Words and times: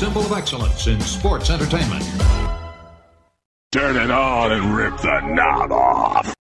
symbol 0.00 0.22
of 0.22 0.32
excellence 0.32 0.86
in 0.86 0.98
sports 0.98 1.50
entertainment. 1.50 2.02
Turn 3.70 3.96
it 3.96 4.10
on 4.10 4.50
and 4.50 4.74
rip 4.74 4.96
the 4.96 5.20
knob 5.20 5.72
off. 5.72 6.39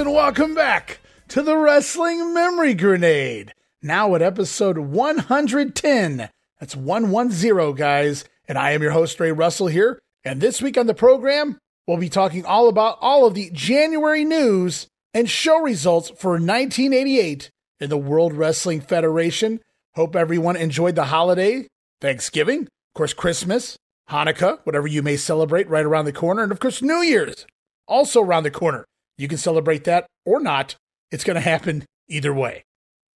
And 0.00 0.14
welcome 0.14 0.54
back 0.54 0.98
to 1.28 1.42
the 1.42 1.58
Wrestling 1.58 2.32
Memory 2.32 2.72
Grenade. 2.72 3.52
Now 3.82 4.14
at 4.14 4.22
episode 4.22 4.78
110. 4.78 6.30
That's 6.58 6.74
110, 6.74 7.74
guys. 7.74 8.24
And 8.48 8.56
I 8.56 8.70
am 8.70 8.80
your 8.80 8.92
host, 8.92 9.20
Ray 9.20 9.30
Russell, 9.30 9.66
here. 9.66 10.00
And 10.24 10.40
this 10.40 10.62
week 10.62 10.78
on 10.78 10.86
the 10.86 10.94
program, 10.94 11.58
we'll 11.86 11.98
be 11.98 12.08
talking 12.08 12.46
all 12.46 12.68
about 12.68 12.96
all 13.02 13.26
of 13.26 13.34
the 13.34 13.50
January 13.52 14.24
news 14.24 14.86
and 15.12 15.28
show 15.28 15.60
results 15.60 16.08
for 16.08 16.30
1988 16.30 17.50
in 17.78 17.90
the 17.90 17.98
World 17.98 18.32
Wrestling 18.32 18.80
Federation. 18.80 19.60
Hope 19.96 20.16
everyone 20.16 20.56
enjoyed 20.56 20.94
the 20.94 21.04
holiday, 21.04 21.68
Thanksgiving, 22.00 22.62
of 22.62 22.94
course, 22.94 23.12
Christmas, 23.12 23.76
Hanukkah, 24.08 24.60
whatever 24.64 24.86
you 24.86 25.02
may 25.02 25.18
celebrate 25.18 25.68
right 25.68 25.84
around 25.84 26.06
the 26.06 26.12
corner, 26.12 26.42
and 26.42 26.52
of 26.52 26.58
course, 26.58 26.80
New 26.80 27.02
Year's 27.02 27.44
also 27.86 28.22
around 28.22 28.44
the 28.44 28.50
corner. 28.50 28.86
You 29.20 29.28
can 29.28 29.36
celebrate 29.36 29.84
that 29.84 30.06
or 30.24 30.40
not. 30.40 30.76
It's 31.10 31.24
going 31.24 31.34
to 31.34 31.42
happen 31.42 31.84
either 32.08 32.32
way. 32.32 32.64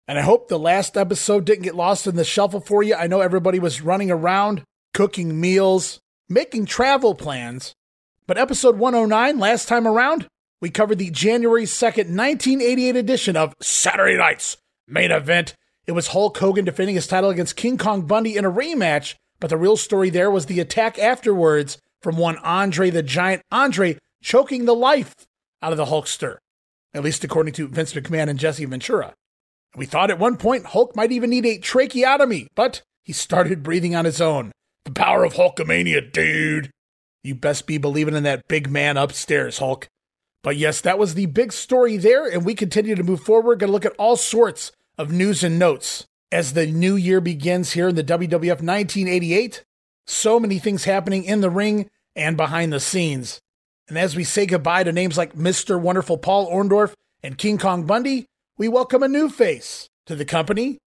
And 0.07 0.19
I 0.19 0.21
hope 0.21 0.47
the 0.47 0.59
last 0.59 0.97
episode 0.97 1.45
didn't 1.45 1.63
get 1.63 1.73
lost 1.73 2.05
in 2.05 2.15
the 2.15 2.23
shuffle 2.23 2.59
for 2.59 2.83
you. 2.83 2.93
I 2.93 3.07
know 3.07 3.21
everybody 3.21 3.57
was 3.57 3.81
running 3.81 4.11
around, 4.11 4.63
cooking 4.93 5.41
meals, 5.41 5.99
making 6.29 6.67
travel 6.67 7.15
plans. 7.15 7.73
But 8.27 8.37
episode 8.37 8.77
109, 8.77 9.39
last 9.39 9.67
time 9.67 9.87
around, 9.87 10.27
we 10.61 10.69
covered 10.69 10.99
the 10.99 11.09
January 11.09 11.63
2nd, 11.63 12.15
1988 12.15 12.95
edition 12.95 13.35
of 13.35 13.55
Saturday 13.59 14.15
Night's 14.15 14.57
main 14.87 15.09
event. 15.09 15.55
It 15.87 15.93
was 15.93 16.09
Hulk 16.09 16.37
Hogan 16.37 16.65
defending 16.65 16.93
his 16.93 17.07
title 17.07 17.31
against 17.31 17.55
King 17.55 17.79
Kong 17.79 18.03
Bundy 18.03 18.37
in 18.37 18.45
a 18.45 18.51
rematch, 18.51 19.15
but 19.39 19.49
the 19.49 19.57
real 19.57 19.75
story 19.75 20.11
there 20.11 20.29
was 20.29 20.45
the 20.45 20.59
attack 20.59 20.99
afterwards 20.99 21.79
from 22.03 22.15
one 22.15 22.37
Andre 22.37 22.91
the 22.91 23.01
Giant. 23.01 23.41
Andre 23.51 23.97
choking 24.21 24.65
the 24.65 24.75
life 24.75 25.15
out 25.65 25.71
of 25.71 25.77
the 25.77 25.85
Hulkster, 25.85 26.37
at 26.93 27.03
least 27.03 27.23
according 27.23 27.53
to 27.53 27.67
Vince 27.67 27.93
McMahon 27.93 28.29
and 28.29 28.37
Jesse 28.37 28.65
Ventura. 28.65 29.15
We 29.75 29.87
thought 29.87 30.11
at 30.11 30.19
one 30.19 30.37
point 30.37 30.67
Hulk 30.67 30.95
might 30.95 31.11
even 31.11 31.31
need 31.31 31.45
a 31.47 31.57
tracheotomy, 31.57 32.49
but 32.53 32.83
he 33.03 33.13
started 33.13 33.63
breathing 33.63 33.95
on 33.95 34.05
his 34.05 34.21
own. 34.21 34.51
The 34.83 34.91
power 34.91 35.23
of 35.23 35.33
Hulkamania, 35.33 36.11
dude. 36.11 36.69
You 37.23 37.33
best 37.33 37.65
be 37.65 37.79
believing 37.79 38.15
in 38.15 38.21
that 38.23 38.47
big 38.47 38.69
man 38.69 38.95
upstairs, 38.95 39.57
Hulk. 39.57 39.87
But 40.43 40.55
yes, 40.57 40.81
that 40.81 40.99
was 40.99 41.15
the 41.15 41.25
big 41.25 41.51
story 41.51 41.97
there, 41.97 42.27
and 42.27 42.45
we 42.45 42.53
continue 42.53 42.93
to 42.93 43.03
move 43.03 43.21
forward. 43.21 43.57
Going 43.57 43.69
to 43.69 43.73
look 43.73 43.85
at 43.85 43.95
all 43.97 44.15
sorts 44.15 44.71
of 44.99 45.11
news 45.11 45.43
and 45.43 45.57
notes 45.57 46.05
as 46.31 46.53
the 46.53 46.67
new 46.67 46.95
year 46.95 47.19
begins 47.19 47.71
here 47.71 47.87
in 47.87 47.95
the 47.95 48.03
WWF 48.03 48.61
1988. 48.61 49.63
So 50.05 50.39
many 50.39 50.59
things 50.59 50.83
happening 50.83 51.23
in 51.23 51.41
the 51.41 51.49
ring 51.49 51.89
and 52.15 52.37
behind 52.37 52.71
the 52.71 52.79
scenes. 52.79 53.41
And 53.87 53.97
as 53.97 54.15
we 54.15 54.23
say 54.23 54.45
goodbye 54.45 54.83
to 54.83 54.91
names 54.91 55.17
like 55.17 55.35
Mr. 55.35 55.79
Wonderful 55.79 56.17
Paul 56.17 56.49
Orndorff 56.51 56.93
and 57.21 57.37
King 57.37 57.57
Kong 57.57 57.85
Bundy, 57.85 58.25
we 58.57 58.67
welcome 58.67 59.03
a 59.03 59.07
new 59.07 59.29
face 59.29 59.87
to 60.07 60.15
the 60.15 60.25
company. 60.25 60.79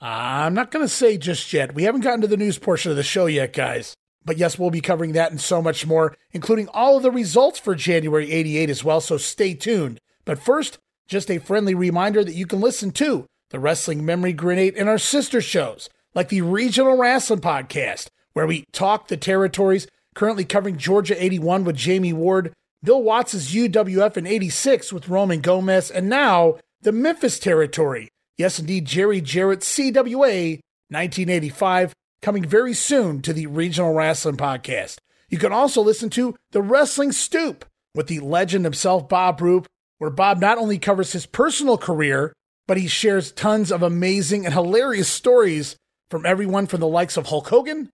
I'm 0.00 0.54
not 0.54 0.70
going 0.70 0.84
to 0.84 0.88
say 0.88 1.16
just 1.16 1.52
yet. 1.52 1.74
We 1.74 1.84
haven't 1.84 2.00
gotten 2.00 2.22
to 2.22 2.26
the 2.26 2.36
news 2.36 2.58
portion 2.58 2.90
of 2.90 2.96
the 2.96 3.02
show 3.02 3.26
yet, 3.26 3.52
guys. 3.52 3.94
But 4.24 4.36
yes, 4.36 4.58
we'll 4.58 4.70
be 4.70 4.80
covering 4.80 5.12
that 5.12 5.30
and 5.30 5.40
so 5.40 5.62
much 5.62 5.86
more, 5.86 6.16
including 6.32 6.68
all 6.68 6.96
of 6.96 7.02
the 7.02 7.10
results 7.10 7.58
for 7.58 7.74
January 7.74 8.30
88 8.32 8.68
as 8.68 8.82
well, 8.82 9.00
so 9.00 9.16
stay 9.16 9.54
tuned. 9.54 10.00
But 10.24 10.38
first, 10.38 10.78
just 11.06 11.30
a 11.30 11.38
friendly 11.38 11.74
reminder 11.74 12.24
that 12.24 12.34
you 12.34 12.46
can 12.46 12.60
listen 12.60 12.90
to 12.92 13.26
the 13.50 13.58
Wrestling 13.58 14.04
Memory 14.04 14.32
Grenade 14.32 14.74
in 14.74 14.88
our 14.88 14.98
sister 14.98 15.40
shows, 15.40 15.88
like 16.14 16.28
the 16.28 16.42
Regional 16.42 16.96
Wrestling 16.96 17.40
Podcast, 17.40 18.08
where 18.32 18.46
we 18.46 18.64
talk 18.72 19.08
the 19.08 19.16
territories 19.16 19.86
currently 20.14 20.44
covering 20.44 20.76
Georgia 20.76 21.22
81 21.22 21.64
with 21.64 21.76
Jamie 21.76 22.12
Ward, 22.12 22.52
Bill 22.82 23.02
Watts' 23.02 23.52
UWF 23.52 24.16
in 24.16 24.26
86 24.26 24.92
with 24.92 25.08
Roman 25.08 25.40
Gomez, 25.40 25.90
and 25.90 26.08
now 26.08 26.58
the 26.80 26.92
Memphis 26.92 27.38
territory. 27.38 28.08
Yes, 28.38 28.58
indeed, 28.58 28.86
Jerry 28.86 29.20
Jarrett 29.20 29.60
CWA 29.60 30.60
1985 30.88 31.92
coming 32.22 32.44
very 32.44 32.74
soon 32.74 33.22
to 33.22 33.32
the 33.32 33.46
Regional 33.46 33.92
Wrestling 33.92 34.36
Podcast. 34.36 34.96
You 35.28 35.38
can 35.38 35.52
also 35.52 35.80
listen 35.82 36.10
to 36.10 36.34
The 36.50 36.62
Wrestling 36.62 37.12
Stoop 37.12 37.64
with 37.94 38.08
the 38.08 38.20
legend 38.20 38.64
himself, 38.64 39.08
Bob 39.08 39.40
Roop, 39.40 39.66
where 39.98 40.10
Bob 40.10 40.40
not 40.40 40.58
only 40.58 40.78
covers 40.78 41.12
his 41.12 41.26
personal 41.26 41.78
career, 41.78 42.32
but 42.66 42.76
he 42.76 42.88
shares 42.88 43.32
tons 43.32 43.70
of 43.70 43.82
amazing 43.82 44.44
and 44.44 44.54
hilarious 44.54 45.08
stories 45.08 45.76
from 46.10 46.26
everyone 46.26 46.66
from 46.66 46.80
the 46.80 46.88
likes 46.88 47.16
of 47.16 47.26
Hulk 47.26 47.48
Hogan 47.48 47.90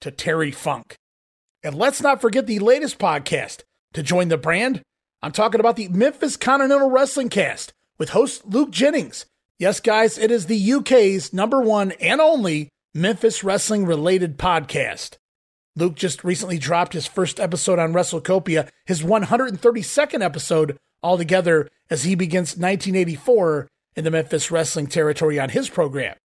to 0.00 0.10
Terry 0.10 0.50
Funk. 0.50 0.96
And 1.62 1.74
let's 1.74 2.00
not 2.00 2.20
forget 2.20 2.46
the 2.46 2.60
latest 2.60 2.98
podcast 2.98 3.62
to 3.92 4.02
join 4.02 4.28
the 4.28 4.38
brand. 4.38 4.82
I'm 5.22 5.32
talking 5.32 5.60
about 5.60 5.76
the 5.76 5.88
Memphis 5.88 6.36
Continental 6.36 6.90
Wrestling 6.90 7.28
Cast 7.28 7.72
with 7.98 8.10
host 8.10 8.46
Luke 8.46 8.70
Jennings. 8.70 9.26
Yes, 9.58 9.80
guys, 9.80 10.18
it 10.18 10.30
is 10.30 10.46
the 10.46 10.72
UK's 10.72 11.32
number 11.32 11.60
one 11.60 11.90
and 11.92 12.20
only 12.20 12.68
Memphis 12.94 13.42
wrestling 13.42 13.86
related 13.86 14.38
podcast. 14.38 15.16
Luke 15.74 15.96
just 15.96 16.22
recently 16.22 16.58
dropped 16.58 16.92
his 16.92 17.06
first 17.06 17.40
episode 17.40 17.78
on 17.78 17.92
WrestleCopia, 17.92 18.68
his 18.86 19.02
132nd 19.02 20.22
episode 20.22 20.76
altogether, 21.02 21.68
as 21.90 22.04
he 22.04 22.14
begins 22.14 22.56
1984 22.56 23.68
in 23.96 24.04
the 24.04 24.10
Memphis 24.10 24.50
wrestling 24.50 24.86
territory 24.86 25.40
on 25.40 25.48
his 25.48 25.68
program. 25.68 26.16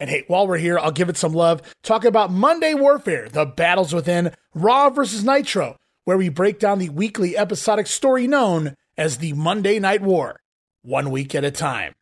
And 0.00 0.08
hey, 0.08 0.24
while 0.28 0.46
we're 0.46 0.56
here, 0.56 0.78
I'll 0.78 0.90
give 0.90 1.10
it 1.10 1.18
some 1.18 1.34
love. 1.34 1.60
Talk 1.82 2.06
about 2.06 2.32
Monday 2.32 2.72
Warfare, 2.72 3.28
the 3.28 3.44
battles 3.44 3.92
within 3.92 4.32
Raw 4.54 4.88
versus 4.88 5.22
Nitro, 5.22 5.76
where 6.06 6.16
we 6.16 6.30
break 6.30 6.58
down 6.58 6.78
the 6.78 6.88
weekly 6.88 7.36
episodic 7.36 7.86
story 7.86 8.26
known 8.26 8.74
as 8.96 9.18
the 9.18 9.34
Monday 9.34 9.78
Night 9.78 10.00
War, 10.00 10.40
one 10.80 11.10
week 11.10 11.34
at 11.34 11.44
a 11.44 11.50
time. 11.50 11.92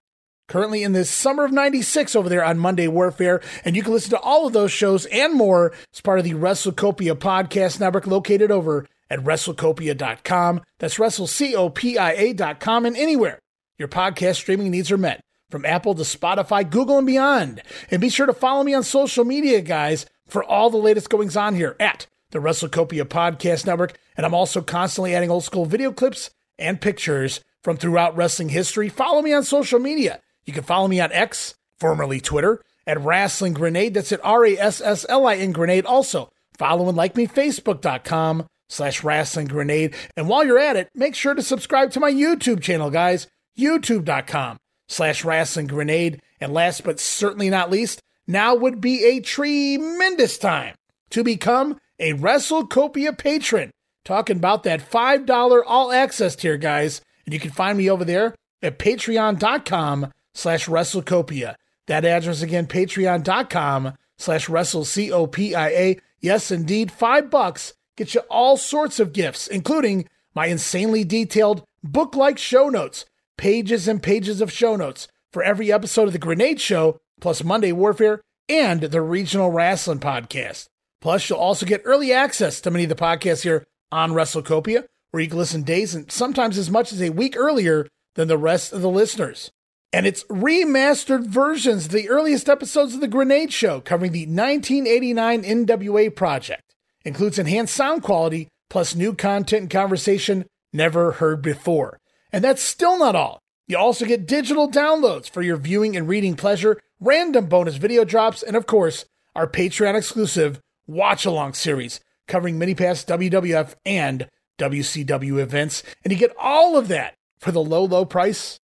Currently 0.47 0.85
in 0.85 0.93
the 0.93 1.05
summer 1.05 1.45
of 1.45 1.53
96 1.53 2.15
over 2.15 2.29
there 2.29 2.45
on 2.45 2.59
Monday 2.59 2.87
Warfare, 2.87 3.43
and 3.65 3.75
you 3.75 3.83
can 3.83 3.93
listen 3.93 4.11
to 4.11 4.21
all 4.21 4.47
of 4.47 4.53
those 4.53 4.71
shows 4.73 5.05
and 5.07 5.35
more 5.35 5.73
as 5.93 6.01
part 6.01 6.21
of 6.21 6.25
the 6.25 6.35
WrestleCopia 6.35 7.17
podcast 7.17 7.81
network 7.81 8.07
located 8.07 8.51
over 8.53 8.87
at 9.11 9.19
WrestleCopia.com. 9.19 10.63
That's 10.79 10.99
WrestleCopia.com 10.99 12.87
and 12.87 12.97
anywhere 12.97 13.41
your 13.77 13.89
podcast 13.89 14.37
streaming 14.37 14.71
needs 14.71 14.91
are 14.91 14.99
met 14.99 15.21
from 15.51 15.65
Apple 15.65 15.95
to 15.95 16.03
Spotify, 16.03 16.69
Google, 16.69 16.99
and 16.99 17.07
beyond. 17.07 17.63
And 17.91 18.01
be 18.01 18.09
sure 18.09 18.27
to 18.27 18.33
follow 18.33 18.63
me 18.63 18.75
on 18.75 18.83
social 18.83 19.25
media, 19.25 19.61
guys, 19.61 20.07
for 20.27 20.45
all 20.45 20.71
the 20.71 20.77
latest 20.77 21.11
goings 21.11 21.37
on 21.37 21.55
here 21.55 21.77
at 21.81 22.07
the 22.31 22.39
WrestleCopia 22.39 23.05
Podcast 23.05 23.67
Network. 23.67 23.99
And 24.17 24.27
I'm 24.27 24.35
also 24.35 24.61
constantly 24.61 25.15
adding 25.15 25.31
old 25.31 25.45
school 25.45 25.65
video 25.65 25.93
clips 25.93 26.31
and 26.59 26.81
pictures 26.81 27.41
from 27.63 27.77
throughout 27.77 28.17
wrestling 28.17 28.51
history. 28.51 28.89
Follow 28.89 29.23
me 29.23 29.33
on 29.33 29.43
social 29.43 29.79
media. 29.79 30.21
You 30.45 30.53
can 30.53 30.65
follow 30.65 30.89
me 30.89 31.01
on 31.01 31.13
X, 31.13 31.55
formerly 31.79 32.21
Twitter, 32.21 32.63
at 32.87 32.99
Rasslin 32.99 33.55
Grenade. 33.55 33.95
That's 33.95 34.13
at 34.13 34.25
R 34.25 34.45
A 34.45 34.57
S 34.57 34.81
S 34.81 35.07
L 35.09 35.27
I 35.27 35.37
N 35.37 35.53
Grenade. 35.53 35.87
Also, 35.87 36.31
follow 36.57 36.89
and 36.89 36.97
like 36.97 37.17
me, 37.17 37.27
Facebook.com 37.27 38.47
slash 38.69 39.03
Rasslin 39.03 39.49
Grenade. 39.49 39.95
And 40.17 40.29
while 40.29 40.45
you're 40.45 40.59
at 40.59 40.77
it, 40.77 40.89
make 40.95 41.15
sure 41.15 41.35
to 41.35 41.43
subscribe 41.43 41.91
to 41.93 42.01
my 42.01 42.11
YouTube 42.11 42.63
channel, 42.63 42.91
guys. 42.91 43.27
YouTube.com 43.59 44.59
slash 44.89 45.25
wrestling 45.25 45.67
grenade. 45.67 46.21
And 46.41 46.53
last 46.53 46.85
but 46.85 46.99
certainly 46.99 47.51
not 47.51 47.71
least, 47.71 48.03
now 48.27 48.55
would 48.55 48.81
be 48.81 49.05
a 49.05 49.21
tremendous 49.21 50.39
time 50.39 50.75
to 51.11 51.23
become 51.23 51.79
a 51.99 52.15
WrestleCopia 52.15 53.17
patron. 53.17 53.71
Talking 54.05 54.37
about 54.37 54.63
that 54.65 54.91
$5 54.91 55.63
all 55.67 55.93
access 55.93 56.35
tier, 56.35 56.57
guys. 56.57 57.01
And 57.25 57.35
you 57.35 57.41
can 57.41 57.51
find 57.51 57.77
me 57.77 57.91
over 57.91 58.05
there 58.05 58.35
at 58.63 58.79
patreon.com 58.79 60.13
slash 60.35 60.67
WrestleCopia. 60.67 61.55
That 61.87 62.05
address 62.05 62.43
again, 62.43 62.67
patreon.com 62.67 63.95
slash 64.17 64.47
WrestleCopia. 64.47 66.01
Yes, 66.21 66.51
indeed, 66.51 66.91
five 66.91 67.31
bucks 67.31 67.75
gets 67.97 68.15
you 68.15 68.21
all 68.29 68.57
sorts 68.57 69.01
of 69.01 69.13
gifts, 69.13 69.47
including 69.47 70.09
my 70.35 70.47
insanely 70.47 71.05
detailed 71.05 71.65
book-like 71.83 72.39
show 72.39 72.69
notes 72.69 73.05
pages 73.39 73.89
and 73.89 74.03
pages 74.03 74.43
of 74.43 74.53
show 74.53 74.77
notes, 74.77 75.09
for 75.33 75.43
every 75.43 75.73
episode 75.73 76.09
of 76.09 76.13
The 76.13 76.19
Grenade 76.19 76.61
Show, 76.61 76.99
plus 77.21 77.43
Monday 77.43 77.73
Warfare 77.73 78.21
and 78.49 78.83
the 78.83 79.01
Regional 79.01 79.51
Wrestling 79.51 80.01
Podcast. 80.01 80.67
Plus, 81.01 81.29
you'll 81.29 81.39
also 81.39 81.65
get 81.65 81.83
early 81.85 82.13
access 82.13 82.61
to 82.61 82.71
many 82.71 82.85
of 82.85 82.91
the 82.91 82.97
podcasts 82.97 83.43
here 83.43 83.67
on 83.93 84.13
WrestleCopia, 84.13 84.85
where 85.11 85.23
you 85.23 85.29
can 85.29 85.39
listen 85.39 85.63
days 85.63 85.95
and 85.95 86.11
sometimes 86.11 86.59
as 86.59 86.71
much 86.71 86.93
as 86.93 87.01
a 87.01 87.11
week 87.11 87.37
earlier 87.37 87.87
than 88.15 88.29
the 88.29 88.39
rest 88.39 88.73
of 88.73 88.83
the 88.83 88.91
listeners. 88.91 89.51
And 89.93 90.07
it's 90.07 90.25
remastered 90.25 91.27
versions 91.27 91.87
of 91.87 91.93
the 91.93 92.11
earliest 92.11 92.49
episodes 92.49 92.95
of 92.95 93.01
The 93.01 93.09
Grenade 93.09 93.53
Show 93.53 93.81
covering 93.81 94.13
the 94.13 94.27
1989 94.27 95.45
NWA 95.45 96.15
project. 96.15 96.75
Includes 97.05 97.39
enhanced 97.39 97.75
sound 97.75 98.03
quality, 98.03 98.49
plus 98.69 98.95
new 98.95 99.15
content 99.15 99.63
and 99.63 99.71
conversation 99.71 100.45
never 100.73 101.13
heard 101.13 101.41
before. 101.41 101.99
And 102.33 102.45
that's 102.45 102.63
still 102.63 102.99
not 102.99 103.17
all. 103.17 103.41
You 103.67 103.77
also 103.79 104.07
get 104.07 104.27
digital 104.27 104.71
downloads 104.71 105.29
for 105.29 105.43
your 105.43 105.57
viewing 105.57 105.97
and 105.97 106.09
reading 106.09 106.37
pleasure, 106.37 106.81
random 107.01 107.47
bonus 107.47 107.77
video 107.77 108.05
drops, 108.05 108.43
and 108.43 108.57
of 108.57 108.67
course, 108.67 109.05
our 109.35 109.47
Patreon 109.47 109.95
exclusive 109.95 110.61
watch 110.87 111.27
along 111.27 111.55
series 111.55 112.01
covering 112.27 112.59
mini 112.59 112.75
past 112.75 113.09
WWF 113.09 113.75
and 113.85 114.29
WCW 114.59 115.39
events. 115.39 115.83
And 116.05 116.13
you 116.13 116.19
get 116.19 116.35
all 116.39 116.77
of 116.77 116.89
that 116.89 117.15
for 117.39 117.51
the 117.53 117.63
low, 117.63 117.85
low 117.85 118.05
price 118.05 118.59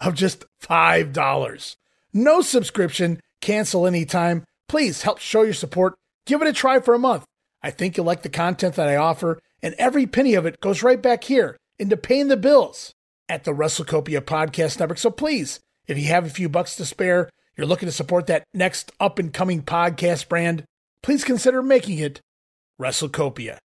of 0.00 0.14
just 0.14 0.44
$5. 0.62 1.76
No 2.12 2.40
subscription, 2.40 3.20
cancel 3.40 3.86
anytime. 3.86 4.44
Please 4.68 5.02
help 5.02 5.18
show 5.18 5.42
your 5.42 5.52
support. 5.52 5.94
Give 6.26 6.42
it 6.42 6.48
a 6.48 6.52
try 6.52 6.80
for 6.80 6.94
a 6.94 6.98
month. 6.98 7.24
I 7.62 7.70
think 7.70 7.96
you'll 7.96 8.06
like 8.06 8.22
the 8.22 8.28
content 8.28 8.74
that 8.76 8.88
I 8.88 8.96
offer, 8.96 9.38
and 9.62 9.74
every 9.78 10.06
penny 10.06 10.34
of 10.34 10.46
it 10.46 10.60
goes 10.60 10.82
right 10.82 11.00
back 11.00 11.24
here 11.24 11.58
into 11.78 11.96
paying 11.96 12.28
the 12.28 12.36
bills 12.36 12.94
at 13.30 13.44
the 13.44 13.52
WrestleCopia 13.52 14.20
Podcast 14.22 14.80
Network. 14.80 14.98
So 14.98 15.08
please, 15.10 15.60
if 15.86 15.96
you 15.96 16.06
have 16.06 16.26
a 16.26 16.30
few 16.30 16.48
bucks 16.48 16.74
to 16.76 16.84
spare, 16.84 17.30
you're 17.56 17.66
looking 17.66 17.86
to 17.86 17.92
support 17.92 18.26
that 18.26 18.42
next 18.52 18.90
up 18.98 19.20
and 19.20 19.32
coming 19.32 19.62
podcast 19.62 20.28
brand, 20.28 20.64
please 21.02 21.22
consider 21.22 21.62
making 21.62 21.98
it 21.98 22.20
WrestleCopia. 22.80 23.58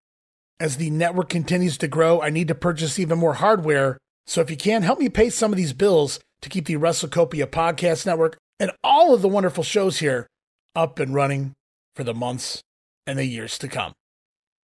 As 0.59 0.77
the 0.77 0.91
network 0.91 1.29
continues 1.29 1.79
to 1.79 1.87
grow, 1.87 2.21
I 2.21 2.29
need 2.29 2.47
to 2.47 2.55
purchase 2.55 2.99
even 2.99 3.17
more 3.17 3.33
hardware. 3.33 3.97
So 4.27 4.39
if 4.39 4.51
you 4.51 4.55
can, 4.55 4.83
help 4.83 4.99
me 4.99 5.09
pay 5.09 5.31
some 5.31 5.51
of 5.51 5.57
these 5.57 5.73
bills 5.73 6.19
to 6.41 6.49
keep 6.49 6.67
the 6.67 6.75
WrestleCopia 6.75 7.47
Podcast 7.47 8.05
Network 8.05 8.37
and 8.59 8.71
all 8.83 9.15
of 9.15 9.23
the 9.23 9.27
wonderful 9.27 9.63
shows 9.63 9.97
here 9.97 10.27
up 10.75 10.99
and 10.99 11.15
running 11.15 11.53
for 11.95 12.03
the 12.03 12.13
months 12.13 12.61
and 13.07 13.17
the 13.17 13.25
years 13.25 13.57
to 13.57 13.67
come. 13.67 13.93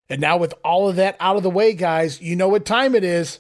And 0.10 0.22
now, 0.22 0.38
with 0.38 0.54
all 0.64 0.90
of 0.90 0.98
that 0.98 1.16
out 1.20 1.38
of 1.38 1.44
the 1.44 1.50
way, 1.50 1.74
guys, 1.74 2.22
you 2.22 2.36
know 2.36 2.50
what 2.50 2.66
time 2.66 2.94
it 2.94 3.04
is. 3.04 3.40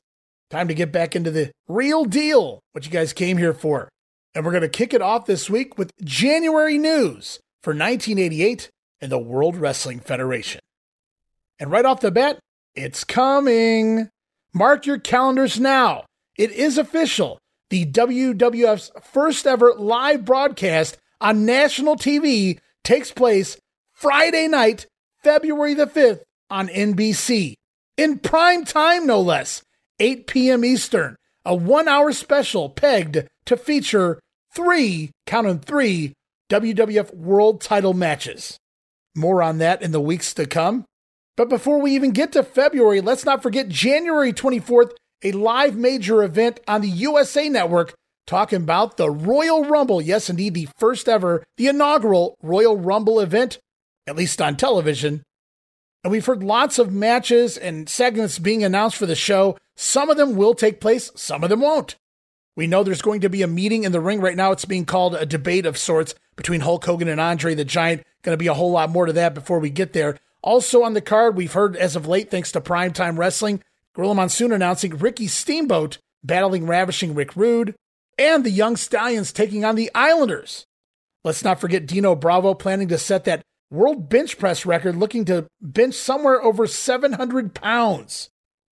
Time 0.51 0.67
to 0.67 0.73
get 0.73 0.91
back 0.91 1.15
into 1.15 1.31
the 1.31 1.49
real 1.69 2.03
deal, 2.03 2.59
what 2.73 2.85
you 2.85 2.91
guys 2.91 3.13
came 3.13 3.37
here 3.37 3.53
for. 3.53 3.87
And 4.35 4.43
we're 4.43 4.51
going 4.51 4.61
to 4.61 4.69
kick 4.69 4.93
it 4.93 5.01
off 5.01 5.25
this 5.25 5.49
week 5.49 5.77
with 5.77 5.91
January 6.03 6.77
news 6.77 7.39
for 7.63 7.71
1988 7.71 8.69
and 8.99 9.09
the 9.09 9.17
World 9.17 9.55
Wrestling 9.55 10.01
Federation. 10.01 10.59
And 11.57 11.71
right 11.71 11.85
off 11.85 12.01
the 12.01 12.11
bat, 12.11 12.37
it's 12.75 13.05
coming. 13.05 14.09
Mark 14.53 14.85
your 14.85 14.99
calendars 14.99 15.57
now. 15.57 16.03
It 16.37 16.51
is 16.51 16.77
official. 16.77 17.39
The 17.69 17.85
WWF's 17.85 18.91
first 19.01 19.47
ever 19.47 19.73
live 19.77 20.25
broadcast 20.25 20.97
on 21.21 21.45
national 21.45 21.95
TV 21.95 22.59
takes 22.83 23.13
place 23.13 23.57
Friday 23.93 24.49
night, 24.49 24.85
February 25.23 25.75
the 25.75 25.87
5th 25.87 26.23
on 26.49 26.67
NBC. 26.67 27.53
In 27.95 28.19
prime 28.19 28.65
time, 28.65 29.07
no 29.07 29.21
less, 29.21 29.63
8 30.01 30.25
p.m. 30.25 30.65
Eastern, 30.65 31.15
a 31.45 31.53
one 31.53 31.87
hour 31.87 32.11
special 32.11 32.69
pegged 32.69 33.27
to 33.45 33.55
feature 33.55 34.19
three, 34.51 35.11
count 35.27 35.63
three, 35.63 36.13
WWF 36.49 37.13
World 37.13 37.61
title 37.61 37.93
matches. 37.93 38.57
More 39.15 39.43
on 39.43 39.59
that 39.59 39.83
in 39.83 39.91
the 39.91 40.01
weeks 40.01 40.33
to 40.33 40.47
come. 40.47 40.85
But 41.37 41.49
before 41.49 41.79
we 41.79 41.93
even 41.93 42.11
get 42.11 42.31
to 42.31 42.41
February, 42.41 42.99
let's 42.99 43.25
not 43.25 43.43
forget 43.43 43.69
January 43.69 44.33
24th, 44.33 44.93
a 45.23 45.33
live 45.33 45.75
major 45.75 46.23
event 46.23 46.59
on 46.67 46.81
the 46.81 46.89
USA 46.89 47.47
Network 47.47 47.93
talking 48.25 48.63
about 48.63 48.97
the 48.97 49.09
Royal 49.09 49.65
Rumble. 49.65 50.01
Yes, 50.01 50.31
indeed, 50.31 50.55
the 50.55 50.67
first 50.79 51.07
ever, 51.07 51.43
the 51.57 51.67
inaugural 51.67 52.35
Royal 52.41 52.75
Rumble 52.75 53.19
event, 53.19 53.59
at 54.07 54.15
least 54.15 54.41
on 54.41 54.57
television. 54.57 55.21
And 56.03 56.11
we've 56.11 56.25
heard 56.25 56.43
lots 56.43 56.79
of 56.79 56.91
matches 56.91 57.57
and 57.57 57.87
segments 57.87 58.39
being 58.39 58.63
announced 58.63 58.97
for 58.97 59.05
the 59.05 59.15
show. 59.15 59.57
Some 59.75 60.09
of 60.09 60.17
them 60.17 60.35
will 60.35 60.53
take 60.53 60.81
place, 60.81 61.11
some 61.15 61.43
of 61.43 61.49
them 61.49 61.61
won't. 61.61 61.95
We 62.55 62.67
know 62.67 62.83
there's 62.83 63.01
going 63.01 63.21
to 63.21 63.29
be 63.29 63.43
a 63.43 63.47
meeting 63.47 63.83
in 63.83 63.91
the 63.91 64.01
ring 64.01 64.19
right 64.19 64.35
now. 64.35 64.51
It's 64.51 64.65
being 64.65 64.85
called 64.85 65.15
a 65.15 65.25
debate 65.25 65.65
of 65.65 65.77
sorts 65.77 66.15
between 66.35 66.61
Hulk 66.61 66.83
Hogan 66.83 67.07
and 67.07 67.21
Andre 67.21 67.55
the 67.55 67.63
Giant. 67.63 68.03
Going 68.23 68.33
to 68.33 68.41
be 68.41 68.47
a 68.47 68.53
whole 68.53 68.71
lot 68.71 68.89
more 68.89 69.05
to 69.05 69.13
that 69.13 69.33
before 69.33 69.59
we 69.59 69.69
get 69.69 69.93
there. 69.93 70.17
Also 70.41 70.83
on 70.83 70.93
the 70.93 71.01
card, 71.01 71.35
we've 71.35 71.53
heard 71.53 71.75
as 71.75 71.95
of 71.95 72.07
late, 72.07 72.29
thanks 72.29 72.51
to 72.51 72.61
Primetime 72.61 73.17
Wrestling, 73.17 73.63
Gorilla 73.93 74.15
Monsoon 74.15 74.51
announcing 74.51 74.97
Ricky 74.97 75.27
Steamboat 75.27 75.99
battling 76.23 76.67
Ravishing 76.67 77.15
Rick 77.15 77.35
Rude, 77.35 77.75
and 78.17 78.43
the 78.43 78.51
Young 78.51 78.75
Stallions 78.75 79.31
taking 79.31 79.65
on 79.65 79.75
the 79.75 79.89
Islanders. 79.95 80.65
Let's 81.23 81.43
not 81.43 81.59
forget 81.59 81.85
Dino 81.85 82.15
Bravo 82.15 82.53
planning 82.53 82.87
to 82.89 82.97
set 82.97 83.25
that 83.25 83.43
world 83.71 84.09
bench 84.09 84.37
press 84.37 84.65
record, 84.65 84.97
looking 84.97 85.25
to 85.25 85.47
bench 85.61 85.95
somewhere 85.95 86.43
over 86.43 86.67
700 86.67 87.55
pounds. 87.55 88.29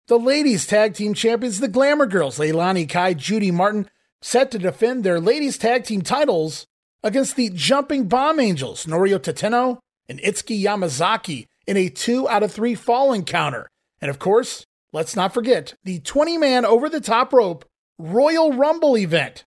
The 0.07 0.19
ladies 0.19 0.67
tag 0.67 0.93
team 0.93 1.13
champions, 1.13 1.59
the 1.59 1.67
Glamour 1.67 2.05
Girls, 2.05 2.37
Leilani 2.37 2.87
Kai, 2.87 3.13
Judy 3.13 3.51
Martin, 3.51 3.89
set 4.21 4.51
to 4.51 4.59
defend 4.59 5.03
their 5.03 5.19
ladies 5.19 5.57
tag 5.57 5.85
team 5.85 6.01
titles 6.01 6.67
against 7.03 7.35
the 7.35 7.49
Jumping 7.49 8.07
Bomb 8.07 8.39
Angels, 8.39 8.85
Noriyo 8.85 9.17
Tateno 9.17 9.79
and 10.09 10.19
Itsuki 10.19 10.61
Yamazaki, 10.61 11.45
in 11.65 11.77
a 11.77 11.87
two 11.87 12.27
out 12.27 12.43
of 12.43 12.51
three 12.51 12.75
fall 12.75 13.13
encounter. 13.13 13.69
And 14.01 14.09
of 14.09 14.19
course, 14.19 14.65
let's 14.91 15.15
not 15.15 15.33
forget 15.33 15.75
the 15.83 15.99
20 15.99 16.37
man 16.37 16.65
over 16.65 16.89
the 16.89 16.99
top 16.99 17.31
rope 17.31 17.63
Royal 17.99 18.53
Rumble 18.53 18.97
event. 18.97 19.45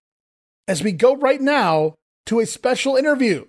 As 0.69 0.83
we 0.83 0.93
go 0.93 1.17
right 1.17 1.41
now 1.41 1.95
to 2.27 2.39
a 2.39 2.47
special 2.47 2.95
interview 2.95 3.47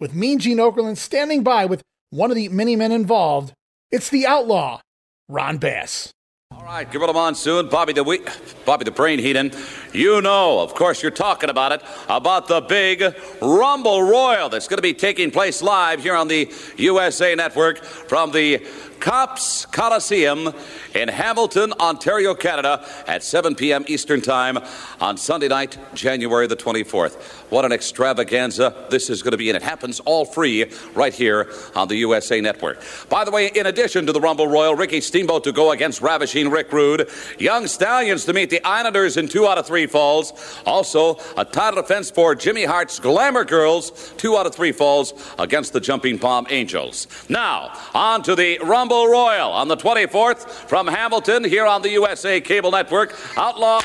with 0.00 0.14
Mean 0.14 0.38
Gene 0.38 0.58
Okerlund 0.58 0.96
standing 0.96 1.42
by 1.42 1.64
with 1.66 1.82
one 2.10 2.30
of 2.30 2.36
the 2.36 2.48
many 2.48 2.76
men 2.76 2.92
involved, 2.92 3.52
it's 3.90 4.08
the 4.08 4.26
outlaw, 4.26 4.80
Ron 5.28 5.58
Bass. 5.58 6.12
All 6.64 6.70
right, 6.70 6.90
Gorilla 6.90 7.12
Monsoon, 7.12 7.68
Bobby 7.68 7.92
the 7.92 8.02
we- 8.02 8.22
Bobby 8.64 8.84
the 8.84 8.90
Brain 8.90 9.18
Heenan. 9.18 9.52
You 9.92 10.22
know, 10.22 10.60
of 10.60 10.74
course, 10.74 11.02
you're 11.02 11.10
talking 11.10 11.50
about 11.50 11.72
it, 11.72 11.82
about 12.08 12.48
the 12.48 12.62
big 12.62 13.14
Rumble 13.42 14.02
Royal 14.02 14.48
that's 14.48 14.66
going 14.66 14.78
to 14.78 14.82
be 14.82 14.94
taking 14.94 15.30
place 15.30 15.60
live 15.60 16.02
here 16.02 16.16
on 16.16 16.26
the 16.26 16.50
USA 16.78 17.34
Network 17.34 17.84
from 17.84 18.32
the 18.32 18.66
Copps 18.98 19.66
Coliseum 19.66 20.54
in 20.94 21.08
Hamilton, 21.08 21.74
Ontario, 21.78 22.34
Canada, 22.34 22.86
at 23.06 23.22
7 23.22 23.54
p.m. 23.54 23.84
Eastern 23.86 24.22
Time 24.22 24.58
on 24.98 25.18
Sunday 25.18 25.48
night, 25.48 25.76
January 25.92 26.46
the 26.46 26.56
24th. 26.56 27.20
What 27.50 27.66
an 27.66 27.72
extravaganza 27.72 28.86
this 28.88 29.10
is 29.10 29.22
going 29.22 29.32
to 29.32 29.36
be, 29.36 29.50
and 29.50 29.56
it 29.56 29.62
happens 29.62 30.00
all 30.00 30.24
free 30.24 30.72
right 30.94 31.12
here 31.12 31.52
on 31.74 31.88
the 31.88 31.96
USA 31.96 32.40
Network. 32.40 32.82
By 33.10 33.24
the 33.24 33.30
way, 33.30 33.48
in 33.54 33.66
addition 33.66 34.06
to 34.06 34.12
the 34.12 34.20
Rumble 34.20 34.48
Royal, 34.48 34.74
Ricky 34.74 35.02
Steamboat 35.02 35.44
to 35.44 35.52
go 35.52 35.72
against 35.72 36.00
Ravishing 36.00 36.48
Rick 36.54 36.72
Rude, 36.72 37.08
Young 37.38 37.66
Stallions 37.66 38.24
to 38.26 38.32
meet 38.32 38.48
the 38.48 38.64
Islanders 38.64 39.16
in 39.16 39.26
two 39.26 39.48
out 39.48 39.58
of 39.58 39.66
three 39.66 39.86
falls. 39.88 40.32
Also, 40.64 41.18
a 41.36 41.44
title 41.44 41.82
defense 41.82 42.12
for 42.12 42.36
Jimmy 42.36 42.64
Hart's 42.64 43.00
Glamour 43.00 43.44
Girls, 43.44 44.12
two 44.16 44.36
out 44.36 44.46
of 44.46 44.54
three 44.54 44.70
falls 44.70 45.12
against 45.40 45.72
the 45.72 45.80
Jumping 45.80 46.16
Bomb 46.16 46.46
Angels. 46.50 47.08
Now, 47.28 47.72
on 47.92 48.22
to 48.22 48.36
the 48.36 48.60
Rumble 48.60 49.08
Royal 49.08 49.50
on 49.50 49.66
the 49.66 49.76
24th 49.76 50.48
from 50.68 50.86
Hamilton 50.86 51.42
here 51.42 51.66
on 51.66 51.82
the 51.82 51.90
USA 51.90 52.40
Cable 52.40 52.70
Network. 52.70 53.16
Outlaw 53.36 53.80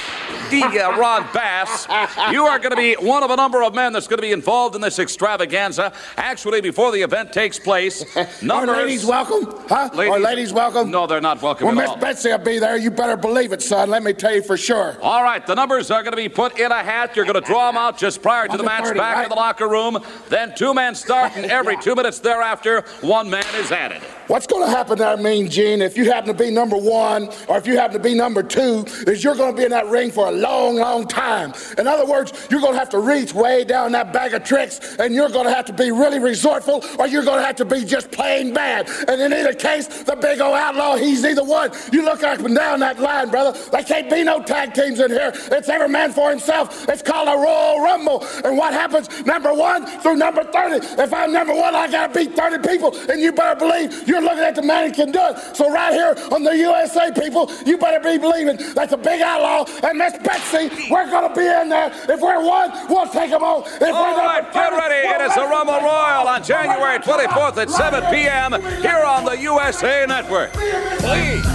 D. 0.52 0.62
Uh, 0.64 0.96
Ron 0.98 1.24
Bass, 1.34 1.88
you 2.32 2.46
are 2.46 2.60
going 2.60 2.70
to 2.72 2.76
be 2.78 2.94
one 2.96 3.24
of 3.24 3.32
a 3.32 3.36
number 3.36 3.64
of 3.64 3.74
men 3.74 3.94
that's 3.94 4.08
going 4.08 4.18
to 4.20 4.22
be 4.22 4.32
involved 4.32 4.76
in 4.76 4.82
this 4.82 5.00
extravaganza. 5.00 5.92
Actually, 6.18 6.62
before 6.62 6.92
the 6.92 7.02
event 7.02 7.34
takes 7.34 7.58
place, 7.58 8.04
numbers. 8.44 8.70
Are 8.70 8.78
ladies 8.84 9.06
welcome? 9.06 9.56
Huh? 9.68 9.90
Ladies- 9.96 10.14
Are 10.14 10.20
ladies 10.20 10.54
welcome? 10.54 10.92
No, 10.92 11.08
they're 11.08 11.20
not 11.22 11.42
welcome 11.42 11.66
Well, 11.68 11.80
at 11.80 11.82
Miss 11.82 11.90
all. 11.90 11.98
Betsy 11.98 12.30
will 12.30 12.38
be 12.38 12.59
there. 12.60 12.78
You 12.78 12.92
better 12.92 13.18
believe 13.18 13.52
it, 13.52 13.62
son. 13.62 13.90
Let 13.90 14.04
me 14.04 14.14
tell 14.14 14.34
you 14.34 14.42
for 14.42 14.58
sure. 14.58 14.98
All 15.02 15.24
right, 15.24 15.46
the 15.46 15.56
numbers 15.56 15.92
are 15.92 16.04
going 16.04 16.12
to 16.14 16.18
be 16.18 16.30
put 16.30 16.60
in 16.60 16.72
a 16.72 16.84
hat. 16.84 17.16
You're 17.16 17.26
going 17.26 17.42
to 17.42 17.42
draw 17.42 17.72
them 17.72 17.78
out 17.78 17.98
just 17.98 18.22
prior 18.22 18.48
to 18.48 18.58
the 18.58 18.64
match 18.64 18.84
130, 18.84 19.00
back 19.00 19.16
right? 19.16 19.24
in 19.24 19.30
the 19.30 19.36
locker 19.36 19.68
room. 19.68 19.98
Then 20.30 20.54
two 20.56 20.74
men 20.74 20.96
start, 20.96 21.34
and 21.36 21.46
every 21.46 21.78
two 21.82 21.96
minutes 21.96 22.20
thereafter, 22.20 22.82
one 23.02 23.30
man 23.30 23.46
is 23.56 23.72
added. 23.72 24.02
What's 24.30 24.46
going 24.46 24.64
to 24.64 24.70
happen 24.70 25.00
there, 25.00 25.18
Mean 25.18 25.50
Gene, 25.50 25.82
if 25.82 25.98
you 25.98 26.12
happen 26.12 26.28
to 26.28 26.36
be 26.36 26.52
number 26.52 26.78
one 26.78 27.30
or 27.48 27.58
if 27.58 27.66
you 27.66 27.78
happen 27.78 27.98
to 27.98 28.04
be 28.04 28.14
number 28.14 28.44
two, 28.44 28.86
is 29.08 29.24
you're 29.24 29.34
going 29.34 29.56
to 29.56 29.58
be 29.58 29.64
in 29.64 29.72
that 29.72 29.88
ring 29.88 30.12
for 30.12 30.28
a 30.28 30.32
long, 30.32 30.76
long 30.76 31.08
time. 31.08 31.52
In 31.80 31.88
other 31.88 32.06
words, 32.06 32.48
you're 32.52 32.62
going 32.62 32.74
to 32.74 32.78
have 32.78 32.90
to 32.90 33.00
reach 33.00 33.34
way 33.34 33.64
down 33.64 33.92
that 33.94 34.14
bag 34.14 34.36
of 34.36 34.44
tricks 34.44 34.98
and 35.00 35.16
you're 35.16 35.30
going 35.30 35.46
to 35.46 35.52
have 35.52 35.66
to 35.66 35.74
be 35.74 35.90
really 35.90 36.20
resourceful 36.20 36.86
or 37.00 37.08
you're 37.08 37.24
going 37.24 37.40
to 37.40 37.44
have 37.44 37.56
to 37.56 37.66
be 37.66 37.84
just 37.84 38.12
plain 38.12 38.54
bad. 38.54 38.88
And 39.08 39.20
in 39.20 39.34
either 39.34 39.52
case, 39.52 39.88
the 40.04 40.16
big 40.16 40.40
old 40.42 40.54
outlaw, 40.54 40.96
he's 40.96 41.26
either 41.26 41.44
one. 41.44 41.72
You 41.92 42.06
look 42.06 42.22
up 42.22 42.38
and 42.38 42.56
down 42.56 42.82
that 42.82 43.00
line, 43.00 43.32
brother. 43.32 43.58
There 43.72 43.84
can't 43.84 44.12
be 44.12 44.24
no 44.24 44.44
tag 44.44 44.76
teams 44.76 45.00
in 45.00 45.10
here. 45.10 45.32
It's 45.34 45.70
every 45.70 45.90
man 45.90 46.14
for 46.14 46.30
himself. 46.30 46.88
It's 46.88 47.02
called 47.02 47.30
a 47.30 47.36
Royal 47.36 47.82
Rumble. 47.82 48.24
And 48.46 48.56
what 48.56 48.74
happens? 48.74 49.26
Number 49.26 49.56
one 49.56 49.88
through 50.02 50.18
number 50.18 50.44
30. 50.44 51.02
If 51.02 51.12
I'm 51.16 51.34
number 51.34 51.56
one, 51.56 51.74
I 51.74 51.90
got 51.90 52.14
to 52.14 52.20
beat 52.20 52.36
30 52.36 52.68
people. 52.68 52.96
And 53.10 53.20
you 53.20 53.32
better 53.32 53.58
believe 53.58 54.08
you're 54.08 54.19
looking 54.24 54.44
at 54.44 54.56
the 54.56 54.62
man 54.62 54.90
who 54.90 54.96
can 54.96 55.12
do 55.12 55.20
it. 55.22 55.56
So 55.56 55.72
right 55.72 55.94
here 55.94 56.16
on 56.32 56.44
the 56.44 56.56
USA, 56.56 57.12
people, 57.12 57.52
you 57.66 57.78
better 57.78 58.00
be 58.00 58.18
believing 58.18 58.58
that 58.74 58.90
the 58.90 58.98
big 58.98 59.22
outlaw 59.22 59.66
and 59.84 59.98
Miss 59.98 60.18
Betsy, 60.18 60.70
we're 60.90 61.10
going 61.10 61.30
to 61.30 61.36
be 61.36 61.46
in 61.46 61.70
there. 61.70 61.92
If 62.10 62.22
we're 62.22 62.44
one, 62.44 62.72
we'll 62.90 63.08
take 63.08 63.32
them 63.32 63.44
all. 63.44 63.64
If 63.66 63.82
all 63.82 64.18
right, 64.18 64.52
get 64.54 64.72
ready. 64.72 65.08
It 65.08 65.22
is 65.22 65.36
the 65.36 65.42
Rumble 65.42 65.80
Royal 65.80 66.28
on 66.28 66.44
January 66.44 67.00
24th 67.00 67.58
at 67.58 67.70
7 67.70 68.04
p.m. 68.14 68.54
here 68.82 69.04
on 69.04 69.26
the 69.26 69.38
USA 69.38 70.06
Network. 70.08 70.52
Please. 70.54 71.46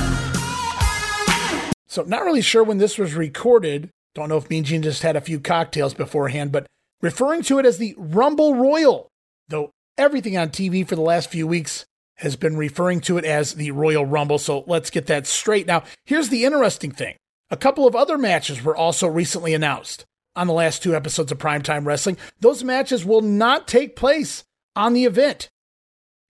So, 1.87 2.02
not 2.02 2.25
really 2.25 2.42
sure 2.42 2.64
when 2.64 2.78
this 2.78 2.99
was 2.99 3.14
recorded. 3.14 3.88
Don't 4.14 4.28
know 4.28 4.37
if 4.37 4.50
Mean 4.50 4.64
Gene 4.64 4.83
just 4.83 5.02
had 5.02 5.16
a 5.16 5.21
few 5.21 5.38
cocktails 5.38 5.94
beforehand, 5.94 6.50
but 6.50 6.66
referring 7.00 7.42
to 7.42 7.59
it 7.59 7.66
as 7.66 7.78
the 7.78 7.94
Rumble 7.97 8.54
Royal, 8.54 9.09
though 9.49 9.71
everything 9.97 10.37
on 10.37 10.49
TV 10.49 10.87
for 10.87 10.97
the 10.97 11.02
last 11.02 11.30
few 11.30 11.47
weeks 11.47 11.85
has 12.16 12.37
been 12.37 12.56
referring 12.56 13.00
to 13.00 13.18
it 13.18 13.25
as 13.25 13.54
the 13.54 13.71
Royal 13.71 14.06
Rumble. 14.06 14.38
So, 14.38 14.64
let's 14.66 14.90
get 14.90 15.06
that 15.06 15.26
straight. 15.26 15.66
Now, 15.66 15.85
here's 16.04 16.28
the 16.28 16.44
interesting 16.44 16.90
thing 16.90 17.16
a 17.50 17.56
couple 17.56 17.87
of 17.87 17.94
other 17.94 18.18
matches 18.18 18.62
were 18.62 18.76
also 18.76 19.06
recently 19.06 19.54
announced 19.54 20.04
on 20.37 20.47
the 20.47 20.52
last 20.52 20.83
two 20.83 20.94
episodes 20.94 21.30
of 21.30 21.38
Primetime 21.38 21.87
Wrestling. 21.87 22.16
Those 22.40 22.64
matches 22.64 23.04
will 23.04 23.21
not 23.21 23.68
take 23.68 23.97
place 23.97 24.44
on 24.75 24.92
the 24.92 25.04
event. 25.04 25.49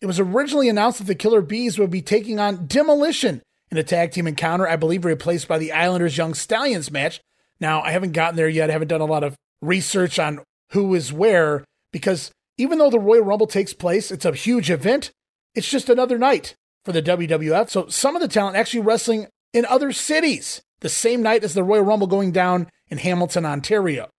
It 0.00 0.06
was 0.06 0.20
originally 0.20 0.68
announced 0.68 0.98
that 0.98 1.06
the 1.06 1.14
Killer 1.14 1.40
Bees 1.40 1.78
would 1.78 1.90
be 1.90 2.02
taking 2.02 2.38
on 2.38 2.66
Demolition 2.66 3.40
in 3.70 3.78
a 3.78 3.82
tag 3.82 4.12
team 4.12 4.26
encounter, 4.26 4.68
I 4.68 4.76
believe 4.76 5.04
replaced 5.04 5.48
by 5.48 5.58
the 5.58 5.72
Islanders 5.72 6.18
Young 6.18 6.34
Stallions 6.34 6.90
match. 6.90 7.20
Now, 7.58 7.80
I 7.80 7.92
haven't 7.92 8.12
gotten 8.12 8.36
there 8.36 8.48
yet. 8.48 8.68
I 8.68 8.74
haven't 8.74 8.88
done 8.88 9.00
a 9.00 9.06
lot 9.06 9.24
of 9.24 9.34
research 9.62 10.18
on 10.18 10.40
who 10.72 10.94
is 10.94 11.12
where 11.12 11.64
because 11.90 12.30
even 12.58 12.78
though 12.78 12.90
the 12.90 13.00
Royal 13.00 13.24
Rumble 13.24 13.46
takes 13.46 13.72
place, 13.72 14.10
it's 14.10 14.24
a 14.24 14.32
huge 14.32 14.70
event. 14.70 15.10
It's 15.54 15.70
just 15.70 15.88
another 15.88 16.18
night 16.18 16.54
for 16.84 16.92
the 16.92 17.02
WWF. 17.02 17.70
So 17.70 17.86
some 17.88 18.16
of 18.16 18.22
the 18.22 18.28
talent 18.28 18.56
actually 18.56 18.80
wrestling 18.80 19.28
in 19.52 19.64
other 19.66 19.92
cities 19.92 20.62
the 20.80 20.88
same 20.88 21.22
night 21.22 21.44
as 21.44 21.54
the 21.54 21.64
Royal 21.64 21.84
Rumble 21.84 22.06
going 22.06 22.32
down 22.32 22.68
in 22.88 22.98
Hamilton, 22.98 23.46
Ontario. 23.46 24.10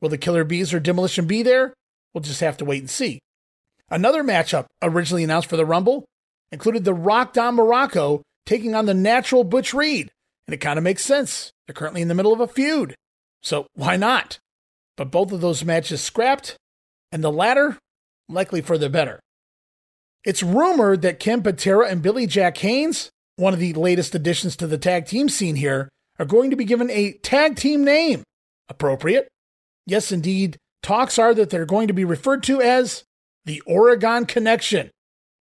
Will 0.00 0.08
the 0.08 0.18
Killer 0.18 0.44
Bees 0.44 0.74
or 0.74 0.80
Demolition 0.80 1.26
be 1.26 1.42
there? 1.42 1.74
We'll 2.12 2.22
just 2.22 2.40
have 2.40 2.56
to 2.58 2.64
wait 2.64 2.80
and 2.80 2.90
see. 2.90 3.20
Another 3.88 4.22
matchup 4.22 4.66
originally 4.82 5.24
announced 5.24 5.48
for 5.48 5.56
the 5.56 5.66
Rumble 5.66 6.04
included 6.52 6.84
the 6.84 6.94
Rock 6.94 7.32
Don 7.32 7.54
Morocco 7.54 8.22
taking 8.46 8.74
on 8.74 8.86
the 8.86 8.94
natural 8.94 9.44
Butch 9.44 9.72
Reed. 9.72 10.10
And 10.46 10.54
it 10.54 10.58
kind 10.58 10.78
of 10.78 10.84
makes 10.84 11.04
sense. 11.04 11.52
They're 11.66 11.74
currently 11.74 12.02
in 12.02 12.08
the 12.08 12.14
middle 12.14 12.32
of 12.32 12.40
a 12.40 12.48
feud. 12.48 12.96
So 13.42 13.66
why 13.74 13.96
not? 13.96 14.38
But 14.96 15.10
both 15.10 15.32
of 15.32 15.40
those 15.40 15.64
matches 15.64 16.00
scrapped, 16.02 16.56
and 17.12 17.22
the 17.22 17.30
latter 17.30 17.78
likely 18.28 18.60
for 18.60 18.76
the 18.76 18.90
better. 18.90 19.20
It's 20.24 20.42
rumored 20.42 21.02
that 21.02 21.18
Ken 21.18 21.42
Patera 21.42 21.88
and 21.88 22.02
Billy 22.02 22.26
Jack 22.26 22.58
Haynes, 22.58 23.10
one 23.36 23.54
of 23.54 23.60
the 23.60 23.72
latest 23.72 24.14
additions 24.14 24.56
to 24.56 24.66
the 24.66 24.78
tag 24.78 25.06
team 25.06 25.28
scene 25.28 25.56
here, 25.56 25.88
are 26.18 26.26
going 26.26 26.50
to 26.50 26.56
be 26.56 26.64
given 26.64 26.90
a 26.90 27.12
tag 27.22 27.56
team 27.56 27.84
name. 27.84 28.22
Appropriate? 28.68 29.28
Yes, 29.86 30.12
indeed. 30.12 30.58
Talks 30.82 31.18
are 31.18 31.34
that 31.34 31.50
they're 31.50 31.66
going 31.66 31.88
to 31.88 31.94
be 31.94 32.04
referred 32.04 32.42
to 32.44 32.60
as 32.60 33.04
the 33.44 33.62
Oregon 33.66 34.26
Connection. 34.26 34.90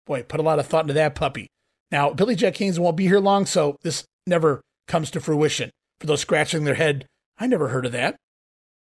Boy, 0.06 0.22
put 0.22 0.40
a 0.40 0.44
lot 0.44 0.58
of 0.58 0.66
thought 0.66 0.84
into 0.84 0.94
that 0.94 1.14
puppy. 1.14 1.48
Now, 1.90 2.12
Billy 2.12 2.34
Jack 2.34 2.56
Haynes 2.56 2.80
won't 2.80 2.96
be 2.96 3.06
here 3.06 3.20
long, 3.20 3.46
so 3.46 3.76
this 3.82 4.04
never 4.26 4.62
comes 4.88 5.10
to 5.10 5.20
fruition. 5.20 5.70
For 6.00 6.06
those 6.06 6.20
scratching 6.20 6.64
their 6.64 6.74
head, 6.74 7.06
I 7.38 7.46
never 7.46 7.68
heard 7.68 7.86
of 7.86 7.92
that. 7.92 8.16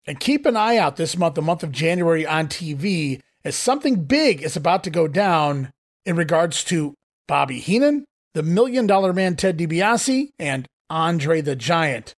And 0.06 0.20
keep 0.20 0.46
an 0.46 0.58
eye 0.58 0.78
out 0.78 0.96
this 0.98 1.18
month, 1.18 1.36
the 1.36 1.42
month 1.42 1.64
of 1.64 1.72
January 1.72 2.26
on 2.26 2.48
TV, 2.48 3.22
as 3.44 3.56
something 3.56 4.04
big 4.04 4.42
is 4.42 4.56
about 4.56 4.84
to 4.84 4.90
go 4.90 5.08
down 5.08 5.72
in 6.06 6.16
regards 6.16 6.64
to 6.66 6.94
Bobby 7.28 7.60
Heenan, 7.60 8.06
the 8.34 8.44
Million 8.44 8.88
Dollar 8.88 9.14
Man 9.14 9.36
Ted 9.36 9.58
DiBiase, 9.58 10.30
and 10.40 10.68
Andre 10.90 11.42
the 11.42 11.56
Giant. 11.56 12.14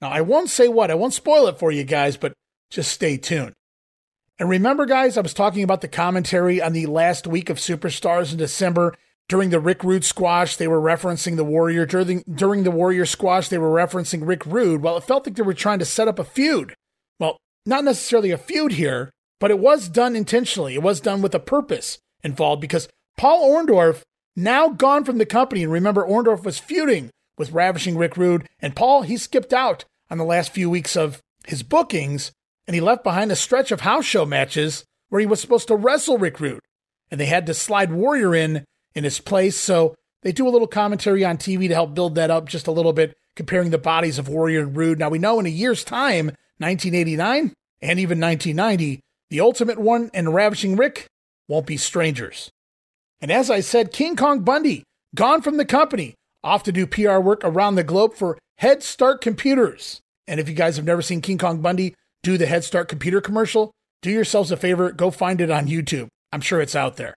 Now, 0.00 0.10
I 0.10 0.20
won't 0.20 0.50
say 0.50 0.68
what, 0.68 0.90
I 0.90 0.94
won't 0.94 1.12
spoil 1.12 1.46
it 1.46 1.58
for 1.58 1.70
you 1.70 1.84
guys, 1.84 2.16
but 2.16 2.32
just 2.70 2.92
stay 2.92 3.16
tuned. 3.16 3.52
And 4.38 4.48
remember, 4.48 4.86
guys, 4.86 5.18
I 5.18 5.20
was 5.20 5.34
talking 5.34 5.62
about 5.62 5.82
the 5.82 5.88
commentary 5.88 6.62
on 6.62 6.72
the 6.72 6.86
last 6.86 7.26
week 7.26 7.50
of 7.50 7.58
Superstars 7.58 8.32
in 8.32 8.38
December. 8.38 8.94
During 9.28 9.50
the 9.50 9.60
Rick 9.60 9.84
Rude 9.84 10.04
squash, 10.04 10.56
they 10.56 10.66
were 10.66 10.80
referencing 10.80 11.36
the 11.36 11.44
Warrior. 11.44 11.84
During, 11.86 12.24
during 12.32 12.64
the 12.64 12.70
Warrior 12.70 13.06
squash, 13.06 13.48
they 13.48 13.58
were 13.58 13.70
referencing 13.70 14.26
Rick 14.26 14.46
Rude. 14.46 14.82
Well, 14.82 14.96
it 14.96 15.04
felt 15.04 15.26
like 15.26 15.36
they 15.36 15.42
were 15.42 15.54
trying 15.54 15.78
to 15.80 15.84
set 15.84 16.08
up 16.08 16.18
a 16.18 16.24
feud. 16.24 16.74
Well, 17.20 17.36
not 17.66 17.84
necessarily 17.84 18.30
a 18.30 18.38
feud 18.38 18.72
here, 18.72 19.10
but 19.40 19.50
it 19.50 19.58
was 19.58 19.88
done 19.88 20.14
intentionally. 20.14 20.74
It 20.74 20.82
was 20.82 21.00
done 21.00 21.22
with 21.22 21.34
a 21.34 21.40
purpose 21.40 21.98
involved 22.22 22.60
because 22.60 22.88
Paul 23.16 23.50
Orndorff, 23.50 24.02
now 24.36 24.68
gone 24.68 25.04
from 25.04 25.18
the 25.18 25.26
company, 25.26 25.64
and 25.64 25.72
remember, 25.72 26.06
Orndorff 26.06 26.44
was 26.44 26.58
feuding 26.58 27.10
with 27.36 27.50
Ravishing 27.50 27.96
Rick 27.96 28.16
Rude, 28.16 28.48
and 28.60 28.76
Paul, 28.76 29.02
he 29.02 29.16
skipped 29.16 29.52
out 29.52 29.84
on 30.08 30.18
the 30.18 30.24
last 30.24 30.52
few 30.52 30.70
weeks 30.70 30.96
of 30.96 31.20
his 31.46 31.62
bookings 31.62 32.32
and 32.66 32.74
he 32.76 32.80
left 32.80 33.02
behind 33.02 33.32
a 33.32 33.36
stretch 33.36 33.72
of 33.72 33.80
house 33.80 34.04
show 34.04 34.24
matches 34.24 34.84
where 35.08 35.20
he 35.20 35.26
was 35.26 35.40
supposed 35.40 35.66
to 35.66 35.74
wrestle 35.74 36.18
Rick 36.18 36.38
Rude. 36.38 36.60
And 37.10 37.20
they 37.20 37.26
had 37.26 37.46
to 37.46 37.54
slide 37.54 37.90
Warrior 37.90 38.32
in 38.32 38.64
in 38.94 39.02
his 39.02 39.18
place. 39.18 39.56
So 39.56 39.96
they 40.22 40.30
do 40.30 40.46
a 40.46 40.50
little 40.50 40.68
commentary 40.68 41.24
on 41.24 41.36
TV 41.36 41.66
to 41.66 41.74
help 41.74 41.94
build 41.94 42.14
that 42.14 42.30
up 42.30 42.48
just 42.48 42.68
a 42.68 42.72
little 42.72 42.92
bit, 42.92 43.16
comparing 43.34 43.70
the 43.70 43.78
bodies 43.78 44.18
of 44.20 44.28
Warrior 44.28 44.60
and 44.60 44.76
Rude. 44.76 45.00
Now 45.00 45.08
we 45.08 45.18
know 45.18 45.40
in 45.40 45.46
a 45.46 45.50
year's 45.50 45.82
time, 45.82 46.26
1989 46.58 47.52
and 47.82 47.98
even 47.98 48.20
1990, 48.20 49.00
the 49.30 49.40
Ultimate 49.40 49.78
One 49.78 50.10
and 50.12 50.34
Ravishing 50.34 50.76
Rick 50.76 51.06
won't 51.48 51.66
be 51.66 51.76
strangers. 51.76 52.50
And 53.20 53.30
as 53.30 53.50
I 53.50 53.60
said, 53.60 53.92
King 53.92 54.16
Kong 54.16 54.40
Bundy, 54.40 54.82
gone 55.14 55.42
from 55.42 55.56
the 55.56 55.64
company, 55.64 56.14
off 56.42 56.62
to 56.64 56.72
do 56.72 56.86
PR 56.86 57.18
work 57.18 57.42
around 57.44 57.74
the 57.74 57.84
globe 57.84 58.14
for 58.14 58.38
Head 58.58 58.82
Start 58.82 59.20
Computers. 59.20 60.00
And 60.26 60.40
if 60.40 60.48
you 60.48 60.54
guys 60.54 60.76
have 60.76 60.84
never 60.84 61.02
seen 61.02 61.20
King 61.20 61.38
Kong 61.38 61.60
Bundy, 61.60 61.94
do 62.22 62.36
the 62.36 62.46
Head 62.46 62.64
Start 62.64 62.88
computer 62.88 63.20
commercial, 63.20 63.72
do 64.02 64.10
yourselves 64.10 64.50
a 64.50 64.56
favor, 64.56 64.90
go 64.92 65.10
find 65.10 65.40
it 65.40 65.50
on 65.50 65.66
YouTube. 65.66 66.08
I'm 66.32 66.40
sure 66.40 66.60
it's 66.60 66.76
out 66.76 66.96
there. 66.96 67.14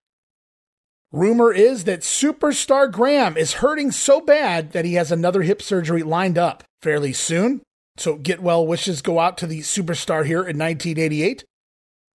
Rumor 1.12 1.53
is 1.53 1.84
that 1.84 2.01
superstar 2.01 2.91
Graham 2.91 3.38
is 3.38 3.53
hurting 3.53 3.91
so 3.91 4.20
bad 4.20 4.72
that 4.72 4.86
he 4.86 4.96
has 4.96 5.12
another 5.12 5.43
hip 5.43 5.62
surgery 5.62 6.01
lined 6.01 6.39
up 6.39 6.63
fairly 6.82 7.13
soon. 7.13 7.62
So 7.98 8.15
get 8.15 8.41
well 8.41 8.65
wishes 8.65 9.03
go 9.03 9.20
out 9.20 9.38
to 9.38 9.48
the 9.48 9.60
superstar 9.60 10.25
here 10.25 10.39
in 10.39 10.58
1988. 10.58 11.46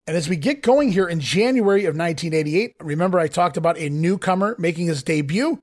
And 0.09 0.17
as 0.17 0.27
we 0.27 0.37
get 0.37 0.63
going 0.63 0.91
here 0.91 1.07
in 1.07 1.21
January 1.21 1.85
of 1.85 1.95
1988, 1.95 2.77
remember 2.81 3.19
I 3.19 3.29
talked 3.29 3.59
about 3.59 3.77
a 3.77 3.91
newcomer 3.91 4.57
making 4.59 4.87
his 4.87 5.03
debut 5.03 5.61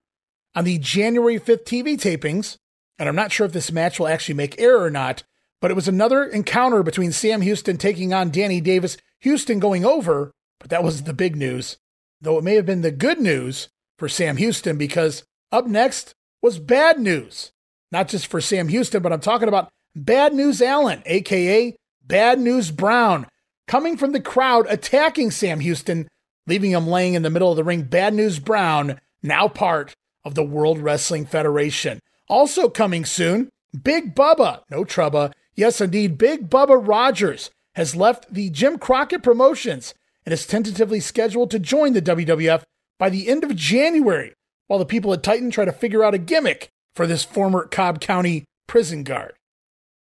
on 0.53 0.65
the 0.65 0.77
January 0.77 1.39
5th 1.39 1.63
TV 1.63 1.97
tapings. 1.97 2.57
And 2.99 3.09
I'm 3.09 3.15
not 3.15 3.31
sure 3.31 3.47
if 3.47 3.53
this 3.53 3.71
match 3.71 3.99
will 3.99 4.07
actually 4.07 4.35
make 4.35 4.61
air 4.61 4.79
or 4.79 4.91
not, 4.91 5.23
but 5.61 5.71
it 5.71 5.73
was 5.73 5.87
another 5.87 6.23
encounter 6.23 6.83
between 6.83 7.11
Sam 7.11 7.41
Houston 7.41 7.77
taking 7.77 8.13
on 8.13 8.29
Danny 8.29 8.61
Davis, 8.61 8.97
Houston 9.21 9.57
going 9.57 9.83
over, 9.83 10.31
but 10.59 10.69
that 10.69 10.83
was 10.83 11.01
the 11.01 11.13
big 11.13 11.35
news. 11.35 11.77
Though 12.21 12.37
it 12.37 12.43
may 12.43 12.53
have 12.53 12.67
been 12.67 12.81
the 12.81 12.91
good 12.91 13.19
news 13.19 13.69
for 13.97 14.07
Sam 14.07 14.37
Houston 14.37 14.77
because 14.77 15.23
up 15.51 15.65
next 15.65 16.13
was 16.43 16.59
bad 16.59 16.99
news. 16.99 17.51
Not 17.91 18.09
just 18.09 18.27
for 18.27 18.41
Sam 18.41 18.67
Houston, 18.67 19.01
but 19.01 19.11
I'm 19.11 19.21
talking 19.21 19.47
about 19.47 19.69
Bad 19.95 20.35
News 20.35 20.61
Allen, 20.61 21.01
aka 21.07 21.75
Bad 22.03 22.39
News 22.39 22.69
Brown, 22.69 23.25
coming 23.67 23.97
from 23.97 24.11
the 24.11 24.21
crowd 24.21 24.65
attacking 24.69 25.31
Sam 25.31 25.59
Houston, 25.59 26.07
leaving 26.47 26.71
him 26.71 26.87
laying 26.87 27.13
in 27.13 27.23
the 27.23 27.29
middle 27.29 27.49
of 27.49 27.57
the 27.57 27.63
ring. 27.63 27.83
Bad 27.83 28.13
News 28.13 28.39
Brown, 28.39 28.99
now 29.23 29.47
part 29.47 29.93
of 30.23 30.35
the 30.35 30.43
World 30.43 30.79
Wrestling 30.79 31.25
Federation. 31.25 31.99
Also 32.27 32.69
coming 32.69 33.05
soon, 33.05 33.49
Big 33.83 34.15
Bubba, 34.15 34.61
no 34.69 34.83
Trubba, 34.83 35.31
Yes, 35.55 35.79
indeed, 35.79 36.17
Big 36.17 36.49
Bubba 36.49 36.85
Rogers 36.85 37.49
has 37.75 37.95
left 37.95 38.33
the 38.33 38.49
Jim 38.49 38.77
Crockett 38.77 39.23
Promotions 39.23 39.93
and 40.25 40.33
is 40.33 40.45
tentatively 40.45 40.99
scheduled 40.99 41.49
to 41.51 41.59
join 41.59 41.93
the 41.93 42.01
WWF 42.01 42.63
by 42.99 43.09
the 43.09 43.29
end 43.29 43.43
of 43.43 43.55
January, 43.55 44.33
while 44.67 44.79
the 44.79 44.85
people 44.85 45.13
at 45.13 45.23
Titan 45.23 45.51
try 45.51 45.65
to 45.65 45.71
figure 45.71 46.03
out 46.03 46.13
a 46.13 46.19
gimmick 46.19 46.69
for 46.93 47.07
this 47.07 47.23
former 47.23 47.67
Cobb 47.67 48.01
County 48.01 48.43
prison 48.67 49.03
guard. 49.03 49.33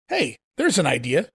Hey, 0.09 0.37
there's 0.57 0.79
an 0.79 0.87
idea. 0.87 1.29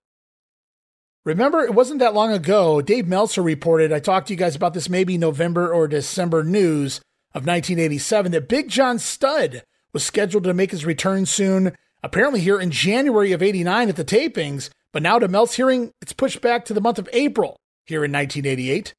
Remember, 1.29 1.61
it 1.61 1.75
wasn't 1.75 1.99
that 1.99 2.15
long 2.15 2.31
ago, 2.31 2.81
Dave 2.81 3.07
Meltzer 3.07 3.43
reported, 3.43 3.93
I 3.93 3.99
talked 3.99 4.27
to 4.27 4.33
you 4.33 4.37
guys 4.37 4.55
about 4.55 4.73
this 4.73 4.89
maybe 4.89 5.15
November 5.15 5.71
or 5.71 5.87
December 5.87 6.43
news 6.43 7.01
of 7.35 7.45
1987, 7.45 8.31
that 8.31 8.49
Big 8.49 8.67
John 8.67 8.97
Studd 8.97 9.61
was 9.93 10.03
scheduled 10.03 10.43
to 10.45 10.55
make 10.55 10.71
his 10.71 10.87
return 10.87 11.27
soon 11.27 11.75
apparently 12.01 12.39
here 12.39 12.59
in 12.59 12.71
January 12.71 13.31
of 13.31 13.43
89 13.43 13.89
at 13.89 13.95
the 13.95 14.03
tapings, 14.03 14.71
but 14.91 15.03
now 15.03 15.19
to 15.19 15.27
Melt's 15.27 15.53
hearing, 15.53 15.91
it's 16.01 16.13
pushed 16.13 16.41
back 16.41 16.65
to 16.65 16.73
the 16.73 16.81
month 16.81 16.97
of 16.97 17.07
April 17.13 17.57
here 17.85 18.03
in 18.03 18.11
1988. 18.11 18.95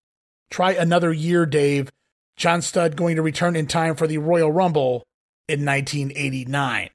Try 0.51 0.71
another 0.75 1.13
year, 1.13 1.47
Dave. 1.47 1.91
John 2.37 2.63
Studd 2.63 2.95
going 2.95 3.17
to 3.17 3.23
return 3.23 3.57
in 3.57 3.67
time 3.67 3.97
for 3.97 4.07
the 4.07 4.19
Royal 4.19 4.53
Rumble 4.53 5.03
in 5.49 5.65
1989. 5.65 6.91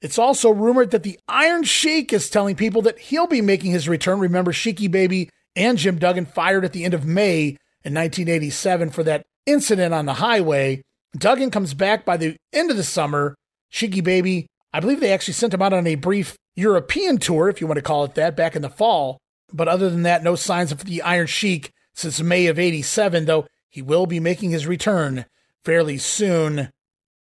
It's 0.00 0.18
also 0.18 0.50
rumored 0.50 0.92
that 0.92 1.02
the 1.02 1.18
Iron 1.28 1.62
Sheik 1.62 2.12
is 2.12 2.30
telling 2.30 2.56
people 2.56 2.82
that 2.82 2.98
he'll 2.98 3.26
be 3.26 3.42
making 3.42 3.72
his 3.72 3.88
return. 3.88 4.18
Remember, 4.18 4.52
Sheiky 4.52 4.90
Baby 4.90 5.28
and 5.54 5.76
Jim 5.76 5.98
Duggan 5.98 6.26
fired 6.26 6.64
at 6.64 6.72
the 6.72 6.84
end 6.84 6.94
of 6.94 7.04
May 7.04 7.48
in 7.84 7.94
1987 7.94 8.90
for 8.90 9.02
that 9.02 9.26
incident 9.46 9.92
on 9.92 10.06
the 10.06 10.14
highway. 10.14 10.82
Duggan 11.16 11.50
comes 11.50 11.74
back 11.74 12.04
by 12.04 12.16
the 12.16 12.36
end 12.52 12.70
of 12.70 12.76
the 12.76 12.84
summer. 12.84 13.34
Sheiky 13.72 14.02
Baby, 14.02 14.46
I 14.72 14.80
believe 14.80 15.00
they 15.00 15.12
actually 15.12 15.34
sent 15.34 15.52
him 15.52 15.62
out 15.62 15.72
on 15.72 15.86
a 15.86 15.96
brief 15.96 16.36
European 16.54 17.18
tour, 17.18 17.48
if 17.48 17.60
you 17.60 17.66
want 17.66 17.76
to 17.76 17.82
call 17.82 18.04
it 18.04 18.14
that, 18.14 18.36
back 18.36 18.56
in 18.56 18.62
the 18.62 18.70
fall. 18.70 19.18
But 19.52 19.68
other 19.68 19.90
than 19.90 20.02
that, 20.02 20.22
no 20.22 20.34
signs 20.34 20.72
of 20.72 20.84
the 20.84 21.02
Iron 21.02 21.26
Sheik 21.26 21.72
since 21.94 22.22
May 22.22 22.46
of 22.46 22.58
87, 22.58 23.26
though 23.26 23.46
he 23.68 23.82
will 23.82 24.06
be 24.06 24.20
making 24.20 24.50
his 24.50 24.66
return 24.66 25.26
fairly 25.64 25.98
soon. 25.98 26.70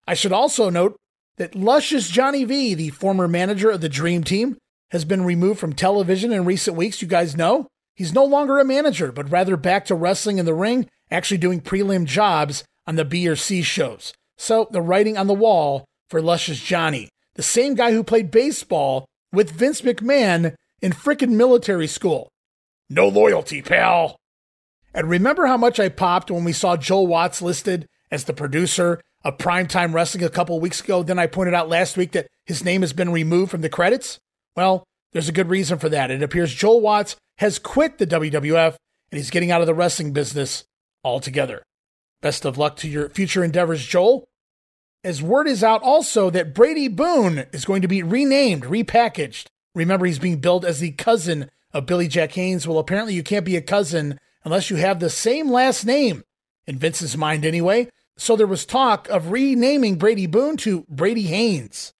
I 0.07 0.13
should 0.13 0.31
also 0.31 0.69
note 0.69 0.97
that 1.37 1.55
Luscious 1.55 2.09
Johnny 2.09 2.43
V, 2.43 2.73
the 2.73 2.89
former 2.89 3.27
manager 3.27 3.69
of 3.69 3.81
the 3.81 3.89
Dream 3.89 4.23
Team, 4.23 4.57
has 4.91 5.05
been 5.05 5.23
removed 5.23 5.59
from 5.59 5.73
television 5.73 6.31
in 6.31 6.45
recent 6.45 6.77
weeks. 6.77 7.01
You 7.01 7.07
guys 7.07 7.37
know 7.37 7.67
he's 7.95 8.13
no 8.13 8.25
longer 8.25 8.59
a 8.59 8.65
manager, 8.65 9.11
but 9.11 9.31
rather 9.31 9.57
back 9.57 9.85
to 9.85 9.95
wrestling 9.95 10.37
in 10.37 10.45
the 10.45 10.53
ring, 10.53 10.89
actually 11.11 11.37
doing 11.37 11.61
prelim 11.61 12.05
jobs 12.05 12.63
on 12.85 12.95
the 12.95 13.05
B 13.05 13.27
or 13.27 13.35
C 13.35 13.61
shows. 13.61 14.13
So 14.37 14.67
the 14.71 14.81
writing 14.81 15.17
on 15.17 15.27
the 15.27 15.33
wall 15.33 15.85
for 16.09 16.21
Luscious 16.21 16.59
Johnny, 16.59 17.09
the 17.35 17.43
same 17.43 17.75
guy 17.75 17.91
who 17.91 18.03
played 18.03 18.31
baseball 18.31 19.05
with 19.31 19.51
Vince 19.51 19.81
McMahon 19.81 20.55
in 20.81 20.93
frickin' 20.93 21.31
military 21.31 21.87
school. 21.87 22.29
No 22.89 23.07
loyalty, 23.07 23.61
pal. 23.61 24.15
And 24.93 25.09
remember 25.09 25.45
how 25.45 25.57
much 25.57 25.79
I 25.79 25.89
popped 25.89 26.31
when 26.31 26.43
we 26.43 26.53
saw 26.53 26.77
Joel 26.77 27.07
Watts 27.07 27.41
listed 27.41 27.87
as 28.09 28.23
the 28.23 28.33
producer 28.33 29.01
of 29.23 29.37
Primetime 29.37 29.93
Wrestling 29.93 30.23
a 30.23 30.29
couple 30.29 30.59
weeks 30.59 30.81
ago? 30.81 31.03
Then 31.03 31.19
I 31.19 31.27
pointed 31.27 31.53
out 31.53 31.69
last 31.69 31.97
week 31.97 32.11
that 32.13 32.27
his 32.45 32.63
name 32.63 32.81
has 32.81 32.93
been 32.93 33.11
removed 33.11 33.51
from 33.51 33.61
the 33.61 33.69
credits. 33.69 34.19
Well, 34.55 34.83
there's 35.13 35.29
a 35.29 35.33
good 35.33 35.49
reason 35.49 35.79
for 35.79 35.89
that. 35.89 36.11
It 36.11 36.23
appears 36.23 36.53
Joel 36.53 36.81
Watts 36.81 37.15
has 37.37 37.59
quit 37.59 37.97
the 37.97 38.07
WWF 38.07 38.75
and 39.11 39.17
he's 39.17 39.29
getting 39.29 39.51
out 39.51 39.61
of 39.61 39.67
the 39.67 39.73
wrestling 39.73 40.13
business 40.13 40.65
altogether. 41.03 41.63
Best 42.21 42.45
of 42.45 42.57
luck 42.57 42.77
to 42.77 42.89
your 42.89 43.09
future 43.09 43.43
endeavors, 43.43 43.85
Joel. 43.85 44.27
As 45.03 45.21
word 45.21 45.47
is 45.47 45.63
out 45.63 45.83
also 45.83 46.29
that 46.31 46.53
Brady 46.53 46.87
Boone 46.87 47.45
is 47.53 47.65
going 47.65 47.81
to 47.83 47.87
be 47.87 48.03
renamed, 48.03 48.63
repackaged. 48.63 49.45
Remember, 49.75 50.05
he's 50.05 50.19
being 50.19 50.39
billed 50.39 50.65
as 50.65 50.79
the 50.79 50.91
cousin 50.91 51.49
of 51.71 51.85
Billy 51.85 52.07
Jack 52.07 52.31
Haynes. 52.33 52.67
Well, 52.67 52.79
apparently, 52.79 53.13
you 53.13 53.23
can't 53.23 53.45
be 53.45 53.55
a 53.55 53.61
cousin 53.61 54.19
unless 54.43 54.69
you 54.69 54.77
have 54.77 54.99
the 54.99 55.09
same 55.09 55.51
last 55.51 55.85
name, 55.85 56.23
in 56.65 56.79
Vince's 56.79 57.15
mind 57.15 57.45
anyway. 57.45 57.89
So 58.17 58.35
there 58.35 58.47
was 58.47 58.65
talk 58.65 59.07
of 59.09 59.31
renaming 59.31 59.97
Brady 59.97 60.25
Boone 60.25 60.57
to 60.57 60.85
Brady 60.89 61.23
Haynes. 61.23 61.93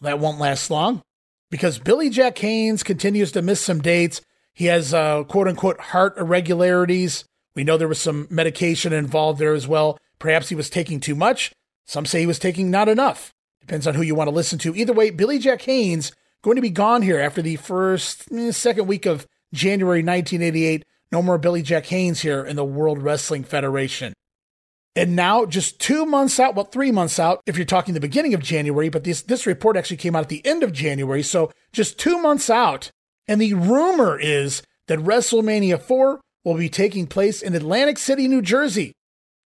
That 0.00 0.18
won't 0.18 0.38
last 0.38 0.70
long 0.70 1.02
because 1.50 1.78
Billy 1.78 2.10
Jack 2.10 2.38
Haynes 2.38 2.82
continues 2.82 3.32
to 3.32 3.42
miss 3.42 3.60
some 3.60 3.80
dates. 3.80 4.20
He 4.52 4.66
has 4.66 4.92
uh, 4.92 5.24
quote 5.24 5.48
unquote 5.48 5.80
heart 5.80 6.18
irregularities. 6.18 7.24
We 7.54 7.64
know 7.64 7.76
there 7.76 7.88
was 7.88 8.00
some 8.00 8.26
medication 8.30 8.92
involved 8.92 9.38
there 9.38 9.54
as 9.54 9.68
well. 9.68 9.98
Perhaps 10.18 10.48
he 10.48 10.54
was 10.54 10.70
taking 10.70 11.00
too 11.00 11.14
much. 11.14 11.52
Some 11.86 12.06
say 12.06 12.20
he 12.20 12.26
was 12.26 12.38
taking 12.38 12.70
not 12.70 12.88
enough. 12.88 13.32
Depends 13.60 13.86
on 13.86 13.94
who 13.94 14.02
you 14.02 14.14
want 14.14 14.28
to 14.28 14.34
listen 14.34 14.58
to. 14.60 14.74
Either 14.74 14.92
way, 14.92 15.10
Billy 15.10 15.38
Jack 15.38 15.62
Haynes 15.62 16.12
going 16.42 16.56
to 16.56 16.62
be 16.62 16.70
gone 16.70 17.02
here 17.02 17.20
after 17.20 17.40
the 17.40 17.56
first, 17.56 18.30
eh, 18.32 18.50
second 18.50 18.86
week 18.86 19.06
of 19.06 19.26
January 19.52 20.02
1988. 20.02 20.84
No 21.12 21.22
more 21.22 21.38
Billy 21.38 21.62
Jack 21.62 21.86
Haynes 21.86 22.22
here 22.22 22.44
in 22.44 22.56
the 22.56 22.64
World 22.64 23.02
Wrestling 23.02 23.44
Federation. 23.44 24.14
And 24.94 25.16
now, 25.16 25.46
just 25.46 25.80
two 25.80 26.04
months 26.04 26.38
out, 26.38 26.54
well, 26.54 26.66
three 26.66 26.90
months 26.90 27.18
out, 27.18 27.40
if 27.46 27.56
you're 27.56 27.64
talking 27.64 27.94
the 27.94 28.00
beginning 28.00 28.34
of 28.34 28.42
January, 28.42 28.90
but 28.90 29.04
this, 29.04 29.22
this 29.22 29.46
report 29.46 29.76
actually 29.76 29.96
came 29.96 30.14
out 30.14 30.24
at 30.24 30.28
the 30.28 30.44
end 30.44 30.62
of 30.62 30.72
January. 30.72 31.22
So 31.22 31.50
just 31.72 31.98
two 31.98 32.20
months 32.20 32.50
out. 32.50 32.90
And 33.26 33.40
the 33.40 33.54
rumor 33.54 34.18
is 34.18 34.62
that 34.88 34.98
WrestleMania 34.98 35.80
4 35.80 36.20
will 36.44 36.54
be 36.54 36.68
taking 36.68 37.06
place 37.06 37.40
in 37.40 37.54
Atlantic 37.54 37.98
City, 37.98 38.28
New 38.28 38.42
Jersey. 38.42 38.92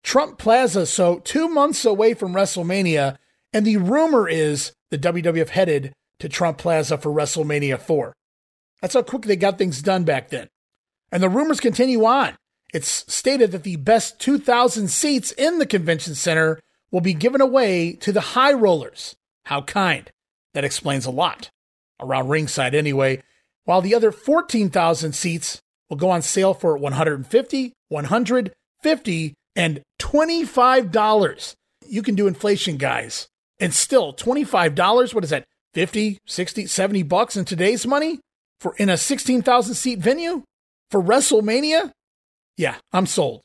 Trump 0.02 0.38
Plaza, 0.38 0.86
so 0.86 1.18
two 1.18 1.48
months 1.48 1.84
away 1.84 2.14
from 2.14 2.34
WrestleMania. 2.34 3.16
And 3.52 3.66
the 3.66 3.78
rumor 3.78 4.28
is 4.28 4.72
the 4.90 4.98
WWF 4.98 5.48
headed 5.48 5.92
to 6.20 6.28
Trump 6.28 6.58
Plaza 6.58 6.98
for 6.98 7.10
WrestleMania 7.10 7.80
4. 7.80 8.14
That's 8.80 8.94
how 8.94 9.02
quick 9.02 9.22
they 9.22 9.36
got 9.36 9.58
things 9.58 9.82
done 9.82 10.04
back 10.04 10.28
then. 10.28 10.48
And 11.10 11.22
the 11.22 11.28
rumors 11.28 11.60
continue 11.60 12.04
on. 12.04 12.36
It's 12.74 13.04
stated 13.12 13.52
that 13.52 13.62
the 13.62 13.76
best 13.76 14.18
2,000 14.18 14.88
seats 14.88 15.30
in 15.30 15.60
the 15.60 15.66
convention 15.66 16.16
center 16.16 16.58
will 16.90 17.00
be 17.00 17.14
given 17.14 17.40
away 17.40 17.92
to 18.00 18.10
the 18.10 18.20
high 18.20 18.52
rollers. 18.52 19.14
How 19.44 19.62
kind. 19.62 20.10
That 20.54 20.64
explains 20.64 21.06
a 21.06 21.12
lot. 21.12 21.50
Around 22.00 22.28
ringside, 22.28 22.74
anyway. 22.74 23.22
While 23.64 23.80
the 23.80 23.94
other 23.94 24.10
14,000 24.10 25.12
seats 25.12 25.62
will 25.88 25.96
go 25.96 26.10
on 26.10 26.20
sale 26.20 26.52
for 26.52 26.76
150, 26.76 27.72
150, 27.88 29.34
and 29.56 29.82
$25. 30.00 31.54
You 31.86 32.02
can 32.02 32.16
do 32.16 32.26
inflation, 32.26 32.76
guys. 32.76 33.28
And 33.60 33.72
still, 33.72 34.12
$25, 34.12 35.14
what 35.14 35.22
is 35.22 35.30
that? 35.30 35.44
50, 35.74 36.18
60, 36.26 36.66
70 36.66 37.02
bucks 37.04 37.36
in 37.36 37.44
today's 37.44 37.86
money 37.86 38.18
for 38.58 38.74
in 38.78 38.88
a 38.88 38.96
16,000 38.96 39.74
seat 39.74 40.00
venue 40.00 40.42
for 40.90 41.00
WrestleMania? 41.00 41.92
Yeah, 42.56 42.76
I'm 42.92 43.06
sold. 43.06 43.42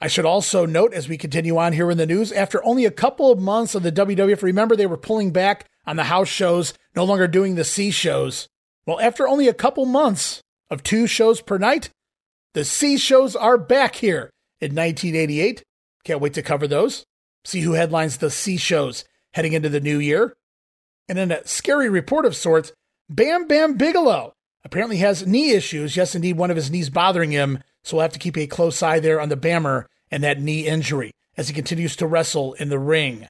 I 0.00 0.08
should 0.08 0.26
also 0.26 0.66
note 0.66 0.92
as 0.92 1.08
we 1.08 1.16
continue 1.16 1.56
on 1.56 1.72
here 1.72 1.90
in 1.90 1.96
the 1.96 2.06
news, 2.06 2.30
after 2.30 2.62
only 2.64 2.84
a 2.84 2.90
couple 2.90 3.32
of 3.32 3.38
months 3.38 3.74
of 3.74 3.82
the 3.82 3.92
WWF, 3.92 4.42
remember 4.42 4.76
they 4.76 4.86
were 4.86 4.98
pulling 4.98 5.32
back 5.32 5.66
on 5.86 5.96
the 5.96 6.04
house 6.04 6.28
shows, 6.28 6.74
no 6.94 7.04
longer 7.04 7.26
doing 7.26 7.54
the 7.54 7.64
C 7.64 7.90
shows. 7.90 8.48
Well, 8.86 9.00
after 9.00 9.26
only 9.26 9.48
a 9.48 9.54
couple 9.54 9.86
months 9.86 10.42
of 10.70 10.82
two 10.82 11.06
shows 11.06 11.40
per 11.40 11.56
night, 11.56 11.90
the 12.52 12.64
C 12.64 12.98
shows 12.98 13.34
are 13.34 13.56
back 13.56 13.96
here 13.96 14.30
in 14.60 14.74
1988. 14.74 15.62
Can't 16.04 16.20
wait 16.20 16.34
to 16.34 16.42
cover 16.42 16.68
those. 16.68 17.04
See 17.44 17.60
who 17.60 17.72
headlines 17.72 18.18
the 18.18 18.30
C 18.30 18.56
shows 18.56 19.04
heading 19.32 19.54
into 19.54 19.68
the 19.68 19.80
new 19.80 19.98
year. 19.98 20.36
And 21.08 21.18
in 21.18 21.30
a 21.30 21.46
scary 21.46 21.88
report 21.88 22.26
of 22.26 22.36
sorts, 22.36 22.72
Bam 23.08 23.46
Bam 23.46 23.76
Bigelow 23.76 24.34
apparently 24.64 24.96
has 24.98 25.26
knee 25.26 25.52
issues. 25.52 25.96
Yes, 25.96 26.14
indeed, 26.14 26.36
one 26.36 26.50
of 26.50 26.56
his 26.56 26.70
knees 26.70 26.90
bothering 26.90 27.30
him 27.30 27.62
so 27.86 27.96
we'll 27.96 28.02
have 28.02 28.12
to 28.12 28.18
keep 28.18 28.36
a 28.36 28.48
close 28.48 28.82
eye 28.82 28.98
there 28.98 29.20
on 29.20 29.28
the 29.28 29.36
Bammer 29.36 29.84
and 30.10 30.24
that 30.24 30.40
knee 30.40 30.66
injury 30.66 31.12
as 31.36 31.46
he 31.46 31.54
continues 31.54 31.94
to 31.94 32.06
wrestle 32.06 32.54
in 32.54 32.68
the 32.68 32.80
ring. 32.80 33.28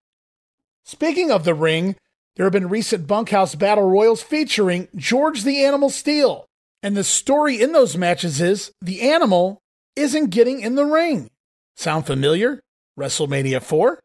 Speaking 0.83 1.31
of 1.31 1.45
the 1.45 1.53
ring, 1.53 1.95
there 2.37 2.47
have 2.47 2.55
been 2.55 2.71
recent 2.71 3.07
bunkhouse 3.07 3.55
battle 3.55 3.85
royals 3.85 4.23
featuring 4.23 4.89
George 4.97 5.43
the 5.43 5.63
Animal 5.63 5.91
Steele. 5.91 6.47
And 6.83 6.97
the 6.97 7.05
story 7.05 7.61
in 7.61 7.73
those 7.73 7.99
matches 7.99 8.41
is 8.41 8.73
the 8.81 9.03
animal 9.03 9.61
isn't 9.95 10.31
getting 10.31 10.61
in 10.63 10.75
the 10.75 10.87
ring. 10.87 11.29
Sound 11.75 12.07
familiar? 12.07 12.63
WrestleMania 12.99 13.63
4? 13.63 14.01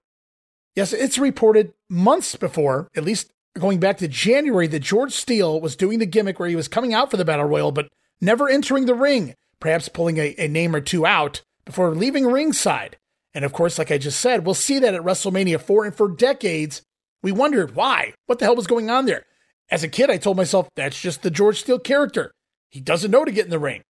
Yes, 0.76 0.92
it's 0.92 1.18
reported 1.18 1.72
months 1.90 2.36
before, 2.36 2.90
at 2.94 3.06
least 3.06 3.32
going 3.58 3.80
back 3.80 4.00
to 4.00 4.08
January, 4.10 4.68
that 4.68 4.80
George 4.80 5.14
Steele 5.14 5.62
was 5.62 5.78
doing 5.78 6.00
the 6.00 6.06
gimmick 6.06 6.40
where 6.40 6.50
he 6.50 6.58
was 6.58 6.68
coming 6.68 6.94
out 6.94 7.10
for 7.10 7.16
the 7.16 7.24
Battle 7.24 7.46
Royal, 7.46 7.72
but 7.72 7.88
never 8.20 8.50
entering 8.50 8.86
the 8.86 8.94
ring 8.96 9.34
perhaps 9.62 9.88
pulling 9.88 10.18
a, 10.18 10.36
a 10.38 10.50
name 10.50 10.76
or 10.76 10.82
two 10.82 11.06
out 11.06 11.42
before 11.64 11.96
leaving 11.96 12.26
ringside. 12.26 12.98
And 13.34 13.46
of 13.46 13.54
course, 13.54 13.80
like 13.80 13.92
I 13.92 13.98
just 13.98 14.20
said, 14.20 14.46
we'll 14.46 14.56
see 14.56 14.80
that 14.80 14.94
at 14.94 15.04
WrestleMania 15.04 15.62
4. 15.62 15.86
And 15.86 15.96
for 15.96 16.10
decades, 16.10 16.82
we 17.24 17.32
wondered 17.32 17.76
why. 17.76 18.14
What 18.26 18.40
the 18.40 18.46
hell 18.46 18.56
was 18.56 18.68
going 18.68 18.90
on 18.90 19.06
there? 19.06 19.26
As 19.70 19.84
a 19.84 19.88
kid, 19.88 20.10
I 20.10 20.18
told 20.18 20.36
myself 20.36 20.68
that's 20.76 21.00
just 21.00 21.22
the 21.22 21.32
George 21.32 21.62
Steele 21.62 21.80
character. 21.80 22.34
He 22.70 22.82
doesn't 22.82 23.12
know 23.12 23.24
to 23.24 23.32
get 23.32 23.46
in 23.46 23.52
the 23.52 23.60
ring. 23.60 23.84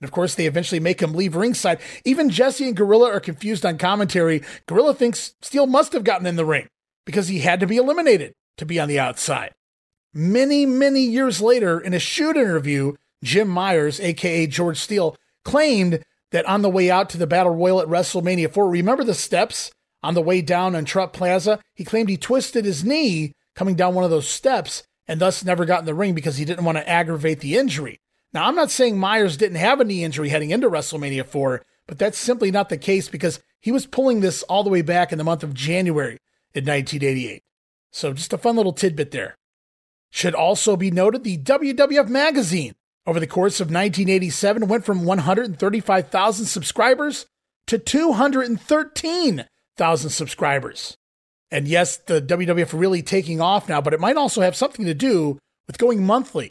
And 0.00 0.08
of 0.08 0.12
course, 0.12 0.34
they 0.34 0.46
eventually 0.46 0.80
make 0.80 1.00
him 1.00 1.12
leave 1.12 1.36
ringside. 1.36 1.80
Even 2.04 2.30
Jesse 2.30 2.66
and 2.66 2.76
Gorilla 2.76 3.10
are 3.10 3.20
confused 3.20 3.64
on 3.64 3.78
commentary. 3.78 4.42
Gorilla 4.66 4.94
thinks 4.94 5.34
Steele 5.42 5.66
must 5.66 5.92
have 5.92 6.04
gotten 6.04 6.26
in 6.26 6.36
the 6.36 6.44
ring 6.44 6.66
because 7.04 7.28
he 7.28 7.40
had 7.40 7.60
to 7.60 7.66
be 7.66 7.76
eliminated 7.76 8.32
to 8.58 8.66
be 8.66 8.80
on 8.80 8.88
the 8.88 8.98
outside. 8.98 9.52
Many, 10.14 10.66
many 10.66 11.02
years 11.02 11.40
later, 11.40 11.78
in 11.78 11.94
a 11.94 11.98
shoot 11.98 12.36
interview, 12.36 12.94
Jim 13.22 13.48
Myers, 13.48 14.00
aka 14.00 14.46
George 14.46 14.78
Steele, 14.78 15.16
claimed 15.44 16.04
that 16.30 16.46
on 16.46 16.62
the 16.62 16.70
way 16.70 16.90
out 16.90 17.08
to 17.10 17.18
the 17.18 17.26
Battle 17.26 17.54
Royal 17.54 17.80
at 17.80 17.88
WrestleMania 17.88 18.52
4, 18.52 18.68
remember 18.68 19.04
the 19.04 19.14
steps 19.14 19.70
on 20.02 20.14
the 20.14 20.22
way 20.22 20.42
down 20.42 20.76
on 20.76 20.84
Trump 20.84 21.12
Plaza? 21.12 21.58
He 21.74 21.84
claimed 21.84 22.08
he 22.08 22.16
twisted 22.16 22.64
his 22.64 22.84
knee 22.84 23.32
coming 23.54 23.74
down 23.74 23.94
one 23.94 24.04
of 24.04 24.10
those 24.10 24.28
steps 24.28 24.82
and 25.06 25.20
thus 25.20 25.44
never 25.44 25.64
got 25.64 25.80
in 25.80 25.86
the 25.86 25.94
ring 25.94 26.14
because 26.14 26.36
he 26.36 26.44
didn't 26.44 26.64
want 26.64 26.76
to 26.76 26.88
aggravate 26.88 27.40
the 27.40 27.56
injury. 27.56 27.98
Now, 28.32 28.46
I'm 28.46 28.54
not 28.54 28.70
saying 28.70 28.98
Myers 28.98 29.38
didn't 29.38 29.56
have 29.56 29.80
a 29.80 29.84
knee 29.84 30.04
injury 30.04 30.28
heading 30.28 30.50
into 30.50 30.68
WrestleMania 30.68 31.24
4, 31.24 31.64
but 31.86 31.98
that's 31.98 32.18
simply 32.18 32.50
not 32.50 32.68
the 32.68 32.76
case 32.76 33.08
because 33.08 33.40
he 33.58 33.72
was 33.72 33.86
pulling 33.86 34.20
this 34.20 34.42
all 34.44 34.62
the 34.62 34.70
way 34.70 34.82
back 34.82 35.10
in 35.10 35.18
the 35.18 35.24
month 35.24 35.42
of 35.42 35.54
January 35.54 36.18
in 36.54 36.64
1988. 36.66 37.42
So, 37.90 38.12
just 38.12 38.34
a 38.34 38.38
fun 38.38 38.56
little 38.56 38.74
tidbit 38.74 39.12
there. 39.12 39.38
Should 40.10 40.34
also 40.34 40.76
be 40.76 40.90
noted 40.90 41.24
the 41.24 41.38
WWF 41.38 42.08
Magazine 42.08 42.74
over 43.08 43.18
the 43.18 43.26
course 43.26 43.58
of 43.58 43.66
1987 43.68 44.68
went 44.68 44.84
from 44.84 45.06
135,000 45.06 46.44
subscribers 46.44 47.24
to 47.66 47.78
213,000 47.78 50.10
subscribers. 50.10 50.94
And 51.50 51.66
yes, 51.66 51.96
the 51.96 52.20
WWF 52.20 52.78
really 52.78 53.00
taking 53.00 53.40
off 53.40 53.66
now, 53.66 53.80
but 53.80 53.94
it 53.94 54.00
might 54.00 54.18
also 54.18 54.42
have 54.42 54.54
something 54.54 54.84
to 54.84 54.92
do 54.92 55.38
with 55.66 55.78
going 55.78 56.04
monthly. 56.04 56.50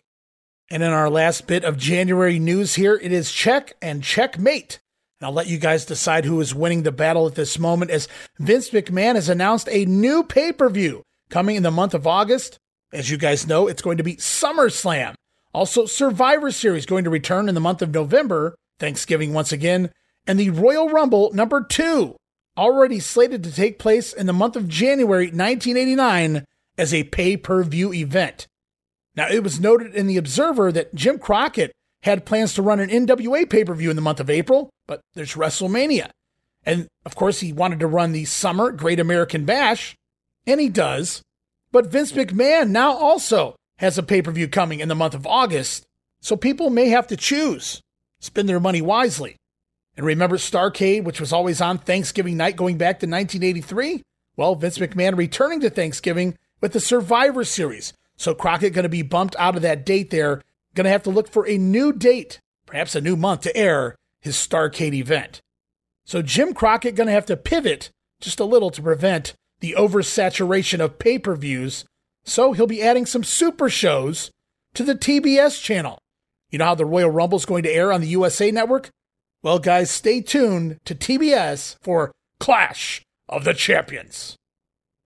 And 0.72 0.82
in 0.82 0.90
our 0.90 1.12
last 1.12 1.46
bit 1.46 1.64
of 1.64 1.78
January 1.78 2.40
news 2.40 2.74
here, 2.74 2.96
it 2.96 3.12
is 3.12 3.32
check 3.32 3.74
and 3.80 4.04
checkmate. 4.04 4.80
And 5.22 5.28
I'll 5.28 5.34
let 5.34 5.46
you 5.46 5.60
guys 5.60 5.86
decide 5.86 6.26
who 6.26 6.42
is 6.42 6.56
winning 6.56 6.82
the 6.82 6.92
battle 6.92 7.28
at 7.28 7.36
this 7.36 7.60
moment 7.60 7.92
as 7.92 8.08
Vince 8.40 8.72
McMahon 8.72 9.14
has 9.14 9.30
announced 9.30 9.70
a 9.70 9.86
new 9.86 10.24
pay 10.24 10.52
per 10.52 10.72
view 10.72 11.04
coming 11.30 11.56
in 11.56 11.62
the 11.62 11.70
month 11.70 11.94
of 11.94 12.08
August. 12.08 12.58
As 12.92 13.12
you 13.12 13.18
guys 13.18 13.46
know, 13.46 13.68
it's 13.68 13.84
going 13.84 13.98
to 13.98 14.04
be 14.04 14.16
SummerSlam. 14.16 15.14
Also, 15.54 15.86
Survivor 15.86 16.52
Series 16.52 16.86
going 16.86 17.04
to 17.04 17.10
return 17.10 17.50
in 17.50 17.56
the 17.56 17.62
month 17.62 17.82
of 17.82 17.94
November, 17.94 18.56
Thanksgiving 18.80 19.34
once 19.34 19.52
again, 19.52 19.92
and 20.26 20.40
the 20.40 20.50
Royal 20.50 20.90
Rumble 20.90 21.32
number 21.34 21.64
two, 21.64 22.16
already 22.58 23.00
slated 23.00 23.44
to 23.44 23.52
take 23.52 23.80
place 23.80 24.12
in 24.14 24.26
the 24.26 24.34
month 24.34 24.56
of 24.56 24.68
January 24.68 25.28
1989 25.28 26.46
as 26.78 26.94
a 26.94 27.04
pay 27.06 27.38
per 27.38 27.64
view 27.64 27.94
event. 27.94 28.48
Now, 29.16 29.30
it 29.30 29.44
was 29.44 29.60
noted 29.60 29.96
in 29.96 30.08
The 30.08 30.18
Observer 30.18 30.72
that 30.72 30.94
Jim 30.94 31.18
Crockett 31.18 31.72
had 32.04 32.26
plans 32.26 32.54
to 32.54 32.62
run 32.62 32.80
an 32.80 32.90
NWA 32.90 33.50
pay 33.50 33.64
per 33.64 33.74
view 33.74 33.90
in 33.90 33.96
the 33.96 34.02
month 34.02 34.20
of 34.20 34.30
April, 34.30 34.70
but 34.88 35.02
there's 35.16 35.34
WrestleMania. 35.34 36.10
And 36.66 36.88
of 37.06 37.16
course, 37.16 37.40
he 37.40 37.54
wanted 37.54 37.80
to 37.80 37.88
run 37.88 38.12
the 38.12 38.26
Summer 38.26 38.72
Great 38.72 39.00
American 39.00 39.46
Bash, 39.46 39.96
and 40.46 40.60
he 40.60 40.70
does. 40.70 41.22
But 41.72 41.88
Vince 41.88 42.12
McMahon 42.12 42.70
now 42.70 42.92
also 42.92 43.56
has 43.78 43.98
a 43.98 44.04
pay 44.04 44.22
per 44.22 44.32
view 44.32 44.48
coming 44.48 44.80
in 44.80 44.90
the 44.90 44.96
month 44.96 45.14
of 45.14 45.28
August, 45.28 45.86
so 46.22 46.36
people 46.36 46.70
may 46.70 46.90
have 46.90 47.08
to 47.08 47.18
choose, 47.18 47.82
spend 48.20 48.50
their 48.50 48.60
money 48.60 48.82
wisely. 48.82 49.36
And 49.96 50.06
remember 50.06 50.38
Starcade, 50.38 51.04
which 51.04 51.20
was 51.20 51.34
always 51.34 51.60
on 51.60 51.80
Thanksgiving 51.80 52.38
night 52.38 52.56
going 52.56 52.78
back 52.78 53.00
to 53.00 53.08
1983? 53.08 54.04
Well, 54.36 54.56
Vince 54.56 54.78
McMahon 54.78 55.18
returning 55.18 55.60
to 55.62 55.70
Thanksgiving 55.70 56.38
with 56.62 56.74
the 56.74 56.80
Survivor 56.80 57.44
Series. 57.44 57.94
So 58.16 58.36
Crockett 58.36 58.74
going 58.74 58.84
to 58.84 58.90
be 58.90 59.02
bumped 59.02 59.36
out 59.40 59.56
of 59.56 59.64
that 59.64 59.86
date 59.86 60.12
there. 60.12 60.42
Going 60.76 60.86
to 60.86 60.92
have 60.92 61.04
to 61.04 61.10
look 61.10 61.30
for 61.30 61.48
a 61.48 61.58
new 61.58 61.92
date, 61.92 62.40
perhaps 62.68 62.96
a 62.96 63.02
new 63.02 63.16
month 63.16 63.42
to 63.42 63.58
air 63.58 63.96
his 64.22 64.36
Starcade 64.36 64.94
event. 64.94 65.42
So 66.06 66.22
Jim 66.22 66.54
Crockett 66.54 66.96
going 66.96 67.08
to 67.08 67.14
have 67.14 67.26
to 67.28 67.38
pivot 67.38 67.90
just 68.22 68.40
a 68.40 68.46
little 68.46 68.70
to 68.72 68.82
prevent 68.82 69.34
the 69.60 69.76
oversaturation 69.78 70.80
of 70.80 71.00
pay-per-views. 71.00 71.86
So 72.28 72.52
he'll 72.52 72.68
be 72.68 72.84
adding 72.84 73.06
some 73.06 73.24
super 73.24 73.70
shows 73.70 74.30
to 74.74 74.84
the 74.84 74.96
TBS 74.96 75.64
channel. 75.64 75.98
You 76.52 76.60
know 76.60 76.66
how 76.66 76.76
the 76.76 76.86
Royal 76.86 77.10
Rumble 77.10 77.38
is 77.38 77.46
going 77.46 77.64
to 77.64 77.72
air 77.72 77.92
on 77.92 78.02
the 78.02 78.08
USA 78.08 78.52
Network? 78.52 78.90
Well, 79.42 79.60
guys, 79.60 79.90
stay 79.90 80.22
tuned 80.22 80.78
to 80.84 80.94
TBS 80.94 81.78
for 81.82 82.12
Clash 82.40 83.02
of 83.30 83.46
the 83.46 83.54
Champions. 83.54 84.36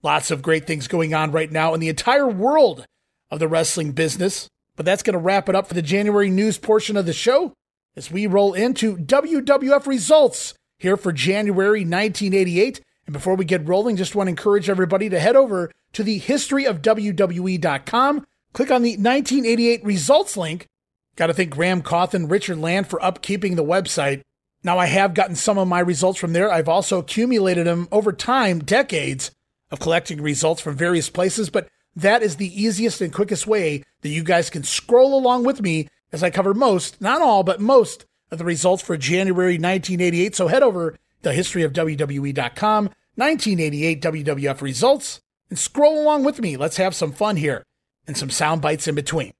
Lots 0.01 0.31
of 0.31 0.41
great 0.41 0.65
things 0.65 0.87
going 0.87 1.13
on 1.13 1.31
right 1.31 1.51
now 1.51 1.75
in 1.75 1.79
the 1.79 1.89
entire 1.89 2.27
world 2.27 2.85
of 3.29 3.37
the 3.39 3.47
wrestling 3.47 3.91
business. 3.91 4.47
But 4.75 4.85
that's 4.85 5.03
going 5.03 5.13
to 5.13 5.19
wrap 5.19 5.47
it 5.47 5.55
up 5.55 5.67
for 5.67 5.75
the 5.75 5.81
January 5.83 6.31
news 6.31 6.57
portion 6.57 6.97
of 6.97 7.05
the 7.05 7.13
show 7.13 7.53
as 7.95 8.09
we 8.09 8.25
roll 8.25 8.53
into 8.53 8.97
WWF 8.97 9.85
results 9.85 10.55
here 10.79 10.97
for 10.97 11.11
January 11.11 11.81
1988. 11.81 12.81
And 13.05 13.13
before 13.13 13.35
we 13.35 13.45
get 13.45 13.67
rolling, 13.67 13.95
just 13.95 14.15
want 14.15 14.27
to 14.27 14.31
encourage 14.31 14.69
everybody 14.69 15.09
to 15.09 15.19
head 15.19 15.35
over 15.35 15.71
to 15.93 16.03
the 16.03 16.19
historyofwwe.com, 16.19 18.25
click 18.53 18.71
on 18.71 18.81
the 18.81 18.91
1988 18.91 19.83
results 19.83 20.37
link, 20.37 20.67
Got 21.15 21.27
to 21.27 21.33
thank 21.33 21.51
Graham 21.51 21.81
Cawthon, 21.81 22.31
Richard 22.31 22.57
Land 22.57 22.87
for 22.87 22.99
upkeeping 22.99 23.55
the 23.55 23.63
website. 23.63 24.21
Now, 24.63 24.77
I 24.77 24.85
have 24.85 25.13
gotten 25.13 25.35
some 25.35 25.57
of 25.57 25.67
my 25.67 25.79
results 25.79 26.19
from 26.19 26.33
there. 26.33 26.51
I've 26.51 26.69
also 26.69 26.99
accumulated 26.99 27.67
them 27.67 27.87
over 27.91 28.13
time, 28.13 28.59
decades 28.59 29.31
of 29.71 29.79
collecting 29.79 30.21
results 30.21 30.61
from 30.61 30.75
various 30.75 31.09
places, 31.09 31.49
but 31.49 31.67
that 31.95 32.21
is 32.21 32.37
the 32.37 32.61
easiest 32.61 33.01
and 33.01 33.13
quickest 33.13 33.47
way 33.47 33.83
that 34.01 34.09
you 34.09 34.23
guys 34.23 34.49
can 34.49 34.63
scroll 34.63 35.17
along 35.17 35.43
with 35.43 35.61
me 35.61 35.87
as 36.11 36.23
I 36.23 36.29
cover 36.29 36.53
most, 36.53 37.01
not 37.01 37.21
all, 37.21 37.43
but 37.43 37.59
most 37.59 38.05
of 38.29 38.37
the 38.37 38.45
results 38.45 38.81
for 38.81 38.97
January 38.97 39.53
1988. 39.53 40.35
So 40.35 40.47
head 40.47 40.63
over 40.63 40.95
to 41.23 41.29
historyofwwe.com, 41.29 42.85
1988 43.15 44.01
WWF 44.01 44.61
results, 44.61 45.21
and 45.49 45.59
scroll 45.59 46.01
along 46.01 46.23
with 46.23 46.39
me. 46.39 46.57
Let's 46.57 46.77
have 46.77 46.95
some 46.95 47.11
fun 47.11 47.37
here 47.37 47.63
and 48.07 48.17
some 48.17 48.29
sound 48.29 48.61
bites 48.61 48.87
in 48.87 48.95
between. 48.95 49.33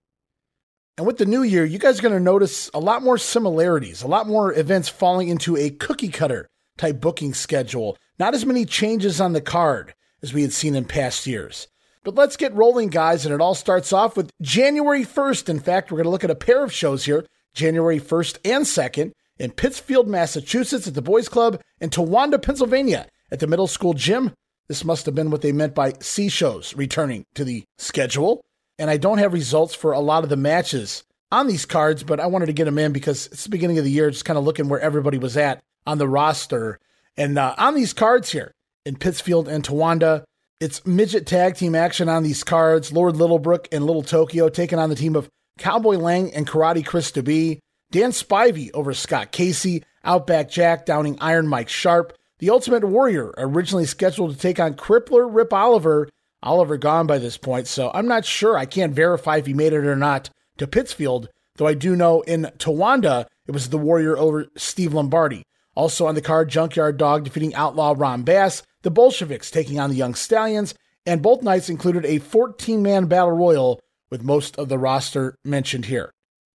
And 0.98 1.08
with 1.08 1.18
the 1.18 1.26
new 1.26 1.42
year, 1.42 1.66
you 1.66 1.80
guys 1.80 2.00
are 2.00 2.04
going 2.04 2.14
to 2.14 2.20
notice 2.20 2.70
a 2.74 2.80
lot 2.80 3.02
more 3.02 3.18
similarities, 3.18 4.04
a 4.04 4.08
lot 4.08 4.28
more 4.28 4.54
events 4.54 4.90
falling 4.90 5.30
into 5.30 5.58
a 5.58 5.70
cookie 5.70 6.10
cutter 6.10 6.50
type 6.78 7.00
booking 7.00 7.34
schedule. 7.34 7.98
Not 8.20 8.36
as 8.36 8.46
many 8.46 8.66
changes 8.66 9.20
on 9.20 9.34
the 9.34 9.42
card 9.42 9.96
as 10.22 10.34
we 10.34 10.42
had 10.42 10.54
seen 10.54 10.76
in 10.76 10.86
past 10.86 11.26
years. 11.26 11.68
But 12.04 12.16
let's 12.16 12.38
get 12.38 12.54
rolling, 12.54 12.90
guys, 12.90 13.26
and 13.26 13.34
it 13.34 13.42
all 13.42 13.56
starts 13.56 13.94
off 13.94 14.18
with 14.18 14.32
January 14.42 15.04
1st. 15.04 15.50
In 15.50 15.60
fact, 15.60 15.92
we're 15.92 15.98
going 15.98 16.06
to 16.06 16.12
look 16.12 16.24
at 16.24 16.32
a 16.32 16.36
pair 16.36 16.64
of 16.64 16.74
shows 16.74 17.06
here, 17.06 17.26
January 17.54 18.00
1st 18.00 18.40
and 18.44 18.66
2nd, 18.66 19.12
in 19.38 19.52
Pittsfield, 19.52 20.08
Massachusetts 20.08 20.88
at 20.88 20.94
the 20.94 21.02
Boys 21.02 21.30
Club, 21.30 21.62
and 21.80 21.92
Towanda, 21.92 22.42
Pennsylvania 22.42 23.08
at 23.32 23.40
the 23.40 23.48
middle 23.48 23.68
school 23.68 23.94
gym. 23.94 24.32
This 24.68 24.86
must 24.86 25.06
have 25.06 25.16
been 25.16 25.32
what 25.32 25.42
they 25.42 25.52
meant 25.52 25.76
by 25.76 25.94
C 26.00 26.30
shows 26.30 26.76
returning 26.76 27.26
to 27.36 27.44
the 27.44 27.64
schedule 27.78 28.42
and 28.82 28.90
I 28.90 28.98
don't 28.98 29.20
have 29.20 29.32
results 29.32 29.76
for 29.76 29.92
a 29.92 30.00
lot 30.00 30.24
of 30.24 30.32
the 30.32 30.36
matches 30.36 31.04
on 31.32 31.46
these 31.46 31.68
cards, 31.68 32.02
but 32.02 32.20
I 32.20 32.26
wanted 32.26 32.48
to 32.48 32.54
get 32.54 32.66
them 32.66 32.80
in 32.80 32.92
because 32.92 33.28
it's 33.28 33.44
the 33.44 33.52
beginning 33.52 33.78
of 33.78 33.84
the 33.84 33.92
year, 33.92 34.10
just 34.10 34.26
kind 34.26 34.40
of 34.40 34.44
looking 34.44 34.70
where 34.70 34.80
everybody 34.80 35.20
was 35.20 35.38
at 35.38 35.62
on 35.86 36.00
the 36.00 36.08
roster. 36.08 36.80
And 37.16 37.38
uh, 37.38 37.54
on 37.60 37.76
these 37.76 37.94
cards 37.94 38.32
here 38.32 38.52
in 38.84 38.96
Pittsfield 38.96 39.48
and 39.48 39.64
Towanda, 39.64 40.24
it's 40.60 40.84
midget 40.84 41.28
tag 41.28 41.58
team 41.58 41.76
action 41.76 42.10
on 42.10 42.24
these 42.24 42.44
cards. 42.44 42.92
Lord 42.92 43.14
Littlebrook 43.14 43.68
and 43.72 43.86
Little 43.86 44.02
Tokyo 44.02 44.50
taking 44.50 44.80
on 44.80 44.90
the 44.90 44.96
team 44.96 45.16
of 45.16 45.30
Cowboy 45.60 45.98
Lang 45.98 46.34
and 46.34 46.48
Karate 46.48 46.84
Chris 46.84 47.12
DeBee. 47.12 47.60
Dan 47.92 48.12
Spivey 48.12 48.72
over 48.74 48.94
Scott 48.94 49.32
Casey. 49.32 49.84
Outback 50.04 50.50
Jack 50.50 50.86
downing 50.86 51.18
Iron 51.22 51.48
Mike 51.48 51.70
Sharp. 51.70 52.18
The 52.40 52.50
Ultimate 52.50 52.84
Warrior 52.84 53.34
originally 53.38 53.86
scheduled 53.86 54.32
to 54.32 54.38
take 54.38 54.60
on 54.60 54.74
Crippler 54.74 55.28
Rip 55.32 55.54
Oliver 55.54 56.10
Oliver 56.44 56.78
gone 56.78 57.06
by 57.06 57.20
this 57.20 57.38
point, 57.38 57.68
so 57.68 57.92
I'm 57.94 58.08
not 58.08 58.26
sure. 58.26 58.58
I 58.58 58.66
can't 58.66 58.96
verify 58.96 59.38
if 59.38 59.46
he 59.46 59.54
made 59.54 59.74
it 59.74 59.86
or 59.86 59.96
not 59.96 60.32
to 60.58 60.66
Pittsfield, 60.66 61.30
though 61.58 61.68
I 61.68 61.76
do 61.76 61.96
know 61.96 62.22
in 62.22 62.52
Towanda 62.58 63.28
it 63.46 63.52
was 63.52 63.70
the 63.70 63.78
Warrior 63.78 64.18
over 64.18 64.48
Steve 64.58 64.94
Lombardi. 64.94 65.44
Also 65.76 66.08
on 66.08 66.16
the 66.16 66.22
card, 66.22 66.50
Junkyard 66.50 66.98
Dog 66.98 67.24
defeating 67.24 67.54
Outlaw 67.54 67.94
Ron 67.96 68.24
Bass, 68.24 68.64
the 68.82 68.92
Bolsheviks 68.92 69.52
taking 69.52 69.80
on 69.80 69.90
the 69.90 69.96
Young 69.96 70.16
Stallions, 70.16 70.74
and 71.06 71.22
both 71.22 71.44
nights 71.44 71.70
included 71.70 72.06
a 72.06 72.20
14 72.20 72.82
man 72.82 73.06
battle 73.06 73.32
royal 73.32 73.80
with 74.10 74.24
most 74.24 74.58
of 74.58 74.68
the 74.68 74.80
roster 74.80 75.36
mentioned 75.46 75.86
here. 75.86 76.12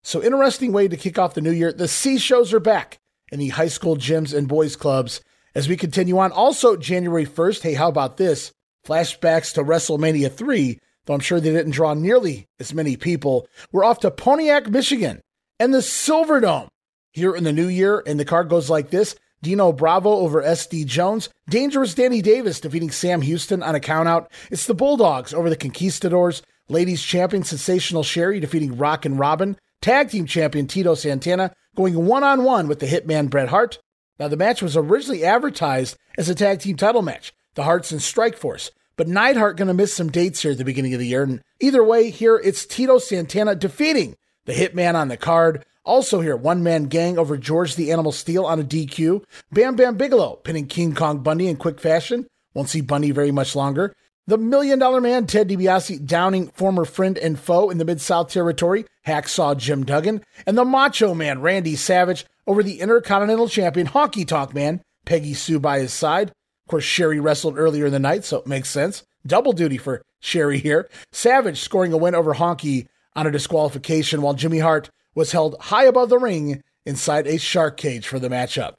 So, 0.07 0.23
interesting 0.23 0.71
way 0.71 0.87
to 0.87 0.97
kick 0.97 1.19
off 1.19 1.35
the 1.35 1.41
new 1.41 1.51
year. 1.51 1.73
The 1.73 1.89
C 1.89 2.17
shows 2.19 2.55
are 2.55 2.61
back 2.61 3.01
in 3.33 3.41
the 3.41 3.49
high 3.49 3.67
school 3.67 3.97
gyms 3.97 4.33
and 4.33 4.47
boys 4.47 4.77
clubs 4.77 5.21
as 5.53 5.69
we 5.69 5.77
continue 5.77 6.17
on. 6.19 6.31
Also, 6.31 6.77
January 6.77 7.27
1st, 7.27 7.63
hey, 7.63 7.75
how 7.75 7.89
about 7.89 8.17
this? 8.17 8.53
Flashbacks 8.87 9.53
to 9.55 9.65
WrestleMania 9.65 10.33
3, 10.33 10.79
though 11.07 11.15
I'm 11.15 11.19
sure 11.19 11.41
they 11.41 11.51
didn't 11.51 11.73
draw 11.73 11.93
nearly 11.95 12.47
as 12.61 12.73
many 12.73 12.97
people. 12.97 13.49
We're 13.73 13.83
off 13.83 13.99
to 14.01 14.13
Pontiac, 14.13 14.71
Michigan, 14.71 15.23
and 15.59 15.75
the 15.75 15.79
Silverdome. 15.79 16.69
Here 17.13 17.35
in 17.35 17.43
the 17.43 17.53
new 17.53 17.67
year, 17.67 18.05
and 18.07 18.21
the 18.21 18.25
card 18.25 18.49
goes 18.49 18.71
like 18.71 18.91
this 18.91 19.17
Dino 19.43 19.73
Bravo 19.73 20.11
over 20.11 20.41
SD 20.41 20.87
Jones. 20.87 21.31
Dangerous 21.51 21.95
Danny 21.95 22.23
Davis 22.23 22.61
defeating 22.61 22.93
Sam 22.93 23.23
Houston 23.23 23.61
on 23.61 23.75
a 23.75 23.81
countout. 23.81 24.29
It's 24.53 24.67
the 24.67 24.75
Bulldogs 24.75 25.35
over 25.35 25.51
the 25.51 25.57
Conquistadors. 25.57 26.43
Ladies 26.69 27.03
champion 27.03 27.43
Sensational 27.43 28.05
Sherry 28.05 28.39
defeating 28.39 28.77
Rockin' 28.77 29.17
Robin. 29.17 29.57
Tag 29.87 30.11
team 30.11 30.27
champion 30.27 30.67
Tito 30.67 30.97
Santana 30.97 31.55
going 31.77 32.07
one 32.07 32.25
on 32.25 32.43
one 32.43 32.67
with 32.67 32.81
the 32.81 32.89
Hitman 32.89 33.31
Bret 33.31 33.51
Hart. 33.51 33.79
Now, 34.19 34.27
the 34.27 34.37
match 34.37 34.61
was 34.61 34.77
originally 34.77 35.25
advertised 35.25 35.97
as 36.19 36.29
a 36.29 36.35
tag 36.35 36.59
team 36.59 36.75
title 36.75 37.03
match, 37.03 37.33
the 37.55 37.63
Harts 37.63 37.93
and 37.93 38.01
Strikeforce. 38.01 38.71
But 38.97 39.07
Neidhart 39.07 39.57
going 39.57 39.69
to 39.69 39.75
miss 39.75 39.95
some 39.95 40.11
dates 40.11 40.43
here 40.43 40.51
at 40.51 40.59
the 40.59 40.65
beginning 40.65 40.93
of 40.95 40.99
the 40.99 41.07
year. 41.07 41.23
And 41.23 41.41
either 41.61 41.85
way, 41.85 42.11
here 42.11 42.37
it's 42.37 42.67
Tito 42.67 42.99
Santana 42.99 43.55
defeating 43.55 44.17
the 44.47 44.55
Hitman 44.55 44.97
on 44.97 45.07
the 45.07 45.17
card. 45.17 45.65
Also 45.85 46.21
here, 46.21 46.37
one 46.37 46.65
man 46.65 46.87
gang 46.87 47.17
over 47.17 47.37
George 47.37 47.77
the 47.77 47.93
Animal 47.93 48.11
Steele 48.11 48.45
on 48.45 48.59
a 48.59 48.65
DQ. 48.65 49.23
Bam 49.53 49.77
Bam 49.77 49.97
Bigelow 49.97 50.41
pinning 50.43 50.67
King 50.67 50.97
Kong 50.97 51.21
Bundy 51.21 51.47
in 51.47 51.55
quick 51.55 51.79
fashion. 51.79 52.27
Won't 52.55 52.71
see 52.71 52.81
Bundy 52.81 53.13
very 53.13 53.31
much 53.31 53.55
longer. 53.55 53.95
The 54.29 54.39
Million 54.39 54.81
Dollar 54.81 55.01
Man, 55.01 55.27
Ted 55.27 55.49
DiBiase, 55.49 56.05
downing 56.05 56.49
former 56.49 56.85
friend 56.85 57.17
and 57.17 57.39
foe 57.39 57.71
in 57.71 57.79
the 57.79 57.85
Mid 57.85 58.01
South 58.01 58.29
Territory, 58.29 58.85
Hacksaw 59.07 59.57
Jim 59.57 59.85
Duggan. 59.85 60.21
And 60.47 60.59
the 60.59 60.65
Macho 60.65 61.15
Man, 61.15 61.41
Randy 61.41 61.77
Savage, 61.77 62.27
over 62.45 62.65
the 62.65 62.81
Intercontinental 62.81 63.49
Champion, 63.49 63.87
Honky 63.87 64.27
Tonk 64.27 64.53
Man, 64.53 64.83
Peggy 65.05 65.33
Sue 65.33 65.61
by 65.61 65.79
his 65.79 65.93
side. 65.93 66.31
Of 66.31 66.71
course, 66.71 66.83
Sherry 66.83 67.21
wrestled 67.21 67.57
earlier 67.57 67.87
in 67.87 67.93
the 67.93 68.01
night, 68.01 68.25
so 68.25 68.39
it 68.39 68.49
makes 68.49 68.69
sense. 68.69 69.05
Double 69.25 69.53
duty 69.53 69.79
for 69.79 70.03
Sherry 70.19 70.59
here. 70.59 70.89
Savage 71.13 71.61
scoring 71.61 71.93
a 71.93 71.97
win 71.97 72.17
over 72.17 72.35
Honky 72.35 72.89
on 73.15 73.29
a 73.29 73.31
disqualification, 73.31 74.23
while 74.23 74.35
Jimmy 74.35 74.59
Hart 74.59 74.91
was 75.15 75.31
held 75.31 75.55
high 75.61 75.85
above 75.85 76.09
the 76.09 76.19
ring 76.19 76.65
inside 76.85 77.29
a 77.29 77.39
shark 77.39 77.77
cage 77.77 78.09
for 78.09 78.19
the 78.19 78.29
matchup. 78.29 78.75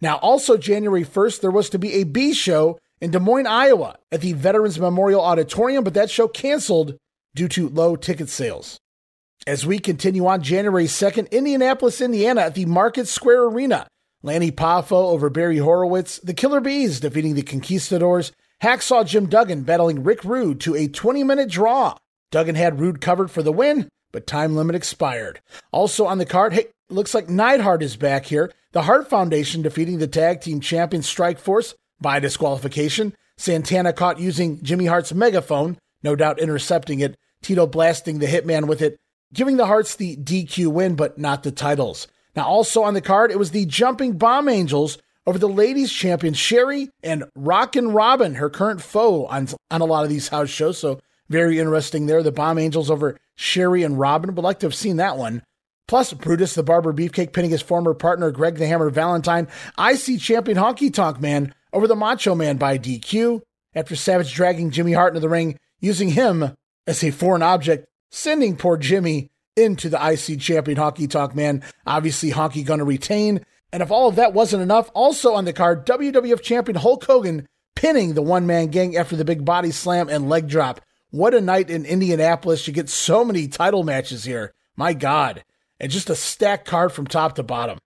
Now, 0.00 0.18
also 0.18 0.56
January 0.56 1.04
1st, 1.04 1.40
there 1.40 1.50
was 1.50 1.70
to 1.70 1.78
be 1.78 1.94
a 1.94 2.04
B 2.04 2.32
show 2.34 2.78
in 3.02 3.10
Des 3.10 3.18
Moines, 3.18 3.48
Iowa 3.48 3.98
at 4.12 4.20
the 4.20 4.32
Veterans 4.32 4.78
Memorial 4.78 5.20
Auditorium, 5.20 5.82
but 5.82 5.92
that 5.94 6.08
show 6.08 6.28
canceled 6.28 6.96
due 7.34 7.48
to 7.48 7.68
low 7.68 7.96
ticket 7.96 8.28
sales. 8.28 8.78
As 9.44 9.66
we 9.66 9.80
continue 9.80 10.24
on 10.26 10.40
January 10.40 10.84
2nd, 10.84 11.28
Indianapolis, 11.32 12.00
Indiana 12.00 12.42
at 12.42 12.54
the 12.54 12.64
Market 12.64 13.08
Square 13.08 13.42
Arena. 13.46 13.88
Lanny 14.22 14.52
Poffo 14.52 14.92
over 14.92 15.28
Barry 15.28 15.58
Horowitz, 15.58 16.18
the 16.18 16.32
Killer 16.32 16.60
Bees 16.60 17.00
defeating 17.00 17.34
the 17.34 17.42
Conquistadors, 17.42 18.30
Hacksaw 18.62 19.04
Jim 19.04 19.26
Duggan 19.26 19.64
battling 19.64 20.04
Rick 20.04 20.22
Rude 20.22 20.60
to 20.60 20.76
a 20.76 20.86
20 20.86 21.24
minute 21.24 21.50
draw. 21.50 21.96
Duggan 22.30 22.54
had 22.54 22.78
Rude 22.78 23.00
covered 23.00 23.32
for 23.32 23.42
the 23.42 23.50
win, 23.50 23.88
but 24.12 24.28
time 24.28 24.54
limit 24.54 24.76
expired. 24.76 25.40
Also 25.72 26.06
on 26.06 26.18
the 26.18 26.24
card, 26.24 26.52
hey, 26.52 26.66
looks 26.88 27.14
like 27.14 27.28
Neidhart 27.28 27.82
is 27.82 27.96
back 27.96 28.26
here. 28.26 28.52
The 28.70 28.82
Hart 28.82 29.10
Foundation 29.10 29.60
defeating 29.62 29.98
the 29.98 30.06
tag 30.06 30.40
team 30.40 30.60
champion 30.60 31.02
Strikeforce 31.02 31.74
by 32.02 32.20
disqualification. 32.20 33.14
Santana 33.36 33.92
caught 33.92 34.20
using 34.20 34.62
Jimmy 34.62 34.86
Hart's 34.86 35.14
megaphone, 35.14 35.78
no 36.02 36.14
doubt 36.14 36.40
intercepting 36.40 37.00
it. 37.00 37.16
Tito 37.42 37.66
blasting 37.66 38.18
the 38.18 38.26
hitman 38.26 38.68
with 38.68 38.82
it, 38.82 39.00
giving 39.32 39.56
the 39.56 39.66
Harts 39.66 39.96
the 39.96 40.16
DQ 40.16 40.68
win, 40.68 40.94
but 40.94 41.18
not 41.18 41.42
the 41.42 41.50
titles. 41.50 42.06
Now, 42.36 42.46
also 42.46 42.82
on 42.82 42.94
the 42.94 43.00
card, 43.00 43.30
it 43.30 43.38
was 43.38 43.50
the 43.50 43.66
Jumping 43.66 44.16
Bomb 44.16 44.48
Angels 44.48 44.98
over 45.26 45.38
the 45.38 45.48
ladies 45.48 45.92
champion 45.92 46.34
Sherry 46.34 46.90
and 47.02 47.24
Rockin' 47.34 47.92
Robin, 47.92 48.34
her 48.36 48.50
current 48.50 48.82
foe 48.82 49.26
on, 49.26 49.48
on 49.70 49.80
a 49.80 49.84
lot 49.84 50.04
of 50.04 50.10
these 50.10 50.28
house 50.28 50.48
shows. 50.48 50.78
So 50.78 51.00
very 51.28 51.58
interesting 51.58 52.06
there. 52.06 52.22
The 52.22 52.32
Bomb 52.32 52.58
Angels 52.58 52.90
over 52.90 53.18
Sherry 53.36 53.82
and 53.82 53.98
Robin. 53.98 54.34
Would 54.34 54.42
like 54.42 54.60
to 54.60 54.66
have 54.66 54.74
seen 54.74 54.96
that 54.96 55.16
one. 55.16 55.42
Plus, 55.88 56.12
Brutus 56.12 56.54
the 56.54 56.62
Barber 56.62 56.92
Beefcake 56.92 57.32
pinning 57.32 57.50
his 57.50 57.62
former 57.62 57.92
partner 57.92 58.30
Greg 58.30 58.56
the 58.56 58.66
Hammer 58.66 58.88
Valentine, 58.88 59.48
IC 59.78 60.20
champion 60.20 60.56
Honky 60.56 60.92
Tonk 60.92 61.20
Man 61.20 61.54
over 61.72 61.86
the 61.86 61.96
Macho 61.96 62.34
Man 62.34 62.56
by 62.56 62.78
DQ. 62.78 63.40
After 63.74 63.96
Savage 63.96 64.34
dragging 64.34 64.70
Jimmy 64.70 64.92
Hart 64.92 65.12
into 65.12 65.20
the 65.20 65.30
ring, 65.30 65.58
using 65.80 66.10
him 66.10 66.54
as 66.86 67.02
a 67.02 67.10
foreign 67.10 67.42
object, 67.42 67.86
sending 68.10 68.56
poor 68.56 68.76
Jimmy 68.76 69.30
into 69.56 69.88
the 69.88 69.96
IC 69.96 70.40
champion 70.40 70.76
Honky 70.76 71.08
Tonk 71.08 71.34
Man. 71.34 71.62
Obviously, 71.86 72.32
Honky 72.32 72.64
gonna 72.64 72.84
retain. 72.84 73.44
And 73.72 73.82
if 73.82 73.90
all 73.90 74.08
of 74.08 74.16
that 74.16 74.34
wasn't 74.34 74.62
enough, 74.62 74.90
also 74.92 75.32
on 75.32 75.46
the 75.46 75.52
card, 75.54 75.86
WWF 75.86 76.42
champion 76.42 76.76
Hulk 76.76 77.04
Hogan 77.04 77.48
pinning 77.74 78.14
the 78.14 78.22
one 78.22 78.46
man 78.46 78.68
gang 78.68 78.96
after 78.96 79.16
the 79.16 79.24
big 79.24 79.44
body 79.44 79.70
slam 79.70 80.08
and 80.08 80.28
leg 80.28 80.48
drop. 80.48 80.80
What 81.10 81.34
a 81.34 81.40
night 81.40 81.70
in 81.70 81.84
Indianapolis. 81.86 82.66
You 82.66 82.72
get 82.72 82.88
so 82.88 83.24
many 83.24 83.48
title 83.48 83.82
matches 83.82 84.24
here. 84.24 84.52
My 84.76 84.92
God. 84.92 85.44
And 85.80 85.90
just 85.90 86.10
a 86.10 86.14
stacked 86.14 86.66
card 86.66 86.92
from 86.92 87.06
top 87.06 87.34
to 87.36 87.42
bottom. 87.42 87.78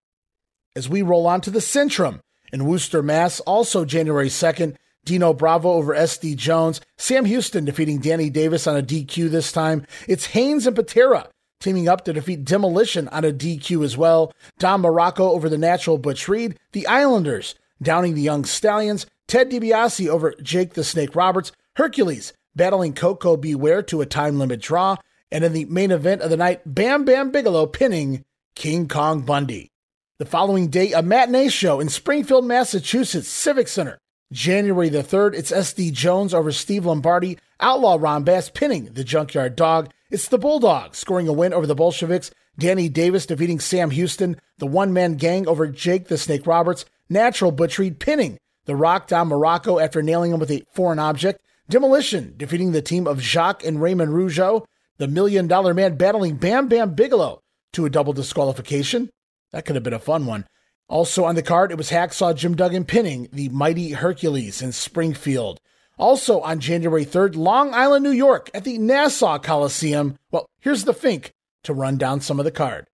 As 0.75 0.89
we 0.89 1.03
roll 1.03 1.27
on 1.27 1.41
to 1.43 1.51
the 1.51 1.61
Centrum 1.61 2.21
in 2.53 2.67
Worcester, 2.67 3.03
Mass, 3.03 3.41
also 3.41 3.85
January 3.85 4.29
2nd, 4.29 4.77
Dino 5.05 5.33
Bravo 5.33 5.71
over 5.71 5.95
SD 5.95 6.37
Jones, 6.37 6.81
Sam 6.99 7.25
Houston 7.25 7.65
defeating 7.65 8.01
Danny 8.01 8.29
Davis 8.29 8.67
on 8.67 8.77
a 8.77 8.83
DQ 8.83 9.31
this 9.31 9.53
time. 9.53 9.87
It's 10.09 10.27
Haynes 10.27 10.67
and 10.67 10.75
Patera 10.75 11.29
teaming 11.61 11.89
up 11.89 12.05
to 12.05 12.13
defeat 12.13 12.45
Demolition 12.45 13.09
on 13.09 13.25
a 13.25 13.33
DQ 13.33 13.85
as 13.85 13.97
well. 13.97 14.33
Don 14.59 14.81
Morocco 14.83 15.31
over 15.31 15.49
the 15.49 15.59
natural 15.59 15.99
Butch 15.99 16.29
Reed. 16.29 16.59
The 16.73 16.87
Islanders 16.87 17.55
downing 17.83 18.15
the 18.15 18.23
Young 18.23 18.45
Stallions. 18.45 19.07
Ted 19.27 19.51
DiBiase 19.51 20.09
over 20.09 20.35
Jake 20.43 20.75
the 20.75 20.85
Snake 20.85 21.17
Roberts. 21.17 21.53
Hercules 21.77 22.33
battling 22.55 22.95
Koko 22.95 23.37
B. 23.37 23.55
Ware 23.55 23.83
to 23.83 24.01
a 24.01 24.07
time 24.07 24.39
limit 24.39 24.61
draw. 24.61 24.97
And 25.31 25.45
in 25.45 25.53
the 25.53 25.65
main 25.67 25.91
event 25.91 26.23
of 26.23 26.31
the 26.31 26.37
night, 26.37 26.63
Bam 26.65 27.05
Bam 27.05 27.31
Bigelow 27.31 27.67
pinning 27.67 28.25
King 28.55 28.89
Kong 28.89 29.23
Bundy. 29.23 29.71
The 30.19 30.25
following 30.25 30.69
day, 30.69 30.93
a 30.93 31.03
matinee 31.03 31.51
show 31.51 31.79
in 31.79 31.91
Springfield, 31.91 32.47
Massachusetts 32.47 33.29
Civic 33.29 33.69
Center. 33.69 33.99
January 34.33 34.89
the 34.89 35.03
3rd, 35.03 35.35
it's 35.35 35.53
SD 35.53 35.93
Jones 35.93 36.33
over 36.33 36.53
Steve 36.53 36.87
Lombardi, 36.87 37.37
Outlaw 37.61 37.99
Ron 38.01 38.25
Bass 38.25 38.49
pinning 38.49 38.87
the 38.87 39.05
Junkyard 39.05 39.57
Dog, 39.57 39.91
it's 40.11 40.29
the 40.29 40.39
Bulldogs 40.39 40.97
scoring 40.97 41.29
a 41.29 41.35
win 41.35 41.53
over 41.53 41.67
the 41.67 41.75
Bolsheviks, 41.75 42.31
Danny 42.59 42.89
Davis 42.89 43.27
defeating 43.27 43.61
Sam 43.61 43.91
Houston, 43.91 44.41
the 44.57 44.67
one 44.67 44.95
man 44.95 45.17
gang 45.17 45.47
over 45.47 45.67
Jake 45.67 46.09
the 46.09 46.17
Snake 46.17 46.47
Roberts, 46.47 46.87
Natural 47.11 47.53
Butch 47.53 47.79
Reed 47.79 48.01
pinning 48.01 48.39
the 48.65 48.75
Rock 48.75 49.09
Don 49.09 49.29
Morocco 49.29 49.79
after 49.79 50.01
nailing 50.01 50.33
him 50.33 50.41
with 50.41 50.51
a 50.51 50.65
foreign 50.73 50.99
object, 50.99 51.43
Demolition 51.69 52.33
defeating 52.39 52.73
the 52.73 52.81
team 52.81 53.07
of 53.07 53.21
Jacques 53.21 53.67
and 53.67 53.83
Raymond 53.83 54.13
Rougeau, 54.13 54.65
the 54.97 55.09
Million 55.09 55.47
Dollar 55.47 55.75
Man 55.75 55.99
battling 55.99 56.37
Bam 56.37 56.69
Bam 56.69 56.95
Bigelow 56.95 57.43
to 57.75 57.85
a 57.85 57.91
double 57.91 58.15
disqualification. 58.15 59.11
That 59.57 59.65
could 59.65 59.75
have 59.75 59.85
been 59.85 59.95
a 59.95 59.99
fun 59.99 60.27
one. 60.27 60.45
Also 60.87 61.25
on 61.25 61.35
the 61.35 61.43
card, 61.43 61.73
it 61.73 61.79
was 61.79 61.89
Hacksaw 61.89 62.37
Jim 62.37 62.57
Duggan 62.57 62.85
pinning 62.85 63.27
the 63.33 63.49
Mighty 63.49 63.93
Hercules 63.93 64.61
in 64.61 64.71
Springfield. 64.71 65.61
Also 65.97 66.41
on 66.41 66.61
January 66.61 67.07
3rd, 67.07 67.37
Long 67.37 67.73
Island, 67.73 68.03
New 68.03 68.11
York, 68.11 68.51
at 68.53 68.65
the 68.65 68.77
Nassau 68.77 69.39
Coliseum. 69.39 70.19
Well, 70.31 70.45
here's 70.61 70.85
the 70.85 70.93
Fink 70.93 71.33
to 71.65 71.73
run 71.73 71.97
down 71.97 72.21
some 72.21 72.39
of 72.39 72.45
the 72.45 72.51
card. 72.51 72.87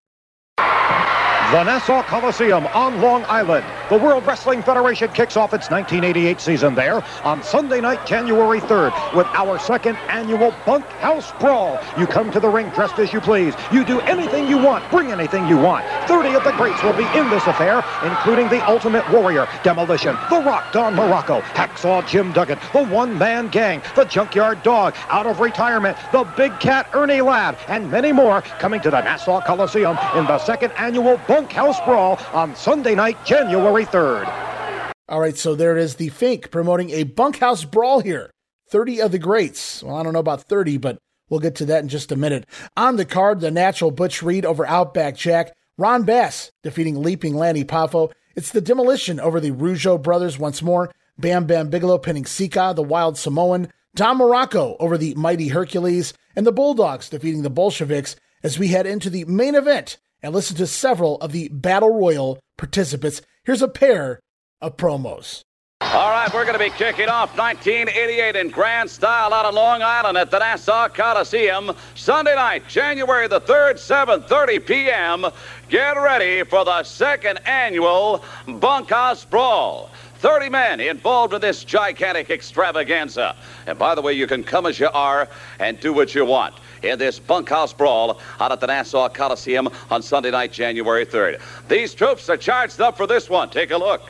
The 0.57 1.64
Nassau 1.64 2.05
Coliseum 2.05 2.68
on 2.68 3.01
Long 3.01 3.25
Island. 3.25 3.66
The 3.93 3.99
World 3.99 4.27
Wrestling 4.27 4.63
Federation 4.63 5.13
kicks 5.13 5.37
off 5.37 5.53
its 5.53 5.69
1988 5.69 6.41
season 6.41 6.75
there 6.75 7.05
on 7.25 7.43
Sunday 7.43 7.79
night, 7.79 8.07
January 8.07 8.59
3rd, 8.59 9.15
with 9.15 9.27
our 9.35 9.59
second 9.59 9.97
annual 10.09 10.55
Bunkhouse 10.65 11.31
Brawl. 11.39 11.79
You 11.99 12.07
come 12.07 12.31
to 12.31 12.41
the 12.41 12.49
ring 12.49 12.71
dressed 12.71 12.99
as 12.99 13.13
you 13.13 13.21
please. 13.21 13.53
You 13.71 13.85
do 13.85 14.01
anything 14.01 14.49
you 14.49 14.57
want, 14.57 14.91
bring 14.91 15.13
anything 15.13 15.47
you 15.47 15.59
want. 15.59 15.85
30 16.09 16.37
of 16.37 16.43
the 16.43 16.53
greats 16.53 16.83
will 16.83 16.95
be 16.95 17.05
in 17.15 17.29
this 17.29 17.47
affair, 17.47 17.85
including 18.03 18.49
the 18.49 18.67
Ultimate 18.67 19.07
Warrior, 19.13 19.47
Demolition, 19.63 20.17
The 20.31 20.41
Rock, 20.41 20.73
Don 20.73 20.95
Morocco, 20.95 21.43
Hacksaw 21.43 22.09
Jim 22.09 22.33
Duggan, 22.33 22.59
the 22.73 22.85
One 22.85 23.19
Man 23.19 23.49
Gang, 23.49 23.83
the 23.95 24.07
Junkyard 24.07 24.63
Dog, 24.63 24.95
out 25.11 25.27
of 25.27 25.39
retirement, 25.39 25.99
the 26.13 26.25
Big 26.35 26.59
Cat 26.61 26.89
Ernie 26.95 27.21
Ladd, 27.21 27.59
and 27.69 27.91
many 27.91 28.11
more 28.11 28.41
coming 28.41 28.81
to 28.81 28.91
the 28.91 29.03
Nassau 29.03 29.43
Coliseum 29.43 29.99
in 30.17 30.25
the 30.25 30.39
second 30.39 30.73
annual 30.79 31.19
Bunkhouse 31.29 31.79
Brawl 31.85 32.19
on 32.33 32.57
Sunday 32.57 32.95
night, 32.95 33.23
January 33.27 33.82
3rd. 33.85 34.92
All 35.09 35.21
right, 35.21 35.37
so 35.37 35.55
there 35.55 35.77
is 35.77 35.97
the 35.97 36.09
Fink 36.09 36.51
promoting 36.51 36.90
a 36.90 37.05
bunkhouse 37.05 37.64
brawl 37.64 38.01
here. 38.01 38.31
30 38.71 39.03
of 39.03 39.12
the 39.12 39.18
greats. 39.18 39.83
Well, 39.83 39.97
I 39.97 40.03
don't 40.03 40.14
know 40.14 40.18
about 40.18 40.45
30, 40.45 40.79
but 40.79 40.99
we'll 41.29 41.40
get 41.40 41.55
to 41.57 41.66
that 41.66 41.83
in 41.83 41.88
just 41.88 42.11
a 42.11 42.16
minute. 42.16 42.47
On 42.77 42.97
the 42.97 43.05
card, 43.05 43.40
the 43.40 43.51
natural 43.51 43.90
Butch 43.90 44.23
Reed 44.23 44.47
over 44.47 44.66
Outback 44.66 45.16
Jack. 45.16 45.53
Ron 45.77 46.05
Bass 46.05 46.51
defeating 46.62 47.03
Leaping 47.03 47.35
Lanny 47.35 47.64
Poffo. 47.64 48.11
It's 48.35 48.53
the 48.53 48.61
demolition 48.61 49.21
over 49.21 49.40
the 49.40 49.51
Rougeau 49.51 50.01
brothers 50.01 50.38
once 50.38 50.62
more. 50.62 50.90
Bam 51.18 51.45
Bam 51.45 51.68
Bigelow 51.68 51.99
pinning 51.99 52.25
Sika, 52.25 52.73
the 52.75 52.83
Wild 52.83 53.18
Samoan. 53.18 53.71
Don 53.95 54.16
Morocco 54.16 54.77
over 54.81 54.97
the 54.97 55.14
Mighty 55.14 55.49
Hercules. 55.49 56.14
And 56.35 56.47
the 56.47 56.53
Bulldogs 56.53 57.11
defeating 57.11 57.42
the 57.42 57.51
Bolsheviks 57.51 58.16
as 58.42 58.59
we 58.59 58.68
head 58.68 58.87
into 58.87 59.11
the 59.11 59.27
main 59.27 59.55
event 59.55 59.99
and 60.23 60.35
listen 60.35 60.57
to 60.57 60.66
several 60.66 61.16
of 61.18 61.33
the 61.33 61.49
Battle 61.49 61.90
Royal 61.90 62.38
participants. 62.57 63.21
Here's 63.45 63.63
a 63.63 63.67
pair 63.67 64.21
of 64.61 64.77
promos. 64.77 65.43
All 65.81 66.11
right, 66.11 66.33
we're 66.33 66.45
going 66.45 66.57
to 66.57 66.65
be 66.65 66.71
kicking 66.71 67.09
off 67.09 67.37
1988 67.37 68.37
in 68.37 68.51
grand 68.51 68.89
style 68.89 69.35
out 69.35 69.45
on 69.45 69.53
Long 69.53 69.83
Island 69.83 70.17
at 70.17 70.31
the 70.31 70.39
Nassau 70.39 70.89
Coliseum 70.89 71.73
Sunday 71.97 72.37
night, 72.37 72.69
January 72.69 73.27
the 73.27 73.41
3rd, 73.41 73.75
7:30 73.75 74.65
p.m. 74.65 75.27
Get 75.69 75.97
ready 75.97 76.45
for 76.45 76.65
the 76.65 76.85
second 76.85 77.41
annual 77.45 78.25
Bunkhouse 78.47 79.25
Brawl. 79.25 79.91
30 80.19 80.49
men 80.49 80.79
involved 80.79 81.35
in 81.35 81.41
this 81.41 81.65
gigantic 81.65 82.31
extravaganza. 82.31 83.35
And 83.67 83.77
by 83.77 83.97
the 83.97 84.03
way, 84.03 84.13
you 84.13 84.29
can 84.29 84.45
come 84.45 84.67
as 84.67 84.79
you 84.79 84.89
are 84.95 85.29
and 85.59 85.81
do 85.81 85.93
what 85.93 86.15
you 86.15 86.25
want 86.25 86.55
in 86.83 86.99
this 86.99 87.18
bunkhouse 87.18 87.73
brawl 87.73 88.21
out 88.40 88.53
at 88.53 88.61
the 88.61 88.66
Nassau 88.66 89.09
Coliseum 89.09 89.68
on 89.90 90.03
Sunday 90.03 90.31
night, 90.31 90.53
January 90.53 91.07
3rd. 91.07 91.40
These 91.68 91.95
troops 91.95 92.29
are 92.29 92.37
charged 92.37 92.81
up 92.81 92.97
for 92.97 93.07
this 93.07 93.31
one. 93.31 93.51
Take 93.51 93.71
a 93.71 93.77
look. 93.79 94.03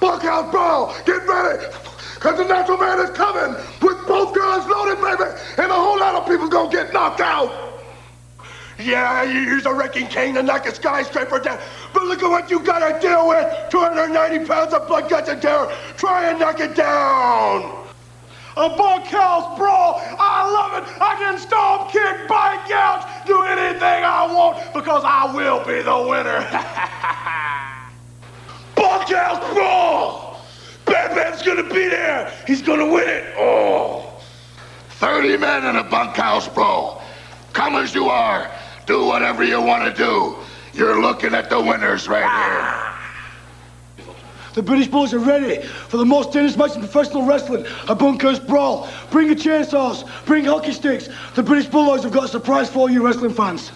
Bunkhouse 0.00 0.50
Brawl, 0.52 0.94
get 1.04 1.26
ready! 1.26 1.64
Cause 2.20 2.36
the 2.36 2.44
natural 2.44 2.78
man 2.78 3.00
is 3.00 3.10
coming 3.10 3.54
with 3.82 4.06
both 4.06 4.34
guns 4.34 4.68
loaded, 4.68 5.00
baby! 5.00 5.30
And 5.56 5.70
a 5.70 5.74
whole 5.74 5.98
lot 5.98 6.14
of 6.14 6.26
people 6.26 6.48
gonna 6.48 6.70
get 6.70 6.92
knocked 6.92 7.20
out! 7.20 7.52
Yeah, 8.78 9.24
you 9.24 9.40
use 9.40 9.66
a 9.66 9.74
wrecking 9.74 10.06
cane 10.06 10.34
to 10.34 10.42
knock 10.42 10.66
a 10.66 10.74
skyscraper 10.74 11.40
down, 11.40 11.58
but 11.92 12.04
look 12.04 12.22
at 12.22 12.28
what 12.28 12.48
you 12.48 12.60
gotta 12.60 12.98
deal 13.00 13.28
with! 13.28 13.70
290 13.70 14.46
pounds 14.46 14.72
of 14.72 14.86
blood, 14.86 15.10
guts, 15.10 15.28
and 15.28 15.42
terror! 15.42 15.72
Try 15.96 16.30
and 16.30 16.38
knock 16.38 16.60
it 16.60 16.76
down! 16.76 17.77
A 18.58 18.68
bunkhouse 18.68 19.56
brawl! 19.56 20.02
I 20.18 20.50
love 20.50 20.82
it! 20.82 20.88
I 21.00 21.14
can 21.14 21.38
stomp, 21.38 21.92
kick, 21.92 22.26
bite, 22.26 22.66
gouge, 22.68 23.06
do 23.24 23.40
anything 23.42 24.02
I 24.02 24.26
want 24.34 24.74
because 24.74 25.04
I 25.06 25.32
will 25.32 25.64
be 25.64 25.80
the 25.80 25.96
winner! 26.08 26.40
bunkhouse 28.74 29.54
brawl! 29.54 30.40
Bam 30.86 31.14
Bam's 31.14 31.42
gonna 31.42 31.72
be 31.72 31.88
there! 31.88 32.32
He's 32.48 32.60
gonna 32.60 32.90
win 32.90 33.08
it! 33.08 33.32
Oh! 33.38 34.20
30 34.88 35.36
men 35.36 35.64
in 35.64 35.76
a 35.76 35.84
bunkhouse 35.84 36.48
brawl. 36.48 37.00
Come 37.52 37.76
as 37.76 37.94
you 37.94 38.06
are. 38.06 38.50
Do 38.86 39.04
whatever 39.04 39.44
you 39.44 39.62
want 39.62 39.84
to 39.84 39.92
do. 39.96 40.34
You're 40.74 41.00
looking 41.00 41.32
at 41.32 41.48
the 41.48 41.60
winners 41.60 42.08
right 42.08 42.22
here. 42.22 42.28
Ah. 42.28 42.97
The 44.58 44.64
British 44.64 44.88
Bulls 44.88 45.14
are 45.14 45.20
ready 45.20 45.62
for 45.62 45.98
the 45.98 46.04
most 46.04 46.32
dangerous 46.32 46.56
match 46.56 46.74
in 46.74 46.80
professional 46.80 47.22
wrestling, 47.22 47.64
a 47.86 47.94
bunkhouse 47.94 48.40
brawl. 48.40 48.88
Bring 49.08 49.28
your 49.28 49.36
chainsaws, 49.36 50.04
bring 50.26 50.46
hockey 50.46 50.72
sticks. 50.72 51.08
The 51.36 51.44
British 51.44 51.70
Bulldogs 51.70 52.02
have 52.02 52.10
got 52.10 52.24
a 52.24 52.28
surprise 52.28 52.68
for 52.68 52.90
you 52.90 53.06
wrestling 53.06 53.32
fans. 53.32 53.70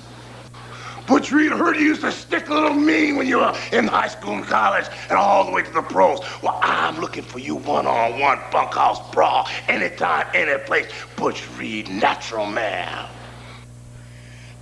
Butch 1.06 1.30
Reed 1.30 1.52
heard 1.52 1.76
you 1.76 1.82
used 1.82 2.00
to 2.00 2.10
stick 2.10 2.48
a 2.48 2.54
little 2.54 2.74
mean 2.74 3.14
when 3.14 3.28
you 3.28 3.36
were 3.36 3.54
in 3.70 3.86
high 3.86 4.08
school 4.08 4.34
and 4.34 4.44
college 4.44 4.86
and 5.08 5.12
all 5.12 5.44
the 5.44 5.52
way 5.52 5.62
to 5.62 5.70
the 5.70 5.82
pros. 5.82 6.18
Well, 6.42 6.58
I'm 6.64 6.98
looking 6.98 7.22
for 7.22 7.38
you 7.38 7.54
one-on-one 7.54 8.40
bunkhouse 8.50 9.08
brawl 9.12 9.48
anytime, 9.68 10.26
any 10.34 10.60
place. 10.64 10.90
Butch 11.14 11.48
Reed, 11.56 11.90
natural 11.90 12.46
man. 12.46 13.08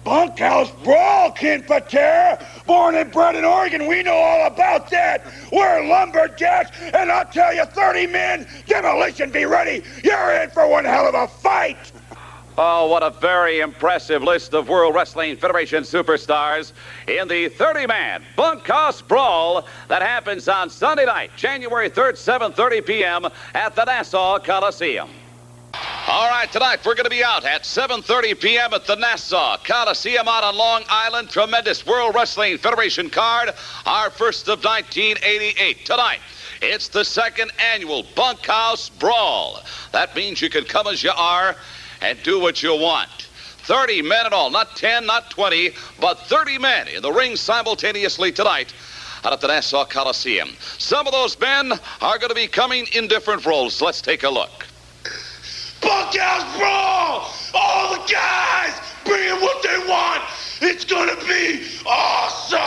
Bunkhouse 0.05 0.71
brawl, 0.83 1.33
Ken 1.33 1.63
Patera. 1.63 2.45
Born 2.67 2.95
and 2.95 3.13
bred 3.13 3.37
in 3.37 3.45
Oregon, 3.45 3.87
we 3.87 4.03
know 4.03 4.15
all 4.15 4.47
about 4.47 4.91
that. 4.91 5.27
We're 5.53 5.87
lumberjacks, 5.87 6.71
and 6.81 7.13
I'll 7.13 7.27
tell 7.27 7.55
you, 7.55 7.65
30 7.65 8.07
men, 8.07 8.47
demolition, 8.67 9.31
be 9.31 9.45
ready. 9.45 9.83
You're 10.03 10.43
in 10.43 10.51
for 10.51 10.67
one 10.67 10.85
hell 10.85 11.07
of 11.07 11.15
a 11.15 11.29
fight. 11.29 11.93
Oh, 12.63 12.89
what 12.89 13.03
a 13.03 13.11
very 13.11 13.61
impressive 13.61 14.23
list 14.23 14.53
of 14.53 14.69
World 14.69 14.95
Wrestling 14.95 15.37
Federation 15.37 15.83
superstars 15.83 16.73
in 17.07 17.27
the 17.29 17.49
30 17.49 17.87
man 17.87 18.23
bunkhouse 18.37 19.01
brawl 19.01 19.67
that 19.89 20.03
happens 20.03 20.47
on 20.49 20.69
Sunday 20.69 21.07
night, 21.07 21.31
January 21.37 21.89
3rd, 21.89 22.15
7:30 22.15 22.85
p.m. 22.85 23.27
at 23.55 23.75
the 23.75 23.85
Nassau 23.85 24.39
Coliseum. 24.41 25.09
All 26.13 26.29
right, 26.29 26.51
tonight 26.51 26.85
we're 26.85 26.97
going 26.97 27.05
to 27.05 27.11
be 27.11 27.23
out 27.23 27.45
at 27.45 27.63
7:30 27.63 28.41
p.m. 28.41 28.75
at 28.75 28.85
the 28.85 28.97
Nassau 28.97 29.57
Coliseum 29.59 30.27
out 30.27 30.43
on 30.43 30.57
Long 30.57 30.83
Island. 30.89 31.31
Tremendous 31.31 31.87
World 31.87 32.17
Wrestling 32.17 32.59
Federation 32.59 33.09
card, 33.09 33.55
our 33.87 34.11
first 34.11 34.49
of 34.49 34.65
1988. 34.65 35.87
Tonight, 35.87 36.19
it's 36.63 36.89
the 36.89 37.05
second 37.05 37.53
annual 37.61 38.05
Bunkhouse 38.17 38.89
Brawl. 38.89 39.63
That 39.93 40.17
means 40.17 40.43
you 40.43 40.51
can 40.51 40.65
come 40.65 40.89
as 40.89 41.05
you 41.05 41.13
are 41.17 41.55
and 42.01 42.21
do 42.25 42.41
what 42.41 42.61
you 42.61 42.75
want. 42.75 43.29
30 43.63 44.03
men 44.03 44.27
in 44.27 44.33
all, 44.33 44.51
not 44.51 44.75
10, 44.75 45.07
not 45.07 45.31
20, 45.31 45.71
but 46.01 46.19
30 46.27 46.59
men 46.59 46.89
in 46.89 47.03
the 47.03 47.13
ring 47.13 47.37
simultaneously 47.37 48.33
tonight 48.33 48.75
out 49.25 49.33
at 49.33 49.41
the 49.41 49.47
Nassau 49.47 49.85
Coliseum. 49.85 50.49
Some 50.77 51.07
of 51.07 51.13
those 51.13 51.39
men 51.39 51.73
are 52.01 52.19
going 52.19 52.31
to 52.31 52.35
be 52.35 52.49
coming 52.49 52.87
in 52.95 53.07
different 53.07 53.47
roles. 53.47 53.81
Let's 53.81 54.03
take 54.03 54.25
a 54.25 54.29
look. 54.29 54.67
Bunkhouse 55.81 56.57
Brawl! 56.57 57.31
All 57.55 57.95
the 57.95 58.13
guys 58.13 58.81
bringing 59.05 59.41
what 59.41 59.63
they 59.63 59.79
want. 59.89 60.23
It's 60.61 60.85
gonna 60.85 61.17
be 61.27 61.67
awesome! 61.87 62.61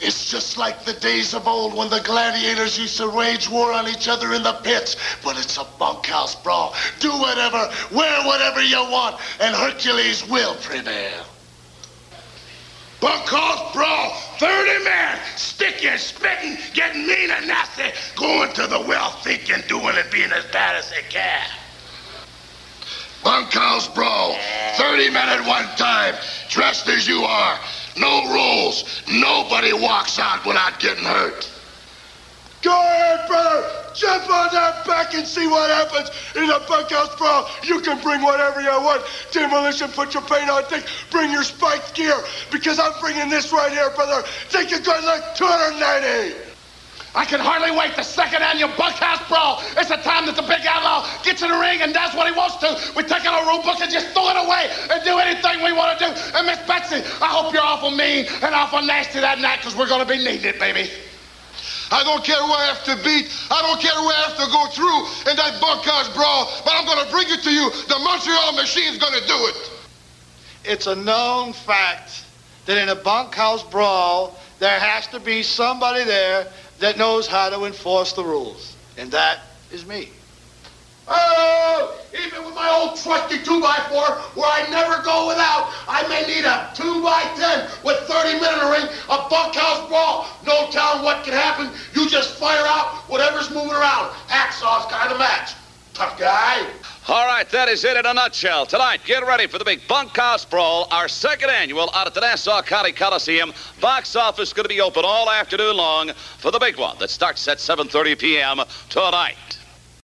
It's 0.00 0.30
just 0.30 0.58
like 0.58 0.84
the 0.84 0.92
days 0.94 1.32
of 1.32 1.48
old 1.48 1.74
when 1.74 1.88
the 1.88 2.00
gladiators 2.00 2.78
used 2.78 2.98
to 2.98 3.08
wage 3.08 3.48
war 3.48 3.72
on 3.72 3.88
each 3.88 4.08
other 4.08 4.34
in 4.34 4.42
the 4.42 4.52
pits. 4.52 4.96
But 5.22 5.38
it's 5.38 5.56
a 5.56 5.66
bunkhouse 5.78 6.34
brawl. 6.34 6.74
Do 7.00 7.10
whatever, 7.10 7.70
wear 7.90 8.22
whatever 8.26 8.62
you 8.62 8.82
want, 8.90 9.16
and 9.40 9.54
Hercules 9.54 10.26
will 10.28 10.56
prevail. 10.56 11.24
Bunkhouse 13.04 13.70
brawl, 13.74 14.12
30 14.38 14.82
men, 14.82 15.18
sticking, 15.36 15.98
spitting, 15.98 16.56
getting 16.72 17.06
mean 17.06 17.30
and 17.30 17.46
nasty, 17.46 17.92
going 18.16 18.50
to 18.54 18.66
the 18.66 18.80
well, 18.80 19.10
thinking, 19.20 19.62
doing 19.68 19.94
it, 19.96 20.10
being 20.10 20.32
as 20.32 20.46
bad 20.46 20.74
as 20.74 20.88
they 20.88 21.02
can. 21.10 21.46
Bunkhouse 23.22 23.88
brawl, 23.88 24.38
30 24.78 25.10
men 25.10 25.28
at 25.28 25.46
one 25.46 25.66
time, 25.76 26.14
dressed 26.48 26.88
as 26.88 27.06
you 27.06 27.24
are. 27.24 27.60
No 27.98 28.32
rules. 28.32 29.02
Nobody 29.12 29.74
walks 29.74 30.18
out 30.18 30.46
without 30.46 30.80
getting 30.80 31.04
hurt. 31.04 31.46
Go 32.62 32.72
ahead, 32.72 33.28
brother. 33.28 33.83
Jump 33.94 34.28
on 34.28 34.50
that 34.52 34.84
back 34.84 35.14
and 35.14 35.26
see 35.26 35.46
what 35.46 35.70
happens 35.70 36.10
in 36.34 36.50
a 36.50 36.58
bunkhouse 36.66 37.14
brawl. 37.16 37.48
You 37.62 37.80
can 37.80 38.00
bring 38.02 38.22
whatever 38.22 38.60
you 38.60 38.70
want. 38.70 39.02
Demolition, 39.30 39.90
put 39.90 40.14
your 40.14 40.22
paint 40.24 40.50
on 40.50 40.64
things. 40.64 40.84
Bring 41.10 41.30
your 41.30 41.44
spiked 41.44 41.94
gear 41.94 42.18
because 42.50 42.80
I'm 42.80 42.92
bringing 43.00 43.30
this 43.30 43.52
right 43.52 43.70
here, 43.70 43.90
brother. 43.90 44.26
Think 44.50 44.70
you're 44.70 44.80
good 44.80 45.04
look. 45.04 45.22
290. 45.36 46.54
I 47.14 47.24
can 47.24 47.38
hardly 47.38 47.70
wait. 47.70 47.94
The 47.94 48.02
second 48.02 48.42
annual 48.42 48.74
Bunkhouse 48.76 49.22
Brawl. 49.28 49.62
It's 49.78 49.88
the 49.88 50.02
time 50.02 50.26
that 50.26 50.34
the 50.34 50.42
big 50.42 50.66
outlaw 50.66 51.06
gets 51.22 51.42
in 51.42 51.50
the 51.50 51.58
ring 51.58 51.80
and 51.80 51.94
does 51.94 52.12
what 52.16 52.26
he 52.26 52.34
wants 52.34 52.58
to. 52.58 52.74
We 52.98 53.04
take 53.04 53.24
out 53.24 53.38
our 53.38 53.46
rule 53.46 53.62
book 53.62 53.78
and 53.80 53.90
just 53.90 54.10
throw 54.10 54.26
it 54.30 54.36
away 54.36 54.66
and 54.90 54.98
do 55.04 55.18
anything 55.22 55.62
we 55.62 55.70
want 55.70 55.96
to 55.96 55.98
do. 56.02 56.10
And 56.34 56.46
Miss 56.46 56.58
Betsy, 56.66 57.06
I 57.22 57.30
hope 57.30 57.54
you're 57.54 57.62
awful 57.62 57.92
mean 57.92 58.26
and 58.42 58.50
awful 58.54 58.82
nasty 58.82 59.20
that 59.20 59.38
night 59.38 59.62
because 59.62 59.76
we're 59.76 59.86
going 59.86 60.02
to 60.02 60.10
be 60.10 60.18
needing 60.18 60.50
it, 60.50 60.58
baby. 60.58 60.90
I 61.90 62.02
don't 62.04 62.24
care 62.24 62.40
who 62.40 62.52
I 62.52 62.64
have 62.66 62.84
to 62.84 62.96
beat. 63.04 63.30
I 63.50 63.62
don't 63.62 63.80
care 63.80 63.92
who 63.92 64.08
I 64.08 64.14
have 64.26 64.36
to 64.36 64.46
go 64.50 64.66
through 64.72 65.30
in 65.30 65.36
that 65.36 65.60
bunkhouse 65.60 66.08
brawl, 66.14 66.50
but 66.64 66.72
I'm 66.74 66.86
going 66.86 67.04
to 67.04 67.10
bring 67.10 67.26
it 67.28 67.42
to 67.42 67.50
you. 67.50 67.70
The 67.88 67.98
Montreal 67.98 68.52
Machine's 68.54 68.98
going 68.98 69.20
to 69.20 69.26
do 69.26 69.46
it. 69.46 69.70
It's 70.64 70.86
a 70.86 70.94
known 70.94 71.52
fact 71.52 72.24
that 72.66 72.78
in 72.78 72.88
a 72.88 72.94
bunkhouse 72.94 73.62
brawl, 73.62 74.38
there 74.58 74.78
has 74.78 75.06
to 75.08 75.20
be 75.20 75.42
somebody 75.42 76.04
there 76.04 76.46
that 76.80 76.96
knows 76.96 77.26
how 77.26 77.50
to 77.50 77.64
enforce 77.64 78.12
the 78.14 78.24
rules. 78.24 78.76
And 78.96 79.10
that 79.12 79.40
is 79.70 79.86
me. 79.86 80.08
Oh, 81.06 82.00
even 82.14 82.44
with 82.44 82.54
my 82.54 82.68
old 82.70 82.96
trusty 82.96 83.38
2x4, 83.38 84.36
where 84.36 84.50
I 84.50 84.66
never 84.70 85.02
go 85.02 85.28
without, 85.28 85.68
I 85.86 86.06
may 86.08 86.22
need 86.26 86.44
a 86.44 86.72
2x10 86.74 87.84
with 87.84 87.98
30 88.08 88.40
men 88.40 88.54
in 88.54 88.60
the 88.64 88.70
ring, 88.70 88.88
a 89.10 89.28
bunkhouse 89.28 89.88
brawl. 89.88 90.26
No 90.46 90.70
telling 90.70 91.04
what 91.04 91.24
can 91.24 91.34
happen. 91.34 91.70
You 91.94 92.08
just 92.08 92.38
fire 92.38 92.64
out 92.66 93.04
whatever's 93.08 93.50
moving 93.50 93.72
around. 93.72 94.12
Hacksaw's 94.28 94.90
kind 94.90 95.12
of 95.12 95.18
match. 95.18 95.52
Tough 95.92 96.18
guy. 96.18 96.66
All 97.06 97.26
right, 97.26 97.48
that 97.50 97.68
is 97.68 97.84
it 97.84 97.98
in 97.98 98.06
a 98.06 98.14
nutshell. 98.14 98.64
Tonight, 98.64 99.02
get 99.04 99.26
ready 99.26 99.46
for 99.46 99.58
the 99.58 99.64
big 99.64 99.86
Bunkhouse 99.86 100.46
Brawl, 100.46 100.88
our 100.90 101.06
second 101.06 101.50
annual 101.50 101.90
out 101.94 102.06
at 102.06 102.14
the 102.14 102.20
Nassau 102.20 102.62
County 102.62 102.92
Coliseum. 102.92 103.52
Box 103.80 104.16
office 104.16 104.48
is 104.48 104.52
going 104.54 104.64
to 104.64 104.70
be 104.70 104.80
open 104.80 105.02
all 105.04 105.30
afternoon 105.30 105.76
long 105.76 106.12
for 106.38 106.50
the 106.50 106.58
big 106.58 106.78
one 106.78 106.98
that 106.98 107.10
starts 107.10 107.46
at 107.46 107.58
7.30 107.58 108.18
p.m. 108.18 108.60
tonight. 108.88 109.58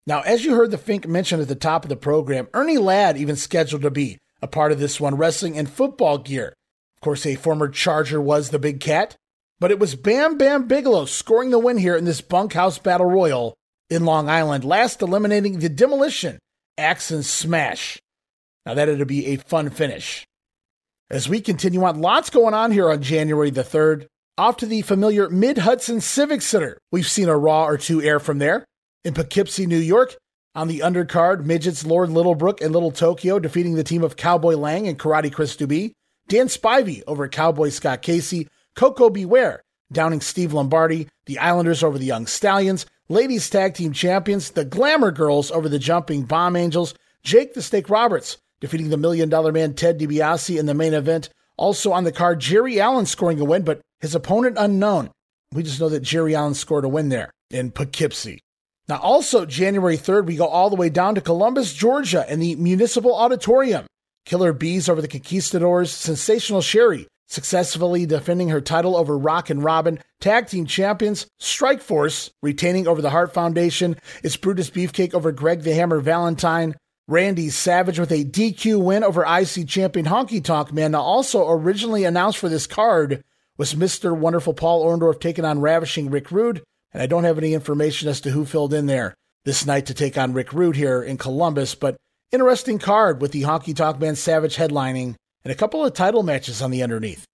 Now, 0.05 0.21
as 0.21 0.43
you 0.43 0.55
heard 0.55 0.71
the 0.71 0.77
Fink 0.77 1.07
mention 1.07 1.39
at 1.39 1.47
the 1.47 1.55
top 1.55 1.85
of 1.85 1.89
the 1.89 1.95
program, 1.95 2.47
Ernie 2.53 2.77
Ladd 2.77 3.17
even 3.17 3.35
scheduled 3.35 3.83
to 3.83 3.91
be 3.91 4.17
a 4.41 4.47
part 4.47 4.71
of 4.71 4.79
this 4.79 4.99
one, 4.99 5.15
wrestling 5.15 5.55
in 5.55 5.65
football 5.65 6.17
gear. 6.17 6.53
Of 6.97 7.01
course, 7.01 7.25
a 7.25 7.35
former 7.35 7.69
Charger 7.69 8.21
was 8.21 8.49
the 8.49 8.59
Big 8.59 8.81
Cat, 8.81 9.15
but 9.59 9.71
it 9.71 9.79
was 9.79 9.95
Bam 9.95 10.37
Bam 10.37 10.67
Bigelow 10.67 11.05
scoring 11.05 11.51
the 11.51 11.59
win 11.59 11.77
here 11.77 11.95
in 11.95 12.03
this 12.03 12.21
bunkhouse 12.21 12.79
battle 12.79 13.05
royal 13.05 13.55
in 13.89 14.03
Long 14.03 14.27
Island, 14.27 14.65
last 14.65 15.01
eliminating 15.01 15.59
the 15.59 15.69
demolition 15.69 16.39
axe 16.77 17.11
and 17.11 17.25
smash. 17.25 17.99
Now 18.65 18.73
that'd 18.73 19.07
be 19.07 19.27
a 19.27 19.37
fun 19.37 19.69
finish. 19.69 20.25
As 21.09 21.29
we 21.29 21.41
continue 21.41 21.83
on, 21.83 22.01
lots 22.01 22.29
going 22.29 22.53
on 22.53 22.71
here 22.71 22.89
on 22.89 23.01
January 23.01 23.51
the 23.51 23.63
3rd. 23.63 24.07
Off 24.37 24.57
to 24.57 24.65
the 24.65 24.81
familiar 24.81 25.29
Mid 25.29 25.59
Hudson 25.59 26.01
Civic 26.01 26.41
Center. 26.41 26.79
We've 26.91 27.07
seen 27.07 27.29
a 27.29 27.37
Raw 27.37 27.65
or 27.65 27.77
two 27.77 28.01
air 28.01 28.19
from 28.19 28.39
there. 28.39 28.65
In 29.03 29.13
Poughkeepsie, 29.13 29.65
New 29.65 29.79
York, 29.79 30.15
on 30.55 30.69
the 30.69 30.79
undercard, 30.79 31.43
midgets 31.43 31.85
Lord 31.85 32.09
Littlebrook 32.09 32.61
and 32.61 32.71
Little 32.71 32.91
Tokyo 32.91 33.37
defeating 33.37 33.75
the 33.75 33.83
team 33.83 34.01
of 34.01 34.15
Cowboy 34.15 34.55
Lang 34.55 34.87
and 34.87 34.97
Karate 34.97 35.33
Chris 35.33 35.57
Dubé. 35.57 35.91
Dan 36.29 36.47
Spivey 36.47 37.03
over 37.05 37.27
Cowboy 37.27 37.67
Scott 37.69 38.01
Casey. 38.01 38.47
Koko 38.75 39.09
B. 39.09 39.25
Ware 39.25 39.61
downing 39.91 40.21
Steve 40.21 40.53
Lombardi. 40.53 41.09
The 41.25 41.37
Islanders 41.39 41.83
over 41.83 41.97
the 41.97 42.05
Young 42.05 42.27
Stallions. 42.27 42.85
Ladies 43.09 43.49
Tag 43.49 43.73
Team 43.73 43.91
Champions, 43.91 44.51
the 44.51 44.63
Glamour 44.63 45.11
Girls 45.11 45.51
over 45.51 45.67
the 45.67 45.79
Jumping 45.79 46.23
Bomb 46.23 46.55
Angels, 46.55 46.93
Jake 47.23 47.53
the 47.53 47.61
Snake 47.61 47.89
Roberts 47.89 48.37
defeating 48.61 48.89
the 48.89 48.97
Million 48.97 49.27
Dollar 49.27 49.51
Man 49.51 49.73
Ted 49.73 49.99
DiBiase 49.99 50.57
in 50.57 50.65
the 50.65 50.73
main 50.73 50.93
event. 50.93 51.27
Also 51.57 51.91
on 51.91 52.05
the 52.05 52.11
card, 52.13 52.39
Jerry 52.39 52.79
Allen 52.79 53.05
scoring 53.05 53.39
a 53.41 53.43
win, 53.43 53.63
but 53.63 53.81
his 53.99 54.15
opponent 54.15 54.55
unknown. 54.57 55.11
We 55.51 55.63
just 55.63 55.81
know 55.81 55.89
that 55.89 55.99
Jerry 55.99 56.33
Allen 56.33 56.53
scored 56.53 56.85
a 56.85 56.89
win 56.89 57.09
there 57.09 57.31
in 57.51 57.71
Poughkeepsie. 57.71 58.39
Now, 58.87 58.97
also 58.97 59.45
January 59.45 59.97
3rd, 59.97 60.25
we 60.25 60.35
go 60.35 60.47
all 60.47 60.69
the 60.69 60.75
way 60.75 60.89
down 60.89 61.15
to 61.15 61.21
Columbus, 61.21 61.73
Georgia, 61.73 62.25
in 62.27 62.39
the 62.39 62.55
Municipal 62.55 63.15
Auditorium. 63.15 63.85
Killer 64.25 64.53
Bees 64.53 64.89
over 64.89 65.01
the 65.01 65.07
Conquistadors, 65.07 65.91
Sensational 65.91 66.61
Sherry 66.61 67.07
successfully 67.33 68.05
defending 68.05 68.49
her 68.49 68.61
title 68.61 68.95
over 68.95 69.17
Rockin' 69.17 69.61
Robin. 69.61 69.99
Tag 70.21 70.47
team 70.47 70.65
champions, 70.65 71.25
Strike 71.39 71.81
Force, 71.81 72.31
retaining 72.41 72.87
over 72.87 73.01
the 73.01 73.09
Hart 73.09 73.33
Foundation. 73.33 73.97
It's 74.23 74.37
Brutus 74.37 74.69
Beefcake 74.69 75.13
over 75.13 75.31
Greg 75.31 75.61
the 75.63 75.73
Hammer 75.73 75.99
Valentine. 75.99 76.75
Randy 77.07 77.49
Savage 77.49 77.99
with 77.99 78.11
a 78.11 78.23
DQ 78.23 78.81
win 78.81 79.03
over 79.03 79.25
IC 79.25 79.67
champion 79.67 80.05
Honky 80.05 80.41
Tonk 80.41 80.71
Man. 80.71 80.91
Now, 80.91 81.01
also 81.01 81.49
originally 81.49 82.05
announced 82.05 82.37
for 82.37 82.47
this 82.47 82.67
card 82.67 83.23
was 83.57 83.73
Mr. 83.73 84.17
Wonderful 84.17 84.53
Paul 84.53 84.85
Orndorff 84.85 85.19
taking 85.19 85.43
on 85.43 85.59
Ravishing 85.59 86.09
Rick 86.09 86.31
Rude. 86.31 86.63
And 86.93 87.01
I 87.01 87.07
don't 87.07 87.23
have 87.23 87.37
any 87.37 87.53
information 87.53 88.07
as 88.07 88.21
to 88.21 88.31
who 88.31 88.45
filled 88.45 88.73
in 88.73 88.85
there 88.85 89.15
this 89.45 89.65
night 89.65 89.87
to 89.87 89.93
take 89.93 90.17
on 90.17 90.33
Rick 90.33 90.53
Rude 90.53 90.75
here 90.75 91.01
in 91.01 91.17
Columbus, 91.17 91.75
but 91.75 91.97
interesting 92.31 92.79
card 92.79 93.21
with 93.21 93.31
the 93.31 93.43
Honky 93.43 93.75
Tonk 93.75 93.99
Man 93.99 94.15
Savage 94.15 94.55
headlining 94.55 95.15
and 95.43 95.51
a 95.51 95.55
couple 95.55 95.83
of 95.83 95.93
title 95.93 96.23
matches 96.23 96.61
on 96.61 96.71
the 96.71 96.83
underneath. 96.83 97.25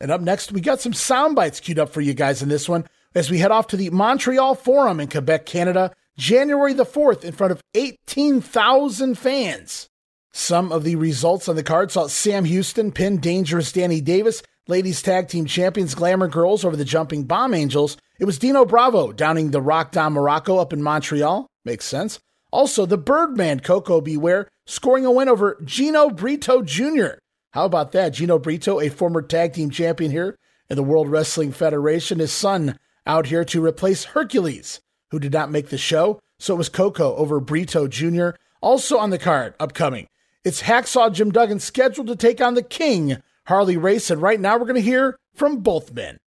And 0.00 0.10
up 0.10 0.20
next, 0.20 0.52
we 0.52 0.60
got 0.60 0.80
some 0.80 0.92
sound 0.92 1.36
bites 1.36 1.60
queued 1.60 1.78
up 1.78 1.90
for 1.90 2.00
you 2.00 2.14
guys 2.14 2.42
in 2.42 2.48
this 2.48 2.68
one. 2.68 2.86
as 3.14 3.28
we 3.28 3.38
head 3.38 3.50
off 3.50 3.66
to 3.66 3.76
the 3.76 3.90
Montreal 3.90 4.54
Forum 4.54 5.00
in 5.00 5.08
Quebec, 5.08 5.44
Canada, 5.44 5.92
January 6.16 6.72
the 6.72 6.86
4th, 6.86 7.24
in 7.24 7.32
front 7.32 7.50
of 7.50 7.60
18,000 7.74 9.18
fans. 9.18 9.88
Some 10.32 10.70
of 10.70 10.84
the 10.84 10.94
results 10.94 11.48
on 11.48 11.56
the 11.56 11.64
card 11.64 11.90
saw 11.90 12.06
Sam 12.06 12.44
Houston 12.44 12.92
pin 12.92 13.18
Dangerous 13.18 13.72
Danny 13.72 14.00
Davis, 14.00 14.42
ladies 14.70 15.02
tag 15.02 15.26
team 15.26 15.46
champions 15.46 15.96
Glamour 15.96 16.28
Girls 16.28 16.64
over 16.64 16.76
the 16.76 16.84
Jumping 16.84 17.24
Bomb 17.24 17.54
Angels. 17.54 17.96
It 18.20 18.24
was 18.24 18.38
Dino 18.38 18.64
Bravo 18.64 19.10
downing 19.10 19.50
the 19.50 19.60
Rock 19.60 19.90
Don 19.90 20.14
Muraco 20.14 20.60
up 20.60 20.72
in 20.72 20.80
Montreal. 20.80 21.48
Makes 21.64 21.86
sense. 21.86 22.20
Also, 22.52 22.86
the 22.86 22.96
Birdman 22.96 23.60
Koko 23.60 24.00
B. 24.00 24.16
Ware 24.16 24.48
scoring 24.66 25.04
a 25.04 25.10
win 25.10 25.28
over 25.28 25.60
Gino 25.64 26.08
Brito 26.08 26.62
Jr. 26.62 27.18
How 27.50 27.64
about 27.64 27.90
that? 27.92 28.10
Gino 28.10 28.38
Brito, 28.38 28.80
a 28.80 28.88
former 28.88 29.22
tag 29.22 29.54
team 29.54 29.70
champion 29.70 30.12
here 30.12 30.38
in 30.68 30.76
the 30.76 30.84
World 30.84 31.08
Wrestling 31.08 31.50
Federation, 31.50 32.20
his 32.20 32.32
son 32.32 32.78
out 33.06 33.26
here 33.26 33.44
to 33.44 33.64
replace 33.64 34.04
Hercules, 34.04 34.80
who 35.10 35.18
did 35.18 35.32
not 35.32 35.50
make 35.50 35.70
the 35.70 35.78
show. 35.78 36.20
So 36.38 36.54
it 36.54 36.58
was 36.58 36.68
Koko 36.68 37.16
over 37.16 37.40
Brito 37.40 37.88
Jr. 37.88 38.30
Also 38.60 38.98
on 38.98 39.10
the 39.10 39.18
card, 39.18 39.54
upcoming. 39.58 40.06
It's 40.44 40.62
Hacksaw 40.62 41.12
Jim 41.12 41.32
Duggan 41.32 41.58
scheduled 41.58 42.06
to 42.06 42.14
take 42.14 42.40
on 42.40 42.54
the 42.54 42.62
King, 42.62 43.20
Harley 43.46 43.76
Race, 43.76 44.10
and 44.10 44.20
right 44.22 44.38
now 44.40 44.54
we're 44.56 44.64
going 44.66 44.74
to 44.74 44.80
hear 44.80 45.16
from 45.34 45.58
both 45.58 45.92
men. 45.92 46.18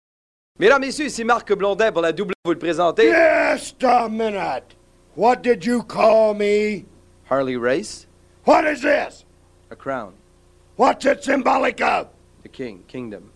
Mesdames, 0.58 0.80
Messieurs, 0.86 1.06
ici 1.12 1.24
Marc 1.24 1.46
Blondin 1.56 1.92
pour 1.92 2.02
la 2.02 2.12
double 2.12 2.34
vous 2.44 2.52
le 2.52 2.58
présenter. 2.58 3.10
Just 3.10 3.82
a 3.82 4.08
minute. 4.08 4.74
What 5.14 5.42
did 5.42 5.64
you 5.64 5.82
call 5.82 6.34
me? 6.34 6.84
Harley 7.28 7.56
Race, 7.56 8.06
What 8.44 8.64
is 8.66 8.82
this? 8.82 9.24
a 9.70 9.76
crown. 9.76 10.14
What's 10.76 11.04
it 11.06 11.22
symbolic 11.24 11.80
of? 11.80 12.08
The 12.42 12.48
king, 12.48 12.84
kingdom. 12.88 13.30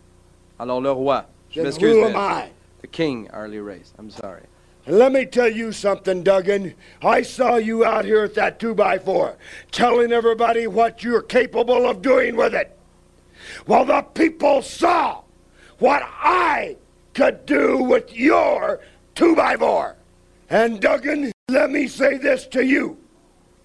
Alors 0.58 0.80
le 0.82 0.92
roi. 0.92 1.22
Je 1.50 1.62
Then 1.62 1.72
who 1.80 2.00
mais- 2.02 2.10
am 2.10 2.16
I? 2.16 2.50
The 2.82 2.86
king, 2.88 3.28
Harley 3.32 3.60
Race. 3.60 3.92
I'm 3.98 4.10
sorry. 4.10 4.42
Let 4.86 5.12
me 5.12 5.24
tell 5.26 5.48
you 5.48 5.72
something, 5.72 6.22
Duggan. 6.22 6.74
I 7.02 7.22
saw 7.22 7.56
you 7.56 7.84
out 7.84 8.04
here 8.04 8.22
at 8.24 8.34
that 8.34 8.60
2x4 8.60 9.34
telling 9.72 10.12
everybody 10.12 10.66
what 10.66 11.02
you're 11.02 11.22
capable 11.22 11.88
of 11.88 12.02
doing 12.02 12.36
with 12.36 12.54
it. 12.54 12.75
Well, 13.66 13.84
the 13.84 14.02
people 14.02 14.62
saw 14.62 15.22
what 15.78 16.02
I 16.04 16.76
could 17.14 17.46
do 17.46 17.82
with 17.82 18.14
your 18.14 18.80
2x4. 19.16 19.94
And 20.48 20.80
Duggan, 20.80 21.32
let 21.48 21.70
me 21.70 21.88
say 21.88 22.16
this 22.16 22.46
to 22.48 22.64
you. 22.64 22.98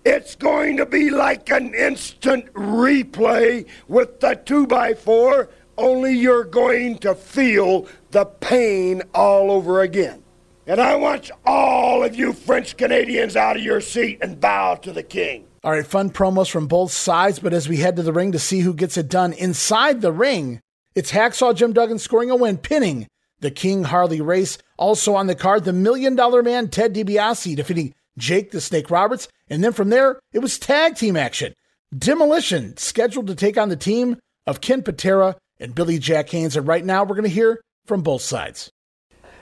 It's 0.04 0.34
going 0.36 0.78
to 0.78 0.86
be 0.88 1.12
like 1.12 1.52
an 1.52 1.76
instant 1.76 2.52
replay 2.54 3.68
with 3.88 4.20
the 4.20 4.36
2x4, 4.36 5.48
only 5.78 6.14
you're 6.14 6.44
going 6.44 6.98
to 7.00 7.14
feel 7.14 7.88
the 8.10 8.26
pain 8.26 9.04
all 9.14 9.52
over 9.52 9.82
again. 9.82 10.24
And 10.66 10.82
I 10.82 10.96
want 10.96 11.30
all 11.46 12.04
of 12.04 12.16
you 12.16 12.34
French 12.34 12.78
Canadians 12.78 13.36
out 13.36 13.58
of 13.58 13.64
your 13.64 13.82
seat 13.82 14.20
and 14.22 14.42
bow 14.42 14.76
to 14.76 14.92
the 14.92 15.04
king. 15.04 15.46
All 15.64 15.72
right, 15.72 15.86
fun 15.86 16.10
promos 16.10 16.50
from 16.50 16.66
both 16.66 16.92
sides, 16.92 17.38
but 17.38 17.54
as 17.54 17.70
we 17.70 17.78
head 17.78 17.96
to 17.98 18.02
the 18.02 18.12
ring 18.12 18.32
to 18.32 18.40
see 18.40 18.62
who 18.62 18.74
gets 18.74 18.98
it 18.98 19.08
done 19.08 19.32
inside 19.34 20.02
the 20.02 20.12
ring, 20.12 20.60
it's 20.96 21.12
Hacksaw 21.12 21.56
Jim 21.56 21.72
Duggan 21.72 22.00
scoring 22.00 22.32
a 22.32 22.36
win, 22.36 22.58
pinning 22.58 23.08
the 23.42 23.52
King 23.52 23.84
Harley 23.84 24.22
Race. 24.22 24.58
Also 24.80 25.14
on 25.14 25.28
the 25.28 25.36
card, 25.36 25.64
the 25.64 25.72
Million 25.72 26.16
Dollar 26.16 26.42
Man 26.42 26.68
Ted 26.68 26.96
DiBiase 26.96 27.56
defeating 27.56 27.94
Jake 28.18 28.50
the 28.50 28.60
Snake 28.60 28.90
Roberts. 28.90 29.28
And 29.52 29.64
then 29.64 29.72
from 29.72 29.90
there, 29.90 30.20
it 30.34 30.40
was 30.40 30.58
tag 30.58 30.96
team 30.96 31.16
action. 31.16 31.54
Demolition 31.96 32.76
scheduled 32.78 33.28
to 33.28 33.36
take 33.36 33.58
on 33.58 33.70
the 33.70 33.76
team 33.76 34.18
of 34.48 34.62
Ken 34.62 34.82
Patera 34.82 35.36
and 35.60 35.76
Billy 35.76 36.00
Jack 36.00 36.30
Haynes. 36.30 36.56
And 36.58 36.68
right 36.68 36.84
now, 36.84 37.04
we're 37.04 37.16
going 37.16 37.24
to 37.24 37.30
hear 37.30 37.62
from 37.86 38.02
both 38.02 38.24
sides. 38.24 38.72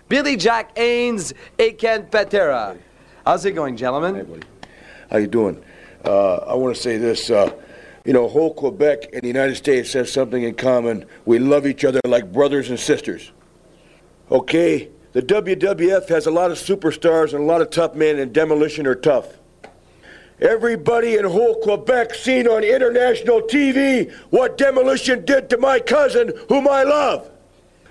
Billy 0.09 0.35
Jack 0.35 0.77
Haynes 0.77 1.33
et 1.57 1.77
Ken 1.77 2.07
Patera. 2.07 2.75
How's 3.25 3.45
it 3.45 3.51
going, 3.51 3.77
gentlemen? 3.77 4.43
How 5.09 5.17
you 5.17 5.27
doing? 5.27 5.63
Uh, 6.05 6.35
I 6.37 6.55
want 6.55 6.75
to 6.75 6.81
say 6.81 6.97
this. 6.97 7.29
Uh, 7.29 7.51
you 8.05 8.13
know, 8.13 8.27
whole 8.27 8.53
Quebec 8.53 9.13
and 9.13 9.21
the 9.21 9.27
United 9.27 9.55
States 9.55 9.93
have 9.93 10.09
something 10.09 10.41
in 10.43 10.55
common. 10.55 11.05
We 11.25 11.39
love 11.39 11.67
each 11.67 11.83
other 11.85 11.99
like 12.05 12.31
brothers 12.31 12.69
and 12.69 12.79
sisters. 12.79 13.31
Okay, 14.31 14.89
the 15.13 15.21
WWF 15.21 16.07
has 16.09 16.25
a 16.25 16.31
lot 16.31 16.51
of 16.51 16.57
superstars 16.57 17.33
and 17.33 17.41
a 17.41 17.45
lot 17.45 17.61
of 17.61 17.69
tough 17.71 17.95
men, 17.95 18.19
and 18.19 18.33
demolition 18.33 18.87
are 18.87 18.95
tough. 18.95 19.27
Everybody 20.39 21.17
in 21.17 21.25
whole 21.25 21.55
Quebec 21.61 22.13
seen 22.13 22.47
on 22.47 22.63
international 22.63 23.41
TV 23.41 24.11
what 24.29 24.57
demolition 24.57 25.25
did 25.25 25.49
to 25.49 25.57
my 25.57 25.79
cousin, 25.79 26.31
whom 26.47 26.67
I 26.67 26.83
love. 26.83 27.29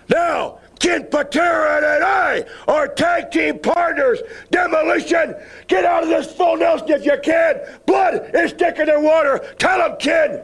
Now, 0.08 0.60
Ken 0.78 1.06
Patera 1.10 1.94
and 1.94 2.04
I 2.04 2.44
are 2.66 2.88
tag 2.88 3.30
team 3.30 3.58
partners. 3.58 4.20
Demolition, 4.50 5.34
get 5.66 5.84
out 5.84 6.04
of 6.04 6.08
this 6.08 6.32
full 6.32 6.56
Nelson 6.56 6.90
if 6.90 7.04
you 7.04 7.18
can. 7.22 7.60
Blood 7.86 8.30
is 8.34 8.52
thicker 8.52 8.86
than 8.86 9.02
water. 9.02 9.54
Tell 9.58 9.90
him, 9.90 9.96
Ken. 9.98 10.42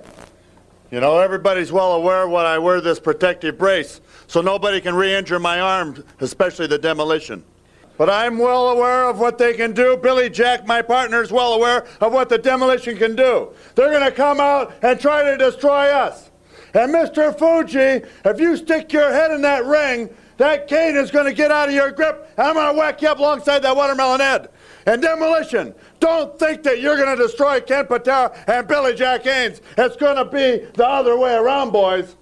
You 0.90 1.00
know, 1.00 1.18
everybody's 1.18 1.72
well 1.72 1.92
aware 1.92 2.28
when 2.28 2.46
I 2.46 2.58
wear 2.58 2.80
this 2.80 3.00
protective 3.00 3.58
brace, 3.58 4.00
so 4.26 4.40
nobody 4.40 4.80
can 4.80 4.94
re-injure 4.94 5.38
my 5.38 5.60
arm, 5.60 6.04
especially 6.20 6.66
the 6.66 6.78
demolition. 6.78 7.42
But 7.96 8.10
I'm 8.10 8.38
well 8.38 8.70
aware 8.70 9.04
of 9.04 9.20
what 9.20 9.38
they 9.38 9.54
can 9.54 9.72
do. 9.72 9.96
Billy 9.96 10.28
Jack, 10.28 10.66
my 10.66 10.82
partner, 10.82 11.22
is 11.22 11.30
well 11.30 11.54
aware 11.54 11.86
of 12.00 12.12
what 12.12 12.28
the 12.28 12.38
demolition 12.38 12.96
can 12.96 13.14
do. 13.14 13.50
They're 13.76 13.90
going 13.90 14.04
to 14.04 14.12
come 14.12 14.40
out 14.40 14.74
and 14.82 14.98
try 14.98 15.22
to 15.22 15.36
destroy 15.36 15.90
us. 15.90 16.30
And 16.74 16.92
Mr. 16.92 17.36
Fuji, 17.38 18.06
if 18.24 18.40
you 18.40 18.56
stick 18.56 18.92
your 18.92 19.12
head 19.12 19.30
in 19.30 19.42
that 19.42 19.64
ring, 19.64 20.10
that 20.36 20.68
cane 20.68 20.96
is 20.96 21.10
going 21.10 21.26
to 21.26 21.32
get 21.32 21.50
out 21.50 21.68
of 21.68 21.74
your 21.74 21.90
grip, 21.90 22.32
and 22.36 22.48
I'm 22.48 22.54
going 22.54 22.74
to 22.74 22.78
whack 22.78 23.02
you 23.02 23.08
up 23.08 23.18
alongside 23.18 23.60
that 23.60 23.76
watermelon 23.76 24.20
head. 24.20 24.48
And 24.86 25.00
demolition, 25.00 25.74
don't 26.00 26.38
think 26.38 26.62
that 26.64 26.80
you're 26.80 26.96
going 26.96 27.16
to 27.16 27.22
destroy 27.22 27.60
Ken 27.60 27.86
Patera 27.86 28.32
and 28.46 28.68
Billy 28.68 28.94
Jack 28.94 29.24
Haynes. 29.24 29.60
It's 29.78 29.96
going 29.96 30.16
to 30.16 30.24
be 30.24 30.66
the 30.74 30.86
other 30.86 31.16
way 31.16 31.34
around, 31.34 31.70
boys. 31.70 32.16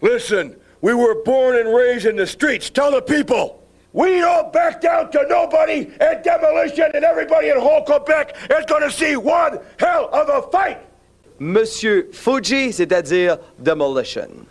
Listen, 0.00 0.56
we 0.80 0.94
were 0.94 1.22
born 1.24 1.56
and 1.56 1.74
raised 1.74 2.06
in 2.06 2.16
the 2.16 2.26
streets. 2.26 2.70
Tell 2.70 2.90
the 2.90 3.02
people. 3.02 3.62
We 3.92 4.18
don't 4.18 4.52
back 4.52 4.80
down 4.82 5.10
to 5.12 5.26
nobody, 5.28 5.90
and 6.00 6.22
demolition 6.22 6.90
and 6.94 7.04
everybody 7.04 7.48
in 7.48 7.58
whole 7.58 7.82
Quebec 7.82 8.36
is 8.50 8.64
going 8.66 8.82
to 8.82 8.90
see 8.90 9.16
one 9.16 9.58
hell 9.78 10.10
of 10.12 10.28
a 10.28 10.50
fight. 10.50 10.78
Monsieur 11.38 12.04
Fuji, 12.12 12.72
c'est-à-dire 12.72 13.38
demolition. 13.62 14.46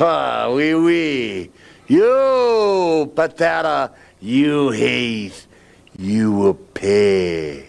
Ah, 0.00 0.48
oui, 0.50 0.74
oui. 0.74 1.50
You, 1.88 3.12
Patata, 3.14 3.92
you 4.20 4.70
hate, 4.70 5.46
you 5.98 6.32
will 6.32 6.54
pay. 6.74 7.68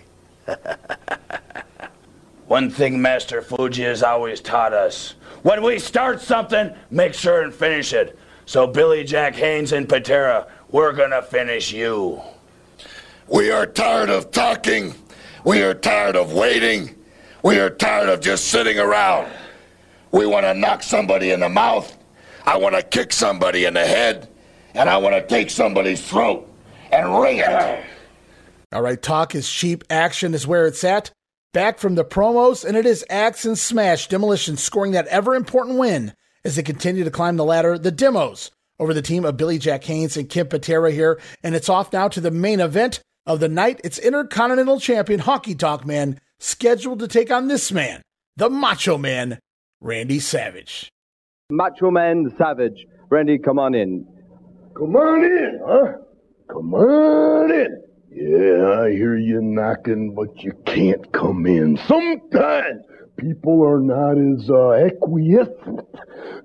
One 2.48 2.70
thing 2.70 3.02
Master 3.02 3.42
Fuji 3.42 3.84
has 3.84 4.02
always 4.04 4.40
taught 4.40 4.74
us 4.74 5.16
when 5.44 5.64
we 5.64 5.80
start 5.80 6.22
something, 6.22 6.76
make 6.90 7.14
sure 7.14 7.42
and 7.42 7.54
finish 7.54 7.94
it. 7.94 8.18
So, 8.46 8.68
Billy 8.68 9.04
Jack 9.04 9.36
Haynes 9.36 9.72
and 9.72 9.88
Patera, 9.88 10.48
we're 10.72 10.94
gonna 10.94 11.22
finish 11.22 11.72
you. 11.72 12.22
We 13.28 13.52
are 13.52 13.66
tired 13.66 14.10
of 14.10 14.32
talking. 14.32 14.94
We 15.44 15.62
are 15.62 15.74
tired 15.74 16.16
of 16.16 16.34
waiting. 16.34 16.96
We 17.44 17.60
are 17.60 17.70
tired 17.70 18.10
of 18.10 18.22
just 18.22 18.48
sitting 18.48 18.80
around. 18.80 19.32
We 20.12 20.26
want 20.26 20.46
to 20.46 20.54
knock 20.54 20.82
somebody 20.82 21.32
in 21.32 21.42
the 21.42 21.50
mouth. 21.50 21.97
I 22.48 22.56
want 22.56 22.76
to 22.76 22.82
kick 22.82 23.12
somebody 23.12 23.66
in 23.66 23.74
the 23.74 23.86
head. 23.86 24.30
And 24.74 24.90
I 24.90 24.98
want 24.98 25.16
to 25.16 25.28
take 25.28 25.50
somebody's 25.50 26.08
throat 26.08 26.50
and 26.92 27.20
wring 27.20 27.40
it. 27.40 27.84
All 28.72 28.82
right, 28.82 29.02
talk 29.02 29.36
is 29.36 29.50
cheap, 29.50 29.84
action 29.90 30.34
is 30.34 30.48
where 30.48 30.66
it's 30.66 30.84
at. 30.84 31.12
Back 31.52 31.80
from 31.80 31.96
the 31.96 32.06
promos, 32.06 32.64
and 32.64 32.78
it 32.78 32.86
is 32.86 33.04
Axe 33.10 33.44
and 33.44 33.58
Smash 33.58 34.08
Demolition 34.08 34.56
scoring 34.56 34.92
that 34.92 35.08
ever 35.08 35.36
important 35.36 35.78
win 35.80 36.14
as 36.46 36.56
they 36.56 36.64
continue 36.64 37.04
to 37.04 37.12
climb 37.12 37.38
the 37.38 37.44
ladder. 37.44 37.78
The 37.78 37.92
demos 37.92 38.52
over 38.80 38.94
the 38.94 39.02
team 39.02 39.26
of 39.26 39.36
Billy 39.36 39.58
Jack 39.58 39.84
Haynes 39.86 40.16
and 40.16 40.30
Ken 40.30 40.48
Patera 40.48 40.92
here, 40.92 41.20
and 41.44 41.56
it's 41.56 41.70
off 41.70 41.92
now 41.92 42.08
to 42.08 42.22
the 42.22 42.32
main 42.32 42.60
event 42.60 43.02
of 43.26 43.40
the 43.40 43.50
night. 43.50 43.82
It's 43.84 43.98
Intercontinental 43.98 44.80
Champion 44.80 45.22
Honky 45.22 45.58
Tonk 45.58 45.86
Man 45.86 46.20
scheduled 46.40 47.00
to 47.00 47.08
take 47.08 47.32
on 47.32 47.48
this 47.48 47.72
man, 47.72 48.04
the 48.36 48.50
Macho 48.50 48.98
Man, 48.98 49.40
Randy 49.82 50.20
Savage. 50.20 50.92
Macho 51.50 51.90
Man 51.90 52.30
Savage. 52.38 52.86
Randy, 53.10 53.38
come 53.38 53.58
on 53.58 53.74
in. 53.74 54.06
Come 54.76 54.98
on 54.98 55.24
in, 55.24 55.62
huh? 55.66 55.94
Come 56.50 56.74
on 56.74 57.50
in. 57.50 57.84
Yeah, 58.12 58.82
I 58.82 58.92
hear 58.92 59.16
you 59.16 59.42
knocking, 59.42 60.14
but 60.14 60.44
you 60.44 60.52
can't 60.66 61.10
come 61.14 61.46
in. 61.46 61.78
Sometimes 61.88 62.84
people 63.18 63.66
are 63.66 63.80
not 63.80 64.18
as 64.18 64.50
uh, 64.50 64.72
acquiescent 64.86 65.82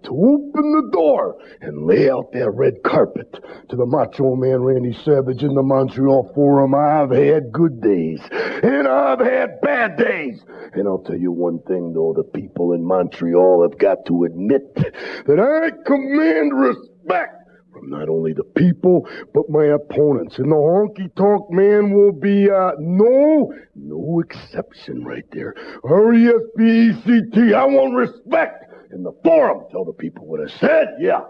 to 0.04 0.10
open 0.10 0.72
the 0.72 0.90
door 0.92 1.36
and 1.60 1.86
lay 1.86 2.10
out 2.10 2.32
that 2.32 2.50
red 2.50 2.82
carpet 2.82 3.32
to 3.68 3.76
the 3.76 3.86
Macho 3.86 4.34
Man 4.34 4.62
Randy 4.62 4.96
Savage 5.04 5.42
in 5.42 5.54
the 5.54 5.62
Montreal 5.62 6.32
Forum. 6.34 6.74
I've 6.74 7.10
had 7.10 7.52
good 7.52 7.80
days 7.80 8.20
and 8.30 8.88
I've 8.88 9.20
had 9.20 9.60
bad 9.60 9.96
days. 9.96 10.42
And 10.72 10.88
I'll 10.88 11.02
tell 11.02 11.18
you 11.18 11.30
one 11.30 11.60
thing 11.62 11.92
though, 11.92 12.14
the 12.16 12.24
people 12.24 12.72
in 12.72 12.84
Montreal 12.84 13.68
have 13.68 13.78
got 13.78 14.04
to 14.06 14.24
admit 14.24 14.74
that 14.74 15.38
I 15.38 15.70
command 15.86 16.52
respect 16.58 17.41
from 17.82 17.90
not 17.90 18.08
only 18.08 18.32
the 18.32 18.44
people, 18.44 19.08
but 19.34 19.48
my 19.48 19.66
opponents. 19.66 20.38
And 20.38 20.50
the 20.50 20.56
honky 20.56 21.14
tonk 21.16 21.50
man 21.50 21.92
will 21.92 22.12
be, 22.12 22.48
uh, 22.50 22.72
no, 22.78 23.52
no 23.74 24.20
exception 24.20 25.04
right 25.04 25.24
there. 25.32 25.54
R-E-S-P-E-C-T, 25.84 27.54
I 27.54 27.64
want 27.64 27.94
respect 27.94 28.64
in 28.92 29.02
the 29.02 29.12
forum. 29.24 29.64
Tell 29.70 29.84
the 29.84 29.92
people 29.92 30.26
what 30.26 30.40
I 30.40 30.50
said, 30.58 30.96
yeah. 31.00 31.20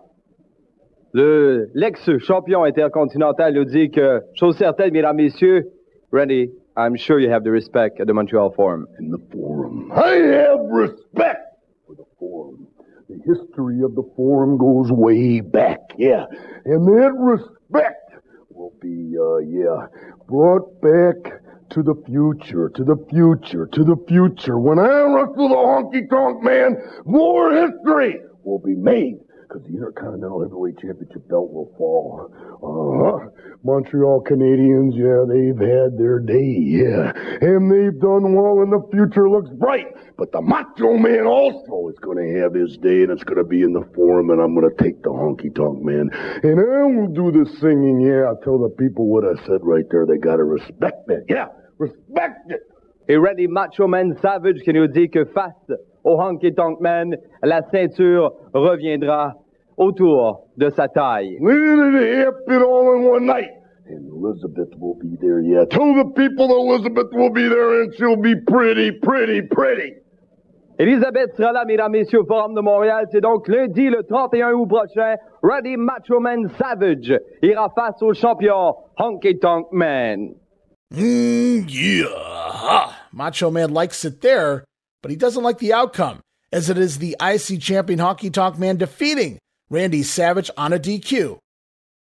Le, 1.15 1.67
l'ex-champion 1.75 2.65
intercontinental 2.65 3.53
nous 3.53 3.67
dit 3.67 3.91
que, 3.91 4.21
chose 4.35 4.57
certaine, 4.57 4.93
mesdames, 4.93 5.17
messieurs, 5.17 5.65
Randy, 6.11 6.51
I'm 6.77 6.97
sure 6.97 7.19
you 7.19 7.31
have 7.31 7.45
the 7.45 7.51
respect 7.51 8.01
at 8.01 8.07
the 8.07 8.15
Montreal 8.15 8.53
Forum. 8.53 8.87
In 8.99 9.11
the 9.11 9.19
forum. 9.31 9.93
I 9.93 10.11
have 10.11 10.61
respect 10.71 11.59
for 11.87 11.95
the 11.95 12.05
forum. 12.19 12.67
The 13.13 13.35
history 13.35 13.83
of 13.83 13.95
the 13.95 14.11
forum 14.17 14.57
goes 14.57 14.91
way 14.91 15.41
back, 15.41 15.81
yeah. 15.99 16.25
And 16.65 16.87
that 16.87 17.13
respect 17.19 18.11
will 18.49 18.73
be, 18.81 19.17
uh, 19.19 19.39
yeah, 19.39 19.87
brought 20.27 20.81
back 20.81 21.43
to 21.71 21.83
the 21.83 21.95
future, 22.07 22.71
to 22.71 22.85
the 22.85 22.97
future, 23.11 23.67
to 23.67 23.85
the 23.85 23.97
future. 24.09 24.59
When 24.59 24.79
I 24.79 25.03
wrestle 25.03 25.49
the 25.49 25.55
honky 25.55 26.09
tonk 26.09 26.43
man, 26.43 26.77
more 27.05 27.53
history 27.53 28.21
will 28.45 28.61
be 28.61 28.75
made 28.75 29.19
because 29.53 29.69
the 29.69 29.77
Intercontinental 29.77 30.43
Heavyweight 30.43 30.79
Championship 30.79 31.29
belt 31.29 31.53
will 31.53 31.73
fall. 31.77 32.31
Uh-huh. 32.63 33.29
Montreal 33.65 34.23
Canadiens, 34.25 34.97
yeah, 34.97 35.25
they've 35.29 35.59
had 35.59 35.99
their 35.99 36.21
day, 36.21 36.57
yeah. 36.57 37.13
And 37.41 37.71
they've 37.71 37.99
done 38.01 38.35
well 38.35 38.63
and 38.63 38.73
the 38.73 38.83
future 38.91 39.29
looks 39.29 39.51
bright. 39.59 39.87
But 40.17 40.33
the 40.33 40.41
Macho 40.41 40.97
Man 40.97 41.27
also 41.27 41.89
is 41.89 41.99
going 42.01 42.19
to 42.19 42.41
have 42.41 42.55
his 42.55 42.77
day 42.79 43.03
and 43.03 43.11
it's 43.11 43.25
going 43.25 43.39
to 43.39 43.45
be 43.45 43.63
in 43.63 43.73
the 43.73 43.85
forum 43.95 44.31
and 44.31 44.41
I'm 44.41 44.55
going 44.55 44.69
to 44.69 44.83
take 44.83 45.03
the 45.03 45.11
honky 45.11 45.55
tonk 45.55 45.83
man. 45.83 46.11
And 46.43 46.59
I 46.59 46.85
will 46.89 47.13
do 47.13 47.33
the 47.33 47.49
singing, 47.61 48.01
yeah. 48.01 48.29
I'll 48.29 48.41
tell 48.43 48.59
the 48.59 48.73
people 48.79 49.07
what 49.09 49.25
I 49.25 49.35
said 49.45 49.61
right 49.63 49.85
there. 49.91 50.07
They 50.07 50.19
got 50.19 50.37
to 50.37 50.45
respect 50.45 51.07
that. 51.09 51.25
Yeah, 51.29 51.49
respect 51.79 52.51
it. 52.51 52.63
Et 53.09 53.17
Randy 53.17 53.49
Macho 53.49 53.89
Man 53.89 54.17
Savage 54.23 54.63
qui 54.63 54.73
nous 54.73 54.87
dit 54.87 55.11
que 55.11 55.25
face 55.25 55.73
au 56.05 56.21
Honky 56.21 56.55
Tonk 56.55 56.81
Man, 56.81 57.17
la 57.43 57.63
ceinture 57.71 58.33
reviendra 58.55 59.35
autour 59.83 60.49
de 60.57 60.71
sa 60.71 60.89
taille. 60.89 61.39
It 61.41 62.25
happened 62.25 62.65
all 62.65 62.95
in 62.95 63.03
one 63.05 63.27
night. 63.27 63.51
And 63.87 64.09
Elizabeth 64.09 64.71
will 64.79 64.95
be 64.95 65.17
there, 65.21 65.41
yeah. 65.41 65.65
Tell 65.71 65.93
the 65.95 66.11
people 66.17 66.49
that 66.49 66.55
Elizabeth 66.55 67.09
will 67.13 67.31
be 67.31 67.49
there 67.49 67.83
and 67.83 67.95
she'll 67.95 68.17
be 68.17 68.35
pretty, 68.37 68.93
pretty, 68.93 69.43
pretty. 69.43 69.95
Elisabeth 70.79 71.37
sera 71.37 71.53
là, 71.53 71.65
mesdames, 71.67 71.91
messieurs, 71.91 72.25
Forum 72.27 72.55
de 72.55 72.61
Montréal. 72.61 73.07
C'est 73.13 73.21
donc 73.21 73.47
lundi, 73.49 73.91
le 73.91 74.03
31 74.03 74.53
août 74.53 74.67
prochain. 74.67 75.17
Randy 75.43 75.77
Macho 75.77 76.21
Man 76.21 76.49
Savage 76.59 77.13
ira 77.43 77.69
face 77.75 78.01
au 78.01 78.15
champion 78.15 78.75
Honky 78.99 79.39
Tonk 79.39 79.67
Man. 79.73 80.35
Mm, 80.95 81.67
yeah. 81.69 82.93
Macho 83.13 83.51
Man 83.51 83.75
likes 83.75 84.05
it 84.05 84.21
there, 84.23 84.65
but 85.03 85.11
he 85.11 85.17
doesn't 85.17 85.43
like 85.43 85.59
the 85.59 85.73
outcome, 85.73 86.21
as 86.53 86.71
it 86.71 86.79
is 86.79 86.99
the 86.99 87.17
IC 87.21 87.61
champion 87.61 87.99
Honky 87.99 88.33
Tonk 88.33 88.59
Man 88.59 88.77
defeating 88.77 89.39
Randy 89.73 90.03
Savage 90.03 90.51
on 90.55 90.75
a 90.75 90.79
DQ. 90.79 91.39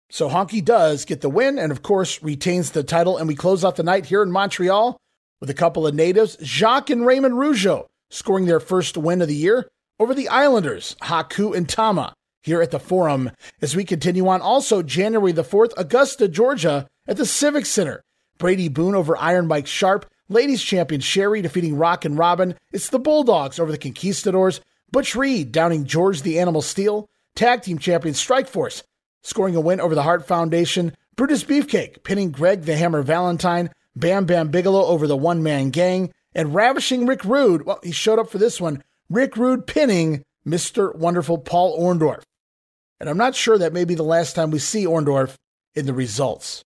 So 0.10 0.28
Honky 0.28 0.64
does 0.64 1.06
get 1.06 1.22
the 1.22 1.30
win 1.30 1.58
and, 1.58 1.72
of 1.72 1.82
course, 1.82 2.22
retains 2.22 2.72
the 2.72 2.84
title. 2.84 3.18
And 3.18 3.30
we 3.30 3.34
close 3.34 3.64
out 3.64 3.78
the 3.78 3.84
night 3.84 4.08
here 4.08 4.22
in 4.22 4.30
Montreal 4.30 4.98
with 5.40 5.50
a 5.50 5.54
couple 5.54 5.88
of 5.88 5.96
natives, 5.96 6.38
Jacques 6.44 6.90
and 6.90 7.06
Raymond 7.06 7.36
Rougeau, 7.36 7.88
scoring 8.10 8.46
their 8.46 8.60
first 8.60 8.98
win 8.98 9.22
of 9.22 9.30
the 9.30 9.36
year 9.36 9.70
over 10.02 10.14
the 10.14 10.28
Islanders, 10.28 10.98
Haku 11.02 11.56
and 11.56 11.68
Tama, 11.68 12.14
here 12.44 12.62
at 12.62 12.72
the 12.72 12.80
Forum. 12.80 13.32
As 13.62 13.74
we 13.74 13.86
continue 13.86 14.28
on, 14.28 14.42
also 14.42 14.84
January 14.84 15.32
the 15.32 15.42
4th, 15.42 15.72
Augusta, 15.78 16.28
Georgia, 16.28 16.90
at 17.08 17.16
the 17.16 17.26
Civic 17.26 17.66
Center. 17.66 18.04
Brady 18.38 18.68
Boone 18.68 18.96
over 18.96 19.16
Iron 19.16 19.48
Mike 19.48 19.68
Sharpe, 19.68 20.12
ladies 20.28 20.62
champion 20.62 21.00
Sherry 21.00 21.42
defeating 21.42 21.78
Rockin' 21.78 22.18
Robin. 22.18 22.56
It's 22.74 22.90
the 22.90 23.00
Bulldogs 23.00 23.60
over 23.60 23.72
the 23.72 23.78
Conquistadors, 23.78 24.60
Butch 24.92 25.16
Reed 25.16 25.54
downing 25.54 25.86
George 25.86 26.24
the 26.24 26.38
Animal 26.38 26.62
Steele, 26.62 27.08
tag 27.36 27.62
team 27.62 27.78
champion 27.78 28.14
Strikeforce 28.14 28.84
scoring 29.24 29.56
a 29.56 29.62
win 29.62 29.80
over 29.80 29.96
the 29.96 30.04
Hart 30.04 30.28
Foundation, 30.28 30.96
Brutus 31.16 31.44
Beefcake 31.44 32.04
pinning 32.04 32.32
Greg 32.32 32.64
the 32.64 32.76
Hammer 32.76 33.04
Valentine, 33.04 33.70
Bam 33.96 34.26
Bam 34.26 34.50
Bigelow 34.50 34.86
over 34.86 35.08
the 35.08 35.18
one 35.18 35.44
man 35.44 35.70
gang, 35.70 36.12
and 36.34 36.56
ravishing 36.56 37.06
Rick 37.06 37.24
Rude. 37.26 37.66
Well, 37.66 37.80
he 37.84 37.92
showed 37.92 38.20
up 38.20 38.30
for 38.30 38.38
this 38.38 38.60
one. 38.60 38.84
Rick 39.10 39.36
Rude 39.36 39.68
pinning 39.68 40.24
Mr. 40.48 40.96
Wonderful 40.96 41.38
Paul 41.40 41.80
Orndorff. 41.80 42.24
And 43.00 43.10
I'm 43.10 43.18
not 43.18 43.36
sure 43.36 43.58
that 43.58 43.74
may 43.74 43.84
be 43.84 43.96
the 43.96 44.04
last 44.04 44.36
time 44.36 44.52
we 44.52 44.60
see 44.60 44.86
Orndorff 44.86 45.36
in 45.76 45.86
the 45.86 45.94
results. 45.94 46.64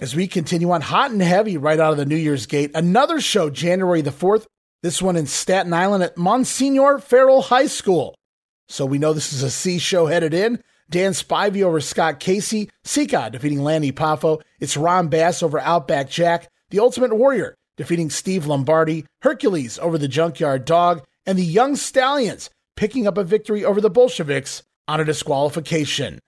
As 0.00 0.16
we 0.16 0.26
continue 0.26 0.70
on 0.70 0.80
hot 0.80 1.10
and 1.10 1.20
heavy 1.20 1.56
right 1.56 1.78
out 1.78 1.92
of 1.92 1.98
the 1.98 2.06
New 2.06 2.16
Year's 2.16 2.46
Gate, 2.46 2.70
another 2.74 3.20
show 3.20 3.50
January 3.50 4.00
the 4.00 4.10
4th, 4.10 4.46
this 4.82 5.02
one 5.02 5.16
in 5.16 5.26
Staten 5.26 5.74
Island 5.74 6.02
at 6.02 6.16
Monsignor 6.16 6.98
Farrell 6.98 7.42
High 7.42 7.66
School. 7.66 8.14
So 8.70 8.86
we 8.86 8.98
know 8.98 9.12
this 9.12 9.32
is 9.32 9.42
a 9.42 9.50
C 9.50 9.78
show 9.78 10.06
headed 10.06 10.32
in. 10.32 10.62
Dan 10.88 11.12
Spivey 11.12 11.62
over 11.62 11.80
Scott 11.80 12.20
Casey, 12.20 12.70
Sika 12.84 13.28
defeating 13.30 13.62
Lanny 13.62 13.92
Poffo. 13.92 14.40
It's 14.60 14.76
Ron 14.76 15.08
Bass 15.08 15.42
over 15.42 15.58
Outback 15.58 16.08
Jack, 16.08 16.48
The 16.70 16.78
Ultimate 16.78 17.14
Warrior 17.14 17.56
defeating 17.76 18.10
Steve 18.10 18.46
Lombardi, 18.46 19.06
Hercules 19.22 19.78
over 19.78 19.96
the 19.96 20.06
Junkyard 20.06 20.66
Dog, 20.66 21.02
and 21.24 21.38
the 21.38 21.44
Young 21.44 21.76
Stallions 21.76 22.50
picking 22.76 23.06
up 23.06 23.16
a 23.16 23.24
victory 23.24 23.64
over 23.64 23.80
the 23.80 23.88
Bolsheviks 23.88 24.62
on 24.86 25.00
a 25.00 25.04
disqualification. 25.04 26.20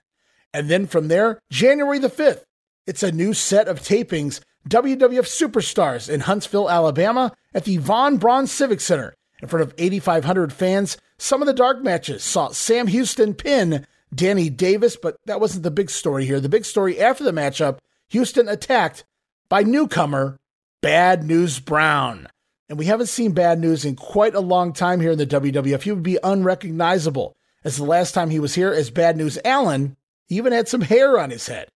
And 0.51 0.69
then 0.69 0.87
from 0.87 1.09
there, 1.09 1.39
January 1.51 1.99
the 1.99 2.09
5th, 2.09 2.43
it's 2.87 3.03
a 3.03 3.11
new 3.11 3.33
set 3.33 3.67
of 3.67 3.81
tapings 3.81 4.41
WWF 4.67 5.27
Superstars 5.27 6.09
in 6.09 6.21
Huntsville, 6.21 6.69
Alabama 6.69 7.33
at 7.53 7.65
the 7.65 7.77
Von 7.77 8.17
Braun 8.17 8.47
Civic 8.47 8.81
Center 8.81 9.13
in 9.41 9.47
front 9.47 9.61
of 9.61 9.75
8,500 9.77 10.51
fans. 10.51 10.97
Some 11.17 11.41
of 11.41 11.47
the 11.47 11.53
dark 11.53 11.81
matches 11.81 12.23
saw 12.23 12.49
Sam 12.49 12.87
Houston 12.87 13.33
pin 13.33 13.85
Danny 14.13 14.49
Davis, 14.49 14.95
but 14.95 15.17
that 15.25 15.39
wasn't 15.39 15.63
the 15.63 15.71
big 15.71 15.89
story 15.89 16.25
here. 16.25 16.39
The 16.39 16.49
big 16.49 16.65
story 16.65 16.99
after 16.99 17.23
the 17.23 17.31
matchup, 17.31 17.79
Houston 18.09 18.47
attacked 18.47 19.03
by 19.49 19.63
newcomer 19.63 20.37
Bad 20.81 21.23
News 21.23 21.59
Brown. 21.59 22.27
And 22.69 22.77
we 22.77 22.85
haven't 22.85 23.07
seen 23.07 23.33
Bad 23.33 23.59
News 23.59 23.85
in 23.85 23.95
quite 23.95 24.35
a 24.35 24.39
long 24.39 24.73
time 24.73 24.99
here 24.99 25.11
in 25.11 25.17
the 25.17 25.27
WWF. 25.27 25.81
He 25.81 25.91
would 25.91 26.03
be 26.03 26.17
unrecognizable, 26.23 27.35
as 27.63 27.77
the 27.77 27.83
last 27.83 28.13
time 28.13 28.29
he 28.29 28.39
was 28.39 28.55
here 28.55 28.71
as 28.71 28.89
Bad 28.89 29.17
News 29.17 29.37
Allen, 29.45 29.95
he 30.27 30.35
even 30.37 30.53
had 30.53 30.67
some 30.67 30.81
hair 30.81 31.19
on 31.19 31.29
his 31.29 31.47
head. 31.47 31.69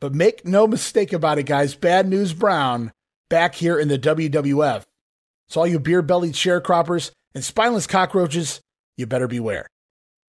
But 0.00 0.14
make 0.14 0.44
no 0.44 0.66
mistake 0.66 1.12
about 1.12 1.38
it, 1.38 1.44
guys, 1.44 1.74
Bad 1.74 2.08
News 2.08 2.32
Brown 2.32 2.92
back 3.28 3.54
here 3.54 3.78
in 3.78 3.88
the 3.88 3.98
WWF. 3.98 4.84
So, 5.48 5.60
all 5.60 5.66
you 5.66 5.78
beer 5.78 6.02
bellied 6.02 6.34
sharecroppers 6.34 7.10
and 7.34 7.44
spineless 7.44 7.86
cockroaches, 7.86 8.60
you 8.96 9.06
better 9.06 9.28
beware. 9.28 9.68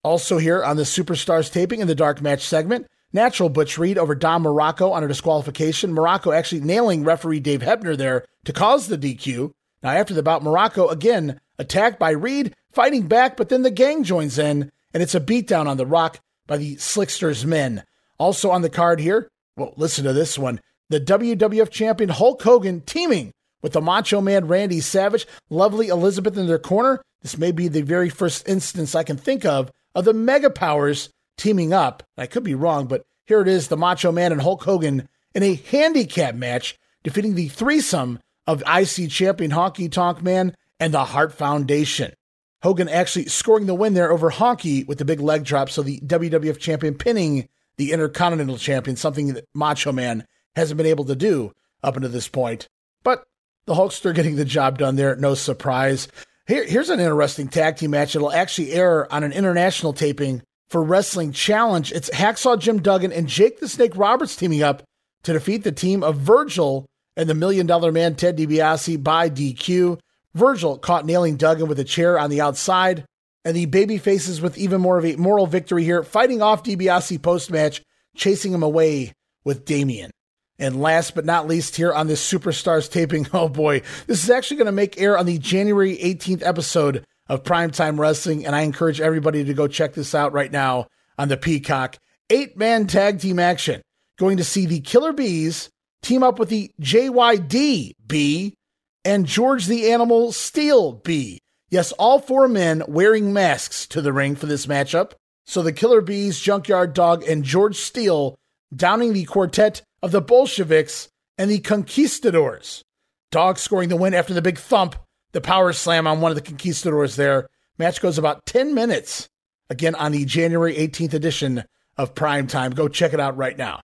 Also, 0.03 0.37
here 0.37 0.63
on 0.63 0.77
the 0.77 0.83
Superstars 0.83 1.51
taping 1.51 1.79
in 1.79 1.87
the 1.87 1.95
Dark 1.95 2.21
Match 2.21 2.41
segment, 2.41 2.87
Natural 3.11 3.49
Butch 3.49 3.77
Reed 3.77 3.97
over 3.97 4.13
Don 4.13 4.43
Muraco 4.43 4.91
on 4.91 5.03
a 5.03 5.07
disqualification. 5.07 5.95
Muraco 5.95 6.35
actually 6.35 6.61
nailing 6.61 7.03
referee 7.03 7.39
Dave 7.39 7.61
Hebner 7.61 7.97
there 7.97 8.25
to 8.43 8.53
cause 8.53 8.87
the 8.87 8.97
DQ. 8.97 9.51
Now, 9.81 9.91
after 9.91 10.13
the 10.13 10.23
bout, 10.23 10.43
Muraco 10.43 10.91
again 10.91 11.39
attacked 11.57 11.97
by 11.97 12.11
Reed, 12.11 12.53
fighting 12.71 13.07
back, 13.07 13.37
but 13.37 13.49
then 13.49 13.61
the 13.61 13.71
gang 13.71 14.03
joins 14.03 14.37
in, 14.37 14.71
and 14.93 15.01
it's 15.01 15.15
a 15.15 15.19
beatdown 15.19 15.67
on 15.67 15.77
the 15.77 15.85
rock 15.85 16.19
by 16.47 16.57
the 16.57 16.75
Slickster's 16.75 17.45
men. 17.45 17.83
Also 18.17 18.51
on 18.51 18.61
the 18.61 18.69
card 18.69 18.99
here, 18.99 19.29
well, 19.55 19.73
listen 19.77 20.03
to 20.03 20.13
this 20.13 20.37
one. 20.37 20.59
The 20.89 20.99
WWF 20.99 21.71
champion 21.71 22.09
Hulk 22.09 22.41
Hogan 22.43 22.81
teaming 22.81 23.33
with 23.61 23.73
the 23.73 23.81
Macho 23.81 24.21
Man 24.21 24.47
Randy 24.47 24.81
Savage, 24.81 25.27
lovely 25.49 25.87
Elizabeth 25.87 26.37
in 26.37 26.47
their 26.47 26.59
corner. 26.59 27.01
This 27.21 27.37
may 27.37 27.51
be 27.51 27.67
the 27.67 27.81
very 27.81 28.09
first 28.09 28.47
instance 28.47 28.95
I 28.95 29.03
can 29.03 29.17
think 29.17 29.45
of 29.45 29.71
of 29.95 30.05
the 30.05 30.13
Mega 30.13 30.49
Powers 30.49 31.09
teaming 31.37 31.73
up. 31.73 32.03
I 32.17 32.27
could 32.27 32.43
be 32.43 32.55
wrong, 32.55 32.87
but 32.87 33.03
here 33.25 33.41
it 33.41 33.47
is 33.47 33.67
the 33.67 33.77
Macho 33.77 34.11
Man 34.11 34.31
and 34.31 34.41
Hulk 34.41 34.63
Hogan 34.63 35.07
in 35.33 35.43
a 35.43 35.55
handicap 35.55 36.35
match, 36.35 36.77
defeating 37.03 37.35
the 37.35 37.47
threesome 37.47 38.19
of 38.47 38.63
IC 38.67 39.09
champion 39.09 39.51
Honky 39.51 39.91
Tonk 39.91 40.21
Man 40.21 40.55
and 40.79 40.93
the 40.93 41.05
Hart 41.05 41.33
Foundation. 41.33 42.13
Hogan 42.61 42.89
actually 42.89 43.25
scoring 43.25 43.65
the 43.65 43.75
win 43.75 43.93
there 43.93 44.11
over 44.11 44.31
Honky 44.31 44.87
with 44.87 44.97
the 44.97 45.05
big 45.05 45.19
leg 45.19 45.43
drop, 45.43 45.69
so 45.69 45.83
the 45.83 45.99
WWF 45.99 46.57
champion 46.57 46.95
pinning 46.95 47.47
the 47.77 47.91
Intercontinental 47.91 48.57
champion, 48.57 48.95
something 48.95 49.33
that 49.33 49.45
Macho 49.53 49.91
Man 49.91 50.25
hasn't 50.55 50.77
been 50.77 50.85
able 50.85 51.05
to 51.05 51.15
do 51.15 51.51
up 51.83 51.95
until 51.95 52.09
this 52.09 52.27
point. 52.27 52.67
But 53.03 53.23
the 53.65 53.73
Hulkster 53.73 54.13
getting 54.13 54.35
the 54.35 54.45
job 54.45 54.77
done 54.77 54.95
there, 54.95 55.15
no 55.15 55.33
surprise. 55.33 56.07
Here, 56.47 56.65
here's 56.65 56.89
an 56.89 56.99
interesting 56.99 57.47
tag 57.47 57.77
team 57.77 57.91
match. 57.91 58.15
It'll 58.15 58.31
actually 58.31 58.73
air 58.73 59.11
on 59.11 59.23
an 59.23 59.31
international 59.31 59.93
taping 59.93 60.43
for 60.69 60.83
Wrestling 60.83 61.31
Challenge. 61.31 61.91
It's 61.91 62.09
Hacksaw 62.09 62.59
Jim 62.59 62.81
Duggan 62.81 63.11
and 63.11 63.27
Jake 63.27 63.59
the 63.59 63.67
Snake 63.67 63.95
Roberts 63.95 64.35
teaming 64.35 64.61
up 64.61 64.83
to 65.23 65.33
defeat 65.33 65.63
the 65.63 65.71
team 65.71 66.03
of 66.03 66.17
Virgil 66.17 66.85
and 67.17 67.27
the 67.27 67.33
Million 67.33 67.65
Dollar 67.65 67.91
Man 67.91 68.15
Ted 68.15 68.37
DiBiase 68.37 69.03
by 69.03 69.29
DQ. 69.29 69.99
Virgil 70.35 70.77
caught 70.77 71.05
nailing 71.05 71.37
Duggan 71.37 71.67
with 71.67 71.79
a 71.79 71.83
chair 71.83 72.19
on 72.19 72.29
the 72.29 72.41
outside. 72.41 73.05
And 73.43 73.55
the 73.55 73.65
baby 73.65 73.97
faces 73.97 74.41
with 74.41 74.57
even 74.57 74.81
more 74.81 74.97
of 74.97 75.05
a 75.05 75.15
moral 75.15 75.45
victory 75.45 75.83
here, 75.83 76.03
fighting 76.03 76.41
off 76.41 76.63
DiBiase 76.63 77.21
post 77.21 77.51
match, 77.51 77.81
chasing 78.15 78.53
him 78.53 78.63
away 78.63 79.13
with 79.43 79.65
Damien. 79.65 80.11
And 80.57 80.81
last 80.81 81.15
but 81.15 81.25
not 81.25 81.47
least, 81.47 81.75
here 81.75 81.93
on 81.93 82.07
this 82.07 82.25
Superstars 82.25 82.89
taping, 82.89 83.27
oh 83.33 83.49
boy, 83.49 83.81
this 84.07 84.23
is 84.23 84.29
actually 84.29 84.57
going 84.57 84.65
to 84.65 84.71
make 84.71 84.99
air 84.99 85.17
on 85.17 85.25
the 85.25 85.37
January 85.37 85.97
18th 85.97 86.45
episode 86.45 87.03
of 87.27 87.43
Primetime 87.43 87.99
Wrestling. 87.99 88.45
And 88.45 88.55
I 88.55 88.61
encourage 88.61 89.01
everybody 89.01 89.43
to 89.43 89.53
go 89.53 89.67
check 89.67 89.93
this 89.93 90.15
out 90.15 90.33
right 90.33 90.51
now 90.51 90.87
on 91.17 91.27
the 91.27 91.37
Peacock. 91.37 91.97
Eight 92.29 92.57
man 92.57 92.87
tag 92.87 93.19
team 93.19 93.39
action. 93.39 93.81
Going 94.17 94.37
to 94.37 94.43
see 94.43 94.65
the 94.65 94.79
Killer 94.79 95.11
Bees 95.11 95.69
team 96.01 96.23
up 96.23 96.39
with 96.39 96.49
the 96.49 96.71
JYD 96.81 97.91
B 98.07 98.55
and 99.03 99.25
George 99.25 99.65
the 99.65 99.91
Animal 99.91 100.31
Steele 100.31 100.93
B. 100.93 101.39
Yes, 101.69 101.91
all 101.93 102.19
four 102.19 102.47
men 102.47 102.83
wearing 102.87 103.33
masks 103.33 103.85
to 103.87 104.01
the 104.01 104.13
ring 104.13 104.35
for 104.35 104.45
this 104.45 104.65
matchup. 104.65 105.13
So 105.45 105.61
the 105.61 105.73
Killer 105.73 106.01
Bees, 106.01 106.39
Junkyard 106.39 106.93
Dog, 106.93 107.23
and 107.23 107.43
George 107.43 107.75
Steele 107.75 108.35
downing 108.73 109.13
the 109.13 109.25
quartet 109.25 109.81
of 110.01 110.11
the 110.11 110.21
Bolsheviks 110.21 111.09
and 111.37 111.49
the 111.49 111.59
Conquistadors. 111.59 112.83
Dog 113.31 113.57
scoring 113.57 113.89
the 113.89 113.95
win 113.95 114.13
after 114.13 114.33
the 114.33 114.41
big 114.41 114.57
thump, 114.57 114.95
the 115.33 115.41
power 115.41 115.73
slam 115.73 116.07
on 116.07 116.21
one 116.21 116.31
of 116.31 116.35
the 116.35 116.41
Conquistadors 116.41 117.15
there. 117.15 117.47
Match 117.77 118.01
goes 118.01 118.17
about 118.17 118.45
10 118.45 118.73
minutes. 118.73 119.27
Again, 119.69 119.95
on 119.95 120.11
the 120.11 120.25
January 120.25 120.75
18th 120.75 121.13
edition 121.13 121.63
of 121.97 122.15
Prime 122.15 122.47
Time. 122.47 122.71
Go 122.71 122.87
check 122.87 123.13
it 123.13 123.19
out 123.19 123.37
right 123.37 123.57
now. 123.57 123.81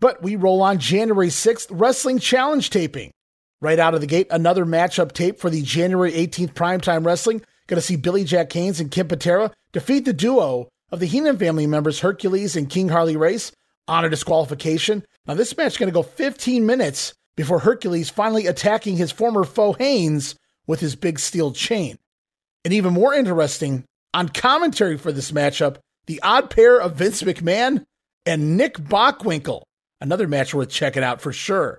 But 0.00 0.22
we 0.22 0.36
roll 0.36 0.62
on 0.62 0.78
January 0.78 1.28
6th, 1.28 1.66
Wrestling 1.70 2.18
Challenge 2.18 2.68
taping. 2.70 3.10
Right 3.60 3.78
out 3.78 3.94
of 3.94 4.00
the 4.00 4.06
gate, 4.06 4.28
another 4.30 4.64
matchup 4.64 5.12
tape 5.12 5.40
for 5.40 5.50
the 5.50 5.62
January 5.62 6.12
18th 6.12 6.54
Primetime 6.54 7.04
Wrestling. 7.04 7.42
Going 7.66 7.80
to 7.80 7.86
see 7.86 7.96
Billy 7.96 8.22
Jack 8.22 8.52
Haynes 8.52 8.78
and 8.78 8.90
Ken 8.90 9.08
Patera 9.08 9.50
defeat 9.72 10.04
the 10.04 10.12
duo 10.12 10.68
of 10.90 11.00
the 11.00 11.06
Heenan 11.06 11.38
family 11.38 11.66
members, 11.66 12.00
Hercules 12.00 12.54
and 12.54 12.70
King 12.70 12.88
Harley 12.88 13.16
Race, 13.16 13.50
on 13.88 14.04
a 14.04 14.10
disqualification. 14.10 15.04
Now, 15.26 15.34
this 15.34 15.56
match 15.56 15.72
is 15.72 15.76
going 15.78 15.88
to 15.88 15.94
go 15.94 16.02
15 16.02 16.64
minutes 16.64 17.14
before 17.36 17.60
Hercules 17.60 18.10
finally 18.10 18.46
attacking 18.46 18.96
his 18.96 19.12
former 19.12 19.44
foe 19.44 19.72
Haynes 19.72 20.34
with 20.66 20.80
his 20.80 20.96
big 20.96 21.18
steel 21.18 21.52
chain. 21.52 21.98
And 22.64 22.74
even 22.74 22.92
more 22.92 23.14
interesting, 23.14 23.84
on 24.12 24.28
commentary 24.28 24.98
for 24.98 25.12
this 25.12 25.32
matchup, 25.32 25.76
the 26.06 26.20
odd 26.22 26.50
pair 26.50 26.80
of 26.80 26.96
Vince 26.96 27.22
McMahon 27.22 27.84
and 28.26 28.56
Nick 28.56 28.76
Bockwinkel. 28.78 29.62
Another 30.00 30.28
match 30.28 30.54
worth 30.54 30.70
checking 30.70 31.02
out 31.02 31.20
for 31.20 31.32
sure. 31.32 31.78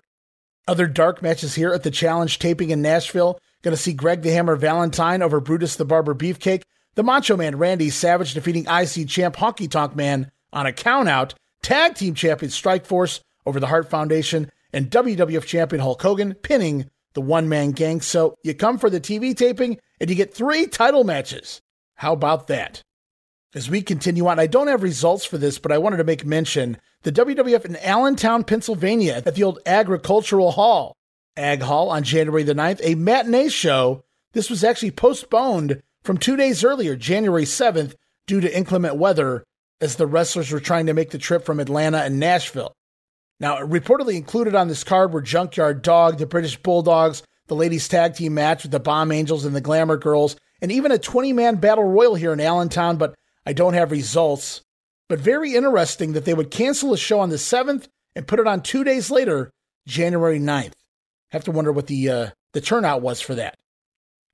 Other 0.68 0.88
dark 0.88 1.22
matches 1.22 1.56
here 1.56 1.74
at 1.74 1.84
the 1.84 1.92
Challenge 1.92 2.38
taping 2.38 2.70
in 2.70 2.82
Nashville. 2.82 3.40
Going 3.62 3.76
to 3.76 3.82
see 3.82 3.94
Greg 3.94 4.22
the 4.22 4.32
Hammer 4.32 4.56
Valentine 4.56 5.22
over 5.22 5.40
Brutus 5.40 5.76
the 5.76 5.86
Barber 5.86 6.14
Beefcake. 6.14 6.64
The 6.96 7.04
Macho 7.04 7.38
Man 7.38 7.58
Randy 7.58 7.90
Savage 7.90 8.34
defeating 8.34 8.66
IC 8.68 9.08
champ 9.08 9.36
Honky 9.36 9.70
Tonk 9.70 9.96
Man 9.96 10.32
on 10.54 10.68
a 10.68 10.72
countout. 10.72 11.34
Tag 11.62 11.96
team 11.96 12.16
champion 12.16 12.52
Strikeforce 12.52 13.22
over 13.46 13.60
the 13.60 13.68
Hart 13.68 13.90
Foundation. 13.90 14.52
And 14.72 14.92
WWF 14.92 15.46
champion 15.46 15.82
Hulk 15.82 16.02
Hogan 16.02 16.36
pinning 16.36 16.90
the 17.14 17.22
one 17.22 17.50
man 17.50 17.72
gang. 17.72 18.02
So 18.02 18.36
you 18.44 18.54
come 18.54 18.78
for 18.78 18.90
the 18.90 19.02
TV 19.02 19.36
taping 19.36 19.80
and 20.00 20.10
you 20.10 20.16
get 20.16 20.34
three 20.34 20.68
title 20.68 21.04
matches. 21.04 21.62
How 21.96 22.14
about 22.14 22.48
that? 22.48 22.84
As 23.56 23.70
we 23.70 23.82
continue 23.82 24.28
on, 24.28 24.40
I 24.40 24.46
don't 24.46 24.68
have 24.68 24.84
results 24.84 25.26
for 25.26 25.40
this, 25.40 25.58
but 25.58 25.72
I 25.72 25.80
wanted 25.80 25.98
to 25.98 26.04
make 26.04 26.24
mention 26.24 26.78
the 27.02 27.12
WWF 27.12 27.66
in 27.66 27.78
Allentown, 27.78 28.44
Pennsylvania 28.44 29.14
at 29.26 29.34
the 29.34 29.44
old 29.44 29.60
Agricultural 29.66 30.52
Hall. 30.52 30.96
Ag 31.36 31.62
Hall 31.62 31.90
on 31.90 32.04
January 32.04 32.44
the 32.44 32.54
9th, 32.54 32.82
a 32.84 32.96
matinee 32.96 33.50
show. 33.50 34.04
This 34.34 34.50
was 34.50 34.64
actually 34.64 34.92
postponed 34.92 35.82
from 36.04 36.18
two 36.18 36.36
days 36.36 36.64
earlier, 36.64 36.96
January 36.96 37.46
7th, 37.46 37.96
due 38.28 38.42
to 38.42 38.56
inclement 38.56 38.98
weather 38.98 39.44
as 39.82 39.96
the 39.96 40.08
wrestlers 40.08 40.52
were 40.52 40.60
trying 40.60 40.86
to 40.88 40.94
make 40.94 41.12
the 41.12 41.18
trip 41.18 41.46
from 41.46 41.60
Atlanta 41.60 42.00
and 42.00 42.20
Nashville. 42.20 42.74
Now, 43.40 43.58
reportedly 43.58 44.16
included 44.16 44.54
on 44.56 44.68
this 44.68 44.84
card 44.84 45.14
were 45.14 45.22
Junkyard 45.22 45.82
Dog, 45.82 46.18
the 46.18 46.26
British 46.26 46.58
Bulldogs, 46.58 47.24
the 47.48 47.56
ladies' 47.56 47.88
tag 47.88 48.16
team 48.16 48.34
match 48.34 48.64
with 48.64 48.72
the 48.72 48.80
Bomb 48.80 49.12
Angels 49.12 49.46
and 49.46 49.56
the 49.56 49.62
Glamour 49.62 49.98
Girls, 49.98 50.36
and 50.62 50.72
even 50.72 50.92
a 50.92 50.98
20 50.98 51.34
man 51.34 51.56
battle 51.56 51.86
royal 51.86 52.16
here 52.16 52.34
in 52.34 52.42
Allentown, 52.42 52.98
but 52.98 53.16
I 53.46 53.54
don't 53.54 53.74
have 53.74 53.92
results. 53.92 54.62
But 55.08 55.20
very 55.20 55.56
interesting 55.56 56.14
that 56.14 56.26
they 56.26 56.34
would 56.34 56.52
cancel 56.52 56.92
the 56.92 56.98
show 56.98 57.20
on 57.20 57.30
the 57.30 57.38
7th 57.38 57.88
and 58.16 58.28
put 58.28 58.40
it 58.40 58.48
on 58.48 58.62
two 58.62 58.84
days 58.84 59.10
later, 59.10 59.50
January 59.88 60.40
9th. 60.40 60.74
Have 61.32 61.46
to 61.46 61.52
wonder 61.52 61.72
what 61.72 61.88
the 61.88 62.10
uh, 62.10 62.30
the 62.54 62.62
turnout 62.62 63.02
was 63.02 63.22
for 63.22 63.36
that. 63.36 63.56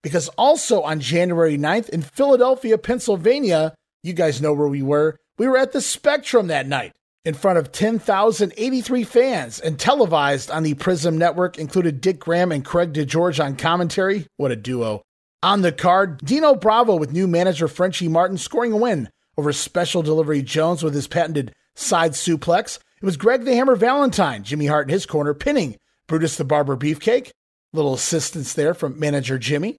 Because 0.02 0.28
also 0.30 0.82
on 0.82 1.00
January 1.00 1.58
9th 1.58 1.90
in 1.90 2.02
Philadelphia, 2.02 2.78
Pennsylvania, 2.78 3.76
you 4.04 4.14
guys 4.14 4.42
know 4.42 4.54
where 4.54 4.68
we 4.68 4.82
were. 4.82 5.18
We 5.38 5.48
were 5.50 5.58
at 5.58 5.74
the 5.74 5.82
Spectrum 5.82 6.48
that 6.48 6.68
night 6.68 6.94
in 7.26 7.34
front 7.34 7.58
of 7.58 7.72
10,083 7.74 9.04
fans 9.04 9.60
and 9.60 9.78
televised 9.78 10.50
on 10.50 10.64
the 10.64 10.76
Prism 10.76 11.18
Network, 11.18 11.58
included 11.58 12.00
Dick 12.00 12.20
Graham 12.20 12.52
and 12.52 12.64
Craig 12.64 12.94
DeGeorge 12.94 13.44
on 13.44 13.58
commentary. 13.58 14.28
What 14.38 14.52
a 14.52 14.56
duo. 14.56 15.02
On 15.44 15.62
the 15.62 15.74
card, 15.74 16.20
Dino 16.20 16.56
Bravo 16.56 16.96
with 16.96 17.12
new 17.12 17.28
manager 17.28 17.68
Frenchie 17.68 18.08
Martin 18.08 18.38
scoring 18.38 18.72
a 18.72 18.78
win 18.78 19.10
over 19.38 19.52
Special 19.52 20.02
Delivery 20.02 20.42
Jones 20.42 20.84
with 20.84 20.94
his 20.94 21.08
patented 21.08 21.54
side 21.76 22.14
suplex. 22.14 22.80
It 23.02 23.06
was 23.06 23.18
Greg 23.18 23.44
the 23.44 23.56
Hammer 23.56 23.76
Valentine, 23.76 24.44
Jimmy 24.44 24.68
Hart 24.68 24.88
in 24.88 24.94
his 24.94 25.06
corner, 25.06 25.34
pinning 25.34 25.76
Brutus 26.08 26.38
the 26.38 26.46
Barber 26.46 26.78
Beefcake. 26.78 27.32
Little 27.74 27.94
assistance 27.94 28.54
there 28.54 28.74
from 28.74 28.98
manager 28.98 29.38
Jimmy. 29.38 29.76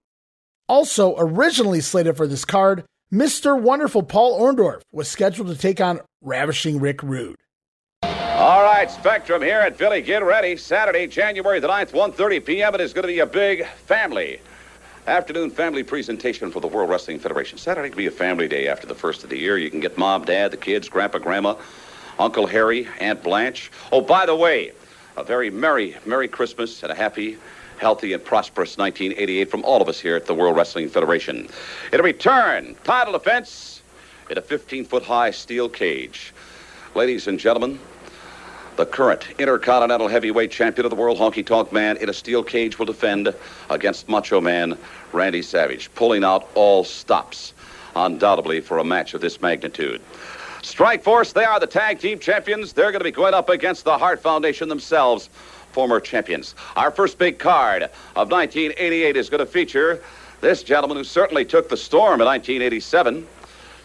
Also, 0.69 1.15
originally 1.17 1.81
slated 1.81 2.17
for 2.17 2.27
this 2.27 2.45
card, 2.45 2.85
Mr. 3.13 3.61
Wonderful 3.61 4.03
Paul 4.03 4.41
Orndorff 4.41 4.83
was 4.91 5.09
scheduled 5.09 5.47
to 5.47 5.55
take 5.55 5.81
on 5.81 6.01
Ravishing 6.23 6.81
Rick 6.81 7.05
Rude. 7.05 7.37
All 8.03 8.65
right, 8.65 8.91
Spectrum 8.91 9.43
here 9.43 9.61
at 9.61 9.77
Philly. 9.77 10.03
Get 10.03 10.25
ready. 10.25 10.57
Saturday, 10.57 11.07
January 11.07 11.61
the 11.61 11.69
9th, 11.69 11.93
1.30 11.93 12.45
p.m. 12.45 12.75
It 12.75 12.81
is 12.81 12.93
going 12.93 13.05
to 13.05 13.09
be 13.09 13.21
a 13.21 13.27
big 13.27 13.65
family 13.65 14.41
afternoon 15.07 15.51
family 15.51 15.85
presentation 15.85 16.51
for 16.51 16.59
the 16.59 16.67
World 16.67 16.91
Wrestling 16.91 17.21
Federation. 17.21 17.59
Saturday 17.59 17.91
will 17.91 17.97
be 17.97 18.07
a 18.07 18.11
family 18.11 18.49
day 18.49 18.67
after 18.67 18.89
the 18.89 18.95
first 18.95 19.23
of 19.23 19.31
the 19.31 19.39
year. 19.39 19.57
You 19.57 19.71
can 19.71 19.79
get 19.79 19.97
mom, 19.97 20.25
dad, 20.25 20.51
the 20.51 20.57
kids, 20.57 20.89
grandpa, 20.89 21.19
grandma, 21.19 21.55
Uncle 22.19 22.49
Harry, 22.49 22.89
Aunt 22.99 23.23
Blanche. 23.23 23.71
Oh, 23.93 24.01
by 24.01 24.27
the 24.27 24.35
way, 24.35 24.73
a 25.17 25.23
very 25.23 25.49
merry, 25.49 25.97
merry 26.05 26.27
Christmas 26.27 26.83
and 26.83 26.91
a 26.91 26.95
happy, 26.97 27.39
healthy, 27.79 28.13
and 28.13 28.25
prosperous 28.25 28.79
1988 28.79 29.51
from 29.51 29.65
all 29.65 29.83
of 29.83 29.89
us 29.89 30.01
here 30.01 30.17
at 30.17 30.27
the 30.27 30.35
World 30.35 30.57
Wrestling 30.57 30.89
Federation. 30.89 31.49
It'll 31.93 32.05
return 32.05 32.77
title 32.85 33.13
defense 33.13 33.83
in 34.31 34.39
a 34.39 34.43
15-foot 34.43 35.03
high 35.03 35.31
steel 35.31 35.69
cage. 35.69 36.33
Ladies 36.95 37.29
and 37.29 37.39
gentlemen, 37.39 37.79
the 38.77 38.87
current 38.87 39.25
Intercontinental 39.39 40.09
Heavyweight 40.09 40.51
Champion 40.51 40.85
of 40.85 40.91
the 40.91 40.97
World, 40.97 41.19
Honky 41.19 41.45
Tonk 41.45 41.73
Man, 41.73 41.97
in 41.97 42.09
a 42.09 42.13
steel 42.13 42.43
cage 42.43 42.79
will 42.79 42.87
defend 42.87 43.35
against 43.71 44.09
Macho 44.09 44.41
Man 44.41 44.77
Randy 45.13 45.43
Savage, 45.43 45.93
pulling 45.95 46.25
out 46.25 46.49
all 46.55 46.85
stops, 46.85 47.55
undoubtedly, 47.95 48.61
for 48.61 48.79
a 48.79 48.85
match 48.85 49.15
of 49.15 49.21
this 49.21 49.41
magnitude. 49.41 50.01
Strike 50.63 51.03
Force, 51.03 51.33
they 51.33 51.45
are 51.45 51.61
the 51.61 51.67
tag 51.67 52.01
team 52.01 52.19
champions. 52.19 52.73
They're 52.73 52.91
going 52.91 53.01
to 53.01 53.05
be 53.05 53.13
going 53.13 53.35
up 53.35 53.49
against 53.49 53.85
the 53.85 53.97
Hart 53.97 54.21
Foundation 54.21 54.69
themselves, 54.69 55.31
former 55.77 56.01
champions. 56.01 56.55
Our 56.75 56.91
first 56.91 57.19
big 57.19 57.39
card 57.39 57.83
of 57.83 58.31
1988 58.31 59.15
is 59.15 59.29
going 59.29 59.41
to 59.41 59.45
feature 59.45 60.03
this 60.41 60.63
gentleman 60.63 60.97
who 60.97 61.05
certainly 61.05 61.45
took 61.45 61.69
the 61.69 61.77
storm 61.77 62.23
in 62.23 62.27
1987, 62.27 63.27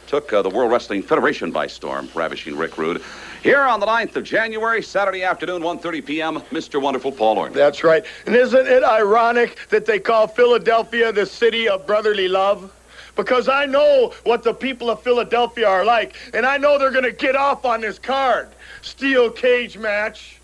took 0.07 0.31
uh, 0.31 0.41
the 0.41 0.49
World 0.49 0.71
Wrestling 0.71 1.03
Federation 1.03 1.51
by 1.51 1.67
storm, 1.67 2.07
ravishing 2.15 2.55
Rick 2.55 2.77
Rude. 2.77 3.03
Here 3.43 3.59
on 3.59 3.81
the 3.81 3.87
9th 3.87 4.15
of 4.15 4.23
January, 4.23 4.81
Saturday 4.81 5.23
afternoon, 5.23 5.63
1.30 5.63 6.05
p.m., 6.05 6.39
Mr. 6.51 6.81
Wonderful 6.81 7.11
Paul 7.11 7.37
Orton. 7.39 7.57
That's 7.57 7.83
right. 7.83 8.05
And 8.25 8.37
isn't 8.37 8.67
it 8.67 8.85
ironic 8.85 9.57
that 9.67 9.85
they 9.85 9.99
call 9.99 10.27
Philadelphia 10.27 11.11
the 11.11 11.25
city 11.25 11.67
of 11.67 11.85
brotherly 11.85 12.29
love? 12.29 12.73
Because 13.17 13.49
I 13.49 13.65
know 13.65 14.13
what 14.23 14.43
the 14.43 14.53
people 14.53 14.89
of 14.89 15.03
Philadelphia 15.03 15.67
are 15.67 15.83
like, 15.83 16.15
and 16.33 16.45
I 16.45 16.55
know 16.55 16.79
they're 16.79 16.89
going 16.89 17.03
to 17.03 17.11
get 17.11 17.35
off 17.35 17.65
on 17.65 17.81
this 17.81 17.99
card. 17.99 18.47
Steel 18.81 19.29
cage 19.29 19.77
match. 19.77 20.40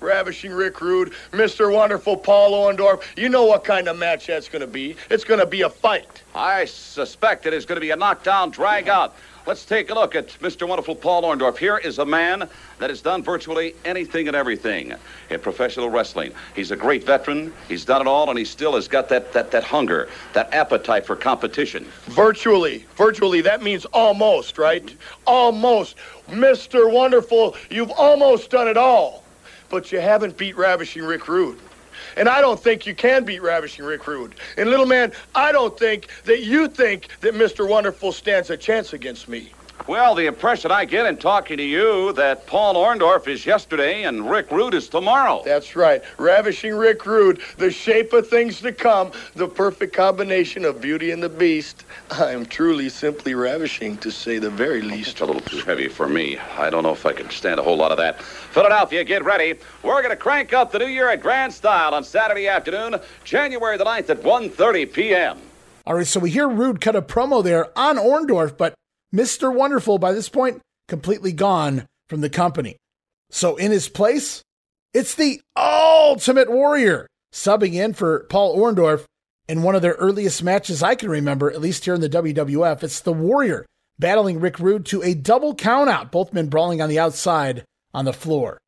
Ravishing 0.00 0.52
Rick 0.52 0.80
Rude, 0.80 1.12
Mr. 1.32 1.72
Wonderful 1.72 2.16
Paul 2.16 2.52
Orndorff. 2.52 3.02
You 3.16 3.28
know 3.28 3.44
what 3.44 3.64
kind 3.64 3.88
of 3.88 3.98
match 3.98 4.26
that's 4.26 4.48
going 4.48 4.60
to 4.60 4.66
be. 4.66 4.96
It's 5.10 5.24
going 5.24 5.40
to 5.40 5.46
be 5.46 5.62
a 5.62 5.70
fight. 5.70 6.22
I 6.34 6.66
suspect 6.66 7.46
it 7.46 7.52
is 7.52 7.66
going 7.66 7.76
to 7.76 7.80
be 7.80 7.90
a 7.90 7.96
knockdown, 7.96 8.50
drag 8.50 8.88
out. 8.88 9.16
Let's 9.48 9.64
take 9.64 9.88
a 9.88 9.94
look 9.94 10.14
at 10.14 10.28
Mr. 10.40 10.68
Wonderful 10.68 10.94
Paul 10.94 11.22
Orndorff. 11.22 11.56
Here 11.56 11.78
is 11.78 11.98
a 11.98 12.04
man 12.04 12.48
that 12.78 12.90
has 12.90 13.00
done 13.00 13.22
virtually 13.22 13.74
anything 13.86 14.28
and 14.28 14.36
everything 14.36 14.92
in 15.30 15.40
professional 15.40 15.88
wrestling. 15.88 16.32
He's 16.54 16.70
a 16.70 16.76
great 16.76 17.04
veteran. 17.04 17.54
He's 17.66 17.86
done 17.86 18.02
it 18.02 18.06
all, 18.06 18.28
and 18.28 18.38
he 18.38 18.44
still 18.44 18.74
has 18.74 18.88
got 18.88 19.08
that, 19.08 19.32
that, 19.32 19.50
that 19.52 19.64
hunger, 19.64 20.10
that 20.34 20.52
appetite 20.52 21.06
for 21.06 21.16
competition. 21.16 21.86
Virtually. 22.08 22.84
Virtually. 22.96 23.40
That 23.40 23.62
means 23.62 23.86
almost, 23.86 24.58
right? 24.58 24.94
Almost. 25.26 25.96
Mr. 26.28 26.92
Wonderful, 26.92 27.56
you've 27.70 27.90
almost 27.92 28.50
done 28.50 28.68
it 28.68 28.76
all. 28.76 29.24
But 29.70 29.92
you 29.92 30.00
haven't 30.00 30.36
beat 30.36 30.56
Ravishing 30.56 31.04
Rick 31.04 31.28
Rude. 31.28 31.58
And 32.16 32.28
I 32.28 32.40
don't 32.40 32.60
think 32.60 32.86
you 32.86 32.94
can 32.94 33.24
beat 33.24 33.42
Ravishing 33.42 33.84
Rick 33.84 34.06
Rude. 34.06 34.34
And 34.56 34.70
little 34.70 34.86
man, 34.86 35.12
I 35.34 35.52
don't 35.52 35.78
think 35.78 36.08
that 36.24 36.42
you 36.42 36.68
think 36.68 37.08
that 37.20 37.34
Mr. 37.34 37.68
Wonderful 37.68 38.12
stands 38.12 38.50
a 38.50 38.56
chance 38.56 38.92
against 38.92 39.28
me. 39.28 39.52
Well, 39.86 40.14
the 40.14 40.26
impression 40.26 40.70
I 40.70 40.84
get 40.84 41.06
in 41.06 41.16
talking 41.16 41.56
to 41.56 41.62
you 41.62 42.12
that 42.12 42.46
Paul 42.46 42.74
Orndorff 42.74 43.26
is 43.26 43.46
yesterday 43.46 44.04
and 44.04 44.28
Rick 44.28 44.50
Rude 44.50 44.74
is 44.74 44.86
tomorrow. 44.88 45.42
That's 45.44 45.76
right. 45.76 46.02
Ravishing 46.18 46.74
Rick 46.74 47.06
Rude, 47.06 47.40
the 47.56 47.70
shape 47.70 48.12
of 48.12 48.28
things 48.28 48.60
to 48.60 48.72
come, 48.72 49.12
the 49.34 49.48
perfect 49.48 49.94
combination 49.94 50.66
of 50.66 50.80
Beauty 50.80 51.10
and 51.10 51.22
the 51.22 51.28
Beast. 51.30 51.84
I 52.10 52.32
am 52.32 52.44
truly 52.44 52.90
simply 52.90 53.34
ravishing, 53.34 53.96
to 53.98 54.10
say 54.10 54.38
the 54.38 54.50
very 54.50 54.82
least. 54.82 55.12
It's 55.12 55.20
a 55.22 55.24
little 55.24 55.40
too 55.40 55.60
heavy 55.60 55.88
for 55.88 56.06
me. 56.06 56.38
I 56.58 56.68
don't 56.68 56.82
know 56.82 56.92
if 56.92 57.06
I 57.06 57.14
can 57.14 57.30
stand 57.30 57.58
a 57.58 57.62
whole 57.62 57.76
lot 57.76 57.90
of 57.90 57.96
that. 57.96 58.20
Philadelphia, 58.20 59.04
get 59.04 59.24
ready. 59.24 59.54
We're 59.82 60.02
going 60.02 60.10
to 60.10 60.16
crank 60.16 60.52
up 60.52 60.70
the 60.70 60.80
new 60.80 60.86
year 60.86 61.08
at 61.08 61.22
Grand 61.22 61.52
Style 61.52 61.94
on 61.94 62.04
Saturday 62.04 62.46
afternoon, 62.46 62.96
January 63.24 63.78
the 63.78 63.84
9th 63.84 64.10
at 64.10 64.22
1.30 64.22 64.92
p.m. 64.92 65.38
All 65.86 65.94
right, 65.94 66.06
so 66.06 66.20
we 66.20 66.30
hear 66.30 66.46
Rude 66.46 66.82
cut 66.82 66.94
a 66.94 67.00
promo 67.00 67.42
there 67.42 67.70
on 67.78 67.96
Orndorff, 67.96 68.58
but 68.58 68.74
Mr. 69.14 69.54
Wonderful, 69.54 69.98
by 69.98 70.12
this 70.12 70.28
point, 70.28 70.60
completely 70.86 71.32
gone 71.32 71.86
from 72.08 72.20
the 72.20 72.30
company. 72.30 72.76
So 73.30 73.56
in 73.56 73.70
his 73.70 73.88
place, 73.88 74.42
it's 74.94 75.14
the 75.14 75.40
Ultimate 75.56 76.50
Warrior 76.50 77.06
subbing 77.32 77.74
in 77.74 77.94
for 77.94 78.20
Paul 78.30 78.56
Orndorff 78.56 79.04
in 79.48 79.62
one 79.62 79.74
of 79.74 79.82
their 79.82 79.94
earliest 79.94 80.42
matches 80.42 80.82
I 80.82 80.94
can 80.94 81.08
remember, 81.08 81.50
at 81.50 81.60
least 81.60 81.84
here 81.84 81.94
in 81.94 82.00
the 82.00 82.08
WWF. 82.08 82.82
It's 82.82 83.00
the 83.00 83.12
Warrior 83.12 83.66
battling 83.98 84.40
Rick 84.40 84.58
Rude 84.58 84.86
to 84.86 85.02
a 85.02 85.14
double 85.14 85.54
countout, 85.54 86.10
both 86.10 86.32
men 86.32 86.48
brawling 86.48 86.80
on 86.80 86.88
the 86.88 86.98
outside 86.98 87.64
on 87.92 88.04
the 88.04 88.12
floor. 88.12 88.58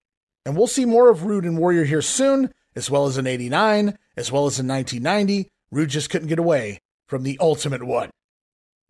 And 0.44 0.56
we'll 0.56 0.66
see 0.66 0.84
more 0.84 1.10
of 1.10 1.24
Rude 1.24 1.44
and 1.44 1.58
Warrior 1.58 1.84
here 1.84 2.02
soon, 2.02 2.52
as 2.74 2.90
well 2.90 3.06
as 3.06 3.18
in 3.18 3.26
89, 3.26 3.96
as 4.16 4.32
well 4.32 4.46
as 4.46 4.58
in 4.58 4.66
1990. 4.66 5.48
Rude 5.70 5.90
just 5.90 6.10
couldn't 6.10 6.28
get 6.28 6.38
away 6.38 6.80
from 7.06 7.22
the 7.22 7.38
Ultimate 7.40 7.82
One. 7.82 8.10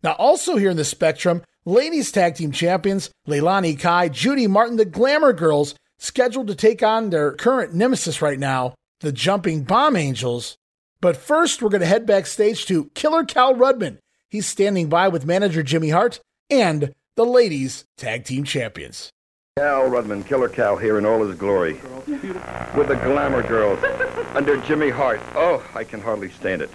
Now, 0.03 0.13
also 0.13 0.57
here 0.57 0.71
in 0.71 0.77
the 0.77 0.85
Spectrum, 0.85 1.43
ladies 1.65 2.11
tag 2.11 2.35
team 2.35 2.51
champions 2.51 3.11
Leilani 3.27 3.79
Kai, 3.79 4.09
Judy 4.09 4.47
Martin, 4.47 4.77
the 4.77 4.85
Glamour 4.85 5.33
Girls, 5.33 5.75
scheduled 5.99 6.47
to 6.47 6.55
take 6.55 6.81
on 6.81 7.09
their 7.09 7.33
current 7.33 7.73
nemesis 7.73 8.21
right 8.21 8.39
now, 8.39 8.73
the 9.01 9.11
Jumping 9.11 9.63
Bomb 9.63 9.95
Angels. 9.95 10.57
But 10.99 11.17
first, 11.17 11.61
we're 11.61 11.69
going 11.69 11.81
to 11.81 11.87
head 11.87 12.05
backstage 12.05 12.65
to 12.67 12.85
Killer 12.95 13.23
Cal 13.23 13.53
Rudman. 13.53 13.97
He's 14.29 14.47
standing 14.47 14.89
by 14.89 15.07
with 15.07 15.25
manager 15.25 15.61
Jimmy 15.61 15.89
Hart 15.89 16.19
and 16.49 16.93
the 17.15 17.25
ladies 17.25 17.85
tag 17.97 18.25
team 18.25 18.43
champions. 18.43 19.11
Cal 19.57 19.89
Rudman, 19.89 20.25
Killer 20.25 20.47
Cal, 20.47 20.77
here 20.77 20.97
in 20.97 21.05
all 21.05 21.23
his 21.23 21.35
glory. 21.35 21.73
With 22.75 22.87
the 22.87 22.99
Glamour 23.03 23.43
Girls, 23.43 23.83
under 24.33 24.57
Jimmy 24.61 24.89
Hart. 24.89 25.19
Oh, 25.35 25.63
I 25.75 25.83
can 25.83 26.01
hardly 26.01 26.29
stand 26.29 26.61
it. 26.61 26.69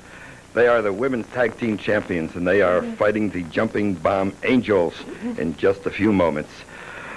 They 0.56 0.68
are 0.68 0.80
the 0.80 0.90
women's 0.90 1.26
tag 1.34 1.58
team 1.58 1.76
champions, 1.76 2.34
and 2.34 2.48
they 2.48 2.62
are 2.62 2.80
mm-hmm. 2.80 2.94
fighting 2.94 3.28
the 3.28 3.42
Jumping 3.42 3.92
Bomb 3.92 4.34
Angels 4.42 4.94
mm-hmm. 4.94 5.38
in 5.38 5.54
just 5.58 5.84
a 5.84 5.90
few 5.90 6.14
moments. 6.14 6.50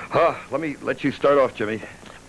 Huh, 0.09 0.35
let 0.51 0.59
me 0.59 0.75
let 0.81 1.05
you 1.05 1.13
start 1.13 1.37
off, 1.37 1.55
Jimmy. 1.55 1.81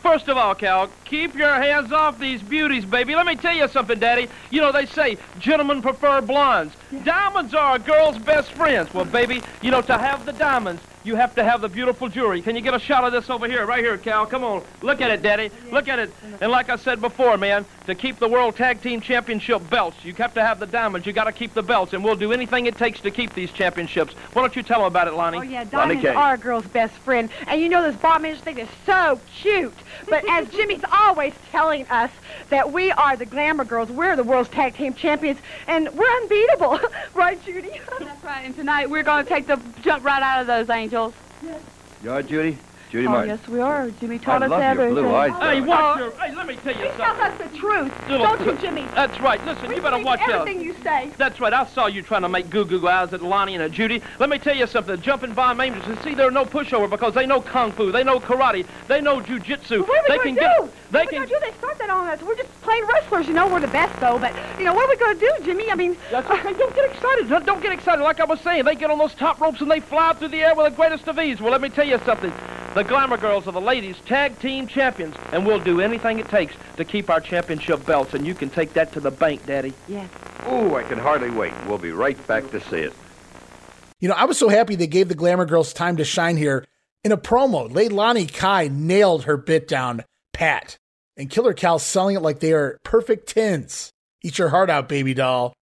First 0.04 0.28
of 0.28 0.36
all, 0.36 0.54
Cal, 0.54 0.88
keep 1.04 1.34
your 1.34 1.52
hands 1.52 1.90
off 1.90 2.20
these 2.20 2.40
beauties, 2.42 2.84
baby. 2.84 3.16
Let 3.16 3.26
me 3.26 3.34
tell 3.34 3.56
you 3.56 3.66
something, 3.66 3.98
Daddy. 3.98 4.28
You 4.50 4.60
know, 4.60 4.70
they 4.70 4.86
say 4.86 5.18
gentlemen 5.40 5.82
prefer 5.82 6.20
blondes. 6.20 6.76
Diamonds 7.02 7.54
are 7.54 7.74
a 7.74 7.78
girl's 7.80 8.18
best 8.18 8.52
friends. 8.52 8.94
Well, 8.94 9.04
baby, 9.04 9.42
you 9.62 9.72
know, 9.72 9.82
to 9.82 9.98
have 9.98 10.24
the 10.26 10.32
diamonds, 10.32 10.80
you 11.02 11.16
have 11.16 11.34
to 11.36 11.44
have 11.44 11.60
the 11.60 11.68
beautiful 11.68 12.08
jewelry. 12.08 12.42
Can 12.42 12.56
you 12.56 12.62
get 12.62 12.74
a 12.74 12.78
shot 12.78 13.04
of 13.04 13.12
this 13.12 13.30
over 13.30 13.48
here? 13.48 13.64
Right 13.64 13.82
here, 13.82 13.96
Cal. 13.96 14.26
Come 14.26 14.44
on. 14.44 14.62
Look 14.82 15.00
at 15.00 15.10
it, 15.10 15.22
Daddy. 15.22 15.50
Look 15.72 15.88
at 15.88 15.98
it. 15.98 16.12
And 16.40 16.52
like 16.52 16.68
I 16.68 16.76
said 16.76 17.00
before, 17.00 17.38
man, 17.38 17.64
to 17.86 17.94
keep 17.94 18.18
the 18.18 18.28
World 18.28 18.56
Tag 18.56 18.82
Team 18.82 19.00
Championship 19.00 19.68
belts, 19.70 20.04
you 20.04 20.12
have 20.14 20.34
to 20.34 20.42
have 20.42 20.60
the 20.60 20.66
diamonds. 20.66 21.06
You 21.06 21.12
got 21.12 21.24
to 21.24 21.32
keep 21.32 21.54
the 21.54 21.62
belts, 21.62 21.94
and 21.94 22.04
we'll 22.04 22.16
do 22.16 22.32
anything 22.32 22.66
it 22.66 22.76
takes 22.76 23.00
to 23.00 23.10
keep 23.10 23.32
these 23.34 23.50
championships. 23.50 24.12
Why 24.32 24.42
don't 24.42 24.54
you 24.54 24.62
tell 24.62 24.80
them 24.80 24.88
about 24.88 25.08
it, 25.08 25.14
Lonnie? 25.14 25.38
Oh, 25.38 25.42
yeah, 25.42 25.64
diamonds 25.64 26.04
are 26.04 26.34
a 26.34 26.38
girl's 26.38 26.66
best 26.66 26.94
friend. 26.96 27.30
And 27.46 27.60
you 27.60 27.68
know 27.68 27.82
this 27.82 27.96
bomb 27.96 28.26
angel 28.26 28.42
thing 28.42 28.58
is 28.58 28.68
so 28.84 29.18
cute. 29.40 29.74
But 30.08 30.28
as 30.28 30.48
Jimmy's 30.50 30.84
always 30.92 31.32
telling 31.50 31.86
us 31.86 32.10
that 32.50 32.72
we 32.72 32.92
are 32.92 33.16
the 33.16 33.26
Glamour 33.26 33.64
Girls, 33.64 33.90
we're 33.90 34.16
the 34.16 34.24
World's 34.24 34.50
Tag 34.50 34.74
Team 34.74 34.92
Champions, 34.92 35.38
and 35.66 35.88
we're 35.94 36.10
unbeatable. 36.22 36.78
right, 37.14 37.42
Judy? 37.44 37.80
That's 37.98 38.22
right. 38.22 38.44
And 38.44 38.54
tonight 38.54 38.90
we're 38.90 39.02
going 39.02 39.24
to 39.24 39.28
take 39.28 39.46
the 39.46 39.58
jump 39.82 40.04
right 40.04 40.22
out 40.22 40.42
of 40.42 40.46
those 40.46 40.68
angels. 40.68 40.89
You 42.02 42.10
are 42.10 42.22
Judy? 42.22 42.58
Judy 42.90 43.06
oh, 43.06 43.10
Martin. 43.10 43.28
yes, 43.38 43.48
we 43.48 43.60
are. 43.60 43.88
Jimmy 44.00 44.18
taught 44.18 44.42
I 44.42 44.46
us 44.46 44.50
love 44.50 44.60
your 44.60 44.68
everything. 44.70 44.94
blue 44.94 45.14
eyes, 45.14 45.30
Hey, 45.40 45.60
watch 45.60 45.96
oh. 45.96 45.98
your... 46.02 46.10
Hey, 46.18 46.34
let 46.34 46.46
me 46.48 46.56
tell 46.56 46.74
you 46.74 46.82
He 46.82 46.88
tells 46.96 47.18
something. 47.18 47.46
us 47.46 47.52
the 47.52 47.56
truth. 47.58 48.08
Little- 48.08 48.26
Don't 48.26 48.44
you, 48.46 48.58
Jimmy? 48.60 48.84
That's 48.96 49.20
right. 49.20 49.44
Listen, 49.46 49.68
We 49.68 49.76
you 49.76 49.80
better 49.80 49.94
believe 49.94 50.06
watch 50.06 50.20
out. 50.22 50.30
everything 50.48 50.60
you 50.60 50.74
say. 50.82 51.12
That's 51.16 51.38
right. 51.40 51.52
I 51.52 51.66
saw 51.66 51.86
you 51.86 52.02
trying 52.02 52.22
to 52.22 52.28
make 52.28 52.50
goo-goo 52.50 52.88
eyes 52.88 53.12
at 53.12 53.22
Lonnie 53.22 53.54
and 53.54 53.62
at 53.62 53.70
Judy. 53.70 54.02
Let 54.18 54.28
me 54.28 54.38
tell 54.40 54.56
you 54.56 54.66
something. 54.66 54.96
The 54.96 55.00
jumping 55.00 55.34
bomb 55.34 55.60
angels, 55.60 55.86
you 55.86 55.96
see, 56.02 56.14
they're 56.16 56.32
no 56.32 56.44
pushover 56.44 56.90
because 56.90 57.14
they 57.14 57.26
know 57.26 57.40
kung 57.40 57.70
fu, 57.70 57.92
they 57.92 58.02
know 58.02 58.18
karate, 58.18 58.66
they 58.88 59.00
know 59.00 59.20
jujitsu. 59.20 59.86
What 59.86 60.10
are 60.10 60.18
we 60.18 60.24
going 60.24 60.34
to 60.34 60.40
do? 60.40 60.46
get. 60.46 60.60
what 60.62 60.72
They 60.90 60.98
are 60.98 61.02
we 61.02 61.06
can. 61.06 61.16
going 61.18 61.28
to 61.28 61.34
do? 61.34 61.40
They 61.40 61.52
start 61.58 61.78
that 61.78 61.90
on 61.90 62.08
us. 62.08 62.20
We're 62.22 62.34
just 62.34 62.60
plain 62.62 62.84
wrestlers. 62.86 63.28
You 63.28 63.34
know, 63.34 63.46
we're 63.46 63.60
the 63.60 63.68
best, 63.68 64.00
though. 64.00 64.18
But, 64.18 64.34
you 64.58 64.64
know, 64.64 64.74
what 64.74 64.86
are 64.86 64.88
we 64.88 64.96
going 64.96 65.16
to 65.16 65.20
do, 65.20 65.44
Jimmy? 65.44 65.70
I 65.70 65.76
mean... 65.76 65.96
That's 66.10 66.28
okay. 66.28 66.54
Don't 66.54 66.74
get 66.74 66.90
excited. 66.90 67.28
Don't- 67.28 67.46
Don't 67.46 67.62
get 67.62 67.70
excited. 67.72 68.02
Like 68.02 68.18
I 68.18 68.24
was 68.24 68.40
saying, 68.40 68.64
they 68.64 68.74
get 68.74 68.90
on 68.90 68.98
those 68.98 69.14
top 69.14 69.40
ropes 69.40 69.60
and 69.60 69.70
they 69.70 69.78
fly 69.78 70.12
through 70.14 70.28
the 70.28 70.42
air 70.42 70.56
with 70.56 70.66
the 70.68 70.74
greatest 70.76 71.06
of 71.06 71.20
ease. 71.20 71.40
Well, 71.40 71.52
let 71.52 71.60
me 71.60 71.68
tell 71.68 71.86
you 71.86 71.98
something. 72.04 72.32
The 72.72 72.84
Glamour 72.84 73.16
Girls 73.16 73.48
are 73.48 73.52
the 73.52 73.60
ladies' 73.60 73.96
tag 74.06 74.38
team 74.38 74.68
champions, 74.68 75.16
and 75.32 75.44
we'll 75.44 75.58
do 75.58 75.80
anything 75.80 76.20
it 76.20 76.28
takes 76.28 76.54
to 76.76 76.84
keep 76.84 77.10
our 77.10 77.20
championship 77.20 77.84
belts. 77.84 78.14
And 78.14 78.24
you 78.24 78.32
can 78.32 78.48
take 78.48 78.74
that 78.74 78.92
to 78.92 79.00
the 79.00 79.10
bank, 79.10 79.44
Daddy. 79.44 79.74
Yes. 79.88 80.08
Ooh, 80.48 80.76
I 80.76 80.84
can 80.84 80.96
hardly 80.96 81.30
wait. 81.30 81.52
We'll 81.66 81.78
be 81.78 81.90
right 81.90 82.24
back 82.28 82.48
to 82.52 82.60
see 82.60 82.76
it. 82.76 82.92
You 83.98 84.08
know, 84.08 84.14
I 84.14 84.24
was 84.24 84.38
so 84.38 84.48
happy 84.48 84.76
they 84.76 84.86
gave 84.86 85.08
the 85.08 85.16
Glamour 85.16 85.46
Girls 85.46 85.72
time 85.72 85.96
to 85.96 86.04
shine 86.04 86.36
here. 86.36 86.64
In 87.02 87.10
a 87.10 87.16
promo, 87.16 87.68
Leilani 87.68 88.32
Kai 88.32 88.68
nailed 88.68 89.24
her 89.24 89.36
bit 89.36 89.66
down 89.66 90.04
pat, 90.32 90.78
and 91.16 91.28
Killer 91.28 91.54
Cal 91.54 91.80
selling 91.80 92.14
it 92.14 92.22
like 92.22 92.38
they 92.38 92.52
are 92.52 92.78
perfect 92.84 93.28
tins. 93.28 93.90
Eat 94.22 94.38
your 94.38 94.50
heart 94.50 94.70
out, 94.70 94.88
baby 94.88 95.12
doll. 95.12 95.54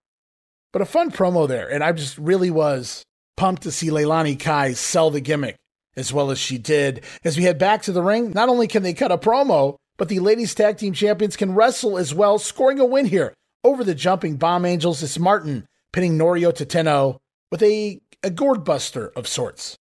But 0.74 0.82
a 0.82 0.84
fun 0.84 1.10
promo 1.10 1.48
there, 1.48 1.72
and 1.72 1.82
I 1.82 1.92
just 1.92 2.18
really 2.18 2.50
was 2.50 3.02
pumped 3.38 3.62
to 3.62 3.72
see 3.72 3.88
Leilani 3.88 4.38
Kai 4.38 4.74
sell 4.74 5.10
the 5.10 5.22
gimmick 5.22 5.56
as 5.98 6.12
well 6.12 6.30
as 6.30 6.38
she 6.38 6.58
did. 6.58 7.02
As 7.24 7.36
we 7.36 7.44
head 7.44 7.58
back 7.58 7.82
to 7.82 7.92
the 7.92 8.02
ring, 8.02 8.30
not 8.30 8.48
only 8.48 8.68
can 8.68 8.82
they 8.82 8.94
cut 8.94 9.12
a 9.12 9.18
promo, 9.18 9.76
but 9.96 10.08
the 10.08 10.20
ladies 10.20 10.54
tag 10.54 10.78
team 10.78 10.92
champions 10.92 11.36
can 11.36 11.54
wrestle 11.54 11.98
as 11.98 12.14
well, 12.14 12.38
scoring 12.38 12.78
a 12.78 12.84
win 12.84 13.06
here 13.06 13.34
over 13.64 13.82
the 13.82 13.94
jumping 13.94 14.36
bomb 14.36 14.64
angels. 14.64 15.02
It's 15.02 15.18
Martin 15.18 15.66
pinning 15.92 16.16
Noriyo 16.16 16.52
Tateno 16.52 17.18
with 17.50 17.62
a, 17.62 18.00
a 18.22 18.30
gourd 18.30 18.64
buster 18.64 19.08
of 19.16 19.26
sorts. 19.26 19.76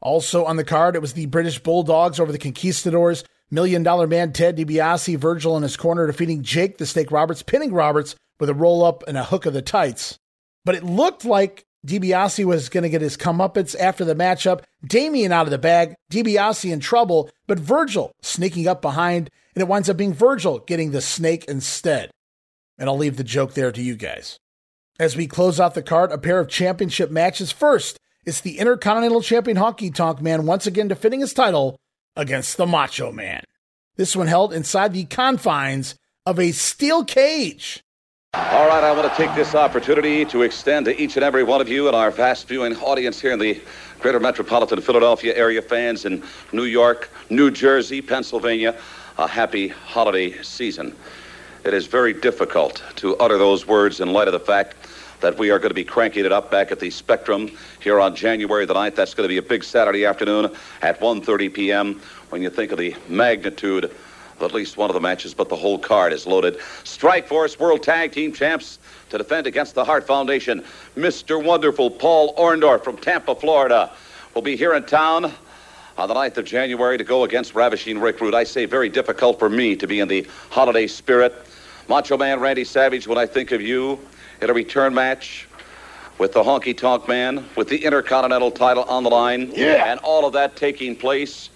Also 0.00 0.44
on 0.44 0.56
the 0.56 0.64
card, 0.64 0.96
it 0.96 1.02
was 1.02 1.12
the 1.14 1.26
British 1.26 1.58
Bulldogs 1.58 2.20
over 2.20 2.32
the 2.32 2.38
Conquistadors. 2.38 3.24
Million 3.50 3.84
Dollar 3.84 4.08
Man 4.08 4.32
Ted 4.32 4.56
DiBiase, 4.56 5.16
Virgil 5.16 5.56
in 5.56 5.62
his 5.62 5.76
corner, 5.76 6.06
defeating 6.06 6.42
Jake 6.42 6.78
the 6.78 6.86
Snake 6.86 7.12
Roberts, 7.12 7.44
pinning 7.44 7.72
Roberts 7.72 8.16
with 8.40 8.50
a 8.50 8.54
roll 8.54 8.84
up 8.84 9.04
and 9.06 9.16
a 9.16 9.24
hook 9.24 9.46
of 9.46 9.54
the 9.54 9.62
tights. 9.62 10.18
But 10.64 10.74
it 10.74 10.82
looked 10.82 11.24
like 11.24 11.64
DiBiase 11.86 12.44
was 12.44 12.68
going 12.68 12.82
to 12.82 12.88
get 12.88 13.00
his 13.00 13.16
comeuppance 13.16 13.76
after 13.78 14.04
the 14.04 14.14
matchup. 14.14 14.64
Damien 14.84 15.32
out 15.32 15.46
of 15.46 15.50
the 15.50 15.58
bag, 15.58 15.94
DiBiase 16.10 16.70
in 16.70 16.80
trouble, 16.80 17.30
but 17.46 17.58
Virgil 17.58 18.12
sneaking 18.22 18.66
up 18.66 18.82
behind, 18.82 19.30
and 19.54 19.62
it 19.62 19.68
winds 19.68 19.88
up 19.88 19.96
being 19.96 20.12
Virgil 20.12 20.58
getting 20.58 20.90
the 20.90 21.00
snake 21.00 21.44
instead. 21.46 22.10
And 22.76 22.88
I'll 22.88 22.96
leave 22.96 23.16
the 23.16 23.24
joke 23.24 23.54
there 23.54 23.70
to 23.70 23.80
you 23.80 23.94
guys. 23.94 24.38
As 24.98 25.16
we 25.16 25.26
close 25.26 25.60
out 25.60 25.74
the 25.74 25.82
card, 25.82 26.10
a 26.10 26.18
pair 26.18 26.40
of 26.40 26.48
championship 26.48 27.10
matches. 27.10 27.52
First, 27.52 27.98
it's 28.24 28.40
the 28.40 28.58
Intercontinental 28.58 29.22
Champion 29.22 29.56
Honky 29.56 29.94
Tonk 29.94 30.20
Man 30.20 30.46
once 30.46 30.66
again 30.66 30.88
defending 30.88 31.20
his 31.20 31.32
title 31.32 31.78
against 32.16 32.56
the 32.56 32.66
Macho 32.66 33.12
Man. 33.12 33.44
This 33.96 34.16
one 34.16 34.26
held 34.26 34.52
inside 34.52 34.92
the 34.92 35.04
confines 35.04 35.94
of 36.24 36.40
a 36.40 36.52
steel 36.52 37.04
cage. 37.04 37.82
All 38.36 38.68
right, 38.68 38.84
I 38.84 38.92
want 38.92 39.10
to 39.10 39.16
take 39.16 39.34
this 39.34 39.54
opportunity 39.54 40.24
to 40.26 40.42
extend 40.42 40.84
to 40.86 41.00
each 41.00 41.16
and 41.16 41.24
every 41.24 41.42
one 41.42 41.62
of 41.62 41.70
you 41.70 41.86
and 41.86 41.96
our 41.96 42.10
vast 42.10 42.46
viewing 42.46 42.76
audience 42.76 43.18
here 43.18 43.32
in 43.32 43.38
the 43.38 43.58
greater 43.98 44.20
metropolitan 44.20 44.80
Philadelphia 44.82 45.34
area, 45.34 45.62
fans 45.62 46.04
in 46.04 46.22
New 46.52 46.64
York, 46.64 47.08
New 47.30 47.50
Jersey, 47.50 48.02
Pennsylvania, 48.02 48.78
a 49.16 49.26
happy 49.26 49.68
holiday 49.68 50.42
season. 50.42 50.94
It 51.64 51.72
is 51.72 51.86
very 51.86 52.12
difficult 52.12 52.82
to 52.96 53.16
utter 53.16 53.38
those 53.38 53.66
words 53.66 54.00
in 54.00 54.12
light 54.12 54.28
of 54.28 54.32
the 54.32 54.40
fact 54.40 54.76
that 55.20 55.38
we 55.38 55.50
are 55.50 55.58
going 55.58 55.70
to 55.70 55.74
be 55.74 55.84
cranking 55.84 56.26
it 56.26 56.32
up 56.32 56.50
back 56.50 56.70
at 56.70 56.78
the 56.78 56.90
Spectrum 56.90 57.50
here 57.80 57.98
on 58.00 58.14
January 58.14 58.66
the 58.66 58.74
9th. 58.74 58.96
That's 58.96 59.14
going 59.14 59.24
to 59.24 59.32
be 59.32 59.38
a 59.38 59.42
big 59.42 59.64
Saturday 59.64 60.04
afternoon 60.04 60.54
at 60.82 61.00
1.30 61.00 61.54
p.m. 61.54 62.00
When 62.28 62.42
you 62.42 62.50
think 62.50 62.70
of 62.72 62.78
the 62.78 62.94
magnitude 63.08 63.90
at 64.40 64.52
least 64.52 64.76
one 64.76 64.90
of 64.90 64.94
the 64.94 65.00
matches, 65.00 65.34
but 65.34 65.48
the 65.48 65.56
whole 65.56 65.78
card 65.78 66.12
is 66.12 66.26
loaded. 66.26 66.58
Strike 66.84 67.26
Force 67.28 67.58
World 67.58 67.82
Tag 67.82 68.12
Team 68.12 68.32
Champs 68.32 68.78
to 69.10 69.18
defend 69.18 69.46
against 69.46 69.74
the 69.74 69.84
Hart 69.84 70.06
Foundation. 70.06 70.64
Mr. 70.96 71.42
Wonderful 71.42 71.90
Paul 71.90 72.34
Orndorff 72.36 72.84
from 72.84 72.96
Tampa, 72.96 73.34
Florida, 73.34 73.90
will 74.34 74.42
be 74.42 74.56
here 74.56 74.74
in 74.74 74.84
town 74.84 75.32
on 75.96 76.08
the 76.08 76.14
9th 76.14 76.36
of 76.36 76.44
January 76.44 76.98
to 76.98 77.04
go 77.04 77.24
against 77.24 77.54
Ravishing 77.54 77.98
Rick 77.98 78.20
Rude. 78.20 78.34
I 78.34 78.44
say 78.44 78.66
very 78.66 78.88
difficult 78.88 79.38
for 79.38 79.48
me 79.48 79.74
to 79.76 79.86
be 79.86 80.00
in 80.00 80.08
the 80.08 80.26
holiday 80.50 80.86
spirit. 80.86 81.34
Macho 81.88 82.18
Man 82.18 82.40
Randy 82.40 82.64
Savage, 82.64 83.06
when 83.06 83.16
I 83.16 83.26
think 83.26 83.52
of 83.52 83.62
you 83.62 83.98
in 84.42 84.50
a 84.50 84.52
return 84.52 84.92
match 84.92 85.48
with 86.18 86.32
the 86.32 86.42
Honky 86.42 86.76
Tonk 86.76 87.06
Man, 87.08 87.44
with 87.56 87.68
the 87.68 87.84
Intercontinental 87.84 88.50
title 88.50 88.84
on 88.84 89.04
the 89.04 89.10
line, 89.10 89.50
Yeah. 89.54 89.90
and 89.90 90.00
all 90.00 90.26
of 90.26 90.32
that 90.32 90.56
taking 90.56 90.96
place 90.96 91.50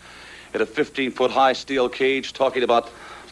in 0.55 0.61
a 0.61 0.67
15 0.67 1.11
foot 1.11 1.31
high 1.31 1.53
steel 1.53 1.89
cage, 1.89 2.33
talking 2.33 2.63
about 2.63 2.91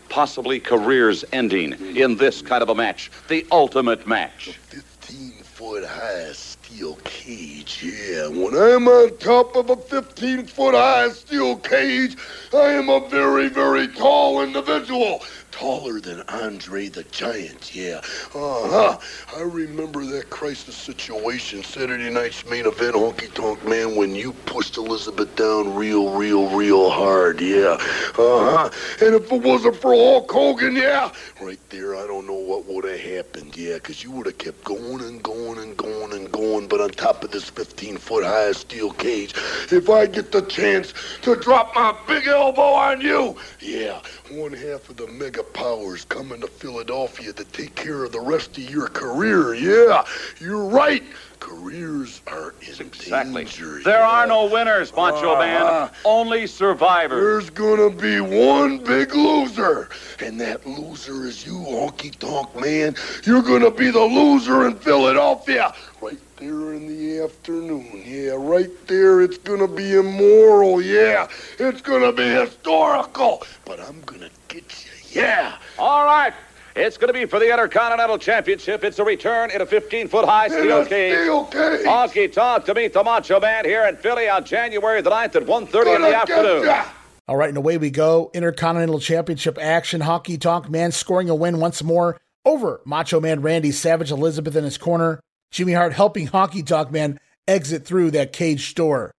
possibly 0.09 0.59
careers 0.61 1.25
ending 1.33 1.73
in 1.97 2.17
this 2.17 2.43
kind 2.43 2.63
of 2.63 2.69
a 2.69 2.75
match, 2.75 3.11
the 3.29 3.47
ultimate 3.53 4.07
match. 4.07 4.59
15-foot-high 4.71 6.33
steel 6.33 6.97
cage. 7.05 7.83
Yeah, 7.85 8.29
when 8.29 8.55
I'm 8.55 8.89
on 8.89 9.17
top 9.19 9.57
of 9.57 9.71
a 9.71 9.77
15 9.77 10.47
foot 10.47 10.75
high 10.75 11.11
steel 11.11 11.57
cage, 11.57 12.17
I 12.55 12.71
am 12.71 12.89
a 12.89 13.07
very, 13.09 13.49
very 13.49 13.89
tall 13.89 14.43
individual. 14.43 15.23
Taller 15.59 16.01
than 16.01 16.23
Andre 16.29 16.89
the 16.89 17.03
Giant, 17.03 17.75
yeah. 17.75 18.01
Uh 18.33 18.69
huh. 18.71 18.99
I 19.37 19.43
remember 19.43 20.05
that 20.07 20.31
crisis 20.31 20.77
situation, 20.77 21.65
Saturday 21.65 22.11
night's 22.11 22.47
main 22.47 22.65
event, 22.65 22.95
Honky 22.95 23.35
Tonk 23.35 23.67
Man, 23.67 23.97
when 23.97 24.15
you 24.15 24.35
pushed 24.35 24.77
Elizabeth 24.77 25.35
down 25.35 25.75
real, 25.75 26.15
real, 26.15 26.49
real 26.57 26.91
hard, 26.91 27.41
yeah. 27.41 27.77
Uh 28.17 28.69
huh. 28.71 28.71
And 29.05 29.17
if 29.17 29.33
it 29.33 29.43
wasn't 29.43 29.75
for 29.75 29.95
Hulk 29.95 30.31
Hogan, 30.31 30.77
yeah, 30.77 31.11
right 31.43 31.61
there, 31.71 31.97
I 31.97 32.07
don't 32.07 32.29
know 32.29 32.35
what 32.39 32.67
would 32.67 32.85
have 32.85 33.01
happened, 33.01 33.57
yeah, 33.57 33.75
because 33.75 34.05
you 34.05 34.13
would 34.13 34.27
have 34.27 34.39
kept 34.39 34.63
going 34.63 35.03
and 35.03 35.21
going 35.25 35.59
and 35.59 35.77
going 35.77 36.13
and 36.13 36.31
going. 36.31 36.69
But 36.69 36.81
on 36.83 36.91
top 36.91 37.25
of 37.25 37.33
this 37.33 37.51
15 37.51 37.97
foot 37.99 38.25
high 38.25 38.53
steel 38.53 38.93
cage, 38.93 39.35
if 39.73 39.91
I 39.91 40.07
get 40.07 40.31
the 40.31 40.43
chance 40.43 40.95
to 41.23 41.35
drop 41.35 41.75
my 41.75 41.99
big 42.07 42.29
elbow 42.29 42.63
on 42.63 43.01
you, 43.01 43.37
yeah, 43.61 44.01
one 44.31 44.53
half 44.53 44.89
of 44.89 44.97
the 44.99 45.09
mega 45.09 45.43
powers 45.53 46.05
coming 46.05 46.41
to 46.41 46.49
Philadelphia 46.49 47.33
to 47.33 47.45
take 47.45 47.75
care 47.75 48.05
of 48.05 48.13
the 48.13 48.21
rest 48.21 48.57
of 48.59 48.65
your 48.71 48.89
career, 48.89 49.55
yeah, 49.55 50.05
you're 50.41 50.65
right. 50.67 51.03
Careers 51.41 52.21
are 52.27 52.55
in 52.61 52.81
Exactly. 52.81 53.45
danger. 53.45 53.81
There 53.85 54.03
are 54.03 54.27
no 54.27 54.47
winners, 54.47 54.93
Macho 54.95 55.33
Uh-huh. 55.35 55.41
Man. 55.41 55.91
Only 56.05 56.47
survivors. 56.47 57.21
There's 57.23 57.51
gonna 57.51 57.91
be 57.91 58.21
one 58.21 58.79
big 58.79 59.15
loser, 59.15 59.89
and 60.21 60.41
that 60.41 60.67
loser 60.67 61.27
is 61.27 61.47
you, 61.47 61.55
honky 61.59 62.17
tonk 62.19 62.55
man. 62.57 62.95
You're 63.25 63.43
gonna 63.43 63.71
be 63.71 63.91
the 63.91 64.01
loser 64.01 64.67
in 64.67 64.77
Philadelphia, 64.77 65.73
right 66.01 66.19
there 66.37 66.73
in 66.75 66.87
the 66.89 67.21
afternoon. 67.23 68.03
Yeah, 68.05 68.33
right 68.37 68.71
there. 68.87 69.21
It's 69.21 69.39
gonna 69.39 69.69
be 69.69 69.95
immoral. 69.95 70.83
Yeah, 70.83 71.29
it's 71.59 71.83
gonna 71.83 72.13
be 72.13 72.25
historical. 72.29 73.43
But 73.65 73.81
I'm 73.81 74.01
gonna 74.03 74.31
get 74.49 74.85
you. 74.85 74.88
Yeah. 75.19 75.57
All 75.79 76.05
right. 76.05 76.33
It's 76.77 76.97
going 76.97 77.09
to 77.09 77.13
be 77.13 77.25
for 77.25 77.41
the 77.41 77.51
Intercontinental 77.51 78.19
Championship. 78.19 78.85
It's 78.85 79.01
a 79.01 79.05
return 79.05 79.51
in 79.51 79.61
a 79.61 79.67
15-foot 79.67 80.25
high 80.25 80.47
In 80.47 80.53
steel 80.53 80.81
a 80.83 80.87
cage. 80.87 81.15
steel 81.19 81.45
cage. 81.47 81.85
Honky 81.87 82.33
Tonk 82.33 82.65
to 82.67 82.75
meet 82.75 82.93
the 82.93 83.03
Macho 83.03 83.41
Man 83.41 83.65
here 83.65 83.85
in 83.87 83.97
Philly 83.97 84.29
on 84.29 84.45
January 84.45 85.03
the 85.03 85.11
9th 85.11 85.35
at 85.35 85.43
1.30 85.45 85.97
in 85.97 86.03
the 86.03 86.15
afternoon. 86.15 86.85
All 87.27 87.37
right, 87.37 87.49
and 87.49 87.59
away 87.59 87.79
we 87.79 87.91
go. 87.91 88.31
Intercontinental 88.33 89.01
Championship 89.01 89.59
action. 89.61 90.01
Honky 90.03 90.41
Tonk 90.41 90.71
Man 90.71 90.93
scoring 90.93 91.29
a 91.29 91.35
win 91.35 91.59
once 91.59 91.83
more 91.83 92.17
over 92.45 92.81
Macho 92.85 93.21
Man 93.21 93.43
Randy 93.43 93.73
Savage, 93.73 94.13
Elizabeth 94.13 94.55
in 94.55 94.63
his 94.65 94.79
corner. 94.79 95.21
Jimmy 95.51 95.73
Hart 95.73 95.95
helping 95.95 96.29
Honky 96.29 96.65
Tonk 96.65 96.93
Man 96.93 97.19
exit 97.49 97.85
through 97.85 98.13
that 98.13 98.33
cage 98.33 98.75
door. 98.75 99.11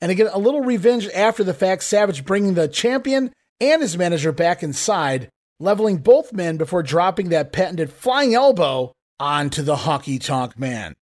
And 0.00 0.12
again, 0.12 0.28
a 0.32 0.38
little 0.38 0.60
revenge 0.62 1.08
after 1.08 1.42
the 1.42 1.54
fact. 1.54 1.82
Savage 1.82 2.24
bringing 2.24 2.54
the 2.54 2.68
champion 2.68 3.32
and 3.60 3.82
his 3.82 3.98
manager 3.98 4.32
back 4.32 4.62
inside, 4.62 5.28
leveling 5.60 5.98
both 5.98 6.32
men 6.32 6.56
before 6.56 6.82
dropping 6.82 7.28
that 7.28 7.52
patented 7.52 7.92
flying 7.92 8.34
elbow 8.34 8.92
onto 9.20 9.62
the 9.62 9.76
Honky 9.76 10.20
Tonk 10.20 10.58
Man. 10.58 10.96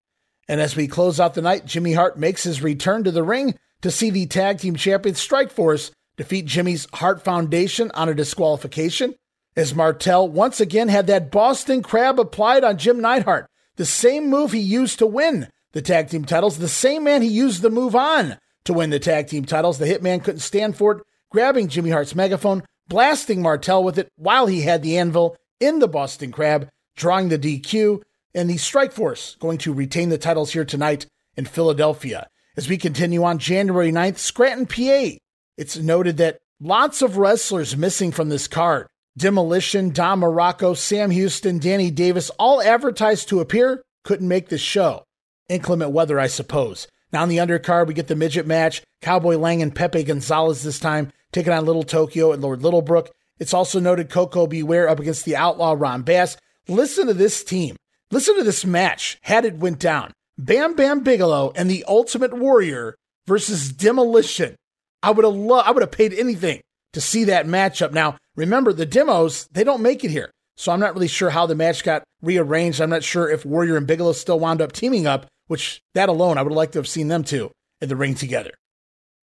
And 0.49 0.61
as 0.61 0.77
we 0.77 0.89
close 0.89 1.21
out 1.21 1.35
the 1.35 1.43
night, 1.43 1.65
Jimmy 1.65 1.93
Hart 1.93 2.19
makes 2.19 2.43
his 2.43 2.63
return 2.63 3.05
to 3.05 3.11
the 3.11 3.23
ring 3.23 3.57
to 3.83 3.91
see 3.91 4.11
the 4.11 4.27
tag 4.27 4.59
team 4.59 4.77
champions 4.77 5.21
Strike 5.21 5.53
Force 5.53 5.93
defeat 6.17 6.47
Jimmy's 6.47 6.87
Hart 6.95 7.23
Foundation 7.23 7.91
on 7.95 8.09
a 8.09 8.15
disqualification. 8.15 9.15
As 9.57 9.75
Martel 9.75 10.29
once 10.29 10.61
again 10.61 10.89
had 10.89 11.07
that 11.07 11.31
Boston 11.31 11.83
Crab 11.83 12.19
applied 12.19 12.65
on 12.65 12.79
Jim 12.79 13.01
Neidhart, 13.01 13.49
the 13.77 13.87
same 13.87 14.29
move 14.29 14.53
he 14.53 14.59
used 14.59 14.99
to 14.99 15.07
win 15.07 15.49
the 15.73 15.83
tag 15.83 16.09
team 16.09 16.25
titles, 16.25 16.59
the 16.59 16.69
same 16.69 17.05
man 17.05 17.23
he 17.23 17.29
used 17.29 17.63
the 17.63 17.71
move 17.71 17.95
on 17.95 18.39
to 18.65 18.73
win 18.73 18.91
the 18.91 18.99
tag 18.99 19.29
team 19.29 19.45
titles. 19.45 19.79
The 19.79 19.87
Hitman 19.87 20.25
couldn't 20.25 20.41
stand 20.41 20.77
for 20.77 20.93
it, 20.93 21.03
grabbing 21.31 21.69
Jimmy 21.69 21.91
Hart's 21.91 22.15
megaphone, 22.15 22.63
blasting 22.89 23.43
Martel 23.43 23.85
with 23.85 23.99
it 23.99 24.11
while 24.17 24.47
he 24.47 24.63
had 24.63 24.83
the 24.83 24.99
anvil 24.99 25.37
in 25.61 25.79
the 25.79 25.89
Boston 25.89 26.33
Crab, 26.33 26.69
drawing 26.97 27.29
the 27.29 27.39
DQ, 27.39 28.03
and 28.35 28.49
the 28.49 28.57
Strike 28.57 28.93
Force 28.93 29.37
going 29.41 29.59
to 29.59 29.73
retain 29.73 30.09
the 30.09 30.19
titles 30.19 30.53
here 30.53 30.65
tonight 30.65 31.07
in 31.37 31.45
Philadelphia. 31.45 32.29
As 32.57 32.69
we 32.69 32.77
continue 32.77 33.23
on 33.23 33.39
January 33.39 33.93
9th, 33.93 34.19
Scranton, 34.19 34.67
PA. 34.67 35.17
It's 35.57 35.77
noted 35.77 36.17
that 36.17 36.39
lots 36.61 37.03
of 37.03 37.17
wrestlers 37.17 37.77
missing 37.77 38.11
from 38.11 38.29
this 38.29 38.49
card. 38.49 38.89
Demolition, 39.17 39.91
Don 39.91 40.21
Muraco, 40.21 40.77
Sam 40.77 41.11
Houston, 41.11 41.59
Danny 41.59 41.91
Davis, 41.91 42.31
all 42.39 42.63
advertised 42.63 43.29
to 43.29 43.41
appear, 43.41 43.83
couldn't 44.05 44.29
make 44.29 44.49
this 44.49 44.61
show. 44.61 45.05
Inclement 45.49 45.93
weather, 45.93 46.21
I 46.21 46.29
suppose. 46.29 46.87
Now 47.13 47.23
on 47.23 47.29
the 47.29 47.39
undercard, 47.39 47.87
we 47.87 47.95
get 47.95 48.07
the 48.07 48.15
midget 48.15 48.47
match. 48.47 48.83
Cowboy 49.03 49.37
Lang 49.37 49.63
and 49.63 49.75
Pepe 49.75 50.05
Gonzalez 50.05 50.63
this 50.63 50.79
time 50.79 51.13
taking 51.33 51.53
on 51.53 51.65
Little 51.65 51.83
Tokyo 51.83 52.33
and 52.33 52.43
Lord 52.43 52.61
Littlebrook. 52.61 53.09
It's 53.39 53.55
also 53.55 53.79
noted 53.81 54.11
Koko 54.11 54.47
B. 54.47 54.63
Ware 54.63 54.89
up 54.89 54.99
against 54.99 55.25
the 55.25 55.37
outlaw 55.37 55.75
Ron 55.77 56.03
Bass. 56.03 56.37
Listen 56.67 57.07
to 57.07 57.15
this 57.15 57.45
team. 57.45 57.77
Listen 58.11 58.37
to 58.37 58.45
this 58.45 58.65
match. 58.65 59.19
Had 59.23 59.45
it 59.45 59.59
went 59.59 59.79
down. 59.79 60.13
Bam 60.37 60.75
Bam 60.75 61.01
Bigelow 61.01 61.53
and 61.57 61.71
the 61.71 61.85
Ultimate 61.89 62.33
Warrior 62.33 62.95
versus 63.27 63.73
Demolition. 63.73 64.57
I 65.03 65.11
would 65.11 65.25
have 65.25 65.35
lo- 65.35 65.59
I 65.59 65.71
would 65.71 65.83
have 65.83 65.91
paid 65.91 66.13
anything 66.15 66.61
to 66.93 67.01
see 67.01 67.25
that 67.25 67.47
matchup. 67.47 67.93
Now, 67.93 68.17
remember 68.35 68.73
the 68.73 68.87
demos, 68.87 69.47
they 69.53 69.65
don't 69.65 69.83
make 69.83 70.05
it 70.05 70.11
here. 70.11 70.31
So 70.57 70.73
I'm 70.73 70.81
not 70.81 70.95
really 70.95 71.09
sure 71.09 71.31
how 71.31 71.47
the 71.47 71.55
match 71.55 71.85
got 71.85 72.03
rearranged. 72.21 72.81
I'm 72.81 72.91
not 72.91 73.05
sure 73.05 73.31
if 73.31 73.45
Warrior 73.45 73.77
and 73.77 73.87
Bigelow 73.87 74.13
still 74.13 74.41
wound 74.41 74.61
up 74.61 74.73
teaming 74.73 75.07
up, 75.07 75.27
which 75.47 75.81
that 75.95 76.09
alone 76.09 76.37
I 76.37 76.43
would 76.43 76.51
have 76.51 76.57
liked 76.57 76.73
to 76.73 76.81
have 76.81 76.89
seen 76.89 77.09
them 77.09 77.23
two 77.23 77.53
in 77.81 77.89
the 77.89 77.97
ring 77.97 78.15
together. 78.15 78.53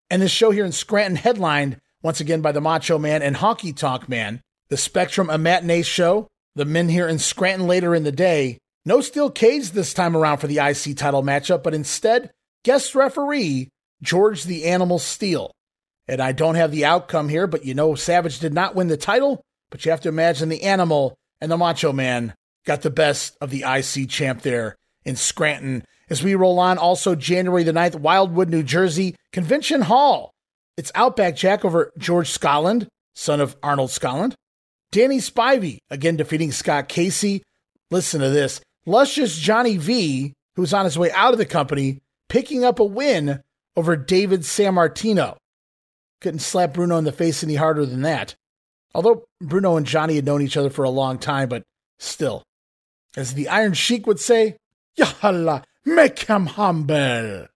And 0.08 0.22
this 0.22 0.30
show 0.30 0.50
here 0.50 0.64
in 0.64 0.72
Scranton 0.72 1.16
headlined 1.16 1.78
once 2.02 2.20
again 2.20 2.40
by 2.40 2.52
the 2.52 2.60
Macho 2.60 2.98
Man 2.98 3.22
and 3.22 3.36
Honky 3.36 3.76
Tonk 3.76 4.08
Man. 4.08 4.40
The 4.68 4.76
Spectrum, 4.76 5.30
a 5.30 5.38
matinee 5.38 5.82
show. 5.82 6.28
The 6.54 6.64
men 6.64 6.88
here 6.88 7.08
in 7.08 7.18
Scranton 7.18 7.66
later 7.66 7.94
in 7.94 8.04
the 8.04 8.12
day. 8.12 8.58
No 8.84 9.00
steel 9.00 9.30
cage 9.30 9.70
this 9.70 9.92
time 9.92 10.16
around 10.16 10.38
for 10.38 10.46
the 10.46 10.58
IC 10.58 10.96
title 10.96 11.22
matchup, 11.22 11.62
but 11.62 11.74
instead, 11.74 12.30
guest 12.64 12.94
referee 12.94 13.68
George 14.00 14.44
the 14.44 14.64
Animal 14.64 14.98
Steele. 14.98 15.52
And 16.08 16.20
I 16.20 16.32
don't 16.32 16.54
have 16.54 16.70
the 16.70 16.84
outcome 16.84 17.28
here, 17.28 17.46
but 17.46 17.64
you 17.64 17.74
know 17.74 17.94
Savage 17.94 18.38
did 18.38 18.54
not 18.54 18.74
win 18.74 18.88
the 18.88 18.96
title, 18.96 19.42
but 19.70 19.84
you 19.84 19.90
have 19.90 20.00
to 20.02 20.08
imagine 20.08 20.48
the 20.48 20.62
Animal 20.62 21.16
and 21.40 21.50
the 21.50 21.56
Macho 21.56 21.92
Man 21.92 22.34
got 22.64 22.82
the 22.82 22.90
best 22.90 23.36
of 23.40 23.50
the 23.50 23.64
IC 23.66 24.08
champ 24.08 24.42
there 24.42 24.76
in 25.04 25.16
Scranton. 25.16 25.84
As 26.08 26.22
we 26.22 26.34
roll 26.34 26.58
on, 26.58 26.78
also 26.78 27.14
January 27.14 27.64
the 27.64 27.72
9th, 27.72 27.96
Wildwood, 27.96 28.48
New 28.48 28.62
Jersey, 28.62 29.16
Convention 29.32 29.82
Hall. 29.82 30.32
It's 30.76 30.92
Outback 30.94 31.36
Jack 31.36 31.64
over 31.64 31.92
George 31.96 32.32
Skaaland, 32.32 32.86
son 33.14 33.40
of 33.40 33.56
Arnold 33.62 33.90
Skaaland. 33.90 34.34
Danny 34.92 35.18
Spivey, 35.18 35.78
again 35.90 36.16
defeating 36.16 36.52
Scott 36.52 36.88
Casey. 36.88 37.42
Listen 37.90 38.20
to 38.20 38.28
this. 38.30 38.60
Luscious 38.84 39.36
Johnny 39.36 39.76
V, 39.76 40.32
who's 40.54 40.74
on 40.74 40.84
his 40.84 40.98
way 40.98 41.10
out 41.12 41.32
of 41.32 41.38
the 41.38 41.46
company, 41.46 42.00
picking 42.28 42.64
up 42.64 42.78
a 42.78 42.84
win 42.84 43.42
over 43.76 43.96
David 43.96 44.40
Sammartino. 44.40 45.36
Couldn't 46.20 46.40
slap 46.40 46.74
Bruno 46.74 46.96
in 46.98 47.04
the 47.04 47.12
face 47.12 47.42
any 47.42 47.56
harder 47.56 47.84
than 47.84 48.02
that. 48.02 48.34
Although 48.94 49.24
Bruno 49.40 49.76
and 49.76 49.86
Johnny 49.86 50.16
had 50.16 50.24
known 50.24 50.42
each 50.42 50.56
other 50.56 50.70
for 50.70 50.84
a 50.84 50.90
long 50.90 51.18
time, 51.18 51.48
but 51.48 51.62
still. 51.98 52.42
As 53.16 53.34
the 53.34 53.48
Iron 53.48 53.74
Sheik 53.74 54.06
would 54.06 54.20
say, 54.20 54.56
Yalla, 54.96 55.64
make 55.84 56.20
him 56.20 56.46
humble. 56.46 57.48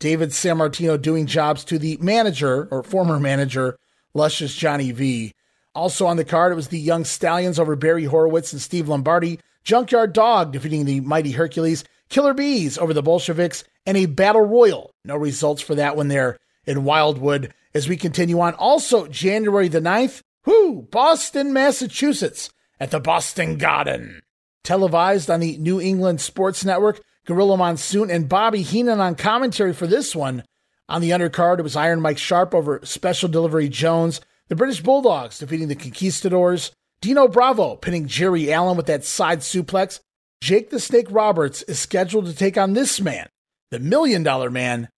David 0.00 0.30
Sammartino 0.30 1.00
doing 1.00 1.26
jobs 1.26 1.62
to 1.64 1.78
the 1.78 1.96
manager, 2.00 2.66
or 2.70 2.82
former 2.82 3.20
manager, 3.20 3.76
Luscious 4.14 4.54
Johnny 4.54 4.90
V. 4.90 5.32
Also 5.74 6.06
on 6.06 6.16
the 6.16 6.24
card, 6.24 6.50
it 6.50 6.56
was 6.56 6.68
the 6.68 6.78
Young 6.78 7.04
Stallions 7.04 7.58
over 7.58 7.76
Barry 7.76 8.04
Horowitz 8.04 8.52
and 8.52 8.60
Steve 8.60 8.88
Lombardi, 8.88 9.38
Junkyard 9.62 10.12
Dog 10.12 10.52
defeating 10.52 10.86
the 10.86 11.00
Mighty 11.00 11.32
Hercules, 11.32 11.84
Killer 12.08 12.34
Bees 12.34 12.78
over 12.78 12.92
the 12.92 13.02
Bolsheviks, 13.02 13.62
and 13.86 13.96
a 13.96 14.06
Battle 14.06 14.42
Royal. 14.42 14.90
No 15.04 15.16
results 15.16 15.62
for 15.62 15.74
that 15.76 15.96
one 15.96 16.08
there 16.08 16.38
in 16.66 16.84
Wildwood. 16.84 17.54
As 17.74 17.88
we 17.88 17.96
continue 17.96 18.40
on, 18.40 18.54
also 18.54 19.06
January 19.06 19.68
the 19.68 19.80
9th, 19.80 20.22
whoo, 20.44 20.82
Boston, 20.90 21.52
Massachusetts, 21.52 22.50
at 22.80 22.90
the 22.90 23.00
Boston 23.00 23.58
Garden. 23.58 24.22
Televised 24.64 25.30
on 25.30 25.40
the 25.40 25.56
New 25.58 25.80
England 25.80 26.20
Sports 26.20 26.64
Network, 26.64 27.00
Gorilla 27.30 27.56
Monsoon 27.56 28.10
and 28.10 28.28
Bobby 28.28 28.62
Heenan 28.62 28.98
on 28.98 29.14
commentary 29.14 29.72
for 29.72 29.86
this 29.86 30.16
one. 30.16 30.42
On 30.88 31.00
the 31.00 31.10
undercard, 31.10 31.60
it 31.60 31.62
was 31.62 31.76
Iron 31.76 32.00
Mike 32.00 32.18
Sharpe 32.18 32.56
over 32.56 32.80
Special 32.82 33.28
Delivery 33.28 33.68
Jones, 33.68 34.20
the 34.48 34.56
British 34.56 34.80
Bulldogs 34.80 35.38
defeating 35.38 35.68
the 35.68 35.76
Conquistadors, 35.76 36.72
Dino 37.00 37.28
Bravo 37.28 37.76
pinning 37.76 38.08
Jerry 38.08 38.52
Allen 38.52 38.76
with 38.76 38.86
that 38.86 39.04
side 39.04 39.42
suplex. 39.42 40.00
Jake 40.40 40.70
the 40.70 40.80
Snake 40.80 41.06
Roberts 41.08 41.62
is 41.62 41.78
scheduled 41.78 42.26
to 42.26 42.34
take 42.34 42.58
on 42.58 42.72
this 42.72 43.00
man, 43.00 43.28
the 43.70 43.78
Million 43.78 44.24
Dollar 44.24 44.50
Man, 44.50 44.88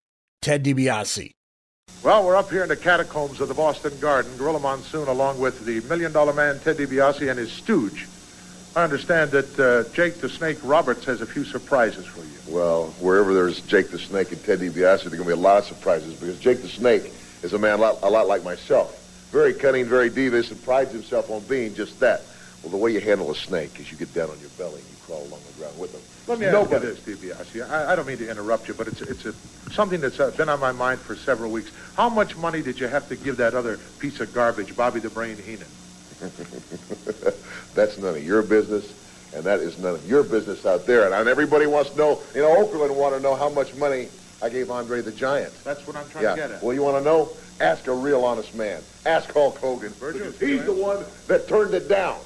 Ted 0.41 0.65
DiBiase. 0.65 1.33
Well, 2.03 2.25
we're 2.25 2.37
up 2.37 2.49
here 2.49 2.63
in 2.63 2.71
the 2.71 2.77
catacombs 2.79 3.43
of 3.43 3.49
the 3.49 3.55
Boston 3.55 3.93
Garden. 4.01 4.35
Gorilla 4.39 4.59
Monsoon, 4.59 5.07
along 5.07 5.39
with 5.39 5.67
the 5.67 5.83
Million 5.83 6.13
Dollar 6.13 6.33
Man, 6.33 6.59
Ted 6.61 6.79
DiBiase, 6.79 7.29
and 7.29 7.39
his 7.39 7.53
stooge. 7.53 8.09
I 8.75 8.85
understand 8.85 9.33
that 9.33 9.59
uh, 9.61 9.93
Jake 9.93 10.15
the 10.17 10.31
Snake 10.31 10.59
Roberts 10.63 11.05
has 11.05 11.21
a 11.21 11.27
few 11.27 11.45
surprises 11.45 12.07
for 12.07 12.21
you. 12.21 12.57
Well, 12.57 12.87
wherever 13.01 13.35
there's 13.35 13.61
Jake 13.63 13.91
the 13.91 13.99
Snake 13.99 14.33
and 14.33 14.43
Ted 14.43 14.61
DiBiase, 14.61 14.75
there's 14.75 15.05
going 15.05 15.19
to 15.19 15.25
be 15.27 15.33
a 15.33 15.37
lot 15.37 15.59
of 15.59 15.65
surprises 15.67 16.15
because 16.15 16.39
Jake 16.39 16.63
the 16.63 16.69
Snake 16.69 17.13
is 17.43 17.53
a 17.53 17.59
man 17.59 17.79
a 17.79 17.83
lot, 17.83 17.99
a 18.03 18.09
lot 18.09 18.29
like 18.29 18.45
myself. 18.45 18.99
Very 19.31 19.53
cunning, 19.53 19.85
very 19.85 20.09
devious, 20.09 20.51
and 20.51 20.63
prides 20.63 20.93
himself 20.93 21.31
on 21.31 21.43
being 21.43 21.75
just 21.75 22.01
that. 22.01 22.23
Well, 22.63 22.71
the 22.71 22.77
way 22.79 22.93
you 22.93 23.01
handle 23.01 23.31
a 23.31 23.35
snake 23.35 23.79
is 23.81 23.91
you 23.91 23.99
get 23.99 24.15
down 24.15 24.31
on 24.31 24.39
your 24.41 24.51
belly 24.51 24.81
and 24.81 24.89
you 24.89 24.97
crawl 25.05 25.23
along 25.27 25.41
the 25.53 25.59
ground 25.59 25.79
with 25.79 25.93
him. 25.93 26.01
Let 26.29 26.39
me 26.39 26.47
Nobody. 26.47 26.87
ask 26.87 27.07
you 27.07 27.17
this, 27.17 27.37
DiBiase. 27.37 27.69
I, 27.69 27.93
I 27.93 27.97
don't 27.97 28.07
mean 28.07 28.19
to 28.19 28.31
interrupt 28.31 28.69
you, 28.69 28.75
but 28.75 28.87
it's 28.87 29.03
it's 29.03 29.27
a, 29.27 29.35
something 29.73 30.01
that's 30.01 30.17
been 30.37 30.49
on 30.49 30.61
my 30.61 30.73
mind 30.73 31.01
for 31.01 31.17
several 31.17 31.51
weeks. 31.51 31.73
How 31.97 32.09
much 32.09 32.37
money 32.37 32.63
did 32.63 32.79
you 32.79 32.87
have 32.87 33.09
to 33.09 33.17
give 33.17 33.39
that 33.39 33.55
other 33.55 33.79
piece 33.99 34.21
of 34.21 34.33
garbage, 34.33 34.77
Bobby 34.77 35.01
the 35.01 35.11
Brain 35.11 35.37
Heenan? 35.37 35.67
That's 37.75 37.99
none 37.99 38.17
of 38.17 38.25
your 38.25 38.43
business, 38.43 38.93
and 39.35 39.45
that 39.45 39.61
is 39.61 39.79
none 39.79 39.95
of 39.95 40.09
your 40.09 40.23
business 40.23 40.67
out 40.67 40.87
there. 40.87 41.13
And, 41.13 41.29
everybody 41.29 41.67
wants 41.67 41.91
to 41.91 41.99
know, 41.99 42.21
you 42.35 42.43
know, 42.43 42.57
Oakland 42.57 42.95
want 42.97 43.15
to 43.15 43.21
know 43.21 43.35
how 43.35 43.49
much 43.49 43.75
money 43.75 44.09
I 44.43 44.49
gave 44.49 44.71
Andre 44.71 45.01
the 45.01 45.13
Giant. 45.13 45.53
That's 45.65 45.87
what 45.87 45.97
I'm 45.97 46.09
trying 46.11 46.25
yeah. 46.25 46.31
to 46.31 46.37
get 46.37 46.51
at. 46.51 46.63
Well, 46.63 46.75
you 46.75 46.83
want 46.83 46.99
to 46.99 47.05
know? 47.05 47.31
Ask 47.61 47.87
a 47.87 47.93
real 47.93 48.25
honest 48.25 48.55
man. 48.55 48.83
Ask 49.07 49.33
Hulk 49.33 49.59
Hogan. 49.59 49.93
He's 50.41 50.65
the 50.65 50.73
one 50.73 51.05
that 51.29 51.49
turned 51.49 51.75
it 51.75 51.89
down. 51.89 52.19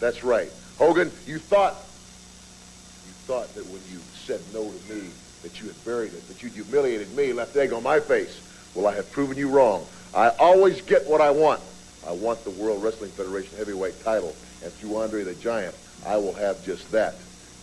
That's 0.00 0.22
right. 0.22 0.50
Hogan, 0.78 1.10
you 1.26 1.38
thought 1.38 1.74
you 1.74 3.12
thought 3.26 3.52
that 3.54 3.64
when 3.66 3.80
you 3.90 3.98
said 4.26 4.40
no 4.52 4.70
to 4.70 4.94
me 4.94 5.08
that 5.42 5.60
you 5.60 5.66
had 5.66 5.84
buried 5.84 6.12
it, 6.12 6.26
that 6.28 6.42
you'd 6.42 6.52
humiliated 6.52 7.14
me, 7.16 7.32
left 7.32 7.56
egg 7.56 7.72
on 7.72 7.82
my 7.82 8.00
face. 8.00 8.40
Well, 8.74 8.86
I 8.86 8.94
have 8.94 9.10
proven 9.12 9.36
you 9.36 9.48
wrong. 9.48 9.86
I 10.14 10.28
always 10.38 10.80
get 10.82 11.06
what 11.06 11.20
I 11.20 11.30
want. 11.30 11.60
I 12.06 12.12
want 12.12 12.44
the 12.44 12.50
World 12.50 12.82
Wrestling 12.82 13.10
Federation 13.10 13.56
heavyweight 13.56 14.04
title, 14.04 14.34
and 14.64 14.72
through 14.72 14.96
Andre 14.96 15.22
the 15.22 15.34
Giant, 15.34 15.74
I 16.06 16.16
will 16.16 16.32
have 16.32 16.64
just 16.64 16.90
that. 16.92 17.14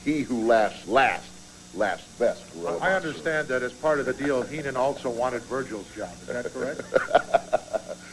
He 0.05 0.21
who 0.21 0.47
laughs 0.47 0.87
last, 0.87 1.27
laughs 1.75 2.05
best. 2.17 2.43
Gorilla 2.53 2.77
I 2.77 2.91
Monsoon. 2.91 2.95
understand 2.95 3.47
that 3.49 3.63
as 3.63 3.73
part 3.73 3.99
of 3.99 4.05
the 4.05 4.13
deal, 4.13 4.41
Heenan 4.43 4.77
also 4.77 5.09
wanted 5.09 5.41
Virgil's 5.43 5.93
job. 5.95 6.11
Is 6.21 6.27
that 6.27 6.45
correct? 6.53 6.81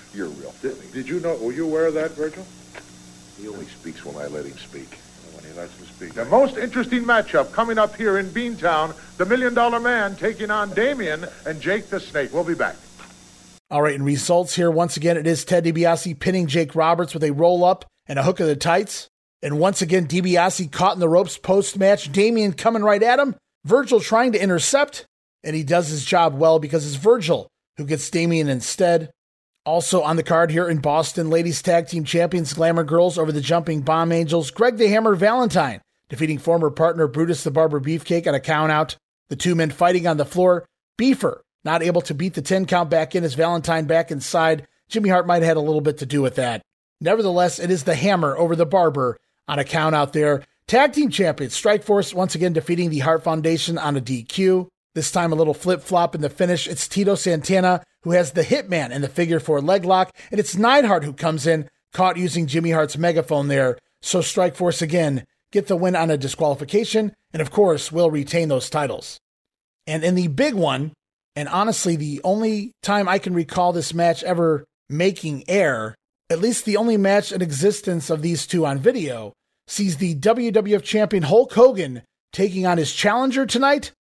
You're 0.15 0.29
real. 0.29 0.55
did, 0.63 0.77
did 0.93 1.09
you 1.09 1.21
know? 1.21 1.37
Were 1.37 1.53
you 1.53 1.65
aware 1.67 1.87
of 1.87 1.95
that, 1.95 2.13
Virgil? 2.13 2.45
He 3.41 3.47
only 3.49 3.67
speaks 3.67 4.05
when 4.05 4.17
I 4.17 4.27
let 4.27 4.45
him 4.45 4.57
speak. 4.57 4.89
When 5.35 5.45
he 5.45 5.53
lets 5.57 5.79
him 5.79 5.87
speak. 5.87 6.15
The 6.15 6.25
most 6.25 6.57
interesting 6.57 7.05
matchup 7.05 7.53
coming 7.53 7.79
up 7.79 7.95
here 7.95 8.19
in 8.19 8.27
Beantown: 8.31 8.95
the 9.17 9.27
Million 9.27 9.55
Dollar 9.55 9.81
Man 9.81 10.17
taking 10.17 10.51
on 10.51 10.71
Damien 10.71 11.27
and 11.47 11.61
Jake 11.61 11.89
the 11.89 12.01
Snake. 12.01 12.33
We'll 12.33 12.45
be 12.45 12.55
back. 12.55 12.77
All 13.71 13.83
right, 13.83 13.95
and 13.95 14.05
results 14.05 14.55
here. 14.55 14.71
Once 14.71 14.97
again, 14.97 15.19
it 15.19 15.27
is 15.27 15.45
Ted 15.45 15.65
DiBiase 15.65 16.19
pinning 16.19 16.47
Jake 16.47 16.75
Roberts 16.75 17.13
with 17.13 17.23
a 17.23 17.33
roll 17.33 17.65
up 17.65 17.85
and 18.09 18.19
a 18.19 18.23
hook 18.23 18.41
of 18.41 18.47
the 18.47 18.57
tights. 18.57 19.09
And 19.43 19.59
once 19.59 19.83
again, 19.83 20.09
DiBiase 20.09 20.73
caught 20.73 20.95
in 20.95 21.01
the 21.01 21.09
ropes 21.09 21.39
post 21.39 21.79
match. 21.79 22.11
Damien 22.11 22.53
coming 22.53 22.83
right 22.83 23.03
at 23.03 23.21
him. 23.21 23.37
Virgil 23.65 24.01
trying 24.01 24.33
to 24.33 24.43
intercept, 24.43 25.05
and 25.45 25.55
he 25.55 25.63
does 25.63 25.89
his 25.89 26.05
job 26.05 26.37
well 26.39 26.59
because 26.59 26.87
it's 26.87 26.97
Virgil 26.97 27.49
who 27.77 27.85
gets 27.85 28.11
Damien 28.11 28.49
instead. 28.49 29.11
Also 29.65 30.03
on 30.03 30.17
the 30.17 30.23
card 30.23 30.51
here 30.51 30.69
in 30.69 30.79
Boston, 30.79 31.31
ladies 31.31 31.61
tag 31.63 31.87
team 31.87 32.05
champions 32.05 32.55
Glamour 32.55 32.85
Girls 32.85 33.19
over 33.19 33.31
the 33.31 33.41
Jumping 33.41 33.83
Bomb 33.83 34.13
Angels. 34.13 34.51
Greg 34.51 34.79
the 34.79 34.89
Hammer 34.89 35.15
Valentine 35.15 35.81
defeating 36.09 36.39
former 36.39 36.71
partner 36.71 37.07
Brutus 37.07 37.45
the 37.45 37.51
Barber 37.51 37.81
Beefcake 37.81 38.27
on 38.27 38.35
a 38.35 38.41
count 38.41 38.73
out. 38.73 38.97
The 39.29 39.37
two 39.37 39.55
men 39.55 39.71
fighting 39.71 40.07
on 40.07 40.17
the 40.17 40.25
floor. 40.25 40.65
Beefer 40.99 41.41
not 41.65 41.83
able 41.83 42.01
to 42.03 42.15
beat 42.15 42.35
the 42.35 42.43
10 42.43 42.67
count 42.67 42.89
back 42.89 43.15
in 43.15 43.25
as 43.25 43.35
Valentine 43.35 43.85
back 43.85 44.11
inside. 44.11 44.67
Jimmy 44.89 45.11
Hart 45.11 45.27
might 45.27 45.43
have 45.43 45.49
had 45.49 45.57
a 45.59 45.61
little 45.61 45.83
bit 45.83 45.99
to 45.99 46.07
do 46.07 46.23
with 46.23 46.37
that. 46.37 46.63
Nevertheless, 47.01 47.59
it 47.59 47.71
is 47.71 47.85
the 47.85 47.95
Hammer 47.95 48.37
over 48.37 48.57
the 48.57 48.67
Barber 48.67 49.19
on 49.47 49.59
a 49.59 49.65
count 49.65 49.95
out 49.95 50.13
there. 50.13 50.43
Tag 50.67 50.93
team 50.93 51.11
champions 51.11 51.55
Strike 51.55 51.83
Force 51.83 52.13
once 52.13 52.35
again 52.35 52.53
defeating 52.53 52.91
the 52.91 52.99
Hart 52.99 53.25
Foundation 53.25 53.79
on 53.79 53.97
a 53.97 54.01
DQ. 54.01 54.69
This 54.95 55.11
time 55.13 55.33
a 55.33 55.37
little 55.37 55.55
flip 55.55 55.83
flop 55.83 56.15
in 56.15 56.21
the 56.21 56.29
finish. 56.29 56.67
It's 56.67 56.89
Tito 56.89 57.15
Santana 57.15 57.83
who 58.03 58.11
has 58.13 58.33
the 58.33 58.43
Hitman 58.43 58.91
in 58.91 59.03
the 59.03 59.09
figure 59.09 59.41
four 59.41 59.61
leg 59.61 59.85
lock, 59.85 60.15
and 60.31 60.39
it's 60.39 60.57
Neidhart 60.57 61.05
who 61.05 61.13
comes 61.13 61.47
in, 61.47 61.69
caught 61.93 62.17
using 62.17 62.47
Jimmy 62.47 62.71
Hart's 62.71 62.99
megaphone 62.99 63.49
there. 63.49 63.79
So 64.03 64.21
Strike 64.21 64.57
Force 64.57 64.83
again 64.83 65.25
get 65.51 65.67
the 65.67 65.77
win 65.77 65.97
on 65.97 66.11
a 66.11 66.17
disqualification, 66.17 67.15
and 67.33 67.43
of 67.43 67.51
course 67.51 67.91
will 67.91 68.11
retain 68.11 68.49
those 68.49 68.71
titles. 68.71 69.19
And 69.87 70.05
in 70.05 70.15
the 70.15 70.29
big 70.29 70.55
one, 70.55 70.93
and 71.35 71.49
honestly 71.49 71.97
the 71.97 72.21
only 72.25 72.73
time 72.83 73.09
I 73.09 73.19
can 73.19 73.35
recall 73.35 73.73
this 73.73 73.95
match 73.95 74.23
ever 74.23 74.65
making 74.89 75.45
air, 75.49 75.95
at 76.31 76.41
least 76.41 76.65
the 76.65 76.77
only 76.77 76.97
match 76.97 77.33
in 77.33 77.41
existence 77.41 78.11
of 78.11 78.21
these 78.23 78.47
two 78.47 78.67
on 78.67 78.79
video, 78.79 79.33
sees 79.67 79.97
the 79.97 80.15
WWF 80.17 80.83
champion 80.83 81.23
Hulk 81.23 81.53
Hogan 81.55 82.03
taking 82.33 82.67
on 82.67 82.79
his 82.79 82.93
challenger 82.93 83.47
tonight, 83.47 83.93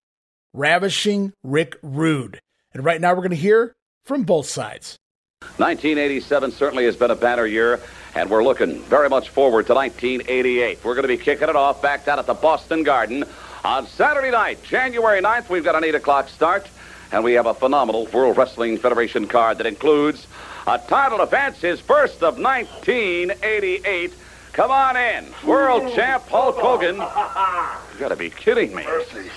Ravishing 0.53 1.33
Rick 1.43 1.79
Rude. 1.83 2.39
And 2.73 2.85
right 2.85 3.01
now 3.01 3.13
we're 3.13 3.23
going 3.23 3.31
to 3.31 3.37
hear 3.37 3.75
from 4.05 4.25
both 4.25 4.47
sides. 4.47 4.99
1987 5.41 6.53
certainly 6.53 6.85
has 6.85 6.97
been 6.97 7.11
a 7.11 7.17
banner 7.17 7.47
year, 7.47 7.81
and 8.15 8.29
we're 8.29 8.45
looking 8.45 8.83
very 8.83 9.09
much 9.09 9.31
forward 9.31 9.67
to 9.67 9.75
1988. 9.75 10.85
We're 10.85 10.95
going 10.95 11.03
to 11.03 11.09
be 11.09 11.17
kicking 11.17 11.49
it 11.49 11.57
off 11.57 11.81
back 11.81 12.05
down 12.05 12.19
at 12.19 12.27
the 12.27 12.35
Boston 12.35 12.83
Garden 12.83 13.25
on 13.65 13.87
Saturday 13.87 14.31
night, 14.31 14.63
January 14.65 15.23
9th. 15.23 15.49
We've 15.49 15.65
got 15.65 15.77
an 15.77 15.85
8 15.85 15.95
o'clock 15.95 16.29
start, 16.29 16.69
and 17.13 17.25
we 17.25 17.33
have 17.35 17.47
a 17.47 17.55
phenomenal 17.55 18.07
World 18.07 18.37
Wrestling 18.37 18.77
Federation 18.77 19.27
card 19.27 19.59
that 19.59 19.67
includes 19.67 20.27
a 20.69 20.79
title 20.87 21.17
defense, 21.17 21.59
his 21.63 21.81
first 21.81 22.23
of 22.23 22.39
1988. 22.39 24.13
Come 24.53 24.71
on 24.71 24.97
in, 24.99 25.25
world 25.47 25.95
champ 25.95 26.25
Hulk 26.29 26.57
Hogan. 26.57 26.97
You 27.95 28.05
gotta 28.05 28.15
be 28.15 28.31
kidding 28.31 28.77
me. 28.77 28.87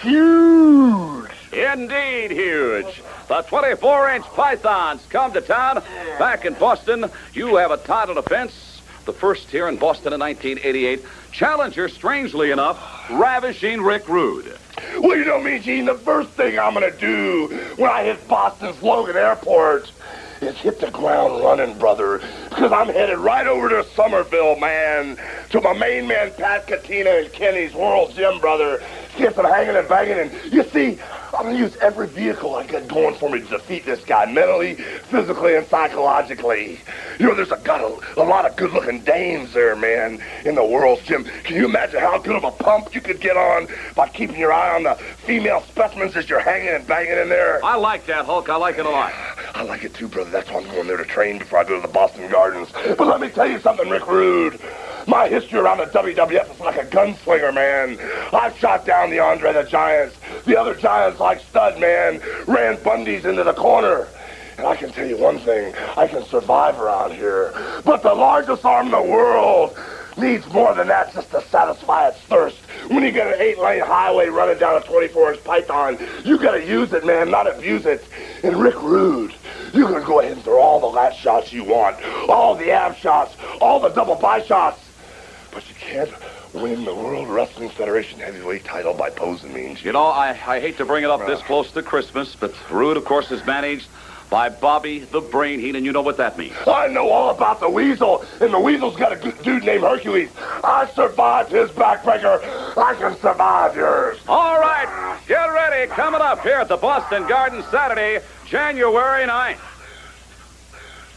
Huge. 0.02 1.32
Indeed 1.52 2.30
huge. 2.30 3.02
The 3.28 3.42
24-inch 3.42 4.24
pythons 4.26 5.04
come 5.10 5.34
to 5.34 5.42
town 5.42 5.82
back 6.20 6.46
in 6.46 6.54
Boston. 6.54 7.10
You 7.34 7.56
have 7.56 7.72
a 7.72 7.78
title 7.78 8.14
defense, 8.14 8.84
the 9.06 9.14
first 9.14 9.50
here 9.50 9.68
in 9.68 9.78
Boston 9.78 10.14
in 10.14 10.20
1988. 10.20 11.04
Challenger, 11.32 11.90
strangely 11.90 12.52
enough, 12.52 13.10
ravishing 13.10 13.82
Rick 13.82 14.08
Rude. 14.08 14.56
Well, 15.00 15.18
you 15.18 15.26
know 15.26 15.42
me, 15.42 15.58
Gene, 15.58 15.86
the 15.86 15.96
first 15.96 16.30
thing 16.32 16.60
I'm 16.60 16.76
gonna 16.76 16.92
do 16.92 17.48
when 17.78 17.90
I 17.90 18.04
hit 18.04 18.28
Boston's 18.28 18.84
Logan 18.84 19.18
Airport 19.18 19.92
is 20.42 20.58
hit 20.58 20.80
the 20.80 20.90
ground 20.92 21.44
running, 21.44 21.78
brother. 21.78 22.22
Because 22.52 22.74
I'm 22.74 22.88
headed 22.88 23.18
right 23.18 23.48
over 23.48 23.70
to 23.70 23.86
Somerville, 23.96 24.58
man, 24.58 25.18
to 25.52 25.62
my 25.62 25.72
main 25.72 26.06
man, 26.06 26.34
Pat 26.34 26.68
Katina 26.68 27.10
and 27.10 27.32
Kenny's 27.32 27.74
World 27.74 28.14
Gym, 28.14 28.42
brother. 28.42 28.84
Get 29.18 29.36
some 29.36 29.46
hanging 29.46 29.78
and 29.78 29.88
banging. 29.88 30.20
And 30.20 30.54
you 30.54 30.64
see, 30.66 31.00
I'm 31.34 31.46
gonna 31.46 31.58
use 31.58 31.78
every 31.78 32.08
vehicle 32.08 32.56
I 32.56 32.68
got 32.68 32.90
going 32.90 33.16
for 33.16 33.30
me 33.30 33.40
to 33.40 33.48
defeat 33.48 33.86
this 33.86 34.04
guy, 34.04 34.26
mentally, 34.26 34.76
physically, 34.76 35.56
and 35.56 35.66
psychologically. 35.68 36.82
You 37.20 37.28
know, 37.28 37.36
there's 37.36 37.52
a, 37.52 37.58
got 37.58 37.80
a, 37.82 38.22
a 38.22 38.24
lot 38.24 38.46
of 38.46 38.58
good-looking 38.58 39.02
dames 39.02 39.54
there, 39.54 39.76
man, 39.78 40.22
in 40.44 40.56
the 40.56 40.64
World's 40.64 41.04
Gym. 41.04 41.24
Can 41.44 41.56
you 41.56 41.66
imagine 41.66 42.02
how 42.02 42.18
good 42.18 42.36
of 42.36 42.44
a 42.44 42.52
pump 42.52 42.94
you 42.94 43.00
could 43.00 43.22
get 43.22 43.38
on 43.38 43.68
by 43.96 44.10
keeping 44.10 44.38
your 44.38 44.52
eye 44.52 44.76
on 44.76 44.84
the 44.84 44.96
female 45.26 45.62
specimens 45.70 46.18
as 46.18 46.30
you're 46.30 46.42
hanging 46.42 46.70
and 46.70 46.86
banging 46.86 47.18
in 47.18 47.30
there? 47.30 47.64
I 47.64 47.76
like 47.78 48.06
that, 48.08 48.26
Hulk. 48.26 48.50
I 48.50 48.58
like 48.58 48.78
it 48.78 48.86
a 48.86 48.90
lot. 48.90 49.14
I 49.54 49.64
like 49.64 49.84
it 49.84 49.94
too, 49.94 50.08
brother. 50.08 50.32
That's 50.32 50.50
why 50.50 50.60
I'm 50.62 50.68
going 50.68 50.88
there 50.88 50.98
to 50.98 51.06
train 51.06 51.38
before 51.38 51.60
I 51.60 51.64
go 51.64 51.76
to 51.76 51.82
the 51.82 51.94
Boston 51.94 52.30
Gardens. 52.42 52.72
But 52.98 53.06
let 53.06 53.22
me 53.22 53.30
tell 53.30 53.48
you 53.48 53.60
something, 53.60 53.88
Rick 53.88 54.08
Rude. 54.08 54.60
My 55.06 55.28
history 55.28 55.60
around 55.60 55.78
the 55.78 55.86
WWF 55.86 56.52
is 56.52 56.60
like 56.60 56.76
a 56.76 56.86
gunslinger, 56.86 57.54
man. 57.54 58.00
I've 58.34 58.58
shot 58.58 58.84
down 58.84 59.12
the 59.12 59.20
Andre 59.20 59.54
the 59.54 59.62
Giants. 59.62 60.18
The 60.46 60.60
other 60.60 60.74
Giants, 60.74 61.20
like 61.20 61.40
Stud, 61.42 61.80
man, 61.80 62.20
ran 62.48 62.82
Bundy's 62.82 63.26
into 63.26 63.44
the 63.44 63.54
corner. 63.54 64.08
And 64.58 64.66
I 64.66 64.76
can 64.76 64.92
tell 64.92 65.06
you 65.06 65.18
one 65.18 65.38
thing, 65.38 65.76
I 65.96 66.08
can 66.08 66.26
survive 66.26 66.80
around 66.80 67.14
here. 67.14 67.54
But 67.86 68.02
the 68.02 68.14
largest 68.16 68.66
arm 68.66 68.88
in 68.88 68.92
the 68.92 69.04
world 69.04 69.78
needs 70.18 70.46
more 70.52 70.74
than 70.76 70.88
that 70.88 71.14
just 71.14 71.32
to 71.32 71.42
satisfy 71.44 72.10
its 72.10 72.20
thirst. 72.22 72.58
When 72.88 73.04
you 73.04 73.12
get 73.12 73.28
an 73.28 73.42
eight-lane 73.42 73.82
highway 73.82 74.28
running 74.28 74.58
down 74.58 74.78
a 74.78 74.86
24-inch 74.86 75.44
python, 75.44 75.98
you 76.24 76.38
gotta 76.38 76.66
use 76.66 76.94
it, 76.94 77.06
man, 77.06 77.30
not 77.30 77.54
abuse 77.54 77.86
it. 77.86 78.04
And 78.44 78.58
Rick 78.58 78.82
Rude, 78.82 79.34
you 79.74 79.88
can 79.88 80.04
go 80.04 80.20
ahead 80.20 80.34
and 80.34 80.44
throw 80.44 80.60
all 80.60 80.80
the 80.80 80.88
lat 80.88 81.16
shots 81.16 81.54
you 81.54 81.64
want, 81.64 82.04
all 82.30 82.56
the 82.56 82.72
ab 82.72 82.96
shots, 82.98 83.36
all 83.60 83.80
the 83.80 83.90
double 83.90 84.16
by 84.16 84.42
shots, 84.42 84.80
but 85.52 85.68
you 85.70 85.76
can't 85.76 86.12
win 86.54 86.84
the 86.84 86.94
World 86.94 87.30
Wrestling 87.30 87.70
Federation 87.70 88.20
heavyweight 88.20 88.66
title 88.66 88.94
by 88.94 89.10
posing 89.10 89.54
means. 89.54 89.84
You 89.84 89.94
know, 89.94 90.06
I, 90.06 90.30
I 90.30 90.60
hate 90.60 90.78
to 90.78 90.86
bring 90.86 91.04
it 91.04 91.10
up 91.10 91.26
this 91.26 91.42
close 91.42 91.72
to 91.72 91.82
Christmas, 91.82 92.36
but 92.36 92.54
Rude, 92.70 92.98
of 92.98 93.06
course, 93.06 93.28
has 93.30 93.46
managed 93.46 93.88
by 94.32 94.48
Bobby 94.48 95.00
the 95.00 95.20
Brain 95.20 95.60
Heenan. 95.60 95.86
You 95.86 95.92
know 95.92 96.02
what 96.02 96.18
that 96.18 96.38
means. 96.38 96.56
I 96.66 96.88
know 96.88 97.10
all 97.10 97.30
about 97.30 97.60
the 97.60 97.70
weasel, 97.70 98.26
and 98.40 98.52
the 98.52 98.60
weasel's 98.60 98.96
got 98.96 99.12
a 99.12 99.18
good 99.18 99.40
dude 99.44 99.66
named 99.66 99.84
Hercules. 99.84 100.32
I 100.64 100.90
survived 100.96 101.52
his 101.52 101.70
backbreaker. 101.72 102.42
I 102.78 102.96
can 102.96 103.16
survive 103.20 103.76
yours. 103.76 104.18
All 104.28 104.58
right, 104.60 105.20
get 105.28 105.46
ready. 105.46 105.92
Coming 105.92 106.22
up 106.22 106.42
here 106.42 106.56
at 106.56 106.70
the 106.70 106.78
Boston 106.78 107.28
Garden 107.28 107.62
Saturday, 107.70 108.22
January 108.48 109.28
9th. 109.28 109.60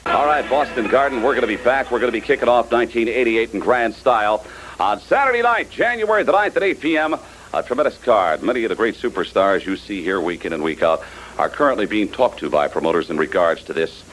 All 0.07 0.27
right, 0.27 0.47
Boston 0.51 0.89
Garden, 0.89 1.23
we're 1.23 1.35
going 1.35 1.43
to 1.43 1.47
be 1.47 1.57
back. 1.57 1.91
We're 1.91 2.01
going 2.01 2.13
to 2.13 2.21
be 2.21 2.21
kicking 2.21 2.49
off 2.49 2.73
1988 2.73 3.55
in 3.55 3.61
grand 3.61 3.95
style 3.95 4.45
on 4.81 5.01
Saturday 5.01 5.41
night, 5.41 5.71
January 5.71 6.25
the 6.25 6.33
9th 6.33 6.57
at 6.57 6.63
8 6.65 6.81
p.m. 6.81 7.17
A 7.55 7.63
tremendous 7.63 7.97
card. 7.99 8.43
Many 8.43 8.65
of 8.65 8.71
the 8.71 8.75
great 8.75 8.97
superstars 8.97 9.65
you 9.65 9.77
see 9.77 10.03
here 10.03 10.21
week 10.21 10.45
in 10.45 10.53
and 10.53 10.65
week 10.65 10.83
out 10.83 11.05
are 11.39 11.49
currently 11.49 11.87
being 11.87 12.09
talked 12.09 12.39
to 12.41 12.51
by 12.51 12.69
promoters 12.69 13.11
in 13.11 13.17
regards 13.17 13.65
to 13.65 13.73
this 13.73 14.05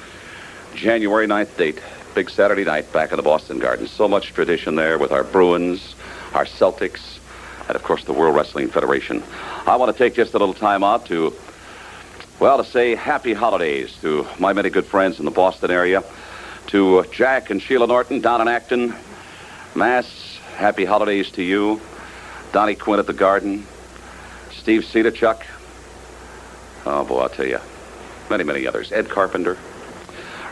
January 0.75 1.27
9th 1.27 1.55
date. 1.57 1.79
Big 2.15 2.29
Saturday 2.29 2.65
night 2.65 2.91
back 2.91 3.11
in 3.11 3.17
the 3.17 3.23
Boston 3.23 3.59
Garden. 3.59 3.87
So 3.87 4.07
much 4.07 4.33
tradition 4.33 4.75
there 4.75 4.97
with 4.97 5.11
our 5.11 5.23
Bruins, 5.23 5.95
our 6.33 6.45
Celtics, 6.45 7.19
and 7.67 7.75
of 7.75 7.83
course 7.83 8.03
the 8.03 8.13
World 8.13 8.35
Wrestling 8.35 8.67
Federation. 8.67 9.23
I 9.65 9.77
want 9.77 9.95
to 9.95 9.97
take 9.97 10.15
just 10.15 10.33
a 10.33 10.37
little 10.37 10.53
time 10.53 10.83
out 10.83 11.05
to, 11.05 11.33
well, 12.39 12.57
to 12.61 12.69
say 12.69 12.95
happy 12.95 13.33
holidays 13.33 13.95
to 14.01 14.27
my 14.39 14.51
many 14.51 14.69
good 14.69 14.85
friends 14.85 15.19
in 15.19 15.25
the 15.25 15.31
Boston 15.31 15.71
area, 15.71 16.03
to 16.67 17.05
Jack 17.11 17.49
and 17.49 17.61
Sheila 17.61 17.87
Norton 17.87 18.19
down 18.19 18.41
in 18.41 18.47
Acton. 18.47 18.93
Mass, 19.73 20.37
happy 20.55 20.83
holidays 20.83 21.31
to 21.31 21.43
you. 21.43 21.79
Donnie 22.51 22.75
Quinn 22.75 22.99
at 22.99 23.07
the 23.07 23.13
Garden. 23.13 23.65
Steve 24.51 24.81
Cedarchuk. 24.81 25.43
Oh, 26.85 27.03
boy, 27.03 27.21
I'll 27.21 27.29
tell 27.29 27.47
you. 27.47 27.59
Many, 28.29 28.43
many 28.43 28.65
others. 28.67 28.91
Ed 28.91 29.09
Carpenter. 29.09 29.57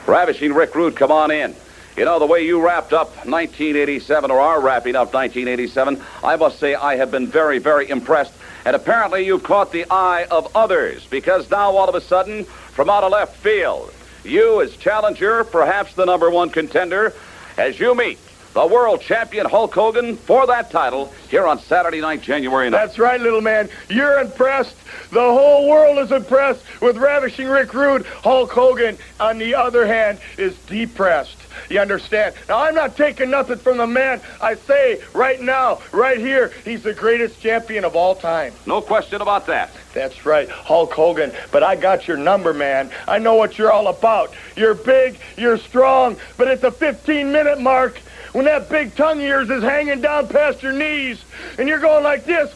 Ravishing 0.06 0.54
Rick 0.54 0.76
Rude, 0.76 0.96
come 0.96 1.12
on 1.12 1.32
in. 1.32 1.56
You 1.98 2.06
know, 2.06 2.20
the 2.20 2.26
way 2.26 2.46
you 2.46 2.62
wrapped 2.62 2.94
up 2.94 3.10
1987, 3.26 4.32
or 4.32 4.40
are 4.40 4.62
wrapping 4.62 4.96
up 4.96 5.14
1987, 5.14 6.02
I 6.24 6.36
must 6.36 6.60
say 6.60 6.76
I 6.76 6.96
have 6.96 7.12
been 7.12 7.28
very, 7.28 7.60
very 7.60 7.90
impressed. 7.90 8.34
And 8.66 8.76
apparently 8.76 9.26
you've 9.26 9.44
caught 9.44 9.72
the 9.72 9.86
eye 9.90 10.26
of 10.30 10.56
others, 10.56 11.06
because 11.08 11.50
now 11.50 11.76
all 11.76 11.90
of 11.90 11.96
a 11.96 12.02
sudden, 12.02 12.44
from 12.44 12.90
out 12.90 13.04
of 13.04 13.12
left 13.12 13.36
field, 13.38 13.94
you 14.24 14.62
as 14.62 14.76
challenger, 14.78 15.44
perhaps 15.44 15.94
the 15.94 16.06
number 16.06 16.30
one 16.30 16.50
contender, 16.50 17.14
as 17.58 17.80
you 17.80 17.96
meet 17.96 18.20
the 18.60 18.68
world 18.68 19.00
champion 19.00 19.46
Hulk 19.46 19.74
Hogan 19.74 20.18
for 20.18 20.46
that 20.48 20.70
title 20.70 21.14
here 21.30 21.48
on 21.48 21.60
Saturday 21.60 22.02
night, 22.02 22.22
January 22.22 22.68
9th. 22.68 22.72
That's 22.72 23.00
right, 23.00 23.22
little 23.22 23.40
man. 23.40 23.70
You're 23.90 24.20
impressed. 24.20 24.76
The 25.12 25.22
whole 25.22 25.70
world 25.70 25.98
is 26.00 26.12
impressed 26.12 26.62
with 26.82 26.98
ravishing 26.98 27.48
Rick 27.48 27.74
Rude. 27.74 28.06
Hulk 28.06 28.52
Hogan, 28.52 28.98
on 29.18 29.38
the 29.38 29.56
other 29.56 29.88
hand, 29.88 30.20
is 30.38 30.58
depressed. 30.66 31.38
You 31.70 31.80
understand? 31.80 32.36
Now, 32.50 32.60
I'm 32.60 32.76
not 32.76 32.98
taking 32.98 33.30
nothing 33.30 33.60
from 33.60 33.78
the 33.78 33.88
man. 33.88 34.20
I 34.42 34.56
say 34.56 35.02
right 35.14 35.40
now, 35.40 35.80
right 35.94 36.18
here, 36.18 36.52
he's 36.66 36.84
the 36.84 36.94
greatest 36.94 37.40
champion 37.40 37.86
of 37.86 37.96
all 37.96 38.14
time. 38.14 38.54
No 38.66 38.82
question 38.82 39.22
about 39.22 39.46
that. 39.48 39.72
That's 39.94 40.26
right, 40.26 40.50
Hulk 40.50 40.92
Hogan. 40.94 41.32
But 41.52 41.64
I 41.64 41.78
got 41.78 42.10
your 42.10 42.18
number, 42.18 42.54
man. 42.54 42.92
I 43.08 43.20
know 43.20 43.36
what 43.36 43.58
you're 43.58 43.72
all 43.72 43.88
about. 43.88 44.34
You're 44.58 44.76
big, 44.76 45.18
you're 45.38 45.58
strong, 45.58 46.18
but 46.36 46.50
at 46.50 46.60
the 46.60 46.72
15-minute 46.72 47.62
mark, 47.62 48.00
when 48.34 48.46
that 48.46 48.70
big 48.70 48.96
tongue 48.96 49.20
of 49.20 49.28
yours 49.28 49.50
is 49.50 49.64
hanging 49.64 50.02
down 50.02 50.28
past 50.28 50.62
your 50.62 50.74
knees 50.74 51.24
and 51.58 51.68
you're 51.68 51.80
going 51.80 52.04
like 52.04 52.26
this, 52.26 52.54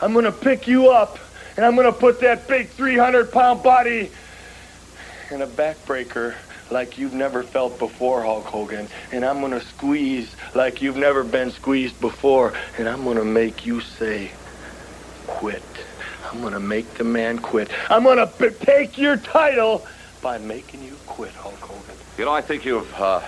I'm 0.00 0.12
going 0.12 0.24
to 0.24 0.32
pick 0.32 0.66
you 0.66 0.88
up 0.88 1.18
and 1.56 1.66
I'm 1.66 1.74
going 1.74 1.92
to 1.92 1.98
put 1.98 2.20
that 2.20 2.46
big 2.46 2.70
300 2.70 3.32
pound 3.32 3.62
body 3.62 4.10
in 5.30 5.42
a 5.42 5.46
backbreaker 5.46 6.34
like 6.70 6.98
you've 6.98 7.14
never 7.14 7.42
felt 7.42 7.78
before, 7.78 8.22
Hulk 8.22 8.44
Hogan. 8.44 8.88
And 9.12 9.24
I'm 9.24 9.40
going 9.40 9.52
to 9.52 9.60
squeeze 9.60 10.34
like 10.54 10.82
you've 10.82 10.96
never 10.96 11.24
been 11.24 11.50
squeezed 11.50 12.00
before. 12.00 12.54
And 12.78 12.88
I'm 12.88 13.04
going 13.04 13.16
to 13.16 13.24
make 13.24 13.66
you 13.66 13.80
say, 13.80 14.30
quit. 15.26 15.62
I'm 16.30 16.40
going 16.40 16.52
to 16.52 16.60
make 16.60 16.94
the 16.94 17.04
man 17.04 17.38
quit. 17.38 17.70
I'm 17.88 18.04
going 18.04 18.18
to 18.18 18.50
take 18.50 18.98
your 18.98 19.16
title 19.16 19.86
by 20.20 20.38
making 20.38 20.82
you 20.82 20.96
quit, 21.06 21.32
Hulk. 21.32 21.47
You 22.18 22.24
know, 22.24 22.32
I 22.32 22.42
think 22.42 22.64
you've 22.64 22.92
uh, 22.94 23.20